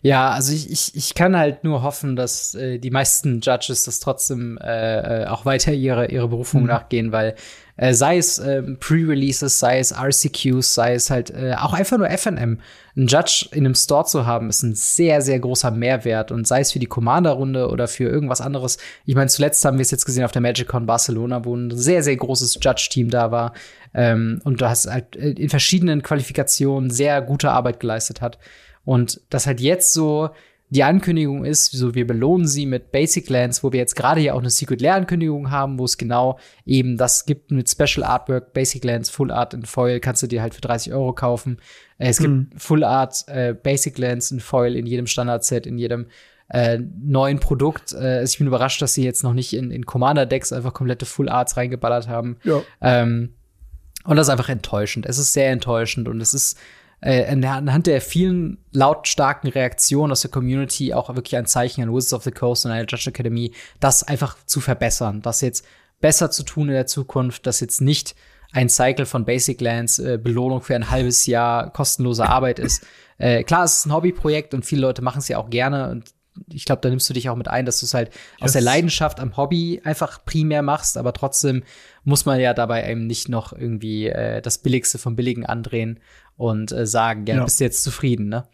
Ja, 0.01 0.31
also 0.31 0.53
ich, 0.53 0.69
ich, 0.69 0.95
ich 0.95 1.13
kann 1.13 1.37
halt 1.37 1.63
nur 1.63 1.83
hoffen, 1.83 2.15
dass 2.17 2.53
äh, 2.55 2.79
die 2.79 2.91
meisten 2.91 3.39
Judges 3.39 3.83
das 3.83 4.01
trotzdem 4.01 4.57
äh, 4.57 5.23
äh 5.23 5.27
auch 5.27 5.45
weiter 5.45 5.71
ihre, 5.71 6.11
ihre 6.11 6.27
Berufung 6.27 6.61
mhm. 6.61 6.67
nachgehen, 6.67 7.11
weil 7.11 7.35
äh, 7.75 7.93
sei 7.93 8.17
es 8.17 8.37
äh, 8.37 8.61
Pre-Releases, 8.61 9.59
sei 9.59 9.79
es 9.79 9.91
RCQs, 9.91 10.75
sei 10.75 10.93
es 10.93 11.09
halt 11.09 11.31
äh, 11.31 11.55
auch 11.57 11.73
einfach 11.73 11.97
nur 11.97 12.09
FNM. 12.09 12.59
Ein 12.95 13.07
Judge 13.07 13.47
in 13.51 13.65
einem 13.65 13.73
Store 13.73 14.05
zu 14.05 14.27
haben, 14.27 14.49
ist 14.49 14.61
ein 14.61 14.75
sehr, 14.75 15.21
sehr 15.21 15.39
großer 15.39 15.71
Mehrwert. 15.71 16.31
Und 16.31 16.47
sei 16.47 16.59
es 16.59 16.71
für 16.71 16.79
die 16.79 16.85
Commander-Runde 16.85 17.69
oder 17.69 17.87
für 17.87 18.03
irgendwas 18.03 18.41
anderes. 18.41 18.77
Ich 19.05 19.15
meine, 19.15 19.29
zuletzt 19.29 19.65
haben 19.65 19.77
wir 19.77 19.81
es 19.81 19.91
jetzt 19.91 20.05
gesehen 20.05 20.23
auf 20.23 20.31
der 20.31 20.43
MagicCon 20.43 20.85
Barcelona, 20.85 21.45
wo 21.45 21.55
ein 21.55 21.71
sehr, 21.71 22.03
sehr 22.03 22.15
großes 22.15 22.59
Judge-Team 22.61 23.09
da 23.09 23.31
war. 23.31 23.53
Ähm, 23.95 24.39
und 24.43 24.61
hast 24.61 24.87
halt 24.87 25.15
äh, 25.15 25.31
in 25.31 25.49
verschiedenen 25.49 26.03
Qualifikationen 26.03 26.91
sehr 26.91 27.21
gute 27.23 27.49
Arbeit 27.49 27.79
geleistet 27.79 28.21
hat. 28.21 28.37
Und 28.85 29.21
das 29.29 29.47
halt 29.47 29.61
jetzt 29.61 29.93
so 29.93 30.29
die 30.73 30.83
Ankündigung 30.83 31.45
ist, 31.45 31.71
so 31.71 31.93
wir 31.93 32.07
belohnen 32.07 32.47
sie 32.47 32.65
mit 32.65 32.91
Basic 32.91 33.29
Lands, 33.29 33.63
wo 33.63 33.71
wir 33.71 33.79
jetzt 33.79 33.95
gerade 33.95 34.21
ja 34.21 34.33
auch 34.33 34.39
eine 34.39 34.49
Secret 34.49 34.81
Lair 34.81 34.95
Ankündigung 34.95 35.51
haben, 35.51 35.77
wo 35.77 35.85
es 35.85 35.99
genau 35.99 36.39
eben 36.65 36.97
das 36.97 37.25
gibt 37.25 37.51
mit 37.51 37.69
Special 37.69 38.03
Artwork, 38.03 38.53
Basic 38.53 38.83
Lands, 38.83 39.11
Full 39.11 39.29
Art 39.29 39.53
in 39.53 39.65
Foil, 39.65 39.99
kannst 39.99 40.23
du 40.23 40.27
dir 40.27 40.41
halt 40.41 40.55
für 40.55 40.61
30 40.61 40.91
Euro 40.93 41.13
kaufen. 41.13 41.59
Äh, 41.99 42.09
es 42.09 42.19
mhm. 42.19 42.49
gibt 42.49 42.61
Full 42.61 42.83
Art, 42.83 43.23
äh, 43.27 43.53
Basic 43.53 43.99
Lands 43.99 44.31
in 44.31 44.39
Foil 44.39 44.75
in 44.75 44.87
jedem 44.87 45.05
Standard-Set, 45.05 45.67
in 45.67 45.77
jedem 45.77 46.07
äh, 46.49 46.79
neuen 46.79 47.39
Produkt. 47.39 47.93
Äh, 47.93 48.23
ich 48.23 48.39
bin 48.39 48.47
überrascht, 48.47 48.81
dass 48.81 48.95
sie 48.95 49.03
jetzt 49.03 49.23
noch 49.23 49.33
nicht 49.33 49.53
in, 49.53 49.69
in 49.69 49.85
Commander-Decks 49.85 50.53
einfach 50.53 50.73
komplette 50.73 51.05
Full 51.05 51.29
Arts 51.29 51.55
reingeballert 51.55 52.07
haben. 52.07 52.37
Ja. 52.43 52.63
Ähm, 52.81 53.35
und 54.05 54.15
das 54.15 54.25
ist 54.25 54.31
einfach 54.31 54.49
enttäuschend. 54.49 55.05
Es 55.05 55.19
ist 55.19 55.33
sehr 55.33 55.51
enttäuschend 55.51 56.07
und 56.07 56.19
es 56.19 56.33
ist 56.33 56.57
äh, 57.03 57.25
anhand 57.45 57.87
der 57.87 57.99
vielen 57.99 58.59
lautstarken 58.71 59.49
Reaktionen 59.49 60.11
aus 60.11 60.21
der 60.21 60.31
Community 60.31 60.93
auch 60.93 61.13
wirklich 61.13 61.35
ein 61.35 61.45
Zeichen 61.45 61.83
an 61.83 61.93
Wizards 61.93 62.13
of 62.13 62.23
the 62.23 62.31
Coast 62.31 62.65
und 62.65 62.71
an 62.71 62.77
der 62.77 62.87
Judge 62.87 63.09
Academy, 63.09 63.53
das 63.81 64.03
einfach 64.03 64.37
zu 64.45 64.61
verbessern, 64.61 65.21
das 65.21 65.41
jetzt 65.41 65.65
besser 65.99 66.31
zu 66.31 66.43
tun 66.43 66.69
in 66.69 66.75
der 66.75 66.87
Zukunft, 66.87 67.45
das 67.45 67.59
jetzt 67.59 67.81
nicht 67.81 68.15
ein 68.53 68.69
Cycle 68.69 69.05
von 69.05 69.25
Basic 69.25 69.59
Lands 69.59 69.99
äh, 69.99 70.17
Belohnung 70.21 70.61
für 70.61 70.75
ein 70.75 70.89
halbes 70.89 71.25
Jahr 71.25 71.73
kostenlose 71.73 72.27
Arbeit 72.27 72.59
ist. 72.59 72.85
Äh, 73.17 73.43
klar, 73.43 73.65
es 73.65 73.79
ist 73.79 73.85
ein 73.85 73.93
Hobbyprojekt 73.93 74.53
und 74.53 74.65
viele 74.65 74.81
Leute 74.81 75.01
machen 75.01 75.19
es 75.19 75.27
ja 75.27 75.39
auch 75.39 75.49
gerne 75.49 75.89
und 75.89 76.13
ich 76.49 76.65
glaube, 76.65 76.81
da 76.81 76.89
nimmst 76.89 77.09
du 77.09 77.13
dich 77.13 77.29
auch 77.29 77.35
mit 77.35 77.47
ein, 77.47 77.65
dass 77.65 77.79
du 77.79 77.85
es 77.85 77.93
halt 77.93 78.09
yes. 78.09 78.41
aus 78.41 78.51
der 78.53 78.61
Leidenschaft 78.61 79.19
am 79.19 79.37
Hobby 79.37 79.81
einfach 79.83 80.25
primär 80.25 80.61
machst, 80.61 80.97
aber 80.97 81.13
trotzdem 81.13 81.63
muss 82.03 82.25
man 82.25 82.39
ja 82.39 82.53
dabei 82.53 82.89
eben 82.89 83.07
nicht 83.07 83.29
noch 83.29 83.53
irgendwie 83.53 84.07
äh, 84.07 84.41
das 84.41 84.57
Billigste 84.57 84.97
vom 84.97 85.15
Billigen 85.15 85.45
andrehen 85.45 85.99
und 86.37 86.71
äh, 86.71 86.85
sagen, 86.85 87.25
ja, 87.25 87.35
ja. 87.35 87.43
bist 87.43 87.59
du 87.59 87.63
jetzt 87.63 87.83
zufrieden, 87.83 88.29
ne? 88.29 88.45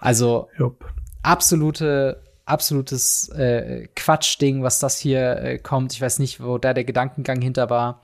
Also 0.00 0.48
Jupp. 0.58 0.84
absolute 1.22 2.22
absolutes 2.48 3.28
äh, 3.30 3.88
Quatschding, 3.94 4.62
was 4.62 4.78
das 4.78 4.98
hier 4.98 5.36
äh, 5.36 5.58
kommt. 5.58 5.92
Ich 5.92 6.00
weiß 6.00 6.18
nicht, 6.18 6.42
wo 6.42 6.58
da 6.58 6.72
der 6.72 6.84
Gedankengang 6.84 7.40
hinter 7.40 7.70
war. 7.70 8.02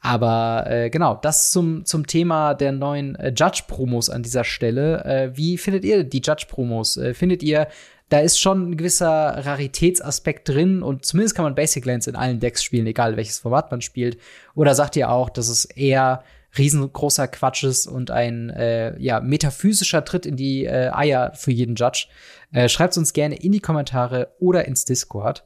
Aber 0.00 0.66
äh, 0.68 0.90
genau, 0.90 1.14
das 1.14 1.50
zum, 1.50 1.86
zum 1.86 2.06
Thema 2.06 2.52
der 2.52 2.72
neuen 2.72 3.14
äh, 3.16 3.32
Judge-Promos 3.34 4.10
an 4.10 4.22
dieser 4.22 4.44
Stelle. 4.44 5.02
Äh, 5.04 5.36
wie 5.36 5.56
findet 5.56 5.84
ihr 5.84 6.04
die 6.04 6.20
Judge-Promos? 6.22 6.98
Äh, 6.98 7.14
findet 7.14 7.42
ihr, 7.42 7.68
da 8.10 8.18
ist 8.18 8.38
schon 8.38 8.70
ein 8.70 8.76
gewisser 8.76 9.06
Raritätsaspekt 9.46 10.46
drin 10.50 10.82
und 10.82 11.06
zumindest 11.06 11.34
kann 11.34 11.44
man 11.44 11.54
Basic 11.54 11.86
Lands 11.86 12.06
in 12.06 12.16
allen 12.16 12.38
Decks 12.38 12.62
spielen, 12.62 12.86
egal 12.86 13.16
welches 13.16 13.38
Format 13.38 13.70
man 13.70 13.80
spielt. 13.80 14.18
Oder 14.54 14.74
sagt 14.74 14.96
ihr 14.96 15.08
auch, 15.08 15.30
dass 15.30 15.48
es 15.48 15.64
eher 15.64 16.22
riesengroßer 16.56 17.28
Quatsch 17.28 17.64
ist 17.64 17.86
und 17.86 18.10
ein 18.10 18.50
äh, 18.50 18.98
ja, 19.00 19.20
metaphysischer 19.20 20.04
Tritt 20.04 20.26
in 20.26 20.36
die 20.36 20.64
äh, 20.64 20.90
Eier 20.92 21.32
für 21.34 21.50
jeden 21.50 21.74
Judge? 21.74 22.06
Äh, 22.52 22.68
Schreibt 22.68 22.96
uns 22.96 23.12
gerne 23.12 23.36
in 23.36 23.52
die 23.52 23.60
Kommentare 23.60 24.34
oder 24.38 24.66
ins 24.66 24.84
Discord. 24.84 25.44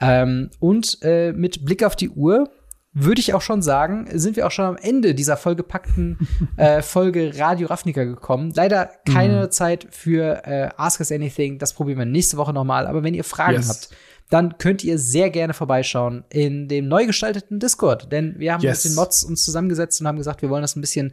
Ähm, 0.00 0.50
und 0.58 0.98
äh, 1.02 1.32
mit 1.32 1.64
Blick 1.64 1.84
auf 1.84 1.94
die 1.94 2.10
Uhr 2.10 2.50
würde 2.92 3.20
ich 3.20 3.34
auch 3.34 3.40
schon 3.40 3.62
sagen, 3.62 4.08
sind 4.12 4.36
wir 4.36 4.46
auch 4.46 4.50
schon 4.50 4.64
am 4.64 4.76
Ende 4.76 5.14
dieser 5.14 5.36
vollgepackten 5.36 6.18
äh, 6.56 6.82
Folge 6.82 7.32
Radio 7.36 7.68
Ravnica 7.68 8.04
gekommen. 8.04 8.52
Leider 8.54 8.90
keine 9.06 9.44
mhm. 9.44 9.50
Zeit 9.50 9.86
für 9.90 10.44
äh, 10.44 10.70
Ask 10.76 11.00
Us 11.00 11.12
Anything. 11.12 11.58
Das 11.58 11.72
probieren 11.72 11.98
wir 11.98 12.06
nächste 12.06 12.36
Woche 12.36 12.52
nochmal. 12.52 12.86
Aber 12.86 13.02
wenn 13.04 13.14
ihr 13.14 13.24
Fragen 13.24 13.54
yes. 13.54 13.68
habt, 13.68 13.88
dann 14.30 14.58
könnt 14.58 14.84
ihr 14.84 14.98
sehr 14.98 15.28
gerne 15.30 15.54
vorbeischauen 15.54 16.24
in 16.30 16.68
dem 16.68 16.88
neu 16.88 17.04
gestalteten 17.06 17.58
Discord. 17.58 18.10
Denn 18.12 18.38
wir 18.38 18.52
haben 18.52 18.62
yes. 18.62 18.84
mit 18.84 18.92
den 18.92 18.96
Mods 18.96 19.24
uns 19.24 19.44
zusammengesetzt 19.44 20.00
und 20.00 20.06
haben 20.06 20.16
gesagt, 20.18 20.40
wir 20.40 20.50
wollen 20.50 20.62
das 20.62 20.76
ein 20.76 20.80
bisschen 20.80 21.12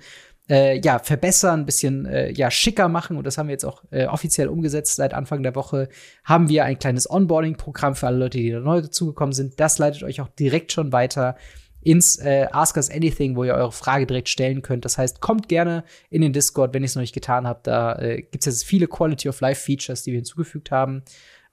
äh, 0.50 0.80
ja, 0.80 1.00
verbessern, 1.00 1.62
ein 1.62 1.66
bisschen 1.66 2.06
äh, 2.06 2.32
ja, 2.32 2.52
schicker 2.52 2.88
machen. 2.88 3.18
Und 3.18 3.26
das 3.26 3.38
haben 3.38 3.48
wir 3.48 3.54
jetzt 3.54 3.66
auch 3.66 3.84
äh, 3.90 4.06
offiziell 4.06 4.48
umgesetzt. 4.48 4.96
Seit 4.96 5.16
Anfang 5.16 5.42
der 5.42 5.56
Woche 5.56 5.90
haben 6.24 6.48
wir 6.48 6.64
ein 6.64 6.78
kleines 6.78 7.10
Onboarding-Programm 7.10 7.96
für 7.96 8.08
alle 8.08 8.18
Leute, 8.18 8.38
die 8.38 8.52
da 8.52 8.60
neu 8.60 8.82
dazugekommen 8.82 9.34
sind. 9.34 9.60
Das 9.60 9.80
leitet 9.80 10.04
euch 10.04 10.22
auch 10.22 10.30
direkt 10.30 10.72
schon 10.72 10.92
weiter 10.92 11.36
ins 11.82 12.18
äh, 12.18 12.48
Ask 12.52 12.76
Us 12.76 12.90
Anything, 12.90 13.36
wo 13.36 13.44
ihr 13.46 13.54
eure 13.54 13.72
Frage 13.72 14.06
direkt 14.06 14.30
stellen 14.30 14.62
könnt. 14.62 14.86
Das 14.86 14.98
heißt, 14.98 15.22
kommt 15.22 15.48
gerne 15.48 15.84
in 16.10 16.22
den 16.22 16.34
Discord, 16.34 16.74
wenn 16.74 16.84
ihr 16.84 16.88
es 16.88 16.96
noch 16.96 17.02
nicht 17.02 17.16
getan 17.16 17.48
habt. 17.48 17.66
Da 17.66 17.98
äh, 17.98 18.22
gibt 18.22 18.46
es 18.46 18.46
jetzt 18.46 18.66
viele 18.66 18.88
Quality 18.88 19.30
of 19.30 19.40
Life 19.42 19.64
Features, 19.64 20.04
die 20.04 20.12
wir 20.12 20.18
hinzugefügt 20.18 20.70
haben. 20.70 21.04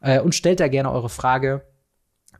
Äh, 0.04 0.20
und 0.20 0.34
stellt 0.34 0.60
da 0.60 0.68
gerne 0.68 0.92
eure 0.92 1.08
Frage. 1.08 1.62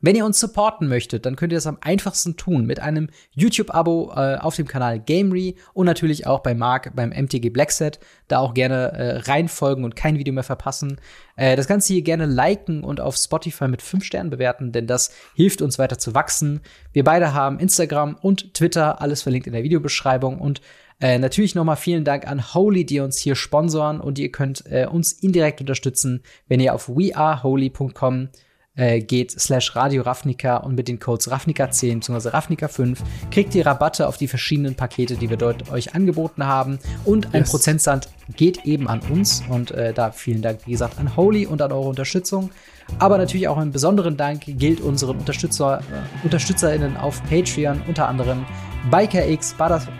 Wenn 0.01 0.15
ihr 0.15 0.25
uns 0.25 0.39
supporten 0.39 0.87
möchtet, 0.87 1.25
dann 1.25 1.35
könnt 1.35 1.51
ihr 1.51 1.57
das 1.57 1.65
am 1.65 1.79
einfachsten 1.81 2.37
tun 2.37 2.65
mit 2.65 2.79
einem 2.79 3.09
YouTube-Abo 3.31 4.13
äh, 4.15 4.35
auf 4.35 4.55
dem 4.55 4.67
Kanal 4.67 4.99
Gamery 4.99 5.55
und 5.73 5.85
natürlich 5.85 6.27
auch 6.27 6.41
bei 6.41 6.53
Mark 6.53 6.95
beim 6.95 7.09
MTG 7.09 7.49
Blackset. 7.49 7.99
Da 8.27 8.39
auch 8.39 8.53
gerne 8.53 8.91
äh, 8.91 9.17
reinfolgen 9.19 9.83
und 9.83 9.95
kein 9.95 10.19
Video 10.19 10.33
mehr 10.33 10.43
verpassen. 10.43 10.99
Äh, 11.37 11.55
das 11.55 11.67
Ganze 11.67 11.93
hier 11.93 12.03
gerne 12.03 12.27
liken 12.27 12.83
und 12.83 13.01
auf 13.01 13.15
Spotify 13.15 13.67
mit 13.67 13.81
5 13.81 14.03
Sternen 14.03 14.29
bewerten, 14.29 14.71
denn 14.71 14.85
das 14.85 15.11
hilft 15.33 15.61
uns 15.63 15.79
weiter 15.79 15.97
zu 15.97 16.13
wachsen. 16.13 16.61
Wir 16.93 17.03
beide 17.03 17.33
haben 17.33 17.59
Instagram 17.59 18.15
und 18.21 18.53
Twitter, 18.53 19.01
alles 19.01 19.23
verlinkt 19.23 19.47
in 19.47 19.53
der 19.53 19.63
Videobeschreibung 19.63 20.39
und 20.39 20.61
äh, 20.99 21.19
natürlich 21.19 21.55
nochmal 21.55 21.75
vielen 21.75 22.05
Dank 22.05 22.27
an 22.27 22.53
Holy, 22.53 22.85
die 22.85 22.99
uns 22.99 23.17
hier 23.17 23.35
sponsoren 23.35 23.99
und 23.99 24.17
ihr 24.17 24.31
könnt 24.31 24.63
äh, 24.67 24.87
uns 24.87 25.11
indirekt 25.11 25.59
unterstützen, 25.59 26.23
wenn 26.47 26.59
ihr 26.59 26.73
auf 26.73 26.87
weareholy.com 26.87 28.29
äh, 28.75 29.01
geht 29.01 29.31
slash 29.31 29.75
Radio 29.75 30.03
Ravnica 30.03 30.57
und 30.57 30.75
mit 30.75 30.87
den 30.87 30.99
Codes 30.99 31.29
Ravnica10 31.31 31.95
bzw. 31.95 32.29
Ravnica5 32.29 32.97
kriegt 33.31 33.55
ihr 33.55 33.65
Rabatte 33.65 34.07
auf 34.07 34.17
die 34.17 34.27
verschiedenen 34.27 34.75
Pakete, 34.75 35.15
die 35.15 35.29
wir 35.29 35.37
dort 35.37 35.71
euch 35.71 35.95
angeboten 35.95 36.45
haben. 36.45 36.79
Und 37.03 37.33
ein 37.33 37.41
yes. 37.41 37.51
Prozentsand 37.51 38.09
geht 38.35 38.65
eben 38.65 38.87
an 38.87 39.01
uns. 39.09 39.43
Und 39.49 39.71
äh, 39.71 39.93
da 39.93 40.11
vielen 40.11 40.41
Dank, 40.41 40.59
wie 40.65 40.71
gesagt, 40.71 40.97
an 40.99 41.15
Holy 41.15 41.45
und 41.45 41.61
an 41.61 41.71
eure 41.71 41.89
Unterstützung. 41.89 42.51
Aber 42.99 43.17
natürlich 43.17 43.47
auch 43.47 43.57
einen 43.57 43.71
besonderen 43.71 44.15
Dank 44.15 44.43
gilt 44.45 44.79
unseren 44.79 45.17
Unterstützer, 45.17 45.79
äh, 45.79 46.25
UnterstützerInnen 46.25 46.97
auf 46.97 47.21
Patreon, 47.29 47.81
unter 47.87 48.07
anderem 48.07 48.45
Biker 48.91 49.27
X, 49.27 49.55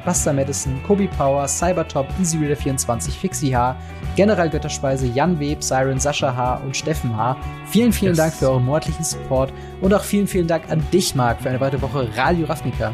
Buster 0.06 0.32
Madison, 0.32 0.80
Kobe 0.86 1.08
Power, 1.18 1.48
Cybertop, 1.48 2.08
EasyReader24, 2.22 3.12
Fixie 3.12 3.56
H, 3.56 3.76
General 4.16 4.50
Götterspeise, 4.50 5.08
Jan 5.08 5.40
Web, 5.40 5.64
Siren, 5.64 6.00
Sascha 6.00 6.36
H. 6.36 6.62
und 6.64 6.78
Steffen 6.78 7.16
H. 7.18 7.36
Vielen, 7.68 7.92
vielen 7.92 8.12
yes. 8.12 8.18
Dank 8.18 8.34
für 8.34 8.50
euren 8.50 8.64
monatlichen 8.64 9.04
Support 9.04 9.52
und 9.82 9.94
auch 9.94 10.04
vielen, 10.04 10.28
vielen 10.28 10.48
Dank 10.48 10.70
an 10.70 10.84
dich, 10.94 11.16
Marc, 11.16 11.42
für 11.42 11.50
eine 11.50 11.60
weitere 11.60 11.82
Woche 11.82 12.08
Radio 12.16 12.46
Ravnica. 12.46 12.94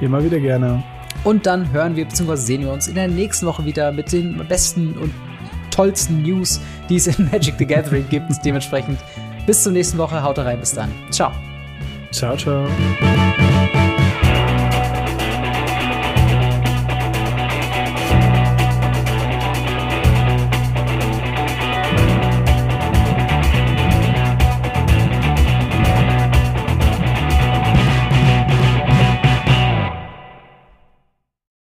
Immer 0.00 0.22
wieder 0.22 0.38
gerne. 0.38 0.82
Und 1.24 1.46
dann 1.46 1.70
hören 1.72 1.96
wir 1.96 2.04
bzw. 2.04 2.36
sehen 2.36 2.60
wir 2.62 2.72
uns 2.72 2.86
in 2.86 2.94
der 2.94 3.08
nächsten 3.08 3.46
Woche 3.46 3.64
wieder 3.64 3.90
mit 3.92 4.12
den 4.12 4.46
besten 4.46 4.96
und 4.98 5.12
tollsten 5.70 6.22
News, 6.22 6.60
die 6.88 6.96
es 6.96 7.06
in 7.06 7.28
Magic 7.30 7.54
the 7.58 7.66
Gathering 7.66 8.06
gibt. 8.08 8.30
Dementsprechend 8.44 8.98
bis 9.46 9.62
zur 9.62 9.72
nächsten 9.72 9.98
Woche. 9.98 10.22
Haut 10.22 10.38
rein. 10.38 10.60
Bis 10.60 10.74
dann. 10.74 10.90
Ciao. 11.10 11.32
Ciao, 12.10 12.36
ciao. 12.36 12.66